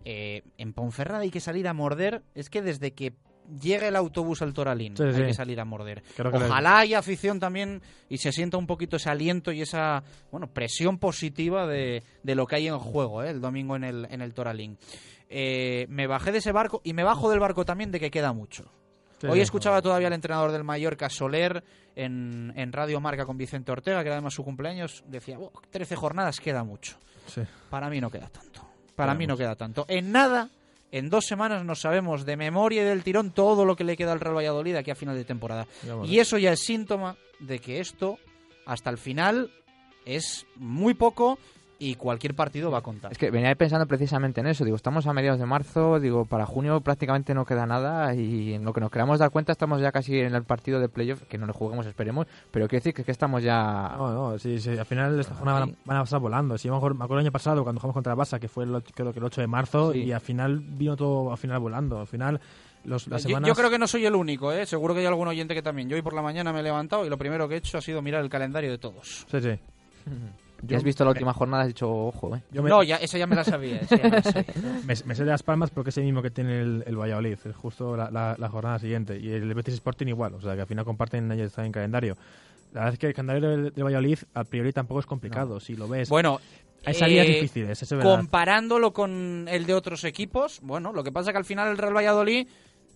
Eh, 0.04 0.42
en 0.58 0.72
Ponferrada 0.72 1.20
hay 1.22 1.30
que 1.30 1.40
salir 1.40 1.66
a 1.68 1.72
morder. 1.74 2.22
Es 2.34 2.48
que 2.50 2.62
desde 2.62 2.92
que 2.92 3.14
llegue 3.60 3.88
el 3.88 3.96
autobús 3.96 4.42
al 4.42 4.52
Toralín 4.52 4.96
Sí, 4.96 5.02
hay 5.04 5.14
sí. 5.14 5.22
que 5.22 5.34
salir 5.34 5.60
a 5.60 5.64
morder. 5.64 6.02
Ojalá 6.18 6.78
haya 6.78 6.98
afición 6.98 7.38
también 7.38 7.80
y 8.08 8.18
se 8.18 8.32
sienta 8.32 8.56
un 8.56 8.66
poquito 8.66 8.96
ese 8.96 9.08
aliento 9.08 9.52
y 9.52 9.62
esa 9.62 10.02
bueno 10.32 10.48
presión 10.48 10.98
positiva 10.98 11.66
de, 11.66 12.02
de 12.22 12.34
lo 12.34 12.46
que 12.46 12.56
hay 12.56 12.66
en 12.68 12.78
juego 12.78 13.22
¿eh? 13.22 13.30
el 13.30 13.40
domingo 13.40 13.76
en 13.76 13.84
el, 13.84 14.06
en 14.10 14.20
el 14.20 14.34
Toralín. 14.34 14.78
Eh, 15.28 15.86
me 15.88 16.06
bajé 16.06 16.32
de 16.32 16.38
ese 16.38 16.52
barco 16.52 16.80
y 16.84 16.92
me 16.92 17.04
bajo 17.04 17.30
del 17.30 17.40
barco 17.40 17.64
también 17.64 17.90
de 17.90 18.00
que 18.00 18.10
queda 18.10 18.32
mucho. 18.32 18.70
Hoy 19.22 19.40
escuchaba 19.40 19.80
todavía 19.82 20.08
al 20.08 20.12
entrenador 20.14 20.52
del 20.52 20.64
Mallorca, 20.64 21.08
Soler, 21.08 21.62
en, 21.94 22.52
en 22.56 22.72
Radio 22.72 23.00
Marca 23.00 23.24
con 23.24 23.38
Vicente 23.38 23.72
Ortega, 23.72 24.02
que 24.02 24.08
era 24.08 24.16
además 24.16 24.34
su 24.34 24.44
cumpleaños, 24.44 25.02
decía, 25.06 25.38
"Buah, 25.38 25.50
13 25.70 25.96
jornadas 25.96 26.40
queda 26.40 26.62
mucho. 26.64 26.96
Sí. 27.26 27.42
Para 27.70 27.88
mí 27.88 28.00
no 28.00 28.10
queda 28.10 28.28
tanto. 28.28 28.66
Para 28.94 29.14
mí 29.14 29.26
no 29.26 29.36
queda 29.36 29.56
tanto. 29.56 29.84
En 29.88 30.12
nada, 30.12 30.50
en 30.92 31.10
dos 31.10 31.26
semanas 31.26 31.64
nos 31.64 31.80
sabemos 31.80 32.24
de 32.24 32.36
memoria 32.36 32.82
y 32.82 32.84
del 32.84 33.02
tirón 33.02 33.30
todo 33.30 33.64
lo 33.64 33.74
que 33.76 33.84
le 33.84 33.96
queda 33.96 34.12
al 34.12 34.20
Real 34.20 34.36
Valladolid 34.36 34.76
aquí 34.76 34.90
a 34.90 34.94
final 34.94 35.16
de 35.16 35.24
temporada. 35.24 35.66
Y 36.04 36.18
eso 36.18 36.38
ya 36.38 36.52
es 36.52 36.60
síntoma 36.64 37.16
de 37.40 37.58
que 37.58 37.80
esto, 37.80 38.18
hasta 38.64 38.90
el 38.90 38.98
final, 38.98 39.50
es 40.04 40.46
muy 40.56 40.94
poco 40.94 41.38
y 41.78 41.94
cualquier 41.96 42.34
partido 42.34 42.70
va 42.70 42.78
a 42.78 42.82
contar. 42.82 43.12
Es 43.12 43.18
que 43.18 43.30
venía 43.30 43.54
pensando 43.54 43.86
precisamente 43.86 44.40
en 44.40 44.46
eso. 44.46 44.64
Digo, 44.64 44.76
estamos 44.76 45.06
a 45.06 45.12
mediados 45.12 45.38
de 45.38 45.44
marzo. 45.46 46.00
Digo, 46.00 46.24
para 46.24 46.46
junio 46.46 46.80
prácticamente 46.80 47.34
no 47.34 47.44
queda 47.44 47.66
nada. 47.66 48.14
Y 48.14 48.54
en 48.54 48.64
lo 48.64 48.72
que 48.72 48.80
nos 48.80 48.90
queramos 48.90 49.18
dar 49.18 49.30
cuenta, 49.30 49.52
estamos 49.52 49.80
ya 49.80 49.92
casi 49.92 50.18
en 50.20 50.34
el 50.34 50.44
partido 50.44 50.80
de 50.80 50.88
playoff. 50.88 51.22
Que 51.24 51.36
no 51.36 51.46
lo 51.46 51.52
juguemos, 51.52 51.84
esperemos. 51.86 52.26
Pero 52.50 52.66
quiero 52.66 52.80
decir 52.80 52.94
que, 52.94 53.02
es 53.02 53.06
que 53.06 53.12
estamos 53.12 53.42
ya. 53.42 53.94
No, 53.98 54.12
no, 54.32 54.38
sí, 54.38 54.58
sí, 54.58 54.70
al 54.70 54.86
final 54.86 55.20
esta 55.20 55.34
jornada 55.34 55.60
van 55.60 55.68
a, 55.70 55.74
van 55.84 55.96
a 55.98 56.00
pasar 56.00 56.20
volando. 56.20 56.56
Sí, 56.56 56.70
me 56.70 56.76
acuerdo 56.76 57.14
el 57.14 57.20
año 57.20 57.32
pasado 57.32 57.62
cuando 57.62 57.80
jugamos 57.80 57.94
contra 57.94 58.12
el 58.14 58.18
Barça, 58.18 58.38
que 58.40 58.48
fue 58.48 58.64
el, 58.64 58.82
creo 58.82 59.12
que 59.12 59.18
el 59.18 59.24
8 59.24 59.40
de 59.42 59.46
marzo, 59.46 59.92
Sí. 59.92 59.98
y 60.04 60.12
al 60.12 60.20
final 60.22 60.58
vino 60.60 60.96
todo 60.96 61.30
al 61.30 61.38
final 61.38 61.58
volando. 61.60 62.00
Al 62.00 62.06
final, 62.06 62.40
los, 62.84 63.06
las 63.08 63.22
Yo- 63.24 63.28
semanas... 63.28 63.48
Yo, 63.48 63.54
creo 63.54 63.68
que 63.68 63.78
no 63.78 63.86
soy 63.86 64.06
el 64.06 64.14
único, 64.14 64.50
¿eh? 64.50 64.64
seguro 64.64 64.94
que 64.94 65.00
hay 65.00 65.06
algún 65.06 65.28
oyente 65.28 65.54
que 65.54 65.60
también. 65.62 65.88
Yo 65.90 65.96
hoy 65.96 66.02
por 66.02 66.14
la 66.14 66.22
mañana 66.22 66.52
me 66.54 66.60
he 66.60 66.62
levantado 66.62 67.04
y 67.04 67.10
lo 67.10 67.18
primero 67.18 67.46
que 67.48 67.56
he 67.56 67.58
hecho 67.58 67.76
ha 67.76 67.82
sido 67.82 68.00
mirar 68.00 68.22
el 68.22 68.30
calendario 68.30 68.70
de 68.70 68.78
todos. 68.78 69.26
Sí, 69.30 69.40
sí. 69.42 69.58
Ya 70.62 70.76
has 70.78 70.82
visto 70.84 71.04
la 71.04 71.10
última 71.10 71.32
jornada, 71.34 71.62
has 71.62 71.68
dicho, 71.68 71.90
ojo, 71.90 72.34
eh. 72.36 72.42
Yo 72.50 72.62
me- 72.62 72.70
No, 72.70 72.82
ya, 72.82 72.96
esa 72.96 73.18
ya 73.18 73.26
me 73.26 73.36
la 73.36 73.44
sabía. 73.44 73.80
me 73.90 74.10
la 74.10 74.22
sabía. 74.22 74.44
me, 74.86 74.94
me 75.04 75.14
sé 75.14 75.24
de 75.24 75.30
Las 75.30 75.42
Palmas 75.42 75.70
porque 75.70 75.90
es 75.90 75.98
el 75.98 76.04
mismo 76.04 76.22
que 76.22 76.30
tiene 76.30 76.60
el, 76.60 76.82
el 76.86 76.96
Valladolid, 76.96 77.38
es 77.44 77.54
justo 77.56 77.96
la, 77.96 78.10
la- 78.10 78.36
la 78.38 78.48
jornada 78.48 78.78
siguiente. 78.78 79.18
Y 79.18 79.30
el 79.32 79.52
Betis 79.54 79.74
Sporting 79.74 80.06
igual, 80.06 80.34
o 80.34 80.40
sea 80.40 80.54
que 80.54 80.62
al 80.62 80.66
final 80.66 80.84
comparten 80.84 81.30
ellos 81.32 81.52
también 81.52 81.72
calendario. 81.72 82.16
La 82.72 82.80
verdad 82.80 82.94
es 82.94 82.98
que 82.98 83.06
el 83.08 83.14
calendario 83.14 83.48
del, 83.48 83.72
del 83.72 83.84
Valladolid 83.84 84.18
a 84.34 84.44
priori 84.44 84.72
tampoco 84.72 85.00
es 85.00 85.06
complicado, 85.06 85.60
si 85.60 85.76
lo 85.76 85.88
ves. 85.88 86.08
Bueno, 86.08 86.40
hay 86.84 86.94
salidas 86.94 87.26
eh, 87.26 87.30
difíciles, 87.34 87.70
eso 87.82 87.94
es 87.94 87.98
verdad. 87.98 88.16
Comparándolo 88.16 88.92
con 88.92 89.46
el 89.48 89.66
de 89.66 89.74
otros 89.74 90.04
equipos, 90.04 90.60
bueno, 90.62 90.92
lo 90.92 91.02
que 91.04 91.12
pasa 91.12 91.32
que 91.32 91.38
al 91.38 91.44
final 91.44 91.68
el 91.68 91.78
Real 91.78 91.94
Valladolid, 91.96 92.46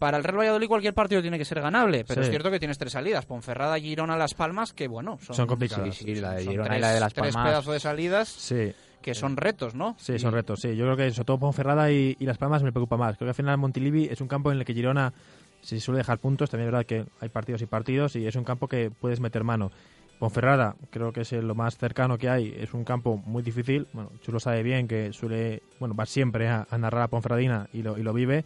para 0.00 0.16
el 0.18 0.24
Real 0.24 0.38
Valladolid 0.38 0.66
cualquier 0.66 0.94
partido 0.94 1.22
tiene 1.22 1.38
que 1.38 1.44
ser 1.44 1.60
ganable, 1.60 2.04
pero 2.04 2.22
Sí. 2.22 2.24
es 2.26 2.30
cierto 2.30 2.50
que 2.50 2.58
tienes 2.58 2.76
tres 2.78 2.90
salidas, 2.92 3.24
Ponferrada, 3.26 3.78
Girona, 3.78 4.16
Las 4.16 4.34
Palmas, 4.34 4.72
que 4.72 4.88
bueno, 4.88 5.18
son, 5.22 5.36
Son 5.36 5.46
complicadas. 5.46 5.94
Sí, 5.94 6.04
sí, 6.06 6.14
la 6.20 6.32
de 6.32 6.42
Girona 6.42 6.64
y 6.64 6.68
tres, 6.70 6.80
la 6.80 6.90
de 6.94 7.00
Las 7.00 7.14
tres 7.14 7.34
Palmas. 7.34 7.50
pedazos 7.52 7.72
de 7.74 7.80
salidas 7.80 8.28
Sí. 8.28 8.72
que 9.02 9.14
son 9.14 9.36
retos, 9.36 9.74
¿no? 9.76 9.94
Sí, 9.98 10.18
son 10.18 10.32
retos, 10.32 10.60
sí. 10.60 10.74
Yo 10.74 10.84
creo 10.86 10.96
que 10.96 11.10
sobre 11.12 11.26
todo 11.26 11.38
Ponferrada 11.38 11.92
y, 11.92 12.16
y 12.18 12.24
Las 12.24 12.38
Palmas 12.38 12.62
me 12.64 12.72
preocupa 12.72 12.96
más. 12.96 13.16
Creo 13.16 13.26
que 13.26 13.30
al 13.30 13.34
final 13.36 13.56
Montilivi 13.58 14.06
es 14.06 14.20
un 14.20 14.26
campo 14.26 14.50
en 14.50 14.58
el 14.58 14.64
que 14.64 14.74
Girona 14.74 15.12
se 15.60 15.78
suele 15.78 15.98
dejar 15.98 16.18
puntos. 16.18 16.50
También 16.50 16.68
es 16.68 16.72
verdad 16.72 16.86
que 16.86 17.04
hay 17.20 17.28
partidos 17.28 17.62
y 17.62 17.66
partidos 17.66 18.16
y 18.16 18.26
es 18.26 18.34
un 18.34 18.44
campo 18.44 18.66
que 18.66 18.90
puedes 18.90 19.20
meter 19.20 19.44
mano. 19.44 19.70
Ponferrada 20.18 20.76
creo 20.90 21.12
que 21.12 21.22
es 21.22 21.32
lo 21.32 21.54
más 21.54 21.76
cercano 21.78 22.18
que 22.18 22.28
hay. 22.28 22.54
Es 22.58 22.74
un 22.74 22.84
campo 22.84 23.16
muy 23.16 23.42
difícil. 23.42 23.86
Bueno, 23.92 24.10
Chulo 24.20 24.38
sabe 24.40 24.62
bien 24.62 24.86
que 24.88 25.12
suele, 25.12 25.62
bueno, 25.78 25.94
va 25.94 26.04
siempre 26.06 26.48
a, 26.48 26.66
a 26.70 26.76
narrar 26.78 27.02
a 27.02 27.08
Ponferradina 27.08 27.68
y 27.72 27.82
lo, 27.82 27.96
y 27.98 28.02
lo 28.02 28.12
vive. 28.12 28.44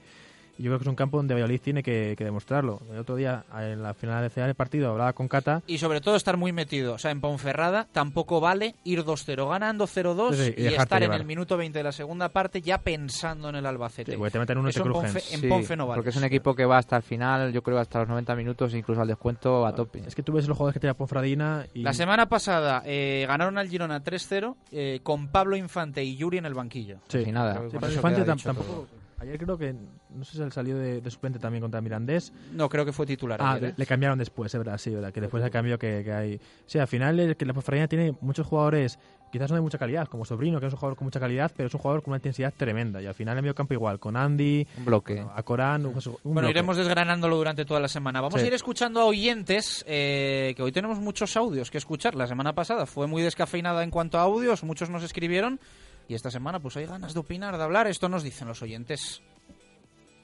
Y 0.58 0.62
yo 0.62 0.70
creo 0.70 0.78
que 0.78 0.84
es 0.84 0.88
un 0.88 0.94
campo 0.94 1.16
donde 1.16 1.34
Valladolid 1.34 1.60
tiene 1.60 1.82
que, 1.82 2.14
que 2.16 2.24
demostrarlo. 2.24 2.80
El 2.92 2.98
otro 2.98 3.16
día, 3.16 3.44
en 3.58 3.82
la 3.82 3.94
final 3.94 4.30
del 4.30 4.54
partido, 4.54 4.90
hablaba 4.90 5.12
con 5.12 5.28
Cata. 5.28 5.62
Y 5.66 5.78
sobre 5.78 6.00
todo 6.00 6.16
estar 6.16 6.36
muy 6.36 6.52
metido. 6.52 6.94
O 6.94 6.98
sea, 6.98 7.10
en 7.10 7.20
Ponferrada 7.20 7.88
tampoco 7.92 8.40
vale 8.40 8.76
ir 8.84 9.04
2-0 9.04 9.48
ganando 9.48 9.86
0-2 9.86 10.34
Sí, 10.34 10.44
sí, 10.44 10.54
y 10.56 10.62
y, 10.62 10.66
estar 10.68 11.00
llevar. 11.00 11.16
en 11.16 11.20
el 11.22 11.26
minuto 11.26 11.56
20 11.56 11.78
de 11.78 11.82
la 11.82 11.92
segunda 11.92 12.28
parte 12.28 12.60
ya 12.60 12.78
pensando 12.78 13.48
en 13.48 13.56
el 13.56 13.66
Albacete. 13.66 14.12
Sí, 14.12 14.18
porque 14.18 14.30
te 14.32 14.38
meten 14.38 14.58
uno 14.58 14.68
y 14.68 14.70
Eso 14.70 14.82
te 14.82 14.88
en. 14.88 14.92
Ponfe, 14.92 15.34
en 15.34 15.48
Ponfe 15.48 15.76
no 15.76 15.86
vale. 15.86 15.98
porque 15.98 16.10
es 16.10 16.16
un 16.16 16.24
equipo 16.24 16.54
que 16.54 16.64
va 16.64 16.78
hasta 16.78 16.96
el 16.96 17.02
final, 17.02 17.52
yo 17.52 17.62
creo 17.62 17.78
hasta 17.78 18.00
los 18.00 18.08
90 18.08 18.36
minutos, 18.36 18.74
incluso 18.74 19.00
al 19.00 19.08
descuento 19.08 19.66
a 19.66 19.74
tope. 19.74 20.02
Es 20.06 20.14
que 20.14 20.22
tú 20.22 20.32
ves 20.32 20.46
los 20.46 20.56
jugadores 20.56 20.74
que 20.74 20.80
tenía 20.80 20.94
Ponferradina 20.94 21.66
y... 21.74 21.82
La 21.82 21.92
semana 21.92 22.28
pasada 22.28 22.82
eh, 22.86 23.24
ganaron 23.26 23.58
al 23.58 23.68
Girona 23.68 24.02
3-0 24.02 24.54
eh, 24.72 25.00
con 25.02 25.28
Pablo 25.28 25.56
Infante 25.56 26.04
y 26.04 26.16
Yuri 26.16 26.38
en 26.38 26.46
el 26.46 26.54
banquillo. 26.54 26.98
Sí, 27.08 27.24
Y 27.26 27.32
nada. 27.32 27.60
Infante 27.64 28.22
tampoco. 28.24 28.62
todo. 28.62 29.03
Ayer 29.24 29.38
creo 29.38 29.58
que, 29.58 29.74
no 30.14 30.24
sé 30.24 30.36
si 30.36 30.42
él 30.42 30.52
salió 30.52 30.76
de, 30.76 31.00
de 31.00 31.10
suplente 31.10 31.38
también 31.38 31.62
contra 31.62 31.80
Mirandés. 31.80 32.32
No, 32.52 32.68
creo 32.68 32.84
que 32.84 32.92
fue 32.92 33.06
titular. 33.06 33.40
Ah, 33.42 33.52
ayer, 33.52 33.62
le, 33.62 33.68
¿eh? 33.70 33.74
le 33.76 33.86
cambiaron 33.86 34.18
después, 34.18 34.54
es 34.54 34.58
verdad, 34.58 34.78
sí, 34.78 34.90
verdad, 34.90 35.12
que 35.12 35.20
después 35.20 35.42
del 35.42 35.50
cambio 35.52 35.78
que, 35.78 36.02
que 36.04 36.12
hay. 36.12 36.40
Sí, 36.66 36.78
al 36.78 36.86
final 36.88 37.18
es 37.20 37.36
que 37.36 37.44
la 37.46 37.52
Ponferradina 37.54 37.88
tiene 37.88 38.14
muchos 38.20 38.46
jugadores, 38.46 38.98
quizás 39.32 39.50
no 39.50 39.56
de 39.56 39.62
mucha 39.62 39.78
calidad, 39.78 40.06
como 40.08 40.24
Sobrino, 40.24 40.60
que 40.60 40.66
es 40.66 40.72
un 40.72 40.78
jugador 40.78 40.96
con 40.96 41.06
mucha 41.06 41.18
calidad, 41.18 41.50
pero 41.56 41.66
es 41.66 41.74
un 41.74 41.80
jugador 41.80 42.02
con 42.02 42.12
una 42.12 42.18
intensidad 42.18 42.52
tremenda. 42.56 43.02
Y 43.02 43.06
al 43.06 43.14
final 43.14 43.36
en 43.38 43.42
medio 43.42 43.54
campo 43.54 43.74
igual, 43.74 43.98
con 43.98 44.16
Andy, 44.16 44.66
Un 44.78 44.84
bloque. 44.84 45.24
a 45.34 45.42
Corán, 45.42 45.86
un, 45.86 45.94
un 45.94 46.02
Bueno, 46.22 46.40
bloque. 46.40 46.50
iremos 46.50 46.76
desgranándolo 46.76 47.36
durante 47.36 47.64
toda 47.64 47.80
la 47.80 47.88
semana. 47.88 48.20
Vamos 48.20 48.38
Sí. 48.40 48.44
a 48.44 48.48
ir 48.48 48.54
escuchando 48.54 49.00
a 49.00 49.06
oyentes, 49.06 49.84
eh, 49.88 50.52
que 50.56 50.62
hoy 50.62 50.70
tenemos 50.72 50.98
muchos 51.00 51.36
audios 51.36 51.70
que 51.70 51.78
escuchar. 51.78 52.14
La 52.14 52.26
semana 52.26 52.54
pasada 52.54 52.86
fue 52.86 53.06
muy 53.06 53.22
descafeinada 53.22 53.82
en 53.82 53.90
cuanto 53.90 54.18
a 54.18 54.22
audios, 54.22 54.62
muchos 54.64 54.90
nos 54.90 55.02
escribieron. 55.02 55.58
Y 56.08 56.14
esta 56.14 56.30
semana, 56.30 56.60
pues 56.60 56.76
hay 56.76 56.86
ganas 56.86 57.14
de 57.14 57.20
opinar, 57.20 57.56
de 57.56 57.62
hablar. 57.62 57.86
Esto 57.86 58.08
nos 58.08 58.22
dicen 58.22 58.48
los 58.48 58.62
oyentes. 58.62 59.22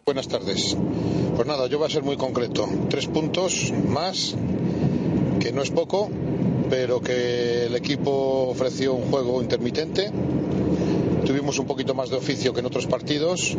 Buenas 0.05 0.28
tardes. 0.28 0.77
Pues 1.36 1.47
nada, 1.47 1.66
yo 1.69 1.78
voy 1.78 1.86
a 1.86 1.90
ser 1.90 2.02
muy 2.02 2.16
concreto. 2.16 2.69
Tres 2.89 3.07
puntos 3.07 3.73
más, 3.86 4.35
que 5.40 5.52
no 5.52 5.62
es 5.62 5.70
poco, 5.70 6.11
pero 6.69 7.01
que 7.01 7.66
el 7.66 7.74
equipo 7.74 8.48
ofreció 8.48 8.94
un 8.94 9.11
juego 9.11 9.40
intermitente. 9.40 10.11
Tuvimos 11.24 11.59
un 11.59 11.66
poquito 11.66 11.94
más 11.94 12.11
de 12.11 12.16
oficio 12.16 12.52
que 12.52 12.61
en 12.61 12.66
otros 12.66 12.86
partidos 12.86 13.57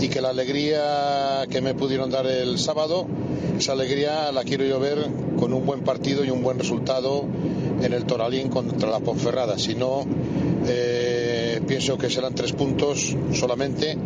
y 0.00 0.08
que 0.08 0.20
la 0.20 0.30
alegría 0.30 1.46
que 1.50 1.60
me 1.60 1.74
pudieron 1.74 2.10
dar 2.10 2.26
el 2.26 2.58
sábado, 2.58 3.06
esa 3.58 3.72
alegría 3.72 4.32
la 4.32 4.42
quiero 4.42 4.64
yo 4.64 4.80
ver 4.80 5.06
con 5.38 5.52
un 5.52 5.66
buen 5.66 5.82
partido 5.82 6.24
y 6.24 6.30
un 6.30 6.42
buen 6.42 6.58
resultado 6.58 7.26
en 7.82 7.92
el 7.92 8.04
Toralín 8.04 8.48
contra 8.48 8.88
la 8.88 9.00
Ponferrada. 9.00 9.58
Si 9.58 9.74
no, 9.74 10.06
eh, 10.66 10.99
pienso 11.66 11.98
que 11.98 12.10
serán 12.10 12.34
tres 12.34 12.52
puntos 12.52 13.16
solamente 13.32 13.96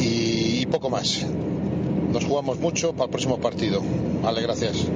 y, 0.00 0.60
y 0.60 0.66
poco 0.66 0.90
más. 0.90 1.24
Nos 2.12 2.24
jugamos 2.24 2.58
mucho 2.58 2.92
para 2.92 3.04
el 3.04 3.10
próximo 3.10 3.38
partido. 3.38 3.82
Vale, 4.22 4.42
gracias. 4.42 4.86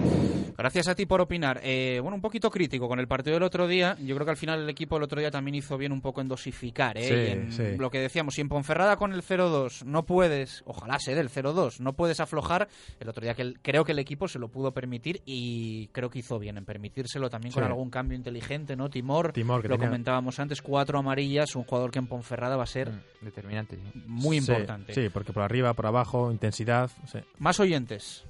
Gracias 0.57 0.89
a 0.89 0.95
ti 0.95 1.07
por 1.07 1.21
opinar. 1.21 1.61
Eh, 1.63 1.99
bueno, 2.01 2.15
un 2.17 2.21
poquito 2.21 2.51
crítico 2.51 2.89
con 2.89 2.99
el 3.01 3.09
partido 3.09 3.35
del 3.35 3.43
otro 3.43 3.67
día. 3.67 3.97
Yo 4.01 4.15
creo 4.15 4.25
que 4.25 4.31
al 4.33 4.37
final 4.37 4.61
el 4.63 4.69
equipo 4.69 4.97
el 4.97 5.03
otro 5.03 5.21
día 5.21 5.31
también 5.31 5.55
hizo 5.55 5.77
bien 5.79 5.93
un 5.93 6.01
poco 6.01 6.21
en 6.21 6.29
dosificar. 6.29 6.97
¿eh? 6.99 7.03
Sí, 7.09 7.15
Y 7.15 7.27
en 7.33 7.53
sí. 7.53 7.77
Lo 7.79 7.91
que 7.91 7.99
decíamos, 8.01 8.35
si 8.35 8.41
en 8.41 8.49
Ponferrada 8.49 8.97
con 8.97 9.13
el 9.13 9.23
0-2 9.23 9.85
no 9.85 10.05
puedes, 10.05 10.63
ojalá 10.67 10.99
se 10.99 11.15
dé 11.15 11.21
el 11.21 11.31
0-2, 11.31 11.81
no 11.81 11.93
puedes 11.95 12.21
aflojar. 12.21 12.69
El 13.01 13.09
otro 13.09 13.23
día 13.23 13.35
que 13.35 13.43
el- 13.43 13.61
creo 13.61 13.85
que 13.85 13.93
el 13.93 13.99
equipo 13.99 14.29
se 14.29 14.39
lo 14.39 14.49
pudo 14.49 14.73
permitir 14.73 15.23
y 15.25 15.89
creo 15.89 16.11
que 16.11 16.21
hizo 16.21 16.39
bien 16.39 16.59
en 16.59 16.65
permitírselo 16.65 17.31
también 17.31 17.53
con 17.53 17.65
algún 17.65 17.91
cambio 17.91 18.17
inteligente, 18.17 18.77
¿no? 18.77 18.89
Timor, 18.91 19.33
Timor, 19.33 19.63
que 19.63 19.69
lo 19.69 19.75
tenía- 19.77 19.89
comentábamos 19.89 20.39
antes, 20.39 20.63
cuatro 20.63 20.99
amarillas, 20.99 21.57
un 21.57 21.65
jugador 21.65 21.91
que 21.91 21.99
en 21.99 22.07
Ponferrada 22.07 22.57
va 22.57 22.65
a 22.65 22.67
ser 22.67 22.91
Determinante. 23.21 23.77
sí. 23.77 24.03
muy 24.07 24.41
Sí, 24.41 24.51
importante. 24.53 24.93
Sí, 24.95 25.09
porque 25.13 25.33
por 25.33 25.43
arriba, 25.43 25.73
por 25.75 25.87
abajo, 25.87 26.31
intensidad. 26.33 26.91
sí. 27.11 27.19
Más 27.39 27.59
oyentes. 27.61 28.25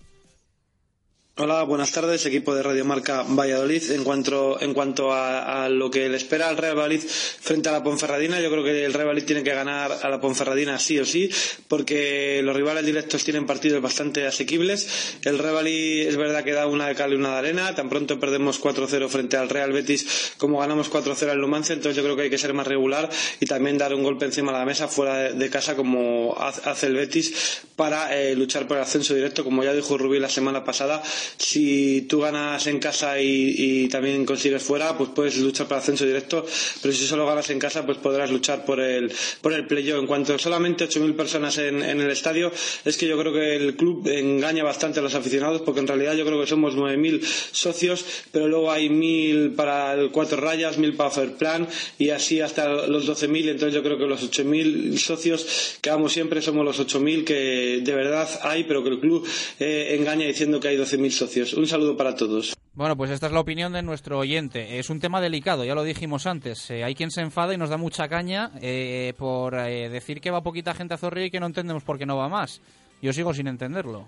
Hola, 1.39 1.63
buenas 1.63 1.91
tardes, 1.93 2.27
equipo 2.27 2.55
de 2.55 2.63
Radio 2.63 2.85
Marca 2.85 3.25
Valladolid. 3.27 3.91
En 3.93 4.05
cuanto, 4.05 4.61
en 4.61 4.75
cuanto 4.75 5.15
a, 5.15 5.67
lo 5.71 5.91
que 5.91 6.07
le 6.11 6.19
espera 6.19 6.51
al 6.51 6.59
Real 6.59 6.77
Valladolid 6.77 7.01
frente 7.01 7.71
a 7.71 7.73
la 7.73 7.83
Ponferradina, 7.83 8.39
yo 8.39 8.51
creo 8.51 8.63
que 8.63 8.85
el 8.85 8.93
Real 8.93 9.07
Valladolid 9.07 9.25
tiene 9.25 9.43
que 9.43 9.55
ganar 9.55 10.01
a 10.03 10.11
la 10.11 10.21
Ponferradina 10.21 10.79
sí 10.79 10.99
o 10.99 11.07
sí, 11.07 11.31
porque 11.69 12.43
los 12.45 12.55
rivales 12.55 12.85
directos 12.85 13.25
tienen 13.25 13.47
partidos 13.47 13.81
bastante 13.81 14.27
asequibles. 14.27 15.17
El 15.25 15.39
Real 15.39 15.55
Valladolid 15.55 16.07
es 16.07 16.19
verdad 16.19 16.45
que 16.45 16.53
da 16.53 16.67
una 16.67 16.87
de 16.89 16.95
cal 16.95 17.15
y 17.15 17.17
una 17.17 17.31
de 17.31 17.39
arena. 17.39 17.75
Tan 17.75 17.89
pronto 17.89 18.21
perdemos 18.21 18.61
4-0 18.61 19.09
frente 19.09 19.39
al 19.39 19.49
Real 19.49 19.73
Betis 19.73 20.35
como 20.37 20.59
ganamos 20.59 20.91
4-0 20.91 21.31
al 21.31 21.41
Numancia, 21.41 21.73
entonces 21.73 21.97
yo 21.97 22.03
creo 22.03 22.15
que 22.15 22.25
hay 22.25 22.31
que 22.31 22.37
ser 22.37 22.53
más 22.53 22.67
regular 22.67 23.09
y 23.41 23.47
también 23.47 23.79
dar 23.79 23.95
un 23.95 24.03
golpe 24.03 24.27
encima 24.27 24.53
de 24.53 24.59
la 24.59 24.67
mesa 24.67 24.87
fuera 24.87 25.33
de, 25.33 25.51
casa 25.51 25.77
como 25.77 26.37
hace 26.39 26.69
hace 26.69 26.89
el 26.89 26.95
Betis 26.95 27.63
para 27.75 28.15
eh, 28.15 28.35
luchar 28.37 28.69
por 28.69 28.77
el 28.77 28.83
ascenso 28.83 29.15
directo, 29.15 29.45
como 29.45 29.65
ya 29.65 29.73
dijo 29.73 29.97
Rubí 29.97 30.19
la 30.19 30.29
semana 30.29 30.63
pasada 30.63 31.03
si 31.37 32.03
tú 32.03 32.21
ganas 32.21 32.67
en 32.67 32.79
casa 32.79 33.21
y, 33.21 33.89
también 33.89 34.25
consigues 34.25 34.63
fuera, 34.63 34.97
pues 34.97 35.11
puedes 35.15 35.37
luchar 35.39 35.67
el 35.71 35.77
ascenso 35.77 36.05
directo, 36.05 36.45
pero 36.81 36.95
si 36.95 37.07
solo 37.07 37.27
ganas 37.27 37.49
en 37.51 37.59
casa, 37.59 37.85
pues 37.85 37.99
podrás 37.99 38.31
luchar 38.31 38.65
por 38.65 38.81
el, 38.81 39.13
por 39.41 39.53
el 39.53 39.67
playoff. 39.67 40.01
En 40.01 40.07
cuanto 40.07 40.35
a 40.35 40.39
solamente 40.39 40.89
8.000 40.89 41.15
personas 41.15 41.59
en, 41.59 41.83
en 41.83 42.01
el 42.01 42.11
estadio, 42.11 42.53
es 42.85 42.97
que 42.97 43.07
yo 43.07 43.19
creo 43.19 43.33
que 43.33 43.57
el 43.57 43.77
club 43.77 44.07
engaña 44.09 44.65
bastante 44.65 45.01
a 45.01 45.03
los 45.03 45.15
aficionados, 45.15 45.63
porque 45.63 45.81
en 45.81 45.89
realidad 45.89 46.15
yo 46.15 46.25
creo 46.25 46.41
que 46.41 46.47
somos 46.47 46.75
9.000 46.75 47.23
socios, 47.53 48.05
pero 48.31 48.49
luego 48.49 48.71
hay 48.71 48.89
1.000 48.89 49.55
para 49.55 49.95
el 49.95 50.11
cuatro 50.11 50.41
rayas, 50.41 50.79
1.000 50.79 50.97
para 50.97 51.11
Fair 51.11 51.33
Plan 51.35 51.69
y 51.99 52.11
así 52.11 52.41
hasta 52.41 52.87
los 52.87 53.09
12.000, 53.09 53.51
entonces 53.51 53.75
yo 53.75 53.83
creo 53.83 53.99
que 53.99 54.07
los 54.07 54.23
8.000 54.23 54.97
socios 54.99 55.79
que 55.81 55.91
vamos 55.91 56.13
siempre 56.13 56.43
somos 56.43 56.65
los 56.65 56.81
8.000 56.81 57.25
que 57.25 57.81
de 57.83 57.95
verdad 57.95 58.29
hay, 58.43 58.65
pero 58.65 58.83
que 58.83 58.91
el 58.91 59.01
club 59.01 59.27
eh, 59.59 59.97
engaña 59.99 60.27
diciendo 60.27 60.61
que 60.61 60.69
hay 60.69 60.77
12.000 60.77 61.11
socios. 61.17 61.53
Un 61.55 61.67
saludo 61.67 61.97
para 61.97 62.15
todos. 62.15 62.55
Bueno, 62.75 62.97
pues 62.97 63.11
esta 63.11 63.27
es 63.27 63.33
la 63.33 63.41
opinión 63.41 63.73
de 63.73 63.83
nuestro 63.83 64.19
oyente. 64.19 64.79
Es 64.79 64.89
un 64.91 64.99
tema 65.01 65.21
delicado, 65.21 65.65
ya 65.65 65.75
lo 65.75 65.83
dijimos 65.85 66.27
antes. 66.27 66.71
Eh, 66.71 66.85
hay 66.85 66.95
quien 66.95 67.11
se 67.11 67.21
enfada 67.21 67.53
y 67.55 67.59
nos 67.59 67.69
da 67.71 67.77
mucha 67.77 68.09
caña 68.09 68.51
eh, 68.61 69.13
por 69.19 69.55
eh, 69.59 69.89
decir 69.91 70.21
que 70.21 70.31
va 70.31 70.43
poquita 70.43 70.73
gente 70.75 70.95
a 70.95 70.99
Zorrilla 70.99 71.27
y 71.27 71.31
que 71.31 71.41
no 71.41 71.47
entendemos 71.47 71.83
por 71.85 71.99
qué 71.99 72.07
no 72.07 72.17
va 72.17 72.29
más. 72.29 72.61
Yo 73.03 73.13
sigo 73.13 73.35
sin 73.35 73.49
entenderlo. 73.49 74.07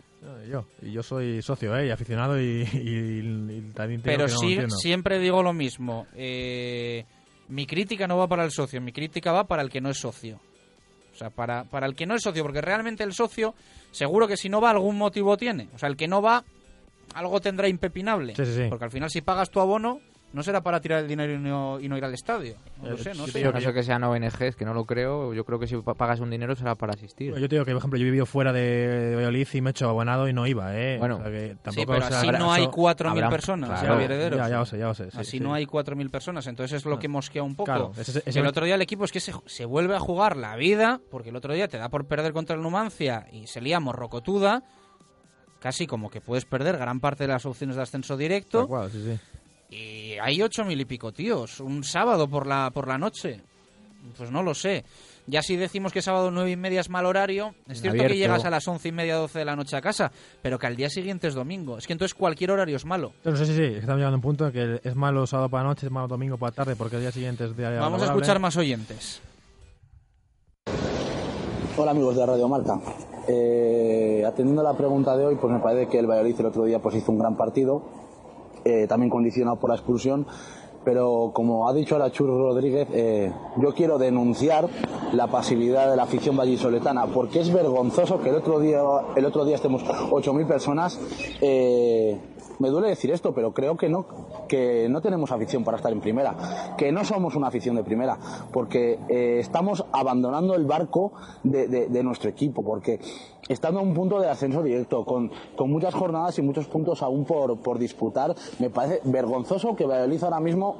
Yo, 0.48 0.64
y 0.81 0.93
yo 0.93 1.02
soy 1.02 1.43
socio, 1.43 1.76
¿eh? 1.76 1.89
Y 1.89 1.90
aficionado 1.90 2.40
y, 2.40 2.62
y- 2.72 3.18
y 3.59 3.70
también 3.74 4.01
tengo 4.01 4.16
Pero 4.16 4.26
que 4.26 4.31
sí, 4.32 4.59
siempre 4.81 5.18
digo 5.18 5.43
lo 5.43 5.52
mismo. 5.52 6.06
Eh, 6.14 7.05
mi 7.48 7.66
crítica 7.66 8.06
no 8.06 8.16
va 8.16 8.28
para 8.28 8.44
el 8.44 8.52
socio, 8.52 8.81
mi 8.81 8.93
crítica 8.93 9.32
va 9.32 9.44
para 9.44 9.62
el 9.62 9.68
que 9.68 9.81
no 9.81 9.90
es 9.90 9.98
socio. 9.98 10.40
O 11.12 11.16
sea, 11.16 11.31
para, 11.31 11.64
para 11.64 11.86
el 11.86 11.94
que 11.94 12.06
no 12.06 12.14
es 12.14 12.22
socio, 12.22 12.43
porque 12.43 12.60
realmente 12.60 13.05
el 13.05 13.12
socio, 13.12 13.55
seguro 13.90 14.26
que 14.26 14.36
si 14.36 14.48
no 14.48 14.60
va, 14.60 14.70
algún 14.70 14.97
motivo 14.97 15.36
tiene. 15.36 15.68
O 15.74 15.78
sea, 15.78 15.89
el 15.89 15.97
que 15.97 16.09
no 16.09 16.22
va, 16.22 16.44
algo 17.15 17.41
tendrá 17.41 17.69
impepinable. 17.69 18.35
Sí, 18.36 18.45
sí, 18.45 18.55
sí. 18.55 18.66
Porque 18.69 18.85
al 18.85 18.91
final, 18.91 19.11
si 19.11 19.20
pagas 19.20 19.51
tu 19.51 19.61
abono, 19.61 20.01
no 20.32 20.43
será 20.43 20.62
para 20.62 20.81
tirar 20.81 20.99
el 21.01 21.07
dinero 21.07 21.32
y 21.32 21.39
no, 21.39 21.78
y 21.78 21.89
no 21.89 21.97
ir 21.97 22.05
al 22.05 22.12
estadio. 22.12 22.57
No 22.82 22.89
lo 22.91 22.97
Eh, 22.97 22.99
sé, 22.99 23.11
no 23.15 23.24
yo 23.27 23.32
sé. 23.32 23.41
En 23.41 23.53
caso 23.53 23.73
que 23.73 23.85
sean 23.85 24.03
ONGs, 24.03 24.57
que 24.57 24.65
no 24.65 24.74
lo 24.74 24.85
creo, 24.85 25.32
yo 25.32 25.45
creo 25.45 25.61
que 25.61 25.69
si 25.69 25.77
pa- 25.77 25.95
pagas 25.95 26.19
un 26.19 26.28
dinero 26.28 26.57
será 26.57 26.74
para 26.74 26.93
asistir. 26.93 27.32
Yo 27.36 27.49
te 27.49 27.55
digo 27.55 27.65
que, 27.65 27.70
por 27.70 27.78
ejemplo, 27.78 27.99
yo 28.01 28.03
he 28.03 28.07
vivido 28.07 28.27
fuera 28.27 28.53
de, 28.53 28.61
de 28.61 29.15
Valladolid 29.15 29.47
y 29.53 29.61
me 29.61 29.70
he 29.70 29.73
hecho 29.73 29.89
abonado 29.89 30.27
y 30.28 30.32
no 30.32 30.45
iba, 30.49 30.77
¿eh? 30.77 30.97
Bueno. 30.99 31.19
O 31.19 31.23
sea 31.23 31.31
que 31.31 31.57
Sí, 31.70 31.85
pero 31.86 31.99
o 32.05 32.09
sea, 32.09 32.19
así 32.19 32.27
no 32.32 32.53
hay 32.53 32.66
4.000 32.66 33.28
personas, 33.31 33.78
claro, 33.81 34.01
Herederos. 34.01 34.36
Ya, 34.36 34.49
ya 34.49 34.59
lo 34.59 34.66
sé, 34.66 34.77
ya 34.78 34.86
lo 34.86 34.95
sé. 34.95 35.09
sí, 35.12 35.19
Así 35.20 35.31
sí. 35.31 35.41
no 35.41 35.55
hay 35.55 35.66
4.000 35.66 36.11
personas, 36.11 36.45
entonces 36.49 36.78
es 36.78 36.85
lo 36.85 36.99
que 36.99 37.07
mosquea 37.07 37.45
un 37.45 37.55
poco. 37.55 37.66
Claro, 37.66 37.93
ese- 37.97 38.20
ese- 38.27 38.41
el 38.41 38.47
otro 38.49 38.65
día 38.66 38.74
el 38.74 38.82
equipo 38.82 39.05
es 39.05 39.12
que 39.12 39.20
se, 39.20 39.32
se 39.47 39.65
vuelve 39.66 39.95
a 39.95 40.01
jugar 40.01 40.36
la 40.36 40.57
vida, 40.57 41.01
porque 41.12 41.28
el 41.28 41.36
otro 41.36 41.55
día 41.55 41.69
te 41.69 41.78
da 41.78 41.89
por 41.91 42.07
perder 42.07 42.32
contra 42.32 42.57
el 42.57 42.62
Numancia 42.62 43.28
y 43.31 43.47
se 43.47 43.61
lía 43.61 43.78
morrocotuda, 43.78 44.65
casi 45.65 45.86
como 45.86 46.11
que 46.11 46.20
puedes 46.20 46.45
perder 46.45 46.77
gran 46.77 47.01
parte 47.01 47.24
de 47.24 47.28
las 47.28 47.47
opciones 47.47 47.77
de 47.77 47.82
ascenso 47.82 48.19
directo. 48.19 48.69
Cual, 48.69 48.91
sí, 48.91 49.03
sí. 49.03 49.74
Y 49.74 50.19
hay 50.19 50.43
ocho 50.43 50.62
mil 50.62 50.78
y 50.78 50.85
pico 50.85 51.11
tíos, 51.11 51.59
un 51.59 51.85
sábado 51.85 52.28
por 52.28 52.47
la, 52.47 52.70
por 52.70 52.86
la 52.86 52.99
noche. 52.99 53.41
Pues 54.19 54.31
no 54.31 54.43
lo 54.43 54.53
sé. 54.53 54.85
Ya 55.27 55.41
si 55.41 55.57
decimos 55.57 55.91
que 55.91 56.03
sábado 56.03 56.31
nueve 56.31 56.51
y 56.51 56.57
media 56.57 56.82
es 56.82 56.91
mal 56.91 57.07
horario, 57.07 57.55
es 57.66 57.81
cierto 57.81 57.97
Abierto. 57.97 58.12
que 58.12 58.19
llegas 58.19 58.45
a 58.45 58.51
las 58.51 58.69
once 58.69 58.89
y 58.89 58.93
media, 58.93 59.16
doce 59.16 59.39
de 59.39 59.47
la 59.47 59.57
noche 59.57 59.74
a 59.74 59.81
casa, 59.81 60.12
pero 60.43 60.59
que 60.59 60.66
al 60.66 60.77
día 60.77 60.91
siguiente 60.91 61.28
es 61.28 61.35
domingo. 61.35 61.78
Es 61.78 61.86
que 61.86 61.95
entonces 61.95 62.15
cualquier 62.15 62.51
horario 62.51 62.77
es 62.77 62.85
malo. 62.85 63.15
No 63.24 63.35
sé, 63.35 63.47
sí, 63.47 63.57
sí, 63.57 63.62
estamos 63.62 63.97
llegando 63.97 64.16
a 64.16 64.19
un 64.19 64.20
punto 64.20 64.47
en 64.49 64.53
que 64.53 64.81
es 64.86 64.95
malo 64.95 65.27
sábado 65.27 65.49
para 65.49 65.62
la 65.62 65.70
noche, 65.70 65.86
es 65.86 65.93
malo 65.93 66.09
domingo 66.09 66.36
para 66.36 66.51
la 66.51 66.57
tarde, 66.57 66.77
porque 66.77 66.97
el 66.97 67.03
día 67.03 67.11
siguiente 67.11 67.47
es 67.47 67.57
día 67.57 67.70
Vamos 67.70 68.03
a 68.03 68.05
escuchar 68.05 68.39
más 68.39 68.55
oyentes. 68.59 69.23
Hola 71.78 71.93
amigos 71.93 72.16
de 72.16 72.27
Radio 72.27 72.49
Marca. 72.49 72.78
Eh, 73.28 74.24
atendiendo 74.26 74.60
a 74.60 74.64
la 74.64 74.76
pregunta 74.76 75.16
de 75.16 75.26
hoy, 75.26 75.36
pues 75.36 75.52
me 75.52 75.60
parece 75.60 75.88
que 75.88 75.98
el 75.98 76.06
Valladolid 76.06 76.40
el 76.40 76.46
otro 76.46 76.64
día 76.64 76.78
pues 76.80 76.96
hizo 76.96 77.12
un 77.12 77.18
gran 77.18 77.36
partido, 77.36 77.82
eh, 78.64 78.86
también 78.86 79.10
condicionado 79.10 79.56
por 79.56 79.70
la 79.70 79.76
expulsión, 79.76 80.26
pero 80.84 81.30
como 81.32 81.68
ha 81.68 81.72
dicho 81.72 81.98
la 81.98 82.10
Churro 82.10 82.38
Rodríguez, 82.38 82.86
eh, 82.92 83.32
yo 83.56 83.74
quiero 83.74 83.98
denunciar 83.98 84.68
la 85.12 85.26
pasividad 85.28 85.90
de 85.90 85.96
la 85.96 86.05
afición 86.05 86.36
vallisoletana, 86.36 87.06
porque 87.06 87.40
es 87.40 87.52
vergonzoso 87.52 88.20
que 88.20 88.28
el 88.28 88.36
otro 88.36 88.60
día, 88.60 88.80
el 89.16 89.24
otro 89.24 89.44
día 89.44 89.56
estemos 89.56 89.82
8.000 89.84 90.46
personas. 90.46 91.01
Eh, 91.40 92.18
me 92.59 92.68
duele 92.68 92.89
decir 92.89 93.10
esto, 93.10 93.32
pero 93.35 93.52
creo 93.52 93.76
que 93.76 93.89
no, 93.89 94.06
que 94.48 94.89
no 94.89 95.01
tenemos 95.01 95.32
afición 95.32 95.64
para 95.64 95.76
estar 95.76 95.93
en 95.93 96.01
primera, 96.01 96.74
que 96.76 96.93
no 96.93 97.05
somos 97.05 97.35
una 97.35 97.48
afición 97.48 97.76
de 97.76 97.85
primera, 97.85 98.18
porque 98.52 98.98
eh, 99.09 99.39
estamos 99.40 99.85
abandonando 99.93 100.55
el 100.55 100.64
barco 100.64 101.12
de, 101.43 102.02
nuestro 102.05 102.28
equipo, 102.28 102.62
porque 102.62 103.01
estando 103.48 103.81
a 103.81 103.82
un 103.82 103.94
punto 103.94 104.20
de 104.20 104.28
ascenso 104.28 104.62
directo, 104.62 105.05
con, 105.05 105.31
con 105.56 105.70
muchas 105.70 105.94
jornadas 105.94 106.39
y 106.39 106.43
muchos 106.43 106.66
puntos 106.66 107.02
aún 107.02 107.24
por, 107.24 107.59
por 107.59 107.78
disputar, 107.78 108.35
me 108.59 108.70
parece 108.70 109.01
vergonzoso 109.05 109.74
que 109.74 109.86
Valladolid 109.86 110.22
ahora 110.24 110.40
mismo, 110.40 110.76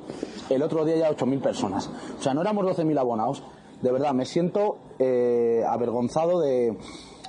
el 0.51 0.62
otro 0.62 0.84
día 0.84 0.96
ya 0.96 1.10
8.000 1.10 1.40
personas. 1.40 1.90
O 2.18 2.22
sea, 2.22 2.34
no 2.34 2.40
éramos 2.40 2.64
12.000 2.66 2.98
abonados. 2.98 3.42
De 3.82 3.92
verdad, 3.92 4.14
me 4.14 4.24
siento 4.24 4.76
eh, 4.98 5.62
avergonzado 5.68 6.40
de, 6.40 6.76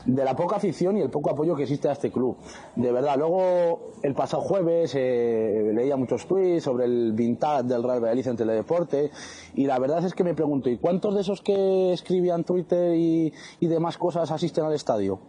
de 0.06 0.24
la 0.24 0.36
poca 0.36 0.58
afición 0.58 0.98
y 0.98 1.02
el 1.02 1.10
poco 1.10 1.32
apoyo 1.32 1.56
que 1.56 1.64
existe 1.64 1.90
a 1.90 1.94
este 1.94 2.12
club. 2.12 2.38
De 2.76 2.92
verdad, 2.92 3.18
luego 3.18 3.94
el 4.04 4.14
pasado 4.14 4.44
jueves 4.44 4.94
eh, 4.96 5.72
leía 5.74 5.96
muchos 5.98 6.26
tweets 6.26 6.64
sobre 6.64 6.86
el 6.86 7.14
vintage 7.14 7.64
del 7.64 7.84
Real 7.84 8.00
Valladolid 8.00 8.28
en 8.28 8.38
Teledeporte 8.38 9.12
y 9.56 9.66
la 9.66 9.80
verdad 9.80 10.06
es 10.06 10.14
que 10.14 10.24
me 10.24 10.34
pregunto, 10.34 10.70
¿y 10.70 10.78
cuántos 10.78 11.16
de 11.16 11.22
esos 11.22 11.42
que 11.42 11.94
escribían 11.94 12.44
Twitter 12.44 12.96
y, 12.96 13.34
y 13.60 13.68
demás 13.68 13.98
cosas 13.98 14.32
asisten 14.32 14.66
al 14.66 14.74
estadio? 14.74 15.20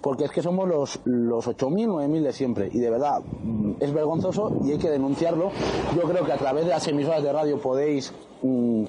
Porque 0.00 0.24
es 0.24 0.30
que 0.30 0.42
somos 0.42 0.68
los, 0.68 1.00
los 1.04 1.46
8.000, 1.46 1.88
9.000 1.88 2.22
de 2.22 2.32
siempre. 2.32 2.68
Y 2.72 2.78
de 2.78 2.90
verdad, 2.90 3.20
mm, 3.20 3.72
es 3.80 3.92
vergonzoso 3.92 4.58
y 4.64 4.72
hay 4.72 4.78
que 4.78 4.88
denunciarlo. 4.88 5.50
Yo 5.96 6.02
creo 6.02 6.24
que 6.24 6.32
a 6.32 6.36
través 6.36 6.64
de 6.64 6.70
las 6.70 6.86
emisoras 6.86 7.22
de 7.22 7.32
radio 7.32 7.60
podéis 7.60 8.12
mm, 8.42 8.84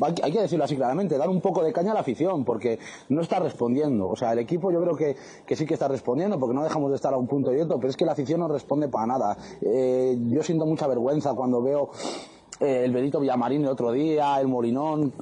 hay 0.00 0.32
que- 0.32 0.40
decirlo 0.40 0.64
así 0.64 0.76
claramente, 0.76 1.16
dar 1.18 1.28
un 1.28 1.40
poco 1.40 1.62
de 1.64 1.72
caña 1.72 1.90
a 1.92 1.94
la 1.94 2.00
afición, 2.00 2.44
porque 2.44 2.78
no 3.08 3.22
está 3.22 3.38
respondiendo. 3.38 4.08
O 4.08 4.16
sea, 4.16 4.32
el 4.32 4.38
equipo 4.38 4.70
yo 4.70 4.80
creo 4.82 4.96
que, 4.96 5.16
que 5.46 5.56
sí 5.56 5.66
que 5.66 5.74
está 5.74 5.88
respondiendo, 5.88 6.38
porque 6.38 6.54
no 6.54 6.62
dejamos 6.62 6.90
de 6.90 6.96
estar 6.96 7.12
a 7.14 7.16
un 7.16 7.26
punto 7.26 7.50
directo, 7.50 7.76
pero 7.76 7.88
es 7.90 7.96
que 7.96 8.04
la 8.04 8.12
afición 8.12 8.40
no 8.40 8.48
responde 8.48 8.88
para 8.88 9.06
nada. 9.06 9.36
Eh, 9.62 10.16
yo 10.28 10.42
siento 10.42 10.66
mucha 10.66 10.86
vergüenza 10.86 11.34
cuando 11.34 11.62
veo 11.62 11.90
eh, 12.60 12.82
el 12.84 12.92
Benito 12.92 13.20
Villamarín 13.20 13.62
el 13.62 13.68
otro 13.68 13.92
día, 13.92 14.40
el 14.40 14.48
Molinón, 14.48 15.12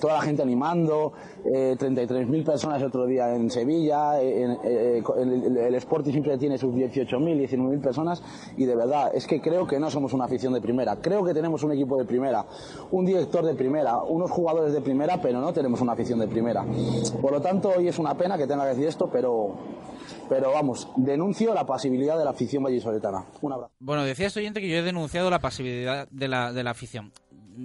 toda 0.00 0.14
la 0.14 0.20
gente 0.22 0.42
animando, 0.42 1.12
eh, 1.44 1.76
33.000 1.78 2.44
personas 2.44 2.80
el 2.80 2.88
otro 2.88 3.06
día 3.06 3.34
en 3.34 3.50
Sevilla, 3.50 4.20
eh, 4.20 4.42
en- 4.42 4.58
eh, 4.64 5.02
el, 5.18 5.56
el- 5.56 5.74
Sporting 5.76 6.12
siempre 6.12 6.36
tiene 6.38 6.58
sus 6.58 6.74
18.000, 6.74 7.38
19.000 7.38 7.80
personas 7.80 8.22
y 8.56 8.64
de 8.66 8.76
verdad 8.76 9.10
es 9.14 9.26
que 9.26 9.40
creo 9.40 9.66
que 9.66 9.78
no 9.78 9.90
somos 9.90 10.12
una 10.12 10.24
afición 10.26 10.52
de 10.52 10.60
primera, 10.60 10.96
creo 10.96 11.24
que 11.24 11.32
tenemos 11.34 11.62
un 11.62 11.72
equipo 11.72 11.96
de 11.98 12.04
primera, 12.04 12.44
un 12.90 13.06
director 13.06 13.44
de 13.44 13.54
primera, 13.54 13.98
unos 14.02 14.30
jugadores 14.30 14.72
de 14.72 14.80
primera, 14.80 15.20
pero 15.20 15.40
no 15.40 15.52
tenemos 15.52 15.80
una 15.80 15.92
afición 15.92 16.18
de 16.18 16.28
primera. 16.28 16.64
Por 17.20 17.32
lo 17.32 17.40
tanto, 17.40 17.70
hoy 17.76 17.88
es 17.88 17.98
una 17.98 18.14
pena 18.16 18.36
que 18.36 18.46
tenga 18.46 18.64
que 18.64 18.70
decir 18.70 18.86
esto, 18.86 19.08
pero, 19.10 19.54
pero 20.28 20.52
vamos, 20.52 20.88
denuncio 20.96 21.54
la 21.54 21.64
pasibilidad 21.66 22.18
de 22.18 22.24
la 22.24 22.30
afición 22.30 22.62
vallisoletana. 22.62 23.24
Un 23.40 23.52
abrazo. 23.54 23.72
Bueno, 23.80 24.04
decía 24.04 24.26
este 24.26 24.40
oyente 24.40 24.60
que 24.60 24.68
yo 24.68 24.76
he 24.76 24.82
denunciado 24.82 25.30
la 25.30 25.38
pasividad 25.40 26.06
de 26.10 26.28
la, 26.28 26.52
de 26.52 26.62
la 26.64 26.70
afición. 26.72 27.12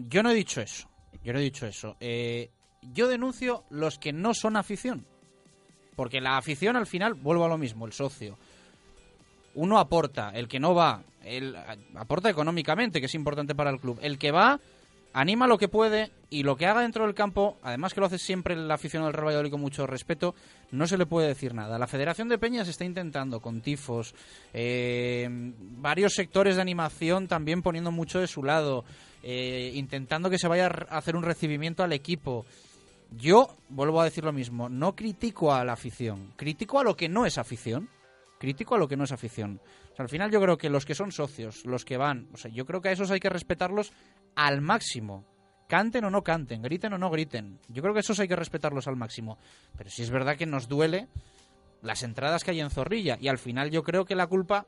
Yo 0.10 0.24
no 0.24 0.32
he 0.32 0.34
dicho 0.34 0.62
eso. 0.62 0.88
Yo 1.26 1.34
no 1.34 1.40
he 1.40 1.44
dicho 1.44 1.66
eso. 1.66 1.98
Eh, 2.00 2.50
yo 2.94 3.08
denuncio 3.10 3.64
los 3.70 3.98
que 3.98 4.14
no 4.14 4.34
son 4.34 4.56
afición. 4.56 5.06
Porque 5.96 6.22
la 6.22 6.38
afición 6.38 6.76
al 6.76 6.86
final, 6.88 7.16
vuelvo 7.16 7.46
a 7.46 7.50
lo 7.50 7.58
mismo, 7.58 7.86
el 7.86 7.94
socio. 7.94 8.38
Uno 9.56 9.80
aporta, 9.80 10.30
el 10.32 10.48
que 10.48 10.60
no 10.60 10.76
va, 10.76 11.02
a- 11.24 12.00
aporta 12.00 12.30
económicamente, 12.30 13.00
que 13.00 13.06
es 13.08 13.16
importante 13.16 13.56
para 13.56 13.72
el 13.72 13.80
club. 13.80 13.98
El 14.02 14.18
que 14.20 14.32
va, 14.32 14.60
anima 15.14 15.48
lo 15.48 15.58
que 15.58 15.70
puede 15.70 16.12
y 16.30 16.44
lo 16.44 16.58
que 16.58 16.66
haga 16.66 16.82
dentro 16.82 17.06
del 17.06 17.16
campo, 17.16 17.58
además 17.64 17.94
que 17.94 18.02
lo 18.02 18.08
hace 18.08 18.18
siempre 18.20 18.54
el 18.54 18.70
aficionado 18.70 19.08
del 19.08 19.14
Real 19.14 19.28
Valladolid 19.28 19.52
con 19.52 19.62
mucho 19.62 19.88
respeto, 19.88 20.36
no 20.72 20.86
se 20.88 20.98
le 20.98 21.06
puede 21.06 21.30
decir 21.30 21.54
nada. 21.54 21.80
La 21.80 21.88
Federación 21.88 22.28
de 22.28 22.38
Peñas 22.38 22.68
está 22.68 22.84
intentando 22.84 23.40
con 23.40 23.62
tifos, 23.62 24.14
eh, 24.54 25.28
varios 25.32 26.14
sectores 26.14 26.58
de 26.58 26.62
animación 26.62 27.30
también 27.30 27.62
poniendo 27.62 27.92
mucho 27.92 28.20
de 28.20 28.28
su 28.28 28.44
lado, 28.44 28.84
eh, 29.28 29.72
intentando 29.74 30.30
que 30.30 30.38
se 30.38 30.48
vaya 30.48 30.68
a 30.68 30.98
hacer 30.98 31.16
un 31.16 31.24
recibimiento 31.24 31.84
al 31.84 31.94
equipo. 31.94 32.46
Yo 33.10 33.58
vuelvo 33.70 34.00
a 34.00 34.04
decir 34.04 34.24
lo 34.24 34.32
mismo, 34.32 34.70
no 34.70 34.96
critico 34.96 35.52
a 35.52 35.66
la 35.66 35.74
afición, 35.74 36.34
critico 36.36 36.80
a 36.80 36.84
lo 36.84 36.96
que 36.96 37.10
no 37.10 37.26
es 37.26 37.40
afición. 37.40 37.90
Critico 38.38 38.76
a 38.76 38.78
lo 38.78 38.88
que 38.88 38.98
no 38.98 39.06
es 39.06 39.12
afición. 39.12 39.62
Al 39.98 40.10
final 40.10 40.30
yo 40.30 40.42
creo 40.42 40.58
que 40.58 40.70
los 40.70 40.86
que 40.86 40.94
son 40.94 41.12
socios, 41.12 41.66
los 41.66 41.86
que 41.86 41.98
van, 41.98 42.28
o 42.34 42.38
sea, 42.38 42.52
yo 42.52 42.66
creo 42.66 42.82
que 42.82 42.90
a 42.90 42.92
esos 42.92 43.10
hay 43.10 43.20
que 43.20 43.30
respetarlos 43.30 43.94
al 44.36 44.62
máximo. 44.62 45.26
Canten 45.68 46.04
o 46.04 46.12
no 46.12 46.22
canten, 46.22 46.62
griten 46.62 46.94
o 46.94 46.98
no 46.98 47.10
griten. 47.10 47.60
Yo 47.70 47.82
creo 47.82 47.94
que 47.94 48.02
esos 48.02 48.20
hay 48.20 48.28
que 48.28 48.36
respetarlos 48.36 48.88
al 48.88 48.98
máximo. 48.98 49.40
Pero 49.76 49.90
sí 49.90 50.04
es 50.04 50.12
verdad 50.12 50.38
que 50.38 50.46
nos 50.46 50.68
duele 50.68 51.08
las 51.82 52.04
entradas 52.04 52.44
que 52.44 52.52
hay 52.52 52.60
en 52.60 52.70
Zorrilla. 52.70 53.18
Y 53.20 53.30
al 53.30 53.40
final 53.40 53.72
yo 53.72 53.82
creo 53.82 54.06
que 54.06 54.16
la 54.16 54.28
culpa, 54.28 54.68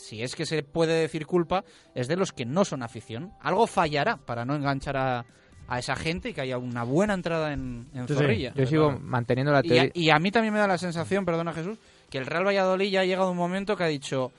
si 0.00 0.22
es 0.22 0.34
que 0.34 0.46
se 0.46 0.62
puede 0.62 0.94
decir 1.00 1.26
culpa, 1.26 1.64
es 1.94 2.08
de 2.08 2.16
los 2.16 2.32
que 2.32 2.44
no 2.44 2.64
son 2.64 2.82
afición. 2.82 3.32
Algo 3.40 3.66
fallará 3.66 4.16
para 4.16 4.44
no 4.44 4.54
enganchar 4.56 4.96
a, 4.96 5.24
a 5.68 5.78
esa 5.78 5.94
gente 5.96 6.30
y 6.30 6.34
que 6.34 6.40
haya 6.40 6.58
una 6.58 6.82
buena 6.84 7.14
entrada 7.14 7.52
en, 7.52 7.88
en 7.94 8.08
Sí. 8.08 8.14
Zorrilla. 8.14 8.52
Yo 8.54 8.66
sigo 8.66 8.90
manteniendo 9.00 9.52
la 9.52 9.60
Y 9.62 9.68
a, 9.70 9.82
teoría. 9.82 9.92
y 9.94 10.10
a 10.10 10.18
mí 10.18 10.30
también 10.30 10.52
me 10.54 10.60
da 10.60 10.66
la 10.66 10.78
sensación, 10.78 11.24
perdona 11.24 11.52
Jesús, 11.52 11.78
que 12.10 12.18
el 12.18 12.26
Real 12.26 12.46
Valladolid 12.46 12.90
ya 12.90 13.00
ha 13.00 13.04
llegado 13.04 13.30
un 13.30 13.36
momento 13.36 13.76
que 13.76 13.84
ha 13.84 13.88
dicho, 13.88 14.32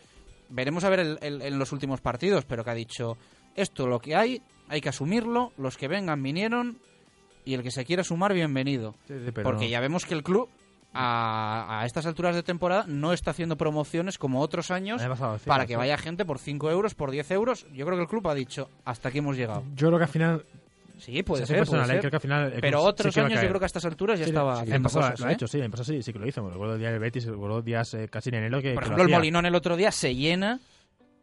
veremos 0.50 0.84
a 0.84 0.90
ver 0.90 1.00
el- 1.00 1.20
el- 1.22 1.42
en 1.42 1.58
los 1.60 1.72
últimos 1.72 2.02
partidos, 2.02 2.44
pero 2.46 2.64
que 2.66 2.70
ha 2.72 2.76
dicho, 2.76 3.18
esto 3.56 3.88
lo 3.88 4.00
que 4.00 4.16
hay, 4.16 4.42
hay 4.68 4.82
que 4.82 4.90
asumirlo, 4.90 5.54
los 5.58 5.78
que 5.78 5.88
vengan 5.88 6.22
vinieron 6.22 6.80
y 7.46 7.54
el 7.54 7.64
que 7.64 7.72
se 7.72 7.86
quiera 7.86 8.04
sumar, 8.04 8.34
bienvenido. 8.34 8.96
pero- 9.08 9.44
Porque 9.44 9.70
ya 9.70 9.80
vemos 9.80 10.06
que 10.06 10.14
el 10.14 10.24
club 10.24 10.50
a, 10.94 11.82
a 11.82 11.86
estas 11.86 12.06
alturas 12.06 12.36
de 12.36 12.44
temporada 12.44 12.86
no 12.88 13.14
está 13.14 13.32
haciendo 13.32 13.56
promociones 13.58 14.18
como 14.18 14.42
otros 14.42 14.72
años 14.72 15.00
El 15.02 15.06
año 15.08 15.14
pasado, 15.14 15.38
sí, 15.40 15.46
para 15.48 15.64
sí. 15.64 15.70
que 15.70 15.76
vaya 15.78 15.98
gente 15.98 16.26
por 16.26 16.38
5 16.40 16.70
euros, 16.70 16.96
por 16.96 17.12
10 17.12 17.32
euros. 17.32 17.66
Yo 17.74 17.86
creo 17.86 17.98
que 17.98 18.04
el 18.04 18.10
club 18.10 18.28
ha 18.28 18.34
dicho, 18.36 18.70
hasta 18.86 19.10
aquí 19.10 19.20
hemos 19.20 19.38
llegado. 19.38 19.64
Yo 19.76 19.88
creo 19.88 19.98
que 20.00 20.04
al 20.06 20.10
final. 20.10 20.46
Sí, 20.98 21.24
puede 21.24 21.44
Sí, 21.44 21.48
ser, 21.48 21.58
personal, 21.58 21.86
puede 21.86 21.98
¿eh? 21.98 22.02
ser. 22.02 22.02
Creo 22.02 22.12
que 22.12 22.18
al 22.18 22.22
final 22.22 22.54
el 22.54 22.62
Pero 22.62 22.82
otros 22.84 23.14
que 23.16 23.22
años 23.22 23.42
yo 23.42 23.48
creo 23.48 23.60
que 23.60 23.66
a 23.66 23.68
estas 23.68 23.86
alturas 23.86 24.20
ya 24.20 24.26
estaba 24.26 24.56
sí, 24.58 24.62
el 24.62 24.68
haciendo 24.68 24.84
pasado 24.90 25.02
cosas, 25.06 25.20
lo 25.20 25.26
ha 25.26 25.32
¿eh? 25.32 25.34
hecho, 25.34 25.48
sí, 25.48 25.60
el 25.60 25.72
pasado 25.72 25.86
sí, 25.86 26.04
sí 26.04 26.14
que 26.14 26.20
lo 26.20 26.28
hizo. 26.28 26.44
Me 26.44 26.52
recuerdo 26.52 26.74
el 26.76 26.80
día 26.80 26.92
del 26.92 27.00
Betis, 27.00 27.26
me 27.26 27.32
recuerdo 27.32 27.62
días 27.64 27.94
eh, 27.96 28.08
casi 28.08 28.30
en 28.30 28.36
enero 28.36 28.62
que. 28.62 28.74
Por 28.74 28.84
que 28.84 28.90
lo 28.90 28.96
ejemplo, 28.96 29.04
el 29.04 29.08
hacía. 29.08 29.18
Molinón 29.18 29.46
el 29.48 29.56
otro 29.56 29.76
día 29.78 29.92
se 29.92 30.14
llena 30.14 30.60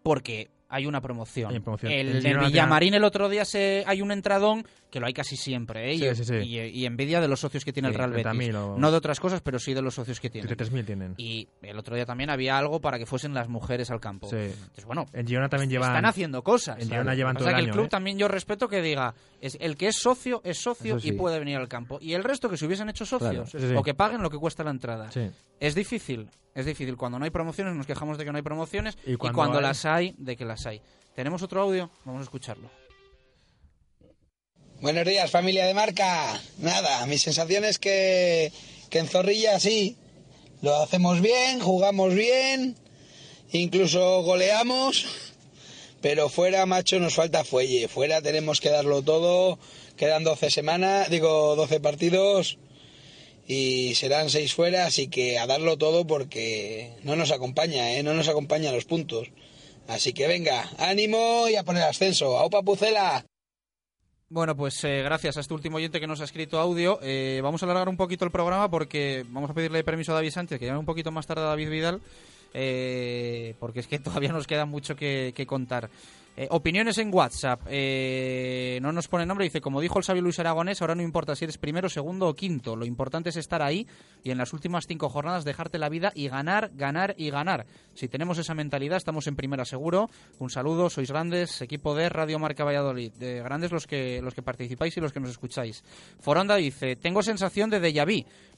porque 0.02 0.48
hay 0.68 0.86
una 0.86 1.00
promoción. 1.00 1.52
Hay 1.52 1.60
promoción. 1.60 1.90
El, 1.92 2.08
El 2.16 2.22
de 2.22 2.34
Villamarín 2.34 2.94
el 2.94 3.04
otro 3.04 3.28
día 3.28 3.44
se, 3.44 3.84
hay 3.86 4.02
un 4.02 4.12
entradón 4.12 4.66
que 4.90 5.00
lo 5.00 5.06
hay 5.06 5.12
casi 5.12 5.36
siempre, 5.36 5.92
¿eh? 5.92 5.98
Sí, 5.98 6.06
y, 6.06 6.14
sí, 6.14 6.24
sí. 6.24 6.34
Y, 6.36 6.58
y 6.60 6.86
envidia 6.86 7.20
de 7.20 7.28
los 7.28 7.40
socios 7.40 7.62
que 7.64 7.72
tiene 7.74 7.88
el 7.88 7.94
Real 7.94 8.10
Betis. 8.10 8.24
30.000 8.32 8.54
o- 8.56 8.78
No 8.78 8.90
de 8.90 8.96
otras 8.96 9.20
cosas, 9.20 9.42
pero 9.42 9.58
sí 9.58 9.74
de 9.74 9.82
los 9.82 9.94
socios 9.94 10.18
que 10.20 10.30
tiene. 10.30 10.48
33.000 10.48 10.84
tienen. 10.86 11.14
Y 11.18 11.48
el 11.62 11.78
otro 11.78 11.94
día 11.94 12.06
también 12.06 12.30
había 12.30 12.56
algo 12.56 12.80
para 12.80 12.98
que 12.98 13.04
fuesen 13.04 13.34
las 13.34 13.48
mujeres 13.48 13.90
al 13.90 14.00
campo. 14.00 14.28
Sí. 14.30 14.36
Entonces, 14.36 14.84
bueno, 14.86 15.04
En 15.12 15.26
Girona 15.26 15.48
también 15.50 15.68
llevan. 15.70 15.90
están 15.90 16.06
haciendo 16.06 16.42
cosas. 16.42 16.78
En 16.80 16.88
Girona 16.88 17.14
llevan 17.14 17.36
O 17.36 17.40
sea 17.40 17.52
que 17.52 17.58
el 17.58 17.64
año, 17.66 17.72
club 17.74 17.84
¿eh? 17.86 17.88
también 17.90 18.18
yo 18.18 18.28
respeto 18.28 18.66
que 18.68 18.80
diga, 18.80 19.14
es 19.42 19.58
el 19.60 19.76
que 19.76 19.88
es 19.88 19.96
socio 19.96 20.40
es 20.44 20.58
socio 20.58 20.98
y 21.02 21.12
puede 21.12 21.38
venir 21.38 21.56
al 21.58 21.68
campo. 21.68 21.98
Y 22.00 22.14
el 22.14 22.24
resto 22.24 22.48
que 22.48 22.56
se 22.56 22.64
hubiesen 22.66 22.88
hecho 22.88 23.04
socios 23.04 23.50
Claro. 23.50 23.80
O 23.80 23.82
que 23.82 23.92
paguen 23.94 24.22
lo 24.22 24.30
que 24.30 24.38
cuesta 24.38 24.64
la 24.64 24.70
entrada. 24.70 25.10
Sí. 25.10 25.28
Es 25.60 25.74
difícil, 25.74 26.30
es 26.54 26.64
difícil. 26.64 26.96
Cuando 26.96 27.18
no 27.18 27.24
hay 27.26 27.30
promociones 27.30 27.74
nos 27.74 27.86
quejamos 27.86 28.16
de 28.16 28.24
que 28.24 28.30
no 28.30 28.36
hay 28.36 28.42
promociones 28.42 28.96
Y 29.04 29.12
y 29.12 29.16
cuando 29.16 29.36
cuando, 29.36 29.58
hay- 29.58 29.64
las 29.64 29.84
hay, 29.84 30.14
de 30.16 30.36
que 30.36 30.44
las 30.46 30.57
¿Tenemos 31.14 31.42
otro 31.42 31.62
audio? 31.62 31.88
Vamos 32.04 32.20
a 32.20 32.24
escucharlo. 32.24 32.68
Buenos 34.80 35.06
días, 35.06 35.30
familia 35.30 35.66
de 35.66 35.74
marca. 35.74 36.40
Nada, 36.58 37.06
mi 37.06 37.16
sensación 37.16 37.64
es 37.64 37.78
que, 37.78 38.50
que 38.90 38.98
en 38.98 39.06
Zorrilla 39.06 39.60
sí, 39.60 39.96
lo 40.60 40.74
hacemos 40.76 41.20
bien, 41.20 41.60
jugamos 41.60 42.14
bien, 42.14 42.76
incluso 43.52 44.22
goleamos, 44.22 45.06
pero 46.00 46.28
fuera, 46.28 46.66
macho, 46.66 46.98
nos 46.98 47.14
falta 47.14 47.44
fuelle. 47.44 47.86
Fuera 47.86 48.20
tenemos 48.20 48.60
que 48.60 48.70
darlo 48.70 49.02
todo, 49.02 49.60
quedan 49.96 50.24
12 50.24 50.50
semanas, 50.50 51.08
digo 51.08 51.54
12 51.54 51.78
partidos 51.78 52.58
y 53.46 53.94
serán 53.94 54.28
6 54.28 54.54
fuera, 54.54 54.86
así 54.86 55.06
que 55.06 55.38
a 55.38 55.46
darlo 55.46 55.78
todo 55.78 56.04
porque 56.04 56.94
no 57.04 57.14
nos 57.14 57.30
acompaña, 57.30 57.92
¿eh? 57.92 58.02
no 58.02 58.14
nos 58.14 58.26
acompañan 58.26 58.74
los 58.74 58.86
puntos. 58.86 59.28
Así 59.88 60.12
que 60.12 60.28
venga, 60.28 60.68
ánimo 60.78 61.48
y 61.48 61.56
a 61.56 61.64
poner 61.64 61.82
ascenso. 61.84 62.38
¡Aupa 62.38 62.62
Pucela! 62.62 63.24
Bueno, 64.28 64.54
pues 64.54 64.84
eh, 64.84 65.00
gracias 65.02 65.38
a 65.38 65.40
este 65.40 65.54
último 65.54 65.78
oyente 65.78 65.98
que 65.98 66.06
nos 66.06 66.20
ha 66.20 66.24
escrito 66.24 66.60
audio. 66.60 66.98
Eh, 67.02 67.40
vamos 67.42 67.62
a 67.62 67.66
alargar 67.66 67.88
un 67.88 67.96
poquito 67.96 68.26
el 68.26 68.30
programa 68.30 68.70
porque 68.70 69.24
vamos 69.30 69.50
a 69.50 69.54
pedirle 69.54 69.82
permiso 69.82 70.12
a 70.12 70.16
David 70.16 70.32
Sánchez, 70.32 70.60
que 70.60 70.66
llame 70.66 70.78
un 70.78 70.84
poquito 70.84 71.10
más 71.10 71.26
tarde 71.26 71.42
a 71.42 71.46
David 71.46 71.70
Vidal, 71.70 72.00
eh, 72.52 73.54
porque 73.58 73.80
es 73.80 73.86
que 73.86 73.98
todavía 73.98 74.30
nos 74.30 74.46
queda 74.46 74.66
mucho 74.66 74.94
que 74.94 75.46
contar. 75.48 75.88
Eh, 76.40 76.46
opiniones 76.50 76.96
en 76.98 77.12
WhatsApp. 77.12 77.62
Eh, 77.68 78.78
no 78.80 78.92
nos 78.92 79.08
pone 79.08 79.26
nombre. 79.26 79.42
Dice, 79.42 79.60
como 79.60 79.80
dijo 79.80 79.98
el 79.98 80.04
sabio 80.04 80.22
Luis 80.22 80.38
Aragonés, 80.38 80.80
ahora 80.80 80.94
no 80.94 81.02
importa 81.02 81.34
si 81.34 81.44
eres 81.44 81.58
primero, 81.58 81.88
segundo 81.88 82.28
o 82.28 82.34
quinto. 82.36 82.76
Lo 82.76 82.86
importante 82.86 83.30
es 83.30 83.36
estar 83.36 83.60
ahí 83.60 83.88
y 84.22 84.30
en 84.30 84.38
las 84.38 84.52
últimas 84.52 84.86
cinco 84.86 85.08
jornadas 85.08 85.44
dejarte 85.44 85.78
la 85.78 85.88
vida 85.88 86.12
y 86.14 86.28
ganar, 86.28 86.70
ganar 86.76 87.16
y 87.18 87.30
ganar. 87.30 87.66
Si 87.94 88.06
tenemos 88.06 88.38
esa 88.38 88.54
mentalidad, 88.54 88.98
estamos 88.98 89.26
en 89.26 89.34
primera 89.34 89.64
seguro. 89.64 90.10
Un 90.38 90.48
saludo, 90.48 90.88
sois 90.90 91.10
grandes, 91.10 91.60
equipo 91.60 91.96
de 91.96 92.08
Radio 92.08 92.38
Marca 92.38 92.62
Valladolid. 92.62 93.10
De 93.14 93.42
grandes 93.42 93.72
los 93.72 93.88
que, 93.88 94.22
los 94.22 94.32
que 94.32 94.42
participáis 94.42 94.96
y 94.96 95.00
los 95.00 95.12
que 95.12 95.18
nos 95.18 95.30
escucháis. 95.30 95.82
Foronda 96.20 96.54
dice, 96.54 96.94
tengo 96.94 97.24
sensación 97.24 97.68
de 97.68 97.80
déjà 97.80 98.06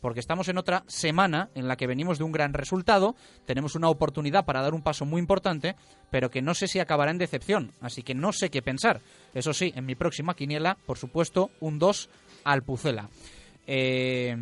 porque 0.00 0.20
estamos 0.20 0.48
en 0.48 0.58
otra 0.58 0.84
semana 0.86 1.50
en 1.54 1.68
la 1.68 1.76
que 1.76 1.86
venimos 1.86 2.18
de 2.18 2.24
un 2.24 2.32
gran 2.32 2.52
resultado, 2.52 3.14
tenemos 3.46 3.74
una 3.74 3.88
oportunidad 3.88 4.44
para 4.44 4.62
dar 4.62 4.74
un 4.74 4.82
paso 4.82 5.04
muy 5.04 5.20
importante, 5.20 5.76
pero 6.10 6.30
que 6.30 6.42
no 6.42 6.54
sé 6.54 6.68
si 6.68 6.78
acabará 6.78 7.10
en 7.10 7.18
decepción 7.18 7.72
así 7.80 8.02
que 8.02 8.14
no 8.14 8.32
sé 8.32 8.50
qué 8.50 8.62
pensar. 8.62 9.00
Eso 9.34 9.52
sí, 9.52 9.72
en 9.74 9.86
mi 9.86 9.94
próxima 9.94 10.34
quiniela, 10.34 10.76
por 10.86 10.98
supuesto, 10.98 11.50
un 11.60 11.78
2 11.78 12.08
al 12.44 12.62
Pucela. 12.62 13.08
Eh, 13.66 14.36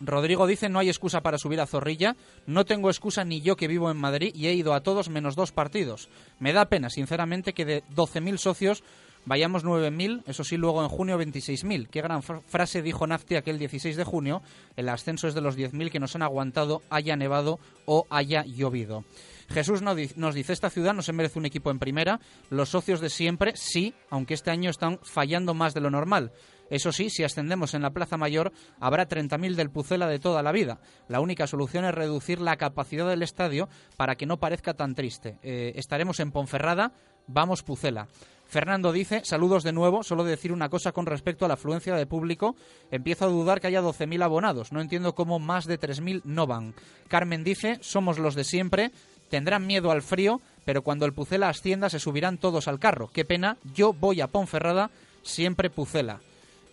Rodrigo 0.00 0.46
dice, 0.46 0.68
no 0.68 0.78
hay 0.78 0.88
excusa 0.88 1.22
para 1.22 1.38
subir 1.38 1.60
a 1.60 1.66
Zorrilla, 1.66 2.16
no 2.46 2.64
tengo 2.64 2.88
excusa 2.88 3.24
ni 3.24 3.40
yo 3.40 3.56
que 3.56 3.68
vivo 3.68 3.90
en 3.90 3.96
Madrid 3.96 4.32
y 4.34 4.46
he 4.46 4.54
ido 4.54 4.74
a 4.74 4.82
todos 4.82 5.08
menos 5.08 5.34
dos 5.34 5.52
partidos. 5.52 6.08
Me 6.38 6.52
da 6.52 6.66
pena, 6.66 6.88
sinceramente, 6.88 7.52
que 7.52 7.64
de 7.64 7.82
12.000 7.94 8.36
socios 8.38 8.84
vayamos 9.28 9.64
9.000, 9.64 10.22
eso 10.26 10.42
sí, 10.42 10.56
luego 10.56 10.82
en 10.82 10.88
junio 10.88 11.18
26.000. 11.18 11.88
Qué 11.88 12.00
gran 12.00 12.22
frase 12.22 12.82
dijo 12.82 13.06
Nafti 13.06 13.36
aquel 13.36 13.58
16 13.58 13.96
de 13.96 14.04
junio, 14.04 14.42
el 14.76 14.88
ascenso 14.88 15.28
es 15.28 15.34
de 15.34 15.42
los 15.42 15.56
10.000 15.56 15.90
que 15.90 16.00
nos 16.00 16.16
han 16.16 16.22
aguantado, 16.22 16.82
haya 16.90 17.14
nevado 17.14 17.60
o 17.84 18.06
haya 18.10 18.44
llovido. 18.44 19.04
Jesús 19.50 19.80
nos 19.82 20.34
dice, 20.34 20.52
esta 20.52 20.70
ciudad 20.70 20.94
no 20.94 21.02
se 21.02 21.12
merece 21.12 21.38
un 21.38 21.46
equipo 21.46 21.70
en 21.70 21.78
primera, 21.78 22.20
los 22.50 22.70
socios 22.70 23.00
de 23.00 23.08
siempre 23.08 23.52
sí, 23.54 23.94
aunque 24.10 24.34
este 24.34 24.50
año 24.50 24.70
están 24.70 24.98
fallando 25.02 25.54
más 25.54 25.72
de 25.72 25.80
lo 25.80 25.90
normal. 25.90 26.32
Eso 26.70 26.92
sí, 26.92 27.08
si 27.08 27.24
ascendemos 27.24 27.72
en 27.72 27.80
la 27.80 27.90
Plaza 27.90 28.18
Mayor, 28.18 28.52
habrá 28.78 29.08
30.000 29.08 29.54
del 29.54 29.70
Pucela 29.70 30.06
de 30.06 30.18
toda 30.18 30.42
la 30.42 30.52
vida. 30.52 30.80
La 31.08 31.20
única 31.20 31.46
solución 31.46 31.86
es 31.86 31.94
reducir 31.94 32.40
la 32.40 32.56
capacidad 32.56 33.08
del 33.08 33.22
estadio 33.22 33.70
para 33.96 34.16
que 34.16 34.26
no 34.26 34.38
parezca 34.38 34.74
tan 34.74 34.94
triste. 34.94 35.38
Eh, 35.42 35.72
estaremos 35.76 36.20
en 36.20 36.30
Ponferrada, 36.30 36.92
vamos 37.28 37.62
Pucela. 37.62 38.08
Fernando 38.48 38.92
dice, 38.92 39.20
saludos 39.24 39.62
de 39.62 39.72
nuevo, 39.72 40.02
solo 40.02 40.24
decir 40.24 40.52
una 40.52 40.70
cosa 40.70 40.92
con 40.92 41.04
respecto 41.04 41.44
a 41.44 41.48
la 41.48 41.54
afluencia 41.54 41.94
de 41.94 42.06
público. 42.06 42.56
Empiezo 42.90 43.26
a 43.26 43.28
dudar 43.28 43.60
que 43.60 43.66
haya 43.66 43.82
12.000 43.82 44.24
abonados. 44.24 44.72
No 44.72 44.80
entiendo 44.80 45.14
cómo 45.14 45.38
más 45.38 45.66
de 45.66 45.78
3.000 45.78 46.22
no 46.24 46.46
van. 46.46 46.74
Carmen 47.08 47.44
dice, 47.44 47.78
somos 47.82 48.18
los 48.18 48.34
de 48.34 48.44
siempre, 48.44 48.90
tendrán 49.28 49.66
miedo 49.66 49.90
al 49.90 50.00
frío, 50.00 50.40
pero 50.64 50.80
cuando 50.82 51.04
el 51.04 51.12
Pucela 51.12 51.50
ascienda 51.50 51.90
se 51.90 52.00
subirán 52.00 52.38
todos 52.38 52.68
al 52.68 52.78
carro. 52.78 53.10
Qué 53.12 53.26
pena, 53.26 53.58
yo 53.74 53.92
voy 53.92 54.22
a 54.22 54.28
Ponferrada, 54.28 54.90
siempre 55.22 55.68
Pucela. 55.68 56.20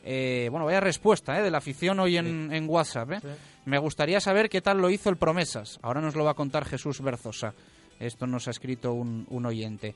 Eh, 0.07 0.48
bueno, 0.52 0.68
vaya 0.68 0.80
respuesta 0.80 1.38
eh, 1.38 1.44
de 1.44 1.52
la 1.52 1.57
afición 1.57 1.99
hoy 1.99 2.15
en, 2.15 2.65
WhatsApp. 2.69 3.14
Eh. 3.14 3.19
Me 3.65 3.80
gustaría 3.80 4.22
saber 4.22 4.49
qué 4.49 4.61
tal 4.61 4.77
lo 4.77 4.90
hizo 4.90 5.10
el 5.10 5.18
Promesas. 5.18 5.80
Ahora 5.82 5.99
nos 5.99 6.15
lo 6.15 6.23
va 6.23 6.32
a 6.32 6.36
contar 6.36 6.64
Jesús 6.64 7.02
Berzosa. 7.02 7.53
Esto 7.99 8.27
nos 8.27 8.48
ha 8.48 8.52
escrito 8.52 8.94
un, 8.94 9.26
un 9.30 9.45
oyente. 9.45 9.95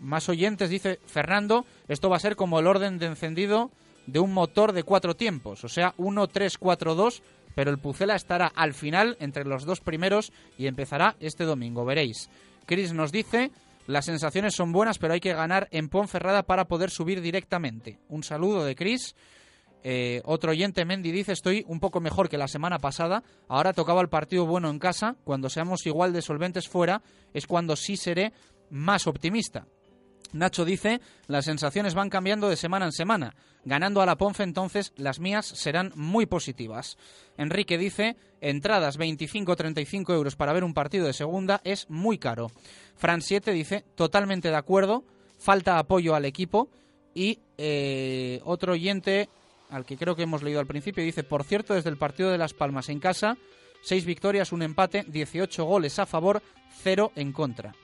Más 0.00 0.28
oyentes, 0.28 0.70
dice 0.70 0.98
Fernando, 1.06 1.64
esto 1.88 2.10
va 2.10 2.16
a 2.16 2.20
ser 2.20 2.36
como 2.36 2.58
el 2.58 2.66
orden 2.66 2.98
de 2.98 3.06
encendido 3.06 3.70
de 4.06 4.20
un 4.20 4.32
motor 4.32 4.72
de 4.72 4.82
cuatro 4.82 5.14
tiempos, 5.14 5.64
o 5.64 5.68
sea, 5.68 5.94
1, 5.96 6.28
3, 6.28 6.58
4, 6.58 6.94
2, 6.94 7.22
pero 7.54 7.70
el 7.70 7.78
Pucela 7.78 8.14
estará 8.14 8.46
al 8.54 8.74
final 8.74 9.16
entre 9.18 9.44
los 9.44 9.64
dos 9.64 9.80
primeros 9.80 10.32
y 10.58 10.66
empezará 10.66 11.16
este 11.20 11.44
domingo, 11.44 11.84
veréis. 11.84 12.28
Chris 12.66 12.92
nos 12.92 13.12
dice, 13.12 13.50
las 13.86 14.04
sensaciones 14.04 14.54
son 14.54 14.72
buenas, 14.72 14.98
pero 14.98 15.14
hay 15.14 15.20
que 15.20 15.32
ganar 15.32 15.68
en 15.70 15.88
Ponferrada 15.88 16.42
para 16.42 16.66
poder 16.66 16.90
subir 16.90 17.20
directamente. 17.20 17.98
Un 18.08 18.22
saludo 18.22 18.64
de 18.64 18.74
Chris. 18.74 19.14
Eh, 19.82 20.20
otro 20.24 20.50
oyente, 20.50 20.84
Mendy, 20.84 21.12
dice, 21.12 21.32
estoy 21.32 21.64
un 21.68 21.80
poco 21.80 22.00
mejor 22.00 22.28
que 22.28 22.38
la 22.38 22.48
semana 22.48 22.78
pasada. 22.78 23.22
Ahora 23.48 23.72
tocaba 23.72 24.00
el 24.00 24.08
partido 24.08 24.46
bueno 24.46 24.68
en 24.70 24.78
casa. 24.78 25.16
Cuando 25.24 25.48
seamos 25.48 25.86
igual 25.86 26.12
de 26.12 26.22
solventes 26.22 26.68
fuera, 26.68 27.02
es 27.32 27.46
cuando 27.46 27.76
sí 27.76 27.96
seré 27.96 28.32
más 28.70 29.06
optimista. 29.06 29.66
Nacho 30.32 30.64
dice, 30.64 31.00
las 31.28 31.44
sensaciones 31.44 31.94
van 31.94 32.10
cambiando 32.10 32.48
de 32.48 32.56
semana 32.56 32.86
en 32.86 32.92
semana. 32.92 33.34
Ganando 33.64 34.00
a 34.00 34.06
la 34.06 34.16
Ponfe, 34.16 34.42
entonces 34.42 34.92
las 34.96 35.18
mías 35.18 35.46
serán 35.46 35.92
muy 35.96 36.26
positivas. 36.26 36.96
Enrique 37.36 37.78
dice, 37.78 38.16
entradas 38.40 38.98
25-35 38.98 40.14
euros 40.14 40.36
para 40.36 40.52
ver 40.52 40.64
un 40.64 40.74
partido 40.74 41.06
de 41.06 41.12
segunda 41.12 41.60
es 41.64 41.88
muy 41.88 42.18
caro. 42.18 42.50
Fran 42.96 43.22
7 43.22 43.52
dice, 43.52 43.84
totalmente 43.94 44.50
de 44.50 44.56
acuerdo, 44.56 45.04
falta 45.38 45.78
apoyo 45.78 46.14
al 46.14 46.24
equipo. 46.24 46.68
Y 47.14 47.40
eh, 47.56 48.40
otro 48.44 48.74
oyente, 48.74 49.28
al 49.70 49.84
que 49.84 49.96
creo 49.96 50.16
que 50.16 50.22
hemos 50.22 50.42
leído 50.42 50.60
al 50.60 50.66
principio, 50.66 51.04
dice, 51.04 51.24
por 51.24 51.44
cierto, 51.44 51.74
desde 51.74 51.90
el 51.90 51.96
partido 51.96 52.30
de 52.30 52.38
Las 52.38 52.54
Palmas 52.54 52.88
en 52.88 53.00
casa, 53.00 53.36
6 53.82 54.04
victorias, 54.04 54.52
un 54.52 54.62
empate, 54.62 55.04
18 55.08 55.64
goles 55.64 55.98
a 55.98 56.06
favor, 56.06 56.42
0 56.82 57.12
en 57.16 57.32
contra 57.32 57.74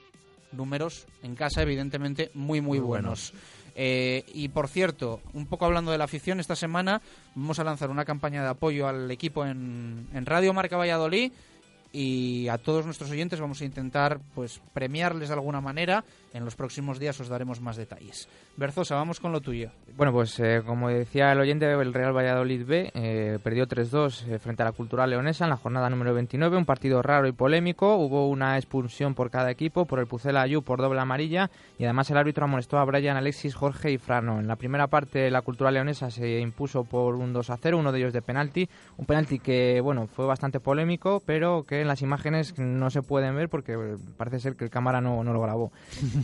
números 0.53 1.07
en 1.21 1.35
casa, 1.35 1.61
evidentemente, 1.61 2.31
muy, 2.33 2.61
muy, 2.61 2.79
buenos. 2.79 3.33
Eh, 3.75 4.23
y 4.33 4.49
por 4.49 4.67
cierto, 4.67 5.19
un 5.33 5.47
poco 5.47 5.65
hablando 5.65 5.91
de 5.91 5.97
la 5.97 6.03
afición, 6.03 6.39
esta 6.39 6.55
semana 6.55 7.01
vamos 7.35 7.59
a 7.59 7.63
lanzar 7.63 7.89
una 7.89 8.05
campaña 8.05 8.43
de 8.43 8.49
apoyo 8.49 8.87
al 8.87 9.09
equipo 9.09 9.45
en, 9.45 10.07
en 10.13 10.25
Radio 10.25 10.53
Marca 10.53 10.77
Valladolid 10.77 11.31
y 11.91 12.47
a 12.47 12.57
todos 12.57 12.85
nuestros 12.85 13.09
oyentes 13.11 13.39
vamos 13.39 13.61
a 13.61 13.65
intentar 13.65 14.19
pues 14.35 14.61
premiarles 14.73 15.29
de 15.29 15.33
alguna 15.33 15.61
manera. 15.61 16.05
En 16.33 16.45
los 16.45 16.55
próximos 16.55 16.97
días 16.97 17.19
os 17.19 17.29
daremos 17.29 17.61
más 17.61 17.77
detalles. 17.77 18.27
Berzosa, 18.57 18.95
vamos 18.95 19.19
con 19.19 19.31
lo 19.31 19.39
tuyo. 19.39 19.69
Bueno, 19.95 20.11
pues 20.11 20.39
eh, 20.39 20.63
como 20.65 20.89
decía 20.89 21.31
el 21.31 21.39
oyente, 21.39 21.71
el 21.71 21.93
Real 21.93 22.15
Valladolid 22.15 22.65
B 22.65 22.91
eh, 22.95 23.37
perdió 23.43 23.67
3-2 23.67 24.27
eh, 24.27 24.39
frente 24.39 24.63
a 24.63 24.65
la 24.65 24.71
Cultural 24.71 25.11
Leonesa 25.11 25.43
en 25.43 25.51
la 25.51 25.57
jornada 25.57 25.91
número 25.91 26.11
29, 26.15 26.57
un 26.57 26.65
partido 26.65 27.03
raro 27.03 27.27
y 27.27 27.33
polémico. 27.33 27.97
Hubo 27.97 28.29
una 28.29 28.57
expulsión 28.57 29.13
por 29.13 29.29
cada 29.29 29.51
equipo, 29.51 29.85
por 29.85 29.99
el 29.99 30.07
Pucela 30.07 30.41
Ayu 30.41 30.63
por 30.63 30.81
doble 30.81 30.99
amarilla 30.99 31.51
y 31.77 31.83
además 31.83 32.09
el 32.09 32.17
árbitro 32.17 32.45
amonestó 32.45 32.79
a 32.79 32.85
Brian, 32.85 33.15
Alexis, 33.15 33.53
Jorge 33.53 33.91
y 33.91 33.99
Frano. 33.99 34.39
En 34.39 34.47
la 34.47 34.55
primera 34.55 34.87
parte 34.87 35.29
la 35.29 35.43
Cultural 35.43 35.75
Leonesa 35.75 36.09
se 36.09 36.39
impuso 36.39 36.83
por 36.83 37.13
un 37.13 37.31
2-0, 37.31 37.77
uno 37.77 37.91
de 37.91 37.99
ellos 37.99 38.13
de 38.13 38.23
penalti, 38.23 38.67
un 38.97 39.05
penalti 39.05 39.37
que 39.37 39.81
bueno, 39.81 40.07
fue 40.07 40.25
bastante 40.25 40.59
polémico, 40.59 41.21
pero 41.27 41.63
que 41.63 41.81
en 41.81 41.87
las 41.87 42.01
imágenes 42.01 42.57
no 42.57 42.89
se 42.89 43.03
pueden 43.03 43.35
ver 43.35 43.49
porque 43.49 43.77
parece 44.17 44.39
ser 44.39 44.55
que 44.55 44.63
el 44.63 44.71
cámara 44.71 44.99
no, 44.99 45.23
no 45.23 45.31
lo 45.31 45.39
grabó. 45.39 45.71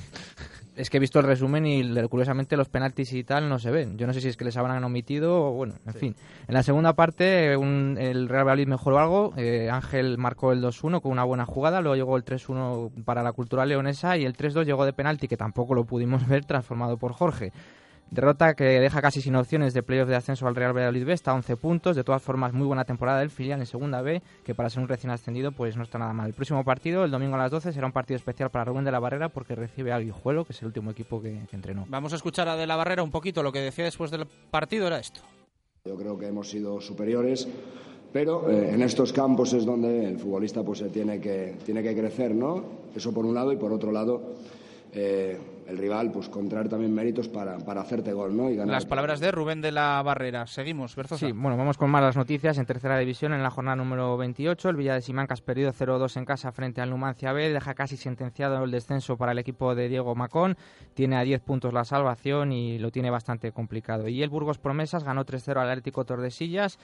es 0.79 0.89
que 0.89 0.95
he 0.95 0.99
visto 0.99 1.19
el 1.19 1.25
resumen 1.25 1.65
y 1.65 1.83
curiosamente 2.07 2.55
los 2.55 2.69
penaltis 2.69 3.11
y 3.11 3.25
tal 3.25 3.49
no 3.49 3.59
se 3.59 3.69
ven. 3.69 3.97
Yo 3.97 4.07
no 4.07 4.13
sé 4.13 4.21
si 4.21 4.29
es 4.29 4.37
que 4.37 4.45
les 4.45 4.55
habrán 4.55 4.81
omitido 4.83 5.47
o 5.47 5.51
bueno, 5.51 5.75
en 5.85 5.93
fin. 5.93 6.15
En 6.47 6.53
la 6.53 6.63
segunda 6.63 6.93
parte 6.93 7.51
el 7.51 8.29
Real 8.29 8.45
Madrid 8.45 8.65
mejoró 8.65 8.97
algo. 8.97 9.33
Eh, 9.35 9.69
Ángel 9.69 10.17
marcó 10.17 10.53
el 10.53 10.63
2-1 10.63 11.01
con 11.01 11.11
una 11.11 11.25
buena 11.25 11.45
jugada, 11.45 11.81
luego 11.81 11.97
llegó 11.97 12.15
el 12.15 12.23
3-1 12.23 13.03
para 13.03 13.23
la 13.23 13.33
Cultural 13.33 13.67
Leonesa 13.67 14.17
y 14.17 14.23
el 14.23 14.37
3-2 14.37 14.63
llegó 14.63 14.85
de 14.85 14.93
penalti 14.93 15.27
que 15.27 15.35
tampoco 15.35 15.75
lo 15.75 15.83
pudimos 15.83 16.25
ver 16.29 16.45
transformado 16.45 16.95
por 16.95 17.11
Jorge. 17.11 17.51
Derrota 18.11 18.55
que 18.55 18.63
deja 18.63 19.01
casi 19.01 19.21
sin 19.21 19.35
opciones 19.35 19.75
de 19.75 19.83
playoff 19.83 20.09
de 20.09 20.15
ascenso 20.15 20.47
al 20.47 20.55
Real 20.55 20.75
Valladolid 20.75 21.05
B, 21.05 21.13
está 21.13 21.31
a 21.31 21.35
11 21.35 21.57
puntos. 21.57 21.95
De 21.95 22.03
todas 22.03 22.23
formas, 22.23 22.53
muy 22.53 22.65
buena 22.65 22.83
temporada 22.83 23.19
del 23.19 23.29
filial 23.29 23.59
en 23.59 23.67
segunda 23.67 24.01
B, 24.01 24.23
que 24.43 24.55
para 24.55 24.69
ser 24.71 24.81
un 24.81 24.89
recién 24.89 25.11
ascendido 25.11 25.51
pues 25.51 25.77
no 25.77 25.83
está 25.83 25.99
nada 25.99 26.13
mal. 26.13 26.27
El 26.27 26.33
próximo 26.33 26.63
partido, 26.63 27.05
el 27.05 27.11
domingo 27.11 27.35
a 27.35 27.39
las 27.39 27.51
12, 27.51 27.71
será 27.71 27.85
un 27.85 27.91
partido 27.91 28.17
especial 28.17 28.49
para 28.49 28.65
Rubén 28.65 28.83
de 28.83 28.91
la 28.91 28.99
Barrera 28.99 29.29
porque 29.29 29.53
recibe 29.53 29.91
al 29.91 30.03
Guijuelo, 30.03 30.43
que 30.43 30.53
es 30.53 30.61
el 30.61 30.67
último 30.67 30.89
equipo 30.89 31.21
que, 31.21 31.39
entrenó. 31.51 31.85
Vamos 31.87 32.13
a 32.13 32.15
escuchar 32.15 32.47
a 32.47 32.55
de 32.55 32.65
la 32.65 32.75
Barrera 32.75 33.03
un 33.03 33.11
poquito. 33.11 33.43
Lo 33.43 33.51
que 33.51 33.59
decía 33.59 33.85
después 33.85 34.09
del 34.09 34.25
partido 34.25 34.87
era 34.87 34.99
esto. 34.99 35.21
Yo 35.85 35.95
creo 35.95 36.17
que 36.17 36.27
hemos 36.27 36.49
sido 36.49 36.81
superiores, 36.81 37.47
pero 38.11 38.49
eh, 38.49 38.71
en 38.73 38.81
estos 38.81 39.13
campos 39.13 39.53
es 39.53 39.65
donde 39.65 40.05
el 40.05 40.17
futbolista 40.17 40.63
pues 40.63 40.83
tiene 40.91 41.21
que, 41.21 41.57
tiene 41.63 41.83
que 41.83 41.95
crecer, 41.95 42.33
¿no? 42.33 42.63
Eso 42.95 43.13
por 43.13 43.25
un 43.25 43.35
lado 43.35 43.53
y 43.53 43.57
por 43.57 43.71
otro 43.71 43.91
lado 43.91 44.33
eh, 44.93 45.37
el 45.69 45.77
rival 45.77 46.11
pues 46.11 46.29
contraer 46.29 46.67
también 46.67 46.93
méritos 46.93 47.27
para, 47.27 47.55
hacerte 47.55 48.11
gol 48.11 48.35
¿no? 48.35 48.49
y 48.49 48.55
ganar. 48.55 48.73
Las 48.73 48.87
palabras 48.87 49.19
de 49.19 49.31
Rubén 49.31 49.61
de 49.61 49.71
la 49.71 50.01
Barrera. 50.01 50.47
Seguimos, 50.47 50.95
Berzosa. 50.95 51.27
Sí, 51.27 51.31
bueno, 51.31 51.57
vamos 51.57 51.77
con 51.77 51.91
malas 51.91 52.15
noticias. 52.15 52.57
En 52.57 52.65
tercera 52.65 52.97
división, 52.97 53.33
en 53.33 53.43
la 53.43 53.51
jornada 53.51 53.75
número 53.75 54.17
28, 54.17 54.69
el 54.69 54.75
Villa 54.75 54.95
de 54.95 55.01
Simancas 55.01 55.41
perdido 55.41 55.71
0-2 55.71 56.17
en 56.17 56.25
casa 56.25 56.51
frente 56.51 56.81
al 56.81 56.89
Numancia 56.89 57.33
B. 57.33 57.53
Deja 57.53 57.75
casi 57.75 57.97
sentenciado 57.97 58.63
el 58.63 58.71
descenso 58.71 59.15
para 59.17 59.31
el 59.33 59.37
equipo 59.37 59.75
de 59.75 59.89
Diego 59.89 60.15
Macón. 60.15 60.57
Tiene 60.95 61.17
a 61.17 61.21
10 61.21 61.41
puntos 61.41 61.71
la 61.71 61.85
salvación 61.85 62.51
y 62.51 62.79
lo 62.79 62.91
tiene 62.91 63.11
bastante 63.11 63.51
complicado. 63.51 64.07
Y 64.07 64.23
el 64.23 64.29
Burgos 64.29 64.57
Promesas 64.57 65.03
ganó 65.03 65.23
3-0 65.23 65.61
al 65.61 65.69
Atlético 65.69 66.03
Tordesillas 66.03 66.79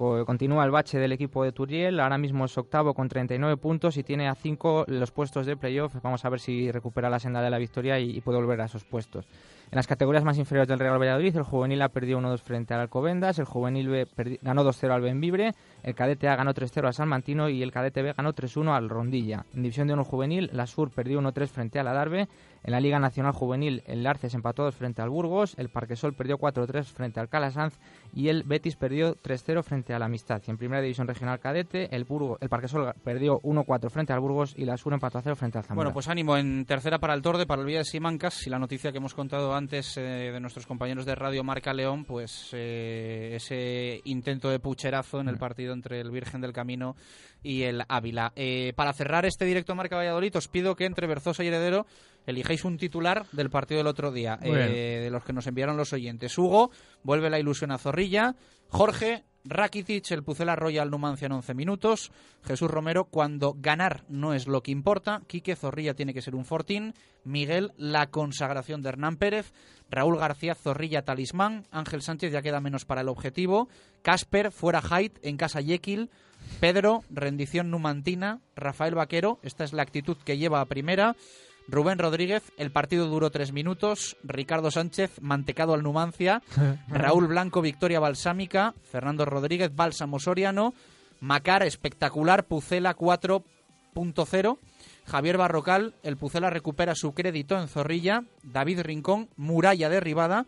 continúa 0.00 0.64
el 0.64 0.70
bache 0.70 0.98
del 0.98 1.12
equipo 1.12 1.44
de 1.44 1.52
Turiel, 1.52 2.00
ahora 2.00 2.16
mismo 2.16 2.46
es 2.46 2.56
octavo 2.56 2.94
con 2.94 3.08
39 3.08 3.58
puntos 3.58 3.98
y 3.98 4.02
tiene 4.02 4.28
a 4.28 4.34
5 4.34 4.86
los 4.88 5.10
puestos 5.10 5.44
de 5.44 5.58
playoff. 5.58 5.94
Vamos 6.02 6.24
a 6.24 6.30
ver 6.30 6.40
si 6.40 6.72
recupera 6.72 7.10
la 7.10 7.18
senda 7.18 7.42
de 7.42 7.50
la 7.50 7.58
victoria 7.58 7.98
y, 7.98 8.18
puede 8.22 8.38
volver 8.38 8.62
a 8.62 8.64
esos 8.64 8.84
puestos. 8.84 9.26
En 9.70 9.76
las 9.76 9.86
categorías 9.86 10.24
más 10.24 10.38
inferiores 10.38 10.68
del 10.68 10.78
Real 10.78 10.98
Valladolid, 10.98 11.36
el 11.36 11.42
juvenil 11.42 11.82
A 11.82 11.90
perdió 11.90 12.18
1-2 12.18 12.40
frente 12.40 12.74
al 12.74 12.80
Alcobendas, 12.80 13.38
el 13.38 13.44
juvenil 13.44 13.88
B 13.88 14.06
ganó 14.42 14.64
2-0 14.64 14.90
al 14.90 15.02
Benvibre, 15.02 15.54
el 15.84 15.94
cadete 15.94 16.28
A 16.28 16.34
ganó 16.34 16.54
3-0 16.54 16.86
al 16.86 16.94
Salmantino 16.94 17.48
y 17.48 17.62
el 17.62 17.70
cadete 17.70 18.02
B 18.02 18.14
ganó 18.14 18.34
3-1 18.34 18.74
al 18.74 18.88
Rondilla. 18.88 19.44
En 19.54 19.62
división 19.62 19.86
de 19.86 19.94
1 19.94 20.04
juvenil, 20.04 20.50
la 20.52 20.66
Sur 20.66 20.90
perdió 20.90 21.20
1-3 21.20 21.46
frente 21.46 21.78
al 21.78 21.86
Adarve, 21.86 22.26
en 22.62 22.72
la 22.72 22.80
Liga 22.80 22.98
Nacional 22.98 23.32
Juvenil, 23.32 23.82
el 23.86 24.02
Larces 24.02 24.34
empató 24.34 24.64
2 24.64 24.74
frente 24.74 25.02
al 25.02 25.08
Burgos, 25.08 25.54
el 25.56 25.70
Parquesol 25.70 26.14
perdió 26.14 26.36
4-3 26.36 26.84
frente 26.84 27.20
al 27.20 27.28
Calasanz 27.28 27.78
y 28.14 28.28
el 28.28 28.42
Betis 28.42 28.76
perdió 28.76 29.16
3-0 29.16 29.62
frente 29.62 29.94
al 29.94 30.02
Amistad. 30.02 30.42
Y 30.46 30.50
en 30.50 30.58
Primera 30.58 30.82
División 30.82 31.06
Regional 31.06 31.40
Cadete, 31.40 31.94
el, 31.94 32.04
Burgo, 32.04 32.38
el 32.40 32.48
Parquesol 32.48 32.94
perdió 33.02 33.40
1-4 33.40 33.90
frente 33.90 34.12
al 34.12 34.20
Burgos 34.20 34.54
y 34.56 34.64
la 34.64 34.76
Sur 34.76 34.92
empató 34.92 35.18
a 35.18 35.22
0 35.22 35.36
frente 35.36 35.58
al 35.58 35.64
Zamora. 35.64 35.84
Bueno, 35.84 35.94
pues 35.94 36.08
ánimo 36.08 36.36
en 36.36 36.64
tercera 36.64 36.98
para 36.98 37.14
el 37.14 37.22
Torde, 37.22 37.46
para 37.46 37.60
el 37.60 37.66
Villa 37.66 37.78
de 37.78 37.84
Simancas 37.84 38.46
y 38.46 38.50
la 38.50 38.58
noticia 38.58 38.92
que 38.92 38.98
hemos 38.98 39.14
contado 39.14 39.54
antes 39.54 39.96
eh, 39.96 40.00
de 40.00 40.40
nuestros 40.40 40.66
compañeros 40.66 41.06
de 41.06 41.14
Radio 41.14 41.44
Marca 41.44 41.72
León, 41.72 42.04
pues 42.04 42.50
eh, 42.52 43.32
ese 43.34 44.00
intento 44.04 44.50
de 44.50 44.58
pucherazo 44.58 45.20
en 45.20 45.28
el 45.28 45.36
partido 45.36 45.72
entre 45.72 46.00
el 46.00 46.10
Virgen 46.10 46.40
del 46.40 46.52
Camino 46.52 46.96
y 47.42 47.62
el 47.62 47.82
Ávila. 47.88 48.32
Eh, 48.36 48.72
para 48.76 48.92
cerrar 48.92 49.24
este 49.24 49.44
directo 49.44 49.74
Marca 49.74 49.96
Valladolid, 49.96 50.36
os 50.36 50.48
pido 50.48 50.76
que 50.76 50.84
entre 50.84 51.06
Berzosa 51.06 51.42
y 51.42 51.48
Heredero 51.48 51.86
elijéis 52.26 52.64
un 52.64 52.76
titular 52.76 53.26
del 53.32 53.50
partido 53.50 53.78
del 53.78 53.86
otro 53.86 54.12
día, 54.12 54.38
eh, 54.42 55.00
de 55.02 55.10
los 55.10 55.24
que 55.24 55.32
nos 55.32 55.46
enviaron 55.46 55.76
los 55.76 55.92
oyentes. 55.92 56.36
Hugo, 56.36 56.70
vuelve 57.02 57.30
la 57.30 57.38
ilusión 57.38 57.70
a 57.70 57.78
Zorrilla. 57.78 58.36
Jorge, 58.68 59.24
Rakitic, 59.44 60.10
el 60.10 60.22
Pucela 60.22 60.54
Royal 60.54 60.90
Numancia 60.90 61.26
en 61.26 61.32
11 61.32 61.54
minutos. 61.54 62.12
Jesús 62.44 62.70
Romero, 62.70 63.06
cuando 63.06 63.54
ganar 63.56 64.04
no 64.08 64.34
es 64.34 64.46
lo 64.46 64.62
que 64.62 64.70
importa. 64.70 65.22
Quique 65.26 65.56
Zorrilla 65.56 65.94
tiene 65.94 66.14
que 66.14 66.22
ser 66.22 66.34
un 66.34 66.44
fortín. 66.44 66.94
Miguel, 67.24 67.72
la 67.76 68.08
consagración 68.08 68.82
de 68.82 68.90
Hernán 68.90 69.16
Pérez. 69.16 69.52
Raúl 69.88 70.18
García, 70.18 70.54
Zorrilla, 70.54 71.04
talismán. 71.04 71.66
Ángel 71.70 72.02
Sánchez 72.02 72.32
ya 72.32 72.42
queda 72.42 72.60
menos 72.60 72.84
para 72.84 73.00
el 73.00 73.08
objetivo. 73.08 73.68
Casper, 74.02 74.52
fuera 74.52 74.82
Haidt, 74.88 75.18
en 75.22 75.36
casa 75.36 75.62
Jekyll. 75.62 76.10
Pedro, 76.60 77.02
rendición 77.10 77.70
numantina. 77.70 78.40
Rafael 78.56 78.94
Vaquero, 78.94 79.40
esta 79.42 79.64
es 79.64 79.72
la 79.72 79.82
actitud 79.82 80.16
que 80.24 80.38
lleva 80.38 80.60
a 80.60 80.66
primera. 80.66 81.16
Rubén 81.70 81.98
Rodríguez, 81.98 82.42
el 82.56 82.72
partido 82.72 83.06
duró 83.06 83.30
tres 83.30 83.52
minutos. 83.52 84.16
Ricardo 84.24 84.70
Sánchez, 84.70 85.20
mantecado 85.20 85.72
al 85.72 85.82
Numancia. 85.82 86.42
Raúl 86.88 87.28
Blanco, 87.28 87.62
victoria 87.62 88.00
balsámica. 88.00 88.74
Fernando 88.82 89.24
Rodríguez, 89.24 89.74
bálsamo 89.74 90.18
soriano. 90.18 90.74
Macar, 91.20 91.62
espectacular. 91.62 92.44
Pucela 92.44 92.96
4.0. 92.96 94.58
Javier 95.06 95.38
Barrocal, 95.38 95.94
el 96.02 96.16
Pucela 96.16 96.50
recupera 96.50 96.94
su 96.94 97.12
crédito 97.12 97.58
en 97.58 97.68
Zorrilla. 97.68 98.24
David 98.42 98.80
Rincón, 98.80 99.28
muralla 99.36 99.88
derribada. 99.88 100.46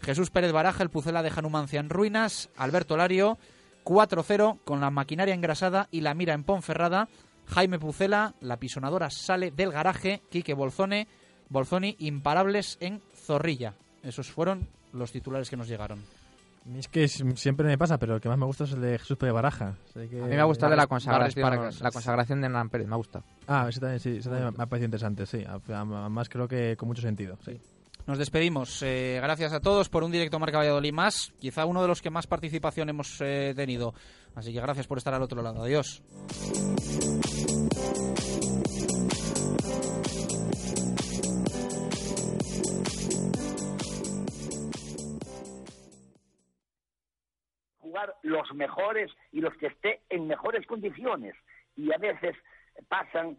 Jesús 0.00 0.30
Pérez 0.30 0.52
Baraja, 0.52 0.82
el 0.82 0.90
Pucela 0.90 1.22
deja 1.22 1.42
Numancia 1.42 1.80
en 1.80 1.90
ruinas. 1.90 2.50
Alberto 2.56 2.96
Lario, 2.96 3.38
4-0 3.84 4.58
con 4.64 4.80
la 4.80 4.90
maquinaria 4.90 5.34
engrasada 5.34 5.88
y 5.90 6.00
la 6.00 6.14
mira 6.14 6.34
en 6.34 6.44
Ponferrada. 6.44 7.08
Jaime 7.46 7.78
Pucela, 7.78 8.34
la 8.40 8.56
pisonadora 8.56 9.10
sale 9.10 9.50
del 9.50 9.72
garaje, 9.72 10.22
Quique 10.30 10.54
Bolzone, 10.54 11.08
Bolzoni, 11.48 11.96
imparables 12.00 12.78
en 12.80 13.00
Zorrilla. 13.14 13.74
Esos 14.02 14.30
fueron 14.30 14.68
los 14.92 15.12
titulares 15.12 15.50
que 15.50 15.56
nos 15.56 15.68
llegaron. 15.68 16.00
Es 16.78 16.86
que 16.86 17.08
siempre 17.08 17.66
me 17.66 17.76
pasa, 17.76 17.98
pero 17.98 18.14
el 18.14 18.20
que 18.20 18.28
más 18.28 18.38
me 18.38 18.46
gusta 18.46 18.64
es 18.64 18.72
el 18.72 18.80
de 18.80 18.98
Jesús 18.98 19.16
Pérez 19.16 19.34
Baraja. 19.34 19.74
a 19.96 19.98
mí 19.98 20.08
me 20.10 20.40
ha 20.40 20.44
gustado 20.44 20.70
de 20.70 20.76
la 20.76 20.86
consagración, 20.86 21.70
la 21.80 21.90
consagración 21.90 22.40
de 22.40 22.46
Hernán 22.46 22.70
Pérez, 22.70 22.86
me 22.86 22.94
ha 22.94 22.96
gustado. 22.96 23.24
Ah, 23.48 23.66
ese 23.68 23.80
también, 23.80 23.98
sí, 23.98 24.16
ese 24.18 24.30
también 24.30 24.54
me 24.56 24.62
ha 24.62 24.66
parecido 24.66 24.86
interesante, 24.86 25.26
sí. 25.26 25.44
Además 25.44 26.28
creo 26.28 26.46
que 26.46 26.76
con 26.76 26.88
mucho 26.88 27.02
sentido, 27.02 27.36
sí. 27.44 27.60
Nos 28.06 28.18
despedimos. 28.18 28.82
Eh, 28.82 29.20
gracias 29.22 29.52
a 29.52 29.60
todos 29.60 29.88
por 29.88 30.02
un 30.02 30.10
directo 30.10 30.38
Marca 30.40 30.58
Valladolid 30.58 30.92
más. 30.92 31.32
Quizá 31.38 31.66
uno 31.66 31.82
de 31.82 31.88
los 31.88 32.02
que 32.02 32.10
más 32.10 32.26
participación 32.26 32.88
hemos 32.88 33.20
eh, 33.20 33.52
tenido. 33.54 33.94
Así 34.34 34.52
que 34.52 34.60
gracias 34.60 34.88
por 34.88 34.98
estar 34.98 35.14
al 35.14 35.22
otro 35.22 35.40
lado. 35.40 35.62
Adiós. 35.62 36.02
Jugar 47.78 48.16
los 48.22 48.52
mejores 48.54 49.12
y 49.30 49.40
los 49.40 49.54
que 49.58 49.66
esté 49.66 50.00
en 50.10 50.26
mejores 50.26 50.66
condiciones. 50.66 51.36
Y 51.76 51.92
a 51.92 51.98
veces 51.98 52.34
pasan 52.88 53.38